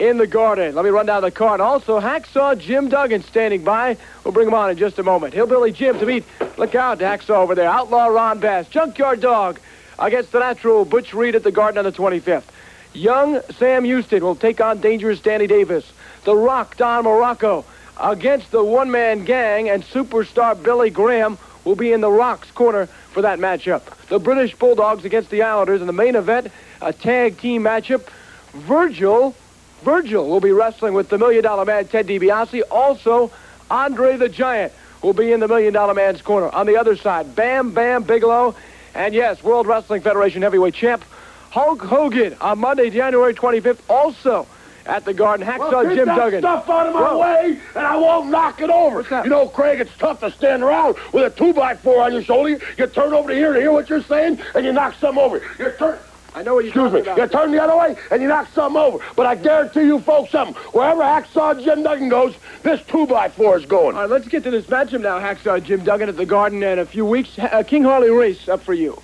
in 0.01 0.19
the 0.19 0.27
Garden. 0.27 0.75
Let 0.75 0.85
me 0.85 0.91
run 0.91 1.07
down 1.07 1.23
the 1.23 1.31
card. 1.31 1.61
Also, 1.61 2.01
Hacksaw 2.01 2.59
Jim 2.59 2.89
Duggan 2.89 3.23
standing 3.23 3.63
by. 3.63 3.97
We'll 4.25 4.33
bring 4.33 4.49
him 4.49 4.55
on 4.55 4.71
in 4.71 4.77
just 4.77 4.99
a 4.99 5.03
moment. 5.03 5.35
Hillbilly 5.35 5.71
Jim 5.71 5.99
to 6.01 6.07
meet, 6.07 6.25
look 6.57 6.75
out, 6.75 6.99
Hacksaw 6.99 7.37
over 7.37 7.55
there. 7.55 7.69
Outlaw 7.69 8.07
Ron 8.07 8.41
Bass, 8.41 8.67
Junkyard 8.69 9.21
Dog 9.21 9.61
against 9.99 10.33
the 10.33 10.41
natural 10.41 10.85
Butch 10.85 11.15
Reed 11.15 11.37
at 11.37 11.45
the 11.45 11.53
Garden 11.53 11.79
on 11.79 11.85
the 11.85 11.93
25th. 11.93 12.45
Young 12.93 13.41
Sam 13.57 13.85
Houston 13.85 14.23
will 14.25 14.35
take 14.35 14.61
on 14.61 14.81
Dangerous 14.81 15.21
Danny 15.21 15.47
Davis. 15.47 15.91
The 16.25 16.35
Rock 16.35 16.77
Don 16.77 17.05
Muraco, 17.05 17.65
against 18.01 18.51
the 18.51 18.65
one-man 18.65 19.25
gang 19.25 19.69
and 19.69 19.85
superstar 19.85 20.61
Billy 20.61 20.91
Graham 20.91 21.39
will 21.65 21.77
be 21.77 21.93
in 21.93 22.01
the 22.01 22.11
Rock's 22.11 22.51
corner 22.51 22.87
for 22.87 23.23
that 23.23 23.39
matchup. 23.39 23.83
The 24.09 24.19
British 24.19 24.55
Bulldogs 24.55 25.05
against 25.05 25.31
the 25.31 25.43
Islanders 25.43 25.81
in 25.81 25.87
the 25.87 25.93
main 25.93 26.17
event, 26.17 26.49
a 26.81 26.93
tag 26.93 27.39
team 27.39 27.63
matchup. 27.63 28.09
Virgil, 28.53 29.35
Virgil 29.83 30.29
will 30.29 30.41
be 30.41 30.53
wrestling 30.53 30.95
with 30.95 31.09
the 31.09 31.19
Million 31.19 31.43
Dollar 31.43 31.65
Man 31.65 31.87
Ted 31.87 32.07
DiBiase. 32.07 32.63
Also, 32.71 33.31
Andre 33.71 34.17
the 34.17 34.29
Giant 34.29 34.73
will 35.03 35.13
be 35.13 35.33
in 35.33 35.41
the 35.41 35.49
Million 35.49 35.73
Dollar 35.73 35.95
Man's 35.95 36.23
corner. 36.23 36.49
On 36.55 36.67
the 36.67 36.77
other 36.77 36.97
side, 36.97 37.35
Bam 37.35 37.73
Bam 37.73 38.03
Bigelow, 38.03 38.55
and 38.95 39.15
yes, 39.15 39.43
World 39.43 39.67
Wrestling 39.67 40.03
Federation 40.03 40.43
heavyweight 40.43 40.75
champ 40.75 41.05
Hulk 41.51 41.83
Hogan 41.83 42.37
on 42.41 42.61
Monday, 42.61 42.91
January 42.91 43.35
25th. 43.35 43.81
Also 43.89 44.47
at 44.87 45.05
the 45.05 45.15
Garden. 45.15 45.47
Hacksaw 45.47 45.71
well, 45.71 45.85
get 45.85 45.97
Jim 45.97 46.07
that 46.07 46.17
Duggan. 46.17 46.41
stuff 46.41 46.69
out 46.69 46.87
of 46.87 46.95
my 46.95 47.15
way, 47.15 47.59
and 47.75 47.87
I 47.87 47.97
won't 47.97 48.31
knock 48.31 48.61
it 48.61 48.71
over. 48.71 49.03
You 49.25 49.31
know, 49.31 49.49
Craig, 49.49 49.81
it's 49.81 49.97
tough 49.99 50.21
to 50.21 50.31
stand 50.31 50.63
around 50.63 50.97
with 51.13 51.25
a 51.25 51.31
two 51.37 51.53
by 51.53 51.75
four 51.75 52.03
on 52.03 52.13
your 52.13 52.23
shoulder. 52.23 52.59
You 52.79 52.87
turn 52.87 53.13
over 53.13 53.29
to 53.31 53.35
here 53.35 53.53
to 53.53 53.61
hear 53.61 53.73
what 53.73 53.89
you're 53.89 54.03
saying, 54.03 54.39
and 54.55 54.65
you 54.65 54.73
knock 54.73 54.95
some 55.01 55.19
over. 55.19 55.43
You 55.59 55.73
turn. 55.79 55.99
I 56.33 56.45
know 56.45 56.55
what 56.55 56.65
you're 56.65 56.69
Excuse 56.87 56.93
me. 56.93 57.03
talking 57.03 57.23
You 57.25 57.29
turn 57.29 57.51
the 57.51 57.61
other 57.61 57.77
way, 57.77 57.97
and 58.13 58.23
you 58.23 58.29
knock 58.29 58.49
something 58.55 58.81
over. 58.81 59.05
But 59.17 59.27
I 59.27 59.35
guarantee 59.35 59.83
you 59.83 59.99
folks 59.99 60.31
something. 60.31 60.55
Wherever 60.73 61.03
Hacksaw 61.03 61.63
Jim 61.65 61.83
Duggan 61.83 62.09
goes, 62.09 62.37
this 62.63 62.81
two 62.87 63.07
by 63.07 63.29
four 63.29 63.57
is 63.59 63.67
going. 63.67 63.97
All 63.97 64.03
right, 64.03 64.11
let's 64.11 64.29
get 64.29 64.45
to 64.45 64.51
this 64.51 64.67
matchup 64.67 65.01
now. 65.01 65.19
Hacksaw 65.19 65.63
Jim 65.65 65.83
Duggan 65.83 66.09
at 66.09 66.17
the 66.17 66.27
Garden 66.27 66.63
in 66.63 66.79
a 66.79 66.87
few 66.87 67.05
weeks. 67.05 67.37
Uh, 67.37 67.65
King 67.67 67.83
Harley 67.83 68.11
Race 68.11 68.49
up 68.49 68.63
for 68.63 68.75
you. 68.75 69.01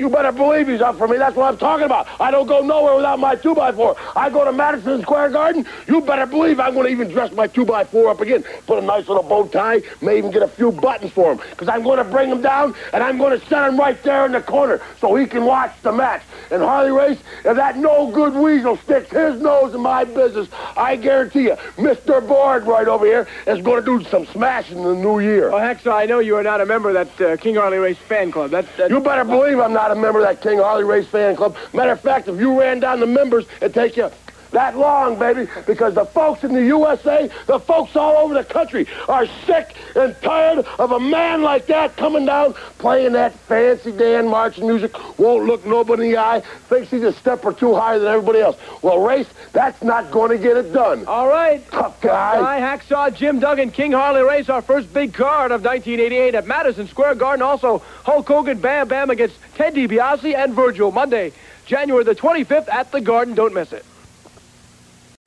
You 0.00 0.08
better 0.08 0.32
believe 0.32 0.66
he's 0.66 0.80
up 0.80 0.96
for 0.96 1.06
me. 1.06 1.18
That's 1.18 1.36
what 1.36 1.52
I'm 1.52 1.58
talking 1.58 1.84
about. 1.84 2.08
I 2.18 2.30
don't 2.30 2.46
go 2.46 2.60
nowhere 2.62 2.96
without 2.96 3.18
my 3.18 3.36
2x4. 3.36 3.98
I 4.16 4.30
go 4.30 4.46
to 4.46 4.52
Madison 4.52 5.02
Square 5.02 5.28
Garden. 5.28 5.66
You 5.86 6.00
better 6.00 6.24
believe 6.24 6.58
I'm 6.58 6.72
going 6.72 6.86
to 6.86 6.90
even 6.90 7.08
dress 7.08 7.32
my 7.32 7.46
2x4 7.46 8.10
up 8.10 8.18
again. 8.22 8.42
Put 8.66 8.82
a 8.82 8.86
nice 8.86 9.08
little 9.08 9.22
bow 9.22 9.46
tie. 9.48 9.82
May 10.00 10.16
even 10.16 10.30
get 10.30 10.42
a 10.42 10.48
few 10.48 10.72
buttons 10.72 11.12
for 11.12 11.32
him. 11.32 11.40
Because 11.50 11.68
I'm 11.68 11.82
going 11.82 11.98
to 11.98 12.04
bring 12.04 12.30
him 12.30 12.40
down, 12.40 12.74
and 12.94 13.02
I'm 13.02 13.18
going 13.18 13.38
to 13.38 13.46
set 13.46 13.68
him 13.68 13.78
right 13.78 14.02
there 14.02 14.24
in 14.24 14.32
the 14.32 14.40
corner 14.40 14.80
so 15.02 15.14
he 15.16 15.26
can 15.26 15.44
watch 15.44 15.74
the 15.82 15.92
match. 15.92 16.22
And 16.50 16.62
Harley 16.62 16.92
Race, 16.92 17.18
if 17.44 17.56
that 17.56 17.76
no-good 17.76 18.32
weasel 18.32 18.78
sticks 18.78 19.10
his 19.10 19.38
nose 19.42 19.74
in 19.74 19.82
my 19.82 20.04
business, 20.04 20.48
I 20.78 20.96
guarantee 20.96 21.42
you, 21.42 21.56
Mr. 21.76 22.26
Board 22.26 22.66
right 22.66 22.88
over 22.88 23.04
here 23.04 23.28
is 23.46 23.60
going 23.60 23.84
to 23.84 23.98
do 23.98 24.08
some 24.08 24.24
smashing 24.24 24.78
in 24.78 24.84
the 24.84 24.94
new 24.94 25.20
year. 25.20 25.50
Well, 25.50 25.60
Hacksaw, 25.60 25.92
I 25.92 26.06
know 26.06 26.20
you 26.20 26.36
are 26.36 26.42
not 26.42 26.62
a 26.62 26.66
member 26.66 26.88
of 26.88 26.94
that 26.94 27.20
uh, 27.20 27.36
King 27.36 27.56
Harley 27.56 27.76
Race 27.76 27.98
fan 27.98 28.32
club. 28.32 28.50
That, 28.52 28.64
that... 28.78 28.88
You 28.88 29.00
better 29.00 29.24
believe 29.24 29.58
I'm 29.58 29.74
not 29.74 29.89
a 29.90 30.00
member 30.00 30.20
of 30.20 30.26
that 30.26 30.40
King 30.40 30.58
Harley 30.58 30.84
Race 30.84 31.06
fan 31.06 31.36
club. 31.36 31.56
Matter 31.72 31.92
of 31.92 32.00
fact, 32.00 32.28
if 32.28 32.38
you 32.38 32.58
ran 32.58 32.80
down 32.80 33.00
the 33.00 33.06
members, 33.06 33.46
it'd 33.60 33.74
take 33.74 33.96
you 33.96 34.10
that 34.52 34.76
long, 34.76 35.18
baby, 35.18 35.48
because 35.66 35.94
the 35.94 36.04
folks 36.04 36.44
in 36.44 36.52
the 36.52 36.64
USA, 36.64 37.30
the 37.46 37.60
folks 37.60 37.94
all 37.96 38.16
over 38.16 38.34
the 38.34 38.44
country 38.44 38.86
are 39.08 39.26
sick 39.46 39.76
and 39.94 40.14
tired 40.22 40.66
of 40.78 40.92
a 40.92 41.00
man 41.00 41.42
like 41.42 41.66
that 41.66 41.96
coming 41.96 42.26
down 42.26 42.54
playing 42.78 43.12
that 43.12 43.32
fancy 43.32 43.92
Dan 43.92 44.28
marching 44.28 44.66
music, 44.66 44.92
won't 45.18 45.46
look 45.46 45.64
nobody 45.66 46.04
in 46.04 46.10
the 46.12 46.18
eye, 46.18 46.40
thinks 46.68 46.90
he's 46.90 47.02
a 47.02 47.12
step 47.12 47.44
or 47.44 47.52
two 47.52 47.74
higher 47.74 47.98
than 47.98 48.08
everybody 48.08 48.40
else. 48.40 48.56
Well, 48.82 49.00
Race, 49.00 49.28
that's 49.52 49.82
not 49.82 50.10
going 50.10 50.30
to 50.30 50.38
get 50.38 50.56
it 50.56 50.72
done. 50.72 51.04
All 51.06 51.28
right. 51.28 51.68
Tough 51.70 52.00
guy. 52.00 52.40
Guy, 52.40 52.60
Hacksaw, 52.60 53.14
Jim 53.14 53.38
Duggan, 53.38 53.70
King 53.70 53.92
Harley 53.92 54.22
Race, 54.22 54.48
our 54.48 54.62
first 54.62 54.92
big 54.92 55.12
card 55.12 55.52
of 55.52 55.62
1988 55.62 56.34
at 56.34 56.46
Madison 56.46 56.88
Square 56.88 57.16
Garden. 57.16 57.42
Also, 57.42 57.82
Hulk 58.04 58.26
Hogan, 58.26 58.58
Bam 58.58 58.88
Bam 58.88 59.10
against 59.10 59.36
Ted 59.54 59.74
DiBiase 59.74 60.34
and 60.34 60.54
Virgil. 60.54 60.90
Monday, 60.90 61.32
January 61.66 62.04
the 62.04 62.14
25th 62.14 62.68
at 62.68 62.90
the 62.92 63.00
Garden. 63.00 63.34
Don't 63.34 63.54
miss 63.54 63.72
it. 63.72 63.84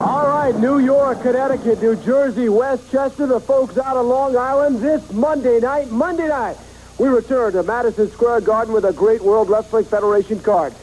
All 0.04 0.28
right, 0.28 0.54
New 0.54 0.80
York, 0.80 1.22
Connecticut, 1.22 1.82
New 1.82 1.96
Jersey, 1.96 2.50
Westchester, 2.50 3.26
the 3.26 3.40
folks 3.40 3.78
out 3.78 3.96
of 3.96 4.06
Long 4.06 4.36
Island. 4.36 4.80
This 4.80 5.14
Monday 5.14 5.62
night, 5.62 5.92
Monday 5.92 6.28
night, 6.28 6.58
we 7.00 7.08
return 7.08 7.54
to 7.54 7.64
Madison 7.64 8.12
Square 8.12 8.42
Garden 8.42 8.74
with 8.74 8.84
a 8.84 8.92
great 8.92 9.22
World 9.22 9.50
Wrestling 9.50 9.86
Federation 9.86 10.42
card. 10.42 10.74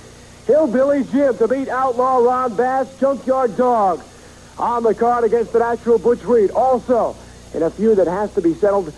Hillbilly 0.46 1.04
Jim 1.04 1.36
to 1.36 1.46
beat 1.46 1.68
Outlaw 1.68 2.16
Ron 2.16 2.56
Bass, 2.56 2.98
Junkyard 2.98 3.58
Dog 3.58 4.02
on 4.56 4.84
the 4.84 4.94
card 4.94 5.24
against 5.24 5.52
the 5.52 5.58
natural 5.58 5.98
Butch 5.98 6.24
Reed. 6.24 6.50
Also, 6.52 7.14
in 7.52 7.62
a 7.62 7.68
feud 7.68 7.98
that 7.98 8.06
has 8.06 8.32
to 8.36 8.40
be 8.40 8.54
settled, 8.54 8.90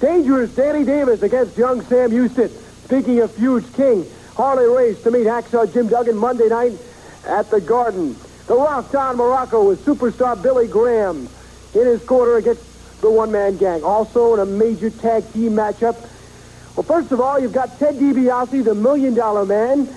Dangerous 0.00 0.54
Danny 0.54 0.84
Davis 0.84 1.22
against 1.22 1.56
young 1.56 1.80
Sam 1.84 2.10
Houston. 2.10 2.50
Speaking 2.84 3.20
of 3.20 3.32
feuds, 3.32 3.74
King 3.74 4.04
Harley 4.34 4.66
Race 4.66 5.02
to 5.04 5.10
meet 5.10 5.26
Hacksaw 5.26 5.72
Jim 5.72 5.88
Duggan 5.88 6.18
Monday 6.18 6.48
night 6.48 6.72
at 7.26 7.48
the 7.48 7.62
Garden. 7.62 8.14
The 8.52 8.58
Rock 8.58 8.92
Don 8.92 9.16
Muraco 9.16 9.66
with 9.66 9.82
superstar 9.82 10.42
Billy 10.42 10.68
Graham 10.68 11.26
in 11.72 11.86
his 11.86 12.04
quarter 12.04 12.36
against 12.36 13.00
the 13.00 13.10
one-man 13.10 13.56
gang. 13.56 13.82
Also 13.82 14.34
in 14.34 14.40
a 14.40 14.44
major 14.44 14.90
tag 14.90 15.24
team 15.32 15.52
matchup. 15.52 15.96
Well, 16.76 16.82
first 16.82 17.12
of 17.12 17.20
all, 17.22 17.40
you've 17.40 17.54
got 17.54 17.78
Ted 17.78 17.94
DiBiase, 17.94 18.62
the 18.62 18.74
Million 18.74 19.14
Dollar 19.14 19.46
Man, 19.46 19.88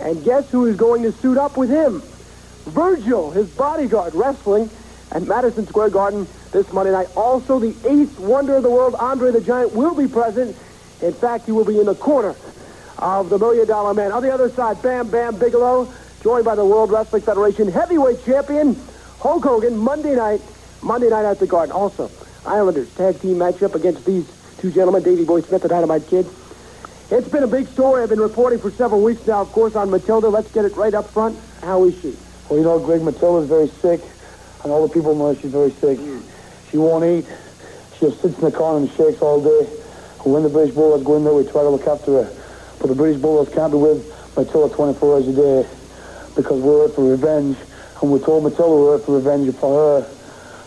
and 0.00 0.24
guess 0.24 0.48
who 0.48 0.64
is 0.64 0.74
going 0.74 1.02
to 1.02 1.12
suit 1.12 1.36
up 1.36 1.58
with 1.58 1.68
him? 1.68 2.00
Virgil, 2.72 3.30
his 3.30 3.46
bodyguard, 3.50 4.14
wrestling 4.14 4.70
at 5.12 5.24
Madison 5.24 5.66
Square 5.66 5.90
Garden 5.90 6.26
this 6.50 6.72
Monday 6.72 6.92
night. 6.92 7.08
Also, 7.14 7.58
the 7.58 7.76
eighth 7.86 8.18
wonder 8.18 8.56
of 8.56 8.62
the 8.62 8.70
world, 8.70 8.94
Andre 8.94 9.32
the 9.32 9.42
Giant, 9.42 9.74
will 9.74 9.94
be 9.94 10.08
present. 10.08 10.56
In 11.02 11.12
fact, 11.12 11.44
he 11.44 11.52
will 11.52 11.66
be 11.66 11.78
in 11.78 11.84
the 11.84 11.94
corner 11.94 12.34
of 12.96 13.28
the 13.28 13.38
Million 13.38 13.66
Dollar 13.66 13.92
Man. 13.92 14.12
On 14.12 14.22
the 14.22 14.32
other 14.32 14.48
side, 14.48 14.80
Bam 14.80 15.10
Bam 15.10 15.38
Bigelow, 15.38 15.92
joined 16.22 16.44
by 16.44 16.54
the 16.54 16.64
World 16.64 16.90
Wrestling 16.90 17.22
Federation 17.22 17.70
heavyweight 17.70 18.24
champion, 18.24 18.76
Hulk 19.20 19.44
Hogan, 19.44 19.76
Monday 19.76 20.14
night, 20.14 20.40
Monday 20.82 21.08
night 21.08 21.24
at 21.24 21.38
the 21.38 21.46
Garden. 21.46 21.72
Also, 21.72 22.10
Islanders 22.44 22.92
tag 22.94 23.20
team 23.20 23.36
matchup 23.36 23.74
against 23.74 24.04
these 24.04 24.28
two 24.58 24.70
gentlemen, 24.70 25.02
Davey 25.02 25.24
Boy 25.24 25.40
Smith 25.42 25.62
and 25.62 25.70
Dynamite 25.70 26.06
Kid. 26.08 26.26
It's 27.10 27.28
been 27.28 27.42
a 27.42 27.48
big 27.48 27.68
story. 27.68 28.02
I've 28.02 28.10
been 28.10 28.20
reporting 28.20 28.58
for 28.58 28.70
several 28.70 29.02
weeks 29.02 29.26
now, 29.26 29.40
of 29.40 29.48
course, 29.52 29.76
on 29.76 29.90
Matilda. 29.90 30.28
Let's 30.28 30.52
get 30.52 30.64
it 30.64 30.76
right 30.76 30.92
up 30.92 31.08
front. 31.08 31.38
How 31.62 31.84
is 31.84 31.98
she? 32.00 32.16
Well, 32.48 32.58
you 32.58 32.64
know, 32.64 32.78
Greg, 32.78 33.02
Matilda's 33.02 33.48
very 33.48 33.68
sick, 33.68 34.00
and 34.62 34.72
all 34.72 34.86
the 34.86 34.92
people 34.92 35.14
know 35.14 35.34
she's 35.34 35.52
very 35.52 35.70
sick. 35.70 35.98
Mm. 35.98 36.22
She 36.70 36.76
won't 36.76 37.04
eat. 37.04 37.26
She 37.94 38.06
just 38.06 38.20
sits 38.20 38.38
in 38.38 38.44
the 38.44 38.52
corner 38.52 38.84
and 38.84 38.90
shakes 38.96 39.22
all 39.22 39.40
day. 39.40 39.66
When 40.24 40.42
the 40.42 40.48
British 40.48 40.74
Bulldogs 40.74 41.04
go 41.04 41.16
in 41.16 41.24
there, 41.24 41.32
we 41.32 41.44
try 41.44 41.62
to 41.62 41.70
look 41.70 41.86
after 41.86 42.24
her. 42.24 42.36
But 42.78 42.88
the 42.88 42.94
British 42.94 43.20
Bulldogs 43.22 43.54
can't 43.54 43.72
be 43.72 43.78
with 43.78 44.36
Matilda 44.36 44.74
24 44.74 45.14
hours 45.14 45.28
a 45.28 45.32
day 45.32 45.77
because 46.38 46.62
we're 46.62 46.86
here 46.86 46.94
for 46.94 47.10
revenge. 47.10 47.58
And 48.00 48.12
we 48.12 48.20
told 48.20 48.44
Matilda 48.44 48.70
we're 48.70 48.96
here 48.96 49.04
for 49.04 49.16
revenge 49.16 49.54
for 49.56 49.74
her. 49.74 50.10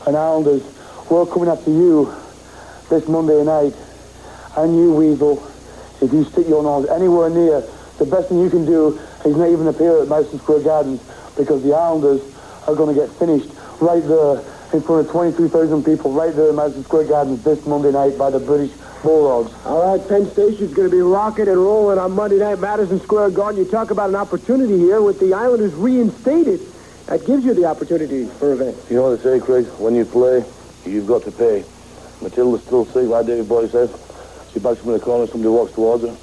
And 0.05 0.17
Islanders, 0.17 0.63
we're 1.09 1.25
coming 1.25 1.47
after 1.47 1.71
you 1.71 2.13
this 2.89 3.07
Monday 3.07 3.41
night. 3.43 3.73
And 4.57 4.75
you, 4.75 4.93
Weasel, 4.93 5.41
if 6.01 6.11
you 6.11 6.25
stick 6.25 6.47
your 6.49 6.61
nose 6.61 6.89
anywhere 6.89 7.29
near, 7.29 7.63
the 7.97 8.05
best 8.05 8.27
thing 8.27 8.39
you 8.39 8.49
can 8.49 8.65
do 8.65 8.99
is 9.23 9.37
not 9.37 9.47
even 9.47 9.67
appear 9.67 10.01
at 10.01 10.09
Madison 10.09 10.39
Square 10.39 10.63
Garden 10.63 10.99
because 11.37 11.63
the 11.63 11.73
Islanders 11.73 12.21
are 12.67 12.75
going 12.75 12.93
to 12.93 12.99
get 12.99 13.09
finished 13.15 13.49
right 13.79 14.03
there 14.03 14.43
in 14.73 14.81
front 14.81 15.05
of 15.05 15.11
23,000 15.11 15.85
people 15.85 16.11
right 16.11 16.35
there 16.35 16.49
in 16.49 16.55
Madison 16.55 16.83
Square 16.83 17.05
Gardens 17.05 17.43
this 17.43 17.65
Monday 17.65 17.91
night 17.91 18.17
by 18.17 18.29
the 18.29 18.39
British 18.39 18.71
Bulldogs. 19.01 19.53
All 19.65 19.97
right, 19.97 20.07
Penn 20.07 20.29
Station's 20.31 20.73
going 20.73 20.89
to 20.89 20.95
be 20.95 21.01
rocking 21.01 21.47
and 21.47 21.57
rolling 21.57 21.97
on 21.97 22.11
Monday 22.11 22.37
night, 22.37 22.59
Madison 22.59 22.99
Square 23.01 23.31
Garden. 23.31 23.63
You 23.63 23.69
talk 23.69 23.91
about 23.91 24.09
an 24.09 24.15
opportunity 24.15 24.77
here 24.77 25.01
with 25.01 25.19
the 25.19 25.33
Islanders 25.33 25.73
reinstated. 25.73 26.59
That 27.07 27.25
gives 27.25 27.43
you 27.43 27.53
the 27.53 27.65
opportunity 27.65 28.25
for 28.25 28.51
revenge. 28.51 28.77
You 28.89 28.97
know 28.97 29.09
what 29.09 29.23
they 29.23 29.39
say, 29.39 29.45
Craig? 29.45 29.65
When 29.79 29.95
you 29.95 30.05
play, 30.05 30.43
you've 30.85 31.07
got 31.07 31.23
to 31.23 31.31
pay. 31.31 31.65
Matilda's 32.21 32.63
still 32.63 32.85
sick, 32.85 33.07
like 33.07 33.25
David 33.25 33.49
Boy 33.49 33.67
says. 33.67 33.89
She 34.53 34.59
backs 34.59 34.79
up 34.81 34.85
in 34.85 34.93
the 34.93 34.99
corner, 34.99 35.27
somebody 35.27 35.49
walks 35.49 35.73
towards 35.73 36.03
her. 36.03 36.15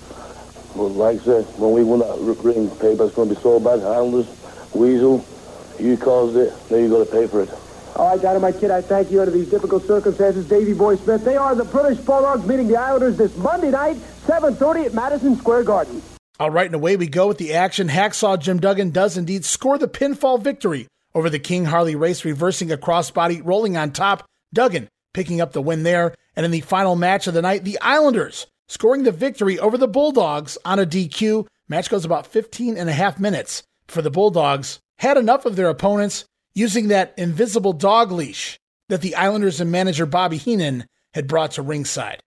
But 0.76 0.88
like 0.88 1.20
I 1.20 1.24
said, 1.24 1.44
when 1.59 1.72
we 1.72 1.82
win 1.82 2.00
that 2.00 2.18
ring, 2.44 2.68
payback's 2.68 3.14
going 3.14 3.28
to 3.28 3.34
be 3.34 3.40
so 3.40 3.59
bad. 3.59 3.80
Islanders, 3.80 4.28
Weasel, 4.74 5.24
you 5.78 5.96
caused 5.96 6.36
it, 6.36 6.52
now 6.70 6.76
you've 6.76 6.90
got 6.90 7.06
to 7.06 7.10
pay 7.10 7.26
for 7.26 7.42
it. 7.42 7.50
All 7.98 8.10
right, 8.10 8.22
Dynamite 8.22 8.60
Kid, 8.60 8.70
I 8.70 8.80
thank 8.80 9.10
you 9.10 9.20
under 9.20 9.32
these 9.32 9.50
difficult 9.50 9.84
circumstances. 9.84 10.48
Davey 10.48 10.72
Boy 10.72 10.94
Smith, 10.96 11.24
they 11.24 11.36
are 11.36 11.56
the 11.56 11.64
British 11.64 11.98
Bulldogs 11.98 12.46
meeting 12.46 12.68
the 12.68 12.76
Islanders 12.76 13.16
this 13.16 13.36
Monday 13.36 13.70
night, 13.70 13.96
7.30 14.24 14.86
at 14.86 14.94
Madison 14.94 15.36
Square 15.36 15.64
Garden. 15.64 16.00
All 16.38 16.50
right, 16.50 16.66
and 16.66 16.76
away 16.76 16.96
we 16.96 17.08
go 17.08 17.26
with 17.26 17.38
the 17.38 17.54
action. 17.54 17.88
Hacksaw 17.88 18.38
Jim 18.38 18.60
Duggan 18.60 18.90
does 18.90 19.16
indeed 19.16 19.44
score 19.44 19.78
the 19.78 19.88
pinfall 19.88 20.40
victory 20.40 20.86
over 21.12 21.28
the 21.28 21.40
King 21.40 21.64
Harley 21.64 21.96
race, 21.96 22.24
reversing 22.24 22.70
a 22.70 22.76
crossbody, 22.76 23.40
rolling 23.44 23.76
on 23.76 23.90
top. 23.90 24.24
Duggan 24.54 24.88
picking 25.12 25.40
up 25.40 25.50
the 25.50 25.60
win 25.60 25.82
there. 25.82 26.14
And 26.36 26.46
in 26.46 26.52
the 26.52 26.60
final 26.60 26.94
match 26.94 27.26
of 27.26 27.34
the 27.34 27.42
night, 27.42 27.64
the 27.64 27.80
Islanders 27.80 28.46
scoring 28.68 29.02
the 29.02 29.10
victory 29.10 29.58
over 29.58 29.76
the 29.76 29.88
Bulldogs 29.88 30.56
on 30.64 30.78
a 30.78 30.86
DQ. 30.86 31.48
Match 31.68 31.90
goes 31.90 32.04
about 32.04 32.28
15 32.28 32.76
and 32.76 32.88
a 32.88 32.92
half 32.92 33.18
minutes 33.18 33.64
for 33.88 34.02
the 34.02 34.10
Bulldogs. 34.10 34.78
Had 35.00 35.16
enough 35.16 35.44
of 35.44 35.56
their 35.56 35.68
opponents 35.68 36.24
using 36.54 36.88
that 36.88 37.14
invisible 37.16 37.72
dog 37.72 38.10
leash 38.10 38.58
that 38.88 39.00
the 39.02 39.14
Islanders 39.14 39.60
and 39.60 39.70
manager 39.70 40.06
Bobby 40.06 40.36
Heenan 40.36 40.86
had 41.14 41.26
brought 41.26 41.52
to 41.52 41.62
ringside. 41.62 42.20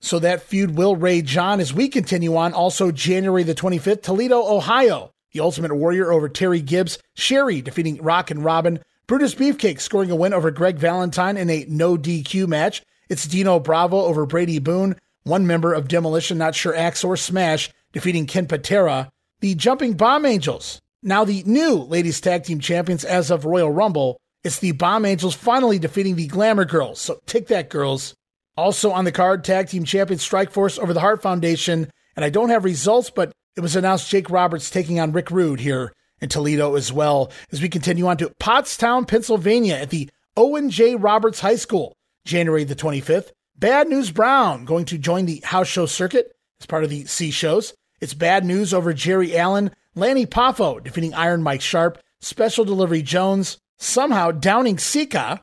So 0.00 0.18
that 0.20 0.42
feud 0.42 0.76
will 0.76 0.96
rage 0.96 1.36
on 1.36 1.60
as 1.60 1.74
we 1.74 1.88
continue 1.88 2.36
on. 2.36 2.52
Also, 2.52 2.92
January 2.92 3.42
the 3.42 3.54
25th, 3.54 4.02
Toledo, 4.02 4.40
Ohio. 4.46 5.12
The 5.32 5.40
Ultimate 5.40 5.74
Warrior 5.74 6.12
over 6.12 6.28
Terry 6.28 6.60
Gibbs. 6.60 6.98
Sherri 7.14 7.60
defeating 7.60 8.02
Rock 8.02 8.30
and 8.30 8.44
Robin. 8.44 8.80
Brutus 9.06 9.34
Beefcake 9.34 9.80
scoring 9.80 10.10
a 10.10 10.16
win 10.16 10.32
over 10.32 10.50
Greg 10.50 10.76
Valentine 10.76 11.36
in 11.36 11.50
a 11.50 11.66
no 11.68 11.96
DQ 11.96 12.46
match. 12.46 12.82
It's 13.08 13.26
Dino 13.26 13.58
Bravo 13.58 14.02
over 14.02 14.26
Brady 14.26 14.58
Boone. 14.58 14.96
one 15.24 15.46
member 15.46 15.74
of 15.74 15.88
Demolition, 15.88 16.38
not 16.38 16.54
sure 16.54 16.74
Axe 16.74 17.04
or 17.04 17.16
Smash, 17.16 17.70
defeating 17.92 18.26
Ken 18.26 18.46
Patera. 18.46 19.10
The 19.40 19.54
Jumping 19.54 19.94
Bomb 19.94 20.24
Angels, 20.24 20.80
now 21.02 21.24
the 21.24 21.42
new 21.44 21.76
ladies 21.76 22.20
tag 22.20 22.44
team 22.44 22.60
champions 22.60 23.04
as 23.04 23.30
of 23.30 23.44
Royal 23.44 23.70
Rumble. 23.70 24.20
It's 24.44 24.58
the 24.58 24.72
Bomb 24.72 25.04
Angels 25.04 25.34
finally 25.34 25.78
defeating 25.78 26.16
the 26.16 26.26
Glamour 26.26 26.64
Girls. 26.64 27.00
So 27.00 27.20
take 27.26 27.48
that, 27.48 27.70
girls. 27.70 28.14
Also 28.56 28.90
on 28.90 29.04
the 29.04 29.12
card, 29.12 29.44
tag 29.44 29.68
team 29.68 29.84
champion 29.84 30.18
Strikeforce 30.18 30.78
over 30.78 30.92
the 30.92 31.00
Hart 31.00 31.22
Foundation. 31.22 31.90
And 32.16 32.24
I 32.24 32.30
don't 32.30 32.50
have 32.50 32.64
results, 32.64 33.10
but 33.10 33.32
it 33.56 33.60
was 33.60 33.76
announced 33.76 34.10
Jake 34.10 34.30
Roberts 34.30 34.70
taking 34.70 34.98
on 34.98 35.12
Rick 35.12 35.30
Rude 35.30 35.60
here 35.60 35.92
in 36.20 36.28
Toledo 36.28 36.74
as 36.74 36.92
well. 36.92 37.30
As 37.52 37.62
we 37.62 37.68
continue 37.68 38.06
on 38.06 38.16
to 38.18 38.32
Pottstown, 38.40 39.06
Pennsylvania 39.06 39.74
at 39.74 39.90
the 39.90 40.10
Owen 40.36 40.70
J. 40.70 40.94
Roberts 40.96 41.40
High 41.40 41.56
School, 41.56 41.96
January 42.24 42.64
the 42.64 42.76
25th. 42.76 43.30
Bad 43.56 43.88
News 43.88 44.12
Brown 44.12 44.64
going 44.64 44.84
to 44.86 44.98
join 44.98 45.26
the 45.26 45.40
house 45.44 45.66
show 45.66 45.86
circuit 45.86 46.32
as 46.60 46.66
part 46.66 46.84
of 46.84 46.90
the 46.90 47.04
C 47.06 47.30
shows. 47.30 47.74
It's 48.00 48.14
bad 48.14 48.44
news 48.44 48.72
over 48.72 48.92
Jerry 48.92 49.36
Allen, 49.36 49.72
Lanny 49.98 50.26
Poffo 50.26 50.82
defeating 50.82 51.14
Iron 51.14 51.42
Mike 51.42 51.60
Sharpe, 51.60 51.98
Special 52.20 52.64
Delivery 52.64 53.02
Jones, 53.02 53.58
somehow 53.78 54.30
downing 54.30 54.78
Sika. 54.78 55.40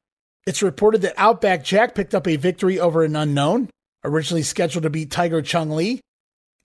It's 0.48 0.64
reported 0.64 1.02
that 1.02 1.14
Outback 1.18 1.64
Jack 1.64 1.96
picked 1.96 2.16
up 2.16 2.28
a 2.28 2.36
victory 2.36 2.80
over 2.80 3.04
an 3.04 3.16
unknown, 3.16 3.70
originally 4.04 4.44
scheduled 4.44 4.84
to 4.84 4.90
beat 4.90 5.12
Tiger 5.12 5.42
Chung 5.42 5.72
Lee. 5.72 6.02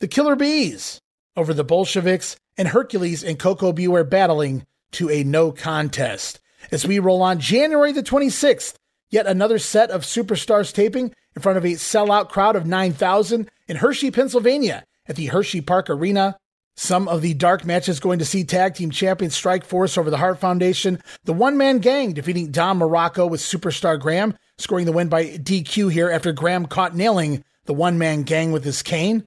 The 0.01 0.09
Killer 0.09 0.37
Bees 0.37 1.01
over 1.37 1.55
the 1.55 1.65
Bolsheviks, 1.65 2.37
and 2.57 2.69
Hercules 2.69 3.25
and 3.25 3.39
Koko 3.39 3.73
B. 3.73 3.89
Ware 3.89 4.05
battling 4.05 4.67
to 4.93 5.09
a 5.09 5.25
no 5.25 5.53
contest. 5.53 6.41
As 6.71 6.87
we 6.87 6.99
roll 6.99 7.23
on 7.23 7.41
January 7.41 7.93
the 7.93 8.03
26th, 8.03 8.75
yet 9.09 9.27
another 9.27 9.59
set 9.59 9.91
of 9.91 10.03
superstars 10.03 10.75
taping 10.75 11.15
in 11.35 11.43
front 11.43 11.57
of 11.57 11.65
a 11.65 11.73
sellout 11.75 12.29
crowd 12.29 12.57
of 12.57 12.67
9,000 12.67 13.49
in 13.69 13.77
Hershey, 13.77 14.11
Pennsylvania 14.11 14.85
at 15.07 15.17
the 15.17 15.27
Hershey 15.27 15.61
Park 15.61 15.89
Arena. 15.89 16.37
Some 16.83 17.09
of 17.09 17.21
the 17.21 17.35
dark 17.35 17.67
matches 17.67 18.01
going 18.01 18.21
to 18.21 18.25
see 18.25 18.43
tag 18.43 18.75
team 18.75 18.91
champion 18.91 19.31
Strike 19.31 19.67
Force 19.67 19.99
over 19.99 20.09
the 20.09 20.17
Hart 20.17 20.39
Foundation, 20.39 20.99
the 21.25 21.35
one 21.35 21.59
man 21.59 21.77
gang 21.81 22.15
defeating 22.15 22.51
Don 22.51 22.79
Muraco 22.79 23.29
with 23.29 23.43
Superstar 23.43 24.01
Graham, 24.01 24.35
scoring 24.57 24.87
the 24.87 24.93
win 24.93 25.11
by 25.11 25.27
DQ 25.27 25.93
here 25.93 26.11
after 26.11 26.33
Graham 26.33 26.65
caught 26.65 26.97
nailing 26.97 27.45
the 27.67 27.75
one 27.75 27.99
man 27.99 28.23
gang 28.23 28.51
with 28.51 28.65
his 28.65 28.83
cane. 28.83 29.27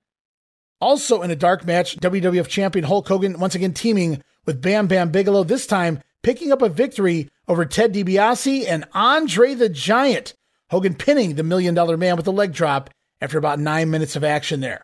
Also 0.82 1.22
in 1.22 1.30
a 1.30 1.36
dark 1.36 1.64
match, 1.64 1.96
WWF 1.98 2.48
champion 2.48 2.86
Hulk 2.86 3.08
Hogan 3.08 3.40
once 3.40 3.54
again 3.54 3.76
teaming 3.76 4.24
with 4.48 4.60
Bam 4.60 4.88
Bam 4.88 5.12
Bigelow, 5.12 5.44
this 5.44 5.68
time 5.68 6.02
picking 6.24 6.52
up 6.52 6.64
a 6.64 6.70
victory 6.70 7.30
over 7.48 7.66
Ted 7.66 7.94
DiBiase 7.94 8.66
and 8.68 8.84
Andre 8.96 9.54
the 9.54 9.70
Giant. 9.70 10.34
Hogan 10.72 10.96
pinning 10.96 11.36
the 11.36 11.44
Million 11.44 11.76
Dollar 11.76 11.98
Man 11.98 12.18
with 12.18 12.26
a 12.26 12.32
leg 12.32 12.52
drop 12.52 12.90
after 13.22 13.38
about 13.38 13.60
nine 13.60 13.92
minutes 13.92 14.16
of 14.16 14.24
action 14.24 14.60
there. 14.60 14.84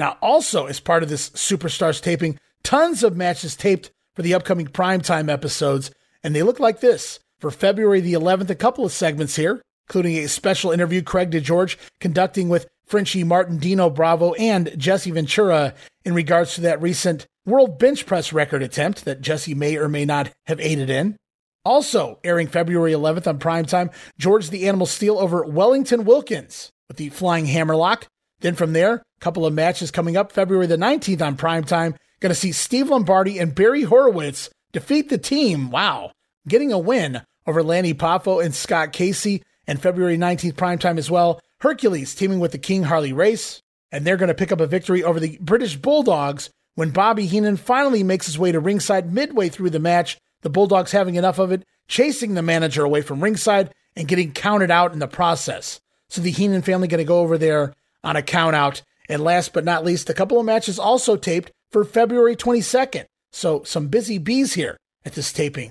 Now, 0.00 0.16
also 0.22 0.64
as 0.64 0.80
part 0.80 1.02
of 1.02 1.10
this 1.10 1.28
Superstars 1.30 2.00
taping, 2.00 2.40
tons 2.62 3.02
of 3.02 3.18
matches 3.18 3.54
taped 3.54 3.90
for 4.14 4.22
the 4.22 4.32
upcoming 4.32 4.66
primetime 4.66 5.30
episodes, 5.30 5.90
and 6.24 6.34
they 6.34 6.42
look 6.42 6.58
like 6.58 6.80
this. 6.80 7.20
For 7.38 7.50
February 7.50 8.00
the 8.00 8.14
11th, 8.14 8.48
a 8.48 8.54
couple 8.54 8.86
of 8.86 8.92
segments 8.92 9.36
here, 9.36 9.60
including 9.86 10.16
a 10.16 10.28
special 10.28 10.70
interview 10.70 11.02
Craig 11.02 11.30
DeGeorge 11.30 11.76
conducting 12.00 12.48
with 12.48 12.66
Frenchie 12.86 13.24
Martin, 13.24 13.58
Dino 13.58 13.90
Bravo, 13.90 14.32
and 14.34 14.72
Jesse 14.78 15.10
Ventura 15.10 15.74
in 16.02 16.14
regards 16.14 16.54
to 16.54 16.62
that 16.62 16.80
recent 16.80 17.26
world 17.44 17.78
bench 17.78 18.06
press 18.06 18.32
record 18.32 18.62
attempt 18.62 19.04
that 19.04 19.20
Jesse 19.20 19.54
may 19.54 19.76
or 19.76 19.86
may 19.86 20.06
not 20.06 20.30
have 20.46 20.60
aided 20.60 20.88
in. 20.88 21.14
Also 21.62 22.18
airing 22.24 22.46
February 22.46 22.92
11th 22.92 23.26
on 23.26 23.38
primetime, 23.38 23.92
George 24.18 24.48
the 24.48 24.66
Animal 24.66 24.86
Steele 24.86 25.18
over 25.18 25.44
Wellington 25.44 26.06
Wilkins 26.06 26.70
with 26.88 26.96
the 26.96 27.10
Flying 27.10 27.44
Hammerlock. 27.44 28.06
Then 28.40 28.54
from 28.54 28.72
there, 28.72 28.94
a 28.94 29.02
couple 29.20 29.46
of 29.46 29.54
matches 29.54 29.90
coming 29.90 30.16
up 30.16 30.32
February 30.32 30.66
the 30.66 30.76
19th 30.76 31.22
on 31.22 31.36
primetime. 31.36 31.96
Going 32.20 32.30
to 32.30 32.34
see 32.34 32.52
Steve 32.52 32.90
Lombardi 32.90 33.38
and 33.38 33.54
Barry 33.54 33.82
Horowitz 33.82 34.50
defeat 34.72 35.08
the 35.08 35.18
team. 35.18 35.70
Wow. 35.70 36.12
Getting 36.48 36.72
a 36.72 36.78
win 36.78 37.22
over 37.46 37.62
Lanny 37.62 37.94
Poffo 37.94 38.44
and 38.44 38.54
Scott 38.54 38.92
Casey. 38.92 39.42
And 39.66 39.80
February 39.80 40.18
19th 40.18 40.54
primetime 40.54 40.98
as 40.98 41.10
well. 41.10 41.40
Hercules 41.60 42.14
teaming 42.14 42.40
with 42.40 42.52
the 42.52 42.58
King 42.58 42.84
Harley 42.84 43.12
Race, 43.12 43.60
and 43.92 44.04
they're 44.04 44.16
going 44.16 44.28
to 44.28 44.34
pick 44.34 44.50
up 44.50 44.60
a 44.60 44.66
victory 44.66 45.04
over 45.04 45.20
the 45.20 45.38
British 45.40 45.76
Bulldogs 45.76 46.50
when 46.74 46.90
Bobby 46.90 47.26
Heenan 47.26 47.56
finally 47.56 48.02
makes 48.02 48.26
his 48.26 48.38
way 48.38 48.50
to 48.50 48.58
ringside 48.58 49.12
midway 49.12 49.48
through 49.48 49.70
the 49.70 49.78
match. 49.78 50.18
The 50.40 50.50
Bulldogs 50.50 50.92
having 50.92 51.16
enough 51.16 51.38
of 51.38 51.52
it, 51.52 51.64
chasing 51.86 52.34
the 52.34 52.42
manager 52.42 52.82
away 52.82 53.02
from 53.02 53.22
ringside 53.22 53.72
and 53.94 54.08
getting 54.08 54.32
counted 54.32 54.70
out 54.70 54.92
in 54.92 54.98
the 54.98 55.06
process. 55.06 55.80
So 56.08 56.22
the 56.22 56.30
Heenan 56.30 56.62
family 56.62 56.88
going 56.88 56.98
to 56.98 57.04
go 57.04 57.20
over 57.20 57.36
there 57.36 57.74
on 58.02 58.16
a 58.16 58.22
count 58.22 58.56
out. 58.56 58.82
And 59.08 59.22
last 59.22 59.52
but 59.52 59.64
not 59.64 59.84
least, 59.84 60.10
a 60.10 60.14
couple 60.14 60.38
of 60.38 60.46
matches 60.46 60.78
also 60.78 61.16
taped 61.16 61.50
for 61.70 61.84
February 61.84 62.36
22nd. 62.36 63.06
So 63.32 63.62
some 63.64 63.88
busy 63.88 64.18
bees 64.18 64.54
here 64.54 64.76
at 65.04 65.14
this 65.14 65.32
taping. 65.32 65.70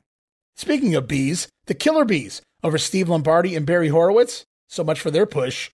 Speaking 0.56 0.96
of 0.96 1.08
bees, 1.08 1.48
the 1.66 1.74
Killer 1.74 2.06
Bees 2.06 2.42
over 2.64 2.78
Steve 2.78 3.10
Lombardi 3.10 3.56
and 3.56 3.66
Barry 3.66 3.90
Horowitz. 3.90 4.46
So 4.68 4.84
much 4.84 5.00
for 5.00 5.10
their 5.10 5.26
push 5.26 5.70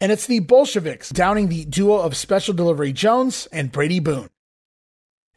and 0.00 0.12
it's 0.12 0.26
the 0.26 0.40
Bolsheviks 0.40 1.10
downing 1.10 1.48
the 1.48 1.64
duo 1.64 1.98
of 1.98 2.16
Special 2.16 2.52
Delivery 2.52 2.92
Jones 2.92 3.48
and 3.50 3.72
Brady 3.72 3.98
Boone. 3.98 4.28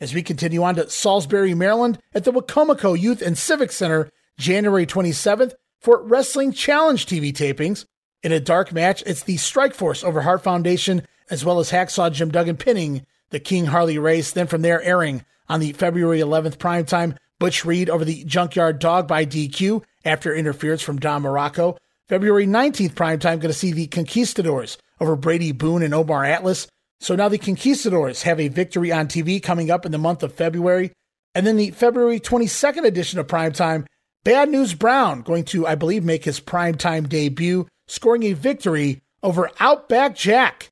As 0.01 0.13
we 0.13 0.21
continue 0.21 0.63
on 0.63 0.75
to 0.75 0.89
Salisbury, 0.89 1.53
Maryland, 1.53 1.99
at 2.13 2.23
the 2.23 2.31
Wicomico 2.31 2.99
Youth 2.99 3.21
and 3.21 3.37
Civic 3.37 3.71
Center, 3.71 4.09
January 4.37 4.85
27th, 4.85 5.53
for 5.81 6.03
Wrestling 6.03 6.51
Challenge 6.51 7.05
TV 7.05 7.33
tapings. 7.33 7.85
In 8.21 8.33
a 8.33 8.39
dark 8.39 8.73
match, 8.73 9.01
it's 9.05 9.23
the 9.23 9.37
Strike 9.37 9.73
Force 9.73 10.03
over 10.03 10.21
Hart 10.21 10.43
Foundation, 10.43 11.03
as 11.29 11.45
well 11.45 11.59
as 11.59 11.71
Hacksaw 11.71 12.11
Jim 12.11 12.31
Duggan 12.31 12.57
pinning 12.57 13.05
the 13.29 13.39
King 13.39 13.67
Harley 13.67 13.97
race. 13.97 14.31
Then 14.31 14.47
from 14.47 14.61
there, 14.61 14.81
airing 14.81 15.23
on 15.47 15.61
the 15.61 15.71
February 15.71 16.19
11th 16.19 16.57
primetime, 16.57 17.15
Butch 17.39 17.63
Reed 17.63 17.89
over 17.89 18.03
the 18.03 18.25
Junkyard 18.25 18.79
Dog 18.79 19.07
by 19.07 19.25
DQ 19.25 19.83
after 20.03 20.35
interference 20.35 20.81
from 20.81 20.99
Don 20.99 21.23
Muraco. 21.23 21.77
February 22.09 22.45
19th, 22.45 22.93
primetime, 22.93 23.39
going 23.39 23.41
to 23.41 23.53
see 23.53 23.71
the 23.71 23.87
Conquistadors 23.87 24.77
over 24.99 25.15
Brady 25.15 25.53
Boone 25.53 25.81
and 25.81 25.93
Omar 25.93 26.25
Atlas. 26.25 26.67
So 26.99 27.15
now 27.15 27.29
the 27.29 27.37
Conquistadors 27.37 28.23
have 28.23 28.39
a 28.41 28.49
victory 28.49 28.91
on 28.91 29.07
TV 29.07 29.41
coming 29.41 29.71
up 29.71 29.85
in 29.85 29.93
the 29.93 29.97
month 29.97 30.23
of 30.23 30.33
February. 30.33 30.91
And 31.33 31.47
then 31.47 31.55
the 31.55 31.71
February 31.71 32.19
22nd 32.19 32.85
edition 32.85 33.19
of 33.19 33.27
primetime, 33.27 33.85
Bad 34.25 34.49
News 34.49 34.73
Brown 34.73 35.21
going 35.21 35.45
to, 35.45 35.65
I 35.65 35.75
believe, 35.75 36.03
make 36.03 36.25
his 36.25 36.41
primetime 36.41 37.07
debut, 37.07 37.67
scoring 37.89 38.23
a 38.23 38.33
victory 38.33 39.01
over 39.21 39.49
Outback 39.59 40.15
Jack, 40.15 40.71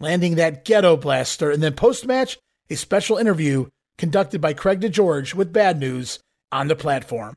landing 0.00 0.36
that 0.36 0.64
ghetto 0.64 0.96
blaster. 0.96 1.50
And 1.50 1.62
then 1.62 1.74
post 1.74 2.06
match, 2.06 2.38
a 2.70 2.76
special 2.76 3.16
interview 3.16 3.66
conducted 3.96 4.40
by 4.40 4.52
Craig 4.52 4.80
DeGeorge 4.80 5.34
with 5.34 5.52
Bad 5.52 5.80
News 5.80 6.20
on 6.52 6.68
the 6.68 6.76
platform. 6.76 7.36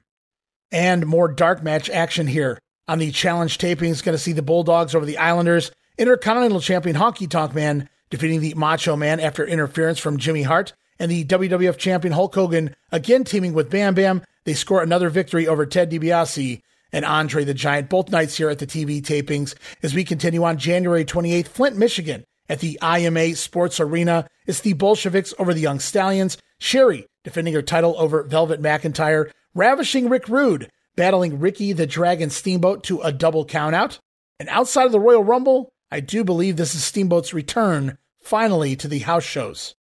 And 0.71 1.05
more 1.05 1.27
dark 1.27 1.63
match 1.63 1.89
action 1.89 2.27
here 2.27 2.59
on 2.87 2.99
the 2.99 3.11
challenge 3.11 3.57
tapings. 3.57 4.03
Going 4.03 4.15
to 4.15 4.23
see 4.23 4.31
the 4.31 4.41
Bulldogs 4.41 4.95
over 4.95 5.05
the 5.05 5.17
Islanders. 5.17 5.71
Intercontinental 5.97 6.61
champion 6.61 6.95
Honky 6.95 7.29
Tonk 7.29 7.53
Man 7.53 7.89
defeating 8.09 8.41
the 8.41 8.53
Macho 8.53 8.95
Man 8.95 9.19
after 9.19 9.45
interference 9.45 9.99
from 9.99 10.17
Jimmy 10.17 10.43
Hart. 10.43 10.73
And 10.99 11.11
the 11.11 11.25
WWF 11.25 11.77
champion 11.77 12.13
Hulk 12.13 12.35
Hogan 12.35 12.75
again 12.91 13.23
teaming 13.23 13.53
with 13.53 13.71
Bam 13.71 13.95
Bam. 13.95 14.21
They 14.43 14.53
score 14.53 14.81
another 14.81 15.09
victory 15.09 15.47
over 15.47 15.65
Ted 15.65 15.91
DiBiase 15.91 16.61
and 16.91 17.05
Andre 17.05 17.43
the 17.43 17.53
Giant, 17.53 17.89
both 17.89 18.09
nights 18.09 18.37
here 18.37 18.49
at 18.49 18.59
the 18.59 18.67
TV 18.67 19.01
tapings. 19.01 19.55
As 19.81 19.93
we 19.93 20.03
continue 20.03 20.43
on 20.43 20.57
January 20.57 21.05
28th, 21.05 21.47
Flint, 21.47 21.77
Michigan, 21.77 22.23
at 22.49 22.59
the 22.59 22.77
IMA 22.81 23.35
Sports 23.35 23.79
Arena, 23.79 24.27
it's 24.45 24.59
the 24.59 24.73
Bolsheviks 24.73 25.33
over 25.39 25.53
the 25.53 25.61
Young 25.61 25.79
Stallions. 25.79 26.37
Sherri 26.59 27.07
defending 27.23 27.53
her 27.53 27.61
title 27.61 27.95
over 27.97 28.23
Velvet 28.23 28.61
McIntyre. 28.61 29.31
Ravishing 29.53 30.09
Rick 30.09 30.27
Rude 30.27 30.69
battling 30.95 31.39
Ricky 31.39 31.73
the 31.73 31.87
Dragon 31.87 32.29
Steamboat 32.29 32.83
to 32.85 33.01
a 33.01 33.11
double 33.11 33.45
countout. 33.45 33.99
And 34.39 34.49
outside 34.49 34.85
of 34.85 34.91
the 34.91 34.99
Royal 34.99 35.23
Rumble, 35.23 35.71
I 35.91 35.99
do 35.99 36.23
believe 36.23 36.57
this 36.57 36.75
is 36.75 36.83
Steamboat's 36.83 37.33
return 37.33 37.97
finally 38.21 38.75
to 38.75 38.87
the 38.87 38.99
house 38.99 39.23
shows. 39.23 39.75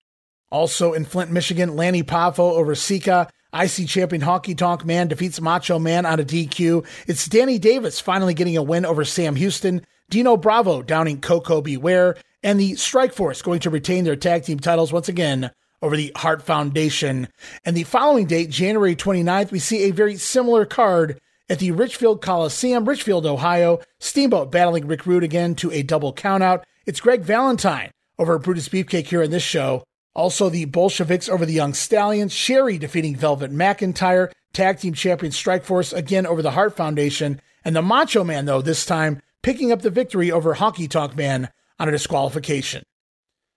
Also 0.51 0.93
in 0.93 1.05
Flint, 1.05 1.31
Michigan, 1.31 1.75
Lanny 1.75 2.03
Poffo 2.03 2.39
over 2.39 2.75
Sika. 2.75 3.29
IC 3.53 3.87
champion 3.87 4.21
Honky 4.21 4.55
Tonk 4.55 4.85
Man 4.85 5.07
defeats 5.07 5.41
Macho 5.41 5.79
Man 5.79 6.05
on 6.05 6.19
a 6.19 6.23
DQ. 6.23 6.85
It's 7.07 7.27
Danny 7.27 7.57
Davis 7.57 7.99
finally 7.99 8.33
getting 8.33 8.57
a 8.57 8.63
win 8.63 8.85
over 8.85 9.03
Sam 9.03 9.35
Houston. 9.35 9.85
Dino 10.09 10.37
Bravo 10.37 10.81
downing 10.81 11.21
Koko 11.21 11.61
B. 11.61 11.77
Ware. 11.77 12.15
And 12.43 12.59
the 12.59 12.75
Strike 12.75 13.13
Force 13.13 13.41
going 13.41 13.59
to 13.61 13.69
retain 13.69 14.03
their 14.03 14.15
tag 14.15 14.43
team 14.43 14.59
titles 14.59 14.93
once 14.93 15.09
again 15.09 15.51
over 15.81 15.97
the 15.97 16.11
Hart 16.15 16.41
Foundation. 16.41 17.27
And 17.65 17.75
the 17.75 17.83
following 17.83 18.27
date, 18.27 18.49
January 18.49 18.95
29th, 18.95 19.51
we 19.51 19.59
see 19.59 19.83
a 19.83 19.91
very 19.91 20.15
similar 20.15 20.65
card 20.65 21.19
at 21.49 21.59
the 21.59 21.71
Richfield 21.71 22.21
Coliseum, 22.21 22.87
Richfield, 22.87 23.25
Ohio. 23.25 23.79
Steamboat 23.99 24.51
battling 24.51 24.87
Rick 24.87 25.05
Rude 25.05 25.23
again 25.23 25.55
to 25.55 25.71
a 25.71 25.83
double 25.83 26.13
countout. 26.13 26.63
It's 26.85 27.01
Greg 27.01 27.21
Valentine 27.21 27.91
over 28.17 28.37
Brutus 28.37 28.69
Beefcake 28.69 29.07
here 29.07 29.21
in 29.21 29.31
this 29.31 29.43
show. 29.43 29.83
Also, 30.19 30.49
the 30.49 30.65
Bolsheviks 30.65 31.29
over 31.29 31.45
the 31.45 31.53
Young 31.53 31.73
Stallions. 31.73 32.33
Sherri 32.33 32.77
defeating 32.77 33.15
Velvet 33.15 33.53
McIntyre. 33.53 34.29
Tag 34.51 34.77
Team 34.77 34.93
Champion 34.93 35.31
Strikeforce 35.31 35.93
again 35.93 36.25
over 36.25 36.41
the 36.41 36.51
Hart 36.51 36.75
Foundation. 36.75 37.39
And 37.63 37.73
the 37.73 37.81
Macho 37.81 38.25
Man, 38.25 38.43
though, 38.43 38.61
this 38.61 38.85
time 38.85 39.21
picking 39.43 39.71
up 39.71 39.81
the 39.81 39.89
victory 39.89 40.29
over 40.29 40.55
Honky 40.55 40.89
Tonk 40.89 41.15
Man 41.15 41.47
on 41.79 41.87
a 41.87 41.91
disqualification. 41.91 42.83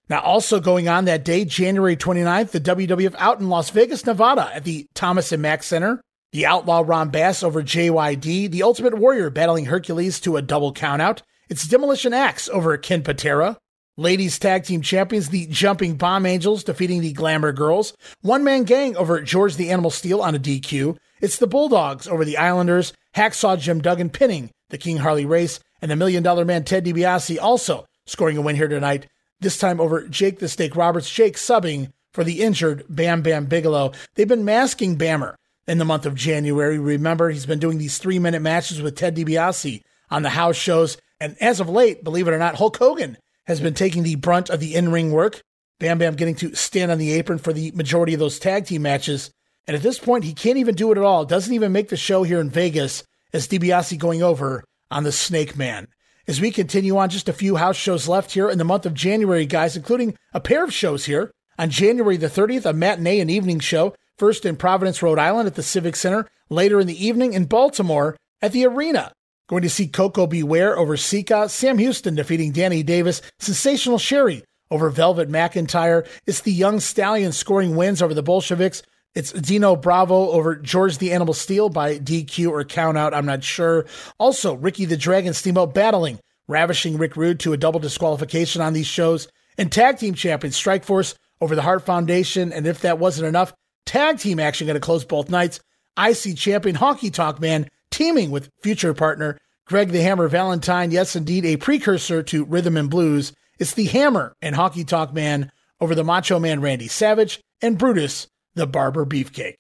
Now, 0.09 0.21
also 0.21 0.61
going 0.61 0.89
on 0.89 1.05
that 1.07 1.25
day, 1.25 1.45
January 1.45 1.97
29th, 1.97 2.53
the 2.53 2.61
WWF 2.61 3.17
out 3.19 3.41
in 3.41 3.49
Las 3.49 3.71
Vegas, 3.71 4.07
Nevada 4.07 4.49
at 4.55 4.63
the 4.63 4.87
Thomas 4.95 5.33
and 5.33 5.43
Mack 5.43 5.65
Center. 5.65 6.01
The 6.31 6.47
Outlaw 6.47 6.85
Ron 6.87 7.09
Bass 7.09 7.43
over 7.43 7.65
JYD. 7.65 8.53
The 8.53 8.63
Ultimate 8.63 8.97
Warrior 8.97 9.31
battling 9.31 9.65
Hercules 9.65 10.21
to 10.21 10.37
a 10.37 10.43
double 10.43 10.73
countout. 10.73 11.23
It's 11.49 11.67
Demolition 11.67 12.15
Axe 12.15 12.49
over 12.51 12.77
Ken 12.77 13.03
Patera. 13.03 13.59
Ladies 13.99 14.39
Tag 14.39 14.65
Team 14.65 14.81
Champions, 14.81 15.29
the 15.29 15.47
Jumping 15.49 15.97
Bomb 15.97 16.25
Angels 16.25 16.65
defeating 16.65 17.03
the 17.03 17.13
Glamour 17.13 17.53
Girls. 17.53 17.93
One 18.23 18.43
Man 18.43 18.63
Gang 18.63 18.97
over 18.97 19.21
George 19.21 19.57
the 19.57 19.69
Animal 19.69 19.91
Steele 19.91 20.23
on 20.23 20.35
a 20.35 20.39
DQ. 20.39 20.97
It's 21.21 21.37
the 21.37 21.47
Bulldogs 21.47 22.09
over 22.09 22.25
the 22.25 22.39
Islanders. 22.39 22.95
Hacksaw 23.15 23.59
Jim 23.59 23.83
Duggan 23.83 24.09
pinning 24.09 24.51
the 24.71 24.79
King 24.79 24.97
Harley 24.97 25.27
Race. 25.27 25.61
And 25.83 25.91
the 25.91 25.97
Million 25.97 26.23
Dollar 26.23 26.47
Man 26.47 26.65
Ted 26.65 26.87
DiBiase 26.87 27.39
also 27.39 27.85
scoring 28.07 28.39
a 28.39 28.41
win 28.41 28.57
here 28.57 28.67
tonight 28.67 29.09
this 29.41 29.59
time 29.59 29.79
over 29.79 30.09
Jake 30.09 30.39
the 30.39 30.49
Snake 30.49 30.75
Roberts. 30.75 31.11
Jake 31.11 31.37
subbing 31.37 31.93
for 32.15 32.25
the 32.25 32.41
injured 32.41 32.87
Bam 32.89 33.21
Bam 33.21 33.45
Bigelow. 33.45 33.93
They've 34.15 34.27
been 34.27 34.47
masking 34.47 34.97
Bammer 34.97 35.35
in 35.69 35.77
the 35.77 35.85
month 35.85 36.07
of 36.07 36.15
January. 36.15 36.79
Remember, 36.79 37.29
he's 37.29 37.45
been 37.45 37.59
doing 37.59 37.77
these 37.77 37.99
three 37.99 38.19
minute 38.19 38.41
matches 38.41 38.81
with 38.81 38.97
Ted 38.97 39.15
DiBiase 39.15 39.83
on 40.11 40.23
the 40.23 40.31
house 40.31 40.57
shows. 40.57 40.97
And 41.21 41.37
as 41.43 41.61
of 41.61 41.69
late, 41.69 42.03
believe 42.03 42.27
it 42.27 42.33
or 42.33 42.39
not, 42.39 42.55
Hulk 42.55 42.79
Hogan 42.79 43.19
has 43.47 43.61
been 43.61 43.75
taking 43.75 44.03
the 44.03 44.17
brunt 44.17 44.51
of 44.51 44.61
the 44.61 44.75
in 44.75 44.91
ring 44.91 45.13
work. 45.13 45.43
Bam 45.79 45.99
Bam 45.99 46.15
getting 46.15 46.37
to 46.37 46.55
stand 46.55 46.91
on 46.93 46.99
the 46.99 47.13
apron 47.13 47.39
for 47.39 47.53
the 47.53 47.73
majority 47.73 48.15
of 48.15 48.21
those 48.21 48.39
tag 48.39 48.67
team 48.67 48.83
matches. 48.83 49.31
And 49.67 49.77
at 49.77 49.83
this 49.83 49.99
point, 49.99 50.25
he 50.25 50.33
can't 50.33 50.59
even 50.59 50.75
do 50.75 50.93
it 50.93 50.99
at 50.99 51.05
all. 51.05 51.25
Doesn't 51.25 51.55
even 51.55 51.73
make 51.73 51.89
the 51.89 51.97
show 51.97 52.23
here 52.23 52.41
in 52.41 52.51
Vegas 52.51 53.05
as 53.33 53.49
DiBiase 53.49 53.99
going 53.99 54.23
over 54.23 54.65
on 54.91 55.05
the 55.05 55.13
Snake 55.13 55.57
Man 55.57 55.89
as 56.27 56.41
we 56.41 56.51
continue 56.51 56.97
on 56.97 57.09
just 57.09 57.29
a 57.29 57.33
few 57.33 57.57
house 57.57 57.77
shows 57.77 58.09
left 58.09 58.33
here 58.33 58.49
in 58.49 58.59
the 58.59 58.65
month 58.65 58.87
of 58.87 58.95
January, 58.95 59.47
guys, 59.47 59.77
including 59.77 60.17
a 60.33 60.41
pair 60.41 60.65
of 60.65 60.73
shows 60.73 61.07
here. 61.07 61.33
On 61.59 61.69
January 61.69 62.17
the 62.17 62.29
30th, 62.29 62.65
a 62.65 62.73
matinee 62.73 63.21
and 63.21 63.31
evening 63.31 63.61
show, 63.61 63.95
first 64.17 64.47
in 64.47 64.57
Providence, 64.57 65.03
Rhode 65.03 65.19
Island 65.19 65.47
at 65.47 65.55
the 65.55 65.63
Civic 65.63 65.97
Center, 65.97 66.27
later 66.49 66.81
in 66.81 66.87
the 66.87 67.07
evening 67.07 67.35
in 67.35 67.45
Baltimore 67.45 68.17
at 68.41 68.53
the 68.53 68.67
Arena. 68.67 69.13
Going 69.49 69.63
to 69.63 69.71
see 69.71 69.89
Coco 69.89 70.27
Beware 70.27 70.69
Ware 70.69 70.79
over 70.79 70.97
Sika, 70.97 71.49
Sam 71.49 71.79
Houston 71.79 72.15
defeating 72.15 72.53
Danny 72.53 72.83
Davis, 72.83 73.21
Sensational 73.39 73.99
Sherri 73.99 74.45
over 74.71 74.89
Velvet 74.89 75.29
McIntyre. 75.29 76.07
It's 76.27 76.41
the 76.41 76.53
Young 76.53 76.81
Stallion 76.81 77.33
scoring 77.33 77.77
wins 77.77 78.01
over 78.01 78.15
the 78.15 78.23
Bolsheviks. 78.23 78.83
It's 79.15 79.33
Dino 79.33 79.77
Bravo 79.77 80.31
over 80.31 80.57
George 80.57 80.97
the 80.97 81.13
Animal 81.13 81.35
Steele 81.35 81.69
by 81.69 81.99
DQ 81.99 82.49
or 82.49 82.65
countout. 82.65 83.13
I'm 83.13 83.27
not 83.27 83.45
sure. 83.45 83.85
Also, 84.19 84.55
Ricky 84.55 84.87
the 84.87 84.97
Dragon 84.97 85.35
Steamboat 85.35 85.75
battling, 85.75 86.19
ravishing 86.49 86.97
Rick 86.97 87.17
Rude 87.17 87.41
to 87.41 87.53
a 87.53 87.59
double 87.59 87.81
disqualification 87.81 88.63
on 88.63 88.73
these 88.73 88.87
shows. 88.87 89.29
And 89.59 89.71
tag 89.71 89.99
team 89.99 90.15
champions 90.15 90.59
Strikeforce 90.59 91.15
over 91.43 91.55
the 91.55 91.63
Hart 91.63 91.85
Foundation. 91.85 92.53
And 92.55 92.67
if 92.67 92.81
that 92.81 92.99
wasn't 92.99 93.29
enough, 93.29 93.53
tag 93.85 94.19
team 94.19 94.41
action 94.41 94.67
going 94.67 94.75
to 94.75 94.81
close 94.81 95.05
both 95.05 95.29
nights. 95.29 95.61
IC 95.99 96.39
champion 96.39 96.77
Honky 96.77 97.13
Tonk 97.13 97.39
Man 97.39 97.69
teaming 97.93 98.31
with 98.31 98.51
future 98.63 98.95
partner 98.95 99.39
Greg 99.67 99.91
the 99.91 100.03
Hammer 100.03 100.29
Valentine. 100.29 100.91
Yes, 100.91 101.15
indeed, 101.17 101.45
a 101.45 101.57
precursor 101.57 102.23
to 102.25 102.45
Rhythm 102.45 102.77
and 102.77 102.91
Blues. 102.91 103.33
It's 103.59 103.75
the 103.75 103.85
Hammer 103.85 104.35
and 104.43 104.57
Honky 104.57 104.87
Tonk 104.87 105.13
Man 105.13 105.53
over 105.81 105.95
the 105.95 106.05
Macho 106.05 106.39
Man 106.39 106.61
Randy 106.61 106.89
Savage 106.89 107.41
and 107.61 107.79
Brutus 107.79 108.27
the 108.55 108.67
Barber 108.67 109.07
Beefcake. 109.07 109.55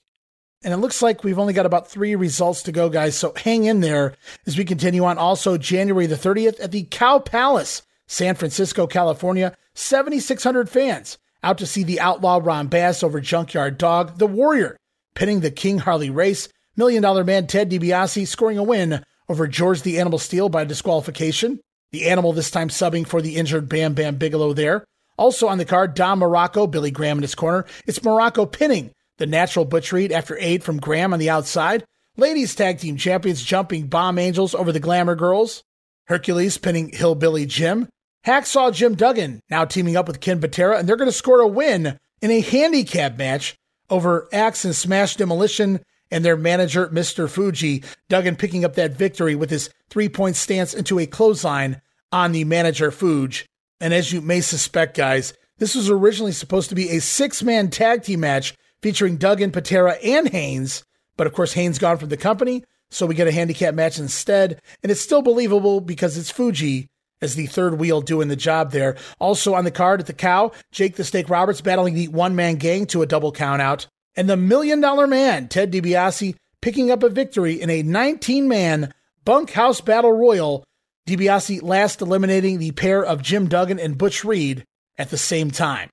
And 0.64 0.72
it 0.72 0.78
looks 0.78 1.02
like 1.02 1.24
we've 1.24 1.38
only 1.38 1.52
got 1.54 1.66
about 1.66 1.90
three 1.90 2.14
results 2.14 2.62
to 2.64 2.72
go, 2.72 2.88
guys. 2.88 3.16
So 3.16 3.32
hang 3.36 3.64
in 3.64 3.80
there 3.80 4.14
as 4.46 4.56
we 4.56 4.64
continue 4.64 5.04
on. 5.04 5.18
Also, 5.18 5.56
January 5.56 6.06
the 6.06 6.14
30th 6.14 6.62
at 6.62 6.70
the 6.70 6.84
Cow 6.84 7.18
Palace, 7.18 7.82
San 8.06 8.34
Francisco, 8.34 8.86
California. 8.86 9.56
7,600 9.74 10.68
fans 10.68 11.18
out 11.42 11.58
to 11.58 11.66
see 11.66 11.82
the 11.82 12.00
outlaw 12.00 12.40
Ron 12.42 12.68
Bass 12.68 13.02
over 13.02 13.20
Junkyard 13.20 13.78
Dog, 13.78 14.18
the 14.18 14.26
Warrior, 14.26 14.76
pinning 15.14 15.40
the 15.40 15.50
King 15.50 15.78
Harley 15.78 16.10
race. 16.10 16.48
Million 16.76 17.02
Dollar 17.02 17.24
Man 17.24 17.46
Ted 17.46 17.70
DiBiase 17.70 18.26
scoring 18.26 18.58
a 18.58 18.62
win 18.62 19.04
over 19.28 19.46
George 19.46 19.82
the 19.82 19.98
Animal 19.98 20.18
Steele 20.18 20.48
by 20.48 20.64
disqualification. 20.64 21.60
The 21.90 22.08
animal 22.08 22.32
this 22.32 22.50
time 22.50 22.68
subbing 22.68 23.06
for 23.06 23.20
the 23.20 23.36
injured 23.36 23.68
Bam 23.68 23.92
Bam 23.92 24.16
Bigelow 24.16 24.54
there. 24.54 24.84
Also 25.18 25.48
on 25.48 25.58
the 25.58 25.66
card, 25.66 25.94
Don 25.94 26.20
Muraco, 26.20 26.70
Billy 26.70 26.90
Graham 26.90 27.18
in 27.18 27.22
his 27.22 27.34
corner. 27.34 27.66
It's 27.86 27.98
Muraco 27.98 28.50
pinning 28.50 28.90
the 29.18 29.26
natural 29.26 29.66
Butch 29.66 29.92
Reed 29.92 30.10
after 30.10 30.38
aid 30.38 30.64
from 30.64 30.80
Graham 30.80 31.12
on 31.12 31.18
the 31.18 31.30
outside. 31.30 31.84
Ladies 32.16 32.54
Tag 32.54 32.78
Team 32.78 32.96
Champions 32.96 33.42
jumping 33.42 33.86
Bomb 33.88 34.18
Angels 34.18 34.54
over 34.54 34.72
the 34.72 34.80
Glamour 34.80 35.14
Girls. 35.14 35.62
Hercules 36.06 36.58
pinning 36.58 36.88
Hillbilly 36.88 37.46
Jim. 37.46 37.88
Hacksaw 38.26 38.72
Jim 38.72 38.94
Duggan 38.94 39.40
now 39.50 39.64
teaming 39.64 39.96
up 39.96 40.06
with 40.06 40.20
Ken 40.20 40.40
Patera, 40.40 40.78
and 40.78 40.88
they're 40.88 40.96
going 40.96 41.10
to 41.10 41.12
score 41.12 41.40
a 41.40 41.46
win 41.46 41.98
in 42.22 42.30
a 42.30 42.40
handicap 42.40 43.18
match 43.18 43.56
over 43.90 44.28
Axe 44.32 44.64
and 44.64 44.74
Smash 44.74 45.16
Demolition 45.16 45.80
and 46.12 46.24
their 46.24 46.36
manager, 46.36 46.88
Mr. 46.88 47.28
Fuji. 47.28 47.82
Duggan 48.08 48.36
picking 48.36 48.64
up 48.64 48.74
that 48.74 48.92
victory 48.92 49.34
with 49.34 49.50
his 49.50 49.70
three 49.88 50.08
point 50.08 50.36
stance 50.36 50.74
into 50.74 51.00
a 51.00 51.06
clothesline 51.06 51.80
on 52.12 52.30
the 52.30 52.44
manager 52.44 52.92
Fuji. 52.92 53.46
And 53.80 53.92
as 53.92 54.12
you 54.12 54.20
may 54.20 54.42
suspect, 54.42 54.96
guys, 54.96 55.32
this 55.58 55.74
was 55.74 55.90
originally 55.90 56.32
supposed 56.32 56.68
to 56.68 56.76
be 56.76 56.90
a 56.90 57.00
six 57.00 57.42
man 57.42 57.70
tag 57.70 58.04
team 58.04 58.20
match 58.20 58.54
featuring 58.82 59.16
Duggan, 59.16 59.50
Patera, 59.50 59.94
and 59.94 60.28
Haynes. 60.28 60.84
But 61.16 61.26
of 61.26 61.32
course, 61.32 61.54
Haynes 61.54 61.78
gone 61.78 61.98
from 61.98 62.10
the 62.10 62.16
company, 62.16 62.64
so 62.90 63.06
we 63.06 63.14
get 63.14 63.28
a 63.28 63.32
handicap 63.32 63.74
match 63.74 63.98
instead. 63.98 64.60
And 64.82 64.92
it's 64.92 65.00
still 65.00 65.22
believable 65.22 65.80
because 65.80 66.16
it's 66.16 66.30
Fuji 66.30 66.88
as 67.22 67.36
the 67.36 67.46
third 67.46 67.78
wheel 67.78 68.02
doing 68.02 68.28
the 68.28 68.36
job 68.36 68.72
there. 68.72 68.96
Also 69.18 69.54
on 69.54 69.64
the 69.64 69.70
card 69.70 70.00
at 70.00 70.06
the 70.06 70.12
cow, 70.12 70.52
Jake 70.72 70.96
the 70.96 71.04
Snake 71.04 71.30
Roberts 71.30 71.60
battling 71.60 71.94
the 71.94 72.08
one 72.08 72.36
man 72.36 72.56
gang 72.56 72.84
to 72.86 73.00
a 73.00 73.06
double 73.06 73.32
count 73.32 73.62
out. 73.62 73.86
And 74.16 74.28
the 74.28 74.36
million 74.36 74.80
dollar 74.80 75.06
man, 75.06 75.48
Ted 75.48 75.72
DiBiase, 75.72 76.36
picking 76.60 76.90
up 76.90 77.02
a 77.02 77.08
victory 77.08 77.60
in 77.60 77.70
a 77.70 77.82
19 77.82 78.48
man 78.48 78.92
bunkhouse 79.24 79.80
battle 79.80 80.12
royal 80.12 80.64
DiBiase 81.08 81.62
last 81.62 82.00
eliminating 82.00 82.58
the 82.58 82.72
pair 82.72 83.04
of 83.04 83.22
Jim 83.22 83.48
Duggan 83.48 83.78
and 83.78 83.98
Butch 83.98 84.24
Reed 84.24 84.64
at 84.96 85.10
the 85.10 85.18
same 85.18 85.50
time. 85.50 85.90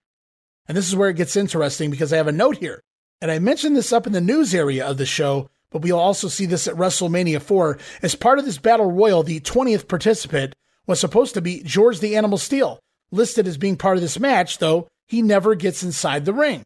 And 0.67 0.77
this 0.77 0.87
is 0.87 0.95
where 0.95 1.09
it 1.09 1.17
gets 1.17 1.35
interesting 1.35 1.89
because 1.89 2.13
I 2.13 2.17
have 2.17 2.27
a 2.27 2.31
note 2.31 2.57
here. 2.57 2.81
And 3.21 3.31
I 3.31 3.39
mentioned 3.39 3.75
this 3.75 3.91
up 3.91 4.05
in 4.05 4.13
the 4.13 4.21
news 4.21 4.53
area 4.53 4.85
of 4.85 4.97
the 4.97 5.05
show, 5.05 5.49
but 5.71 5.81
we'll 5.81 5.99
also 5.99 6.27
see 6.27 6.45
this 6.45 6.67
at 6.67 6.75
WrestleMania 6.75 7.41
4. 7.41 7.77
As 8.01 8.15
part 8.15 8.39
of 8.39 8.45
this 8.45 8.59
Battle 8.59 8.91
Royal, 8.91 9.23
the 9.23 9.39
20th 9.39 9.87
participant 9.87 10.53
was 10.85 10.99
supposed 10.99 11.33
to 11.33 11.41
be 11.41 11.63
George 11.63 11.99
the 11.99 12.15
Animal 12.15 12.37
Steele, 12.37 12.79
listed 13.11 13.47
as 13.47 13.57
being 13.57 13.77
part 13.77 13.97
of 13.97 14.01
this 14.01 14.19
match, 14.19 14.59
though 14.59 14.87
he 15.07 15.21
never 15.21 15.55
gets 15.55 15.83
inside 15.83 16.25
the 16.25 16.33
ring. 16.33 16.63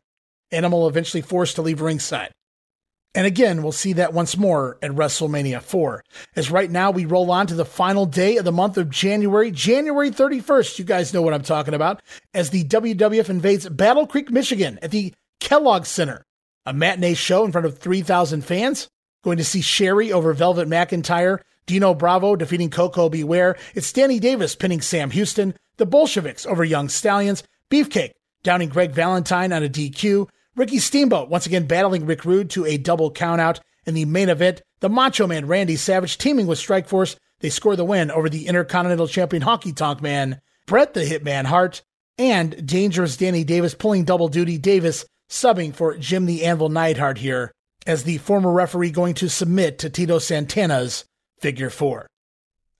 Animal 0.54 0.88
eventually 0.88 1.22
forced 1.22 1.56
to 1.56 1.62
leave 1.62 1.82
ringside. 1.82 2.32
And 3.16 3.28
again, 3.28 3.62
we'll 3.62 3.72
see 3.72 3.94
that 3.94 4.14
once 4.14 4.38
more 4.38 4.78
at 4.82 4.92
WrestleMania 4.92 5.62
4. 5.62 6.04
As 6.36 6.50
right 6.50 6.70
now 6.70 6.90
we 6.90 7.06
roll 7.06 7.32
on 7.32 7.46
to 7.48 7.54
the 7.54 7.66
final 7.66 8.08
day 8.08 8.38
of 8.38 8.46
the 8.46 8.52
month 8.52 8.78
of 8.78 8.90
January, 8.90 9.52
January 9.52 10.10
31st. 10.10 10.80
You 10.80 10.86
guys 10.86 11.14
know 11.14 11.22
what 11.22 11.34
I'm 11.34 11.44
talking 11.44 11.76
about. 11.76 12.02
As 12.34 12.50
the 12.50 12.64
WWF 12.64 13.30
invades 13.30 13.70
Battle 13.70 14.08
Creek, 14.08 14.32
Michigan 14.32 14.80
at 14.82 14.92
the 14.92 15.14
Kellogg 15.40 15.86
Center. 15.86 16.24
A 16.66 16.74
matinee 16.74 17.14
show 17.14 17.46
in 17.46 17.52
front 17.52 17.68
of 17.68 17.78
3,000 17.78 18.44
fans. 18.44 18.88
Going 19.24 19.38
to 19.38 19.44
see 19.44 19.62
Sherri 19.62 20.12
over 20.12 20.34
Velvet 20.34 20.68
McIntyre. 20.68 21.40
Dino 21.66 21.94
Bravo 21.94 22.36
defeating 22.36 22.70
Koko 22.70 23.10
B. 23.10 23.24
Ware. 23.24 23.58
It's 23.76 23.94
Danny 23.94 24.20
Davis 24.20 24.56
pinning 24.56 24.82
Sam 24.82 25.12
Houston. 25.12 25.54
The 25.78 25.86
Bolsheviks 25.86 26.46
over 26.46 26.64
Young 26.64 26.90
Stallions. 26.90 27.44
Beefcake 27.70 28.12
downing 28.44 28.70
Greg 28.70 28.92
Valentine 28.92 29.54
on 29.54 29.64
a 29.64 29.70
DQ. 29.70 30.28
Ricky 30.56 30.78
Steamboat 30.78 31.30
once 31.30 31.48
again 31.48 31.66
battling 31.66 32.06
Rick 32.06 32.26
Rude 32.26 32.52
to 32.52 32.66
a 32.66 32.78
double 32.78 33.12
countout. 33.12 33.60
In 33.86 33.96
the 33.96 34.06
main 34.06 34.30
event, 34.30 34.62
the 34.82 34.90
Macho 34.90 35.26
Man 35.26 35.48
Randy 35.48 35.76
Savage 35.76 36.18
teaming 36.18 36.48
with 36.48 36.60
Strikeforce, 36.60 37.16
they 37.40 37.50
score 37.50 37.76
the 37.76 37.84
win 37.84 38.12
over 38.12 38.30
the 38.30 38.48
Intercontinental 38.48 39.08
Champion 39.08 39.44
Honky 39.44 39.76
Tonk 39.76 40.02
Man, 40.02 40.40
Bret 40.68 40.94
the 40.94 41.02
Hitman 41.02 41.46
Hart, 41.46 41.82
and 42.18 42.66
Dangerous 42.66 43.18
Danny 43.18 43.44
Davis 43.44 43.74
pulling 43.74 44.06
double 44.06 44.28
duty. 44.28 44.58
Davis 44.58 45.06
subbing 45.30 45.74
for 45.74 45.98
Jim 45.98 46.28
the 46.28 46.46
Anvil 46.46 46.70
Neidhart 46.70 47.18
here 47.18 47.52
as 47.88 48.04
the 48.04 48.20
former 48.20 48.52
referee 48.52 48.92
going 48.92 49.16
to 49.16 49.30
submit 49.30 49.80
to 49.80 49.90
Tito 49.90 50.20
Santana's 50.20 51.04
figure 51.40 51.72
four. 51.72 52.08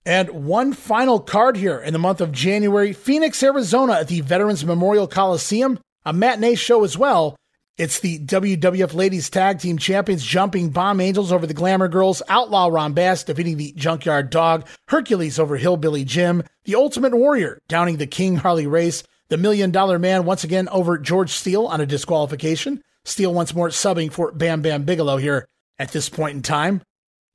And 0.06 0.30
one 0.30 0.72
final 0.72 1.18
card 1.18 1.56
here 1.56 1.78
in 1.78 1.92
the 1.92 1.98
month 1.98 2.20
of 2.20 2.30
January 2.30 2.92
Phoenix, 2.92 3.42
Arizona 3.42 3.94
at 3.94 4.08
the 4.08 4.20
Veterans 4.20 4.64
Memorial 4.64 5.08
Coliseum, 5.08 5.78
a 6.04 6.12
matinee 6.12 6.54
show 6.54 6.84
as 6.84 6.96
well 6.96 7.36
it's 7.76 7.98
the 7.98 8.20
WWF 8.20 8.94
Ladies 8.94 9.28
Tag 9.28 9.58
Team 9.58 9.78
Champions 9.78 10.24
jumping 10.24 10.70
Bomb 10.70 11.00
Angels 11.00 11.32
over 11.32 11.44
the 11.44 11.54
Glamour 11.54 11.88
Girls, 11.88 12.22
Outlaw 12.28 12.68
Ron 12.68 12.92
Bass 12.92 13.24
defeating 13.24 13.56
the 13.56 13.72
Junkyard 13.72 14.30
Dog, 14.30 14.66
Hercules 14.86 15.40
over 15.40 15.56
Hillbilly 15.56 16.04
Jim, 16.04 16.44
the 16.66 16.76
Ultimate 16.76 17.16
Warrior 17.16 17.60
downing 17.66 17.96
the 17.96 18.06
King 18.06 18.36
Harley 18.36 18.68
Race, 18.68 19.02
the 19.28 19.36
Million 19.36 19.72
Dollar 19.72 19.98
Man 19.98 20.24
once 20.24 20.44
again 20.44 20.68
over 20.68 20.98
George 20.98 21.30
Steele 21.30 21.66
on 21.66 21.80
a 21.80 21.86
disqualification. 21.86 22.80
Steele 23.04 23.34
once 23.34 23.54
more 23.54 23.70
subbing 23.70 24.12
for 24.12 24.30
Bam 24.30 24.62
Bam 24.62 24.84
Bigelow 24.84 25.16
here 25.16 25.48
at 25.78 25.90
this 25.90 26.08
point 26.08 26.36
in 26.36 26.42
time. 26.42 26.80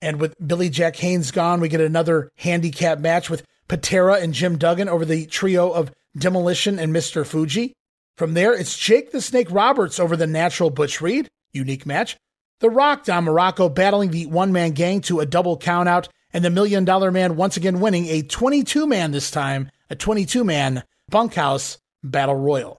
And 0.02 0.22
with 0.22 0.36
Billy 0.46 0.70
Jack 0.70 0.96
Haynes 0.96 1.32
gone, 1.32 1.60
we 1.60 1.68
get 1.68 1.82
another 1.82 2.32
handicap 2.38 3.00
match 3.00 3.30
with 3.30 3.44
Patera 3.68 4.16
and 4.16 4.34
Jim 4.34 4.58
Duggan 4.58 4.88
over 4.88 5.04
the 5.04 5.26
trio 5.26 5.70
of 5.70 5.92
Demolition 6.18 6.80
and 6.80 6.96
Mr. 6.96 7.26
Fuji. 7.26 7.74
From 8.20 8.34
there, 8.34 8.54
it's 8.54 8.78
Jake 8.78 9.14
the 9.14 9.22
Snake 9.22 9.50
Roberts 9.50 9.98
over 9.98 10.18
the 10.18 10.28
Natural 10.28 10.70
Butch 10.70 11.00
Reed, 11.00 11.30
unique 11.54 11.86
match. 11.86 12.18
The 12.60 12.70
Rock 12.70 13.06
Don 13.06 13.24
Muraco 13.24 13.74
battling 13.74 14.12
the 14.12 14.26
one 14.26 14.52
man 14.52 14.72
gang 14.72 15.00
to 15.04 15.22
a 15.22 15.26
double 15.26 15.58
countout, 15.58 16.10
and 16.34 16.44
the 16.44 16.50
Million 16.50 16.84
Dollar 16.84 17.12
Man 17.12 17.38
once 17.38 17.56
again 17.56 17.80
winning 17.80 18.08
a 18.08 18.22
22 18.22 18.86
man 18.88 19.12
this 19.12 19.32
time, 19.32 19.72
a 19.90 19.96
22 19.96 20.44
man 20.44 20.84
bunkhouse 21.08 21.78
battle 22.04 22.36
royal. 22.36 22.78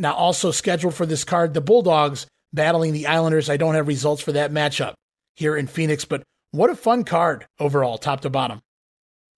Now, 0.00 0.14
also 0.14 0.50
scheduled 0.50 0.96
for 0.96 1.06
this 1.06 1.22
card, 1.22 1.54
the 1.54 1.60
Bulldogs 1.60 2.26
battling 2.52 2.92
the 2.92 3.06
Islanders. 3.06 3.48
I 3.48 3.58
don't 3.58 3.76
have 3.76 3.86
results 3.86 4.20
for 4.20 4.32
that 4.32 4.50
matchup 4.50 4.94
here 5.36 5.56
in 5.56 5.68
Phoenix, 5.68 6.04
but 6.04 6.24
what 6.50 6.70
a 6.70 6.74
fun 6.74 7.04
card 7.04 7.46
overall, 7.60 7.98
top 7.98 8.22
to 8.22 8.30
bottom. 8.30 8.60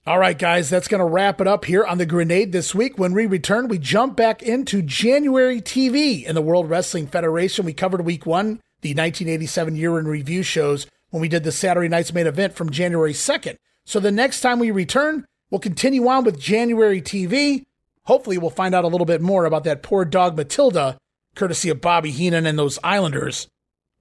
All 0.07 0.19
right, 0.19 0.39
guys, 0.39 0.69
that's 0.69 0.87
going 0.87 0.99
to 0.99 1.07
wrap 1.07 1.41
it 1.41 1.47
up 1.47 1.65
here 1.65 1.83
on 1.83 1.97
the 1.97 2.05
grenade 2.05 2.53
this 2.53 2.75
week. 2.75 2.99
When 2.99 3.15
we 3.15 3.25
return, 3.25 3.69
we 3.69 3.79
jump 3.79 4.17
back 4.17 4.43
into 4.43 4.83
January 4.83 5.63
TV 5.63 6.23
in 6.23 6.35
the 6.35 6.43
World 6.43 6.69
Wrestling 6.69 7.07
Federation. 7.07 7.65
We 7.65 7.73
covered 7.73 8.03
week 8.03 8.27
one, 8.27 8.61
the 8.83 8.91
1987 8.91 9.77
year 9.77 9.99
in 9.99 10.07
review 10.07 10.43
shows 10.43 10.87
when 11.09 11.23
we 11.23 11.29
did 11.29 11.43
the 11.43 11.51
Saturday 11.51 11.89
night's 11.89 12.13
main 12.13 12.27
event 12.27 12.53
from 12.53 12.69
January 12.69 13.15
2nd. 13.15 13.57
So 13.87 13.99
the 13.99 14.13
next 14.13 14.43
time 14.43 14.59
we 14.59 14.71
return, 14.71 15.25
we'll 15.51 15.59
continue 15.59 16.07
on 16.07 16.25
with 16.25 16.39
January 16.39 17.01
TV. 17.01 17.65
Hopefully, 18.05 18.37
we'll 18.37 18.51
find 18.51 18.75
out 18.75 18.85
a 18.85 18.89
little 18.89 19.07
bit 19.07 19.23
more 19.23 19.47
about 19.47 19.65
that 19.65 19.83
poor 19.83 20.05
dog 20.05 20.37
Matilda, 20.37 20.99
courtesy 21.35 21.71
of 21.71 21.81
Bobby 21.81 22.11
Heenan 22.11 22.45
and 22.45 22.59
those 22.59 22.79
Islanders. 22.85 23.49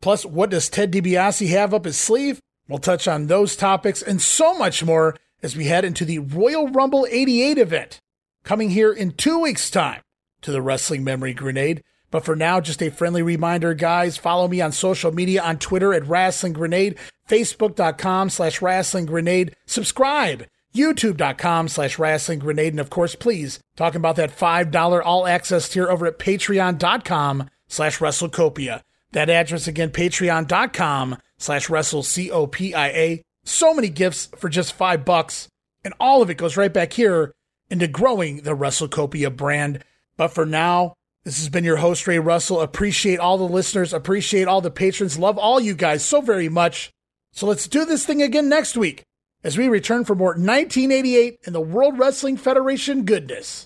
Plus, 0.02 0.26
what 0.26 0.50
does 0.50 0.68
Ted 0.68 0.92
DiBiase 0.92 1.48
have 1.52 1.74
up 1.74 1.86
his 1.86 1.96
sleeve? 1.96 2.42
We'll 2.68 2.80
touch 2.80 3.08
on 3.08 3.28
those 3.28 3.56
topics 3.56 4.02
and 4.02 4.22
so 4.22 4.54
much 4.54 4.84
more 4.84 5.16
as 5.44 5.56
we 5.56 5.66
head 5.66 5.86
into 5.86 6.06
the 6.06 6.20
Royal 6.20 6.70
Rumble 6.70 7.06
88 7.12 7.58
event, 7.58 8.00
coming 8.44 8.72
here 8.72 8.92
in 8.92 9.12
two 9.12 9.40
weeks' 9.40 9.70
time 9.70 10.02
to 10.42 10.52
the 10.52 10.60
Rasslin 10.60 11.04
Memory 11.04 11.34
Grenade. 11.34 11.84
But 12.10 12.24
for 12.24 12.36
now, 12.36 12.62
just 12.62 12.82
a 12.82 12.90
friendly 12.90 13.22
reminder, 13.22 13.74
guys, 13.74 14.18
follow 14.18 14.48
me 14.48 14.62
on 14.62 14.72
social 14.72 15.12
media 15.12 15.42
on 15.44 15.58
Twitter 15.58 15.94
at 15.94 16.04
Rasslin 16.04 16.54
Grenade, 16.54 16.96
Facebook.com 17.28 18.30
slash 18.30 18.60
Rasslin 18.60 19.06
Grenade, 19.06 19.56
subscribe, 19.66 20.46
YouTube.com 20.76 21.68
slash 21.68 21.98
Rasslin 21.98 22.40
Grenade, 22.40 22.74
and 22.74 22.80
of 22.80 22.90
course, 22.90 23.16
please, 23.16 23.60
talking 23.76 24.00
about 24.00 24.16
that 24.16 24.36
$5 24.36 25.02
all 25.04 25.28
access 25.28 25.68
tier 25.70 25.90
over 25.90 26.06
at 26.06 26.20
Patreon.com 26.20 27.50
slash 27.68 28.00
WrestleCopia. 28.00 28.82
That 29.12 29.30
address 29.30 29.68
again, 29.68 29.90
Patreon.com 29.90 31.18
slash 31.38 31.68
WrestleCopia. 31.68 33.24
So 33.44 33.74
many 33.74 33.90
gifts 33.90 34.30
for 34.38 34.50
just 34.50 34.74
five 34.74 35.04
bucks, 35.04 35.48
and 35.84 35.94
all 36.00 36.22
of 36.22 36.30
it 36.30 36.38
goes 36.38 36.58
right 36.58 36.72
back 36.72 36.94
here 36.94 37.34
into 37.70 37.88
growing 37.88 38.42
the 38.42 38.56
WrestleCopia 38.56 39.36
brand. 39.36 39.84
But 40.16 40.30
for 40.30 40.46
now, 40.46 40.94
this 41.24 41.40
has 41.40 41.50
been 41.50 41.64
your 41.64 41.78
host, 41.78 42.06
Ray 42.08 42.20
Russell. 42.20 42.62
Appreciate 42.62 43.20
all 43.20 43.38
the 43.38 43.44
listeners, 43.44 43.94
appreciate 43.94 44.48
all 44.48 44.62
the 44.62 44.72
patrons, 44.72 45.18
love 45.18 45.38
all 45.38 45.60
you 45.60 45.74
guys 45.74 46.04
so 46.04 46.22
very 46.22 46.50
much. 46.50 46.92
So 47.32 47.48
let's 47.48 47.68
do 47.68 47.86
this 47.86 48.06
thing 48.06 48.22
again 48.22 48.48
next 48.48 48.78
week 48.78 49.04
as 49.44 49.58
we 49.58 49.68
return 49.68 50.06
for 50.06 50.16
more 50.16 50.32
1988 50.32 51.40
and 51.46 51.56
the 51.56 51.62
World 51.62 51.98
Wrestling 51.98 52.38
Federation 52.38 53.04
goodness. 53.04 53.66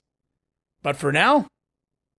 But 0.81 0.97
for 0.97 1.11
now, 1.11 1.47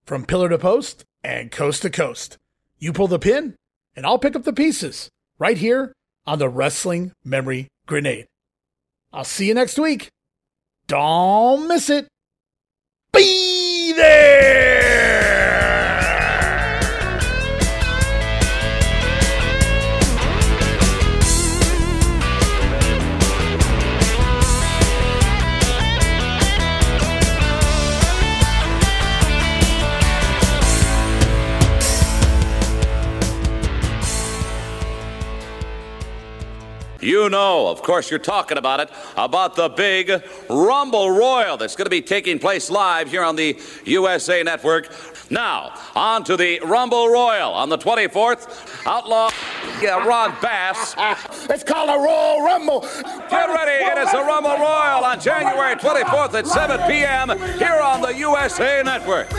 from 0.05 0.27
pillar 0.27 0.49
to 0.49 0.59
post 0.59 1.05
and 1.25 1.51
coast 1.51 1.83
to 1.83 1.91
coast, 1.91 2.37
you 2.79 2.93
pull 2.93 3.09
the 3.09 3.19
pin 3.19 3.57
and 3.97 4.05
I'll 4.05 4.19
pick 4.19 4.37
up 4.37 4.45
the 4.45 4.53
pieces 4.53 5.09
right 5.39 5.57
here 5.57 5.93
on 6.29 6.39
the 6.39 6.51
Rasslin 6.51 7.13
Memory 7.25 7.69
Grenade. 7.87 8.27
I'll 9.15 9.25
see 9.25 9.49
you 9.49 9.55
next 9.55 9.79
week. 9.79 10.11
Don't 10.87 11.67
miss 11.67 11.89
it. 11.89 12.07
Be 13.15 13.95
there! 13.97 15.18
You 37.09 37.31
know, 37.31 37.69
of 37.69 37.81
course, 37.81 38.11
you're 38.11 38.19
talking 38.19 38.59
about 38.59 38.81
it, 38.81 38.91
about 39.17 39.57
the 39.57 39.71
big 39.71 40.23
Rumble 40.51 41.11
Royal 41.11 41.57
that's 41.57 41.75
going 41.75 41.87
to 41.87 41.91
be 41.91 42.03
taking 42.03 42.39
place 42.39 42.69
live 42.69 43.11
here 43.11 43.23
on 43.23 43.35
the 43.35 43.59
USA 43.87 44.43
Network. 44.43 44.93
Now, 45.31 45.73
on 45.97 46.23
to 46.25 46.37
the 46.37 46.61
Rumble 46.61 47.09
Royal 47.09 47.55
on 47.55 47.71
the 47.71 47.79
24th. 47.79 48.87
Outlaw 48.87 49.31
yeah, 49.81 50.07
Ron 50.07 50.37
Bass. 50.43 50.95
it's 51.49 51.65
called 51.65 51.89
a 51.89 51.99
Royal 51.99 52.43
Rumble. 52.43 52.81
Get 53.31 53.49
ready, 53.49 53.87
it 53.87 53.97
is 53.97 54.13
the 54.13 54.19
Rumble 54.19 54.59
Royal 54.59 55.03
on 55.03 55.19
January 55.19 55.77
24th 55.77 56.35
at 56.35 56.47
7 56.47 56.87
p.m. 56.87 57.31
here 57.59 57.81
on 57.81 58.03
the 58.03 58.15
USA 58.19 58.83
Network. 58.83 59.31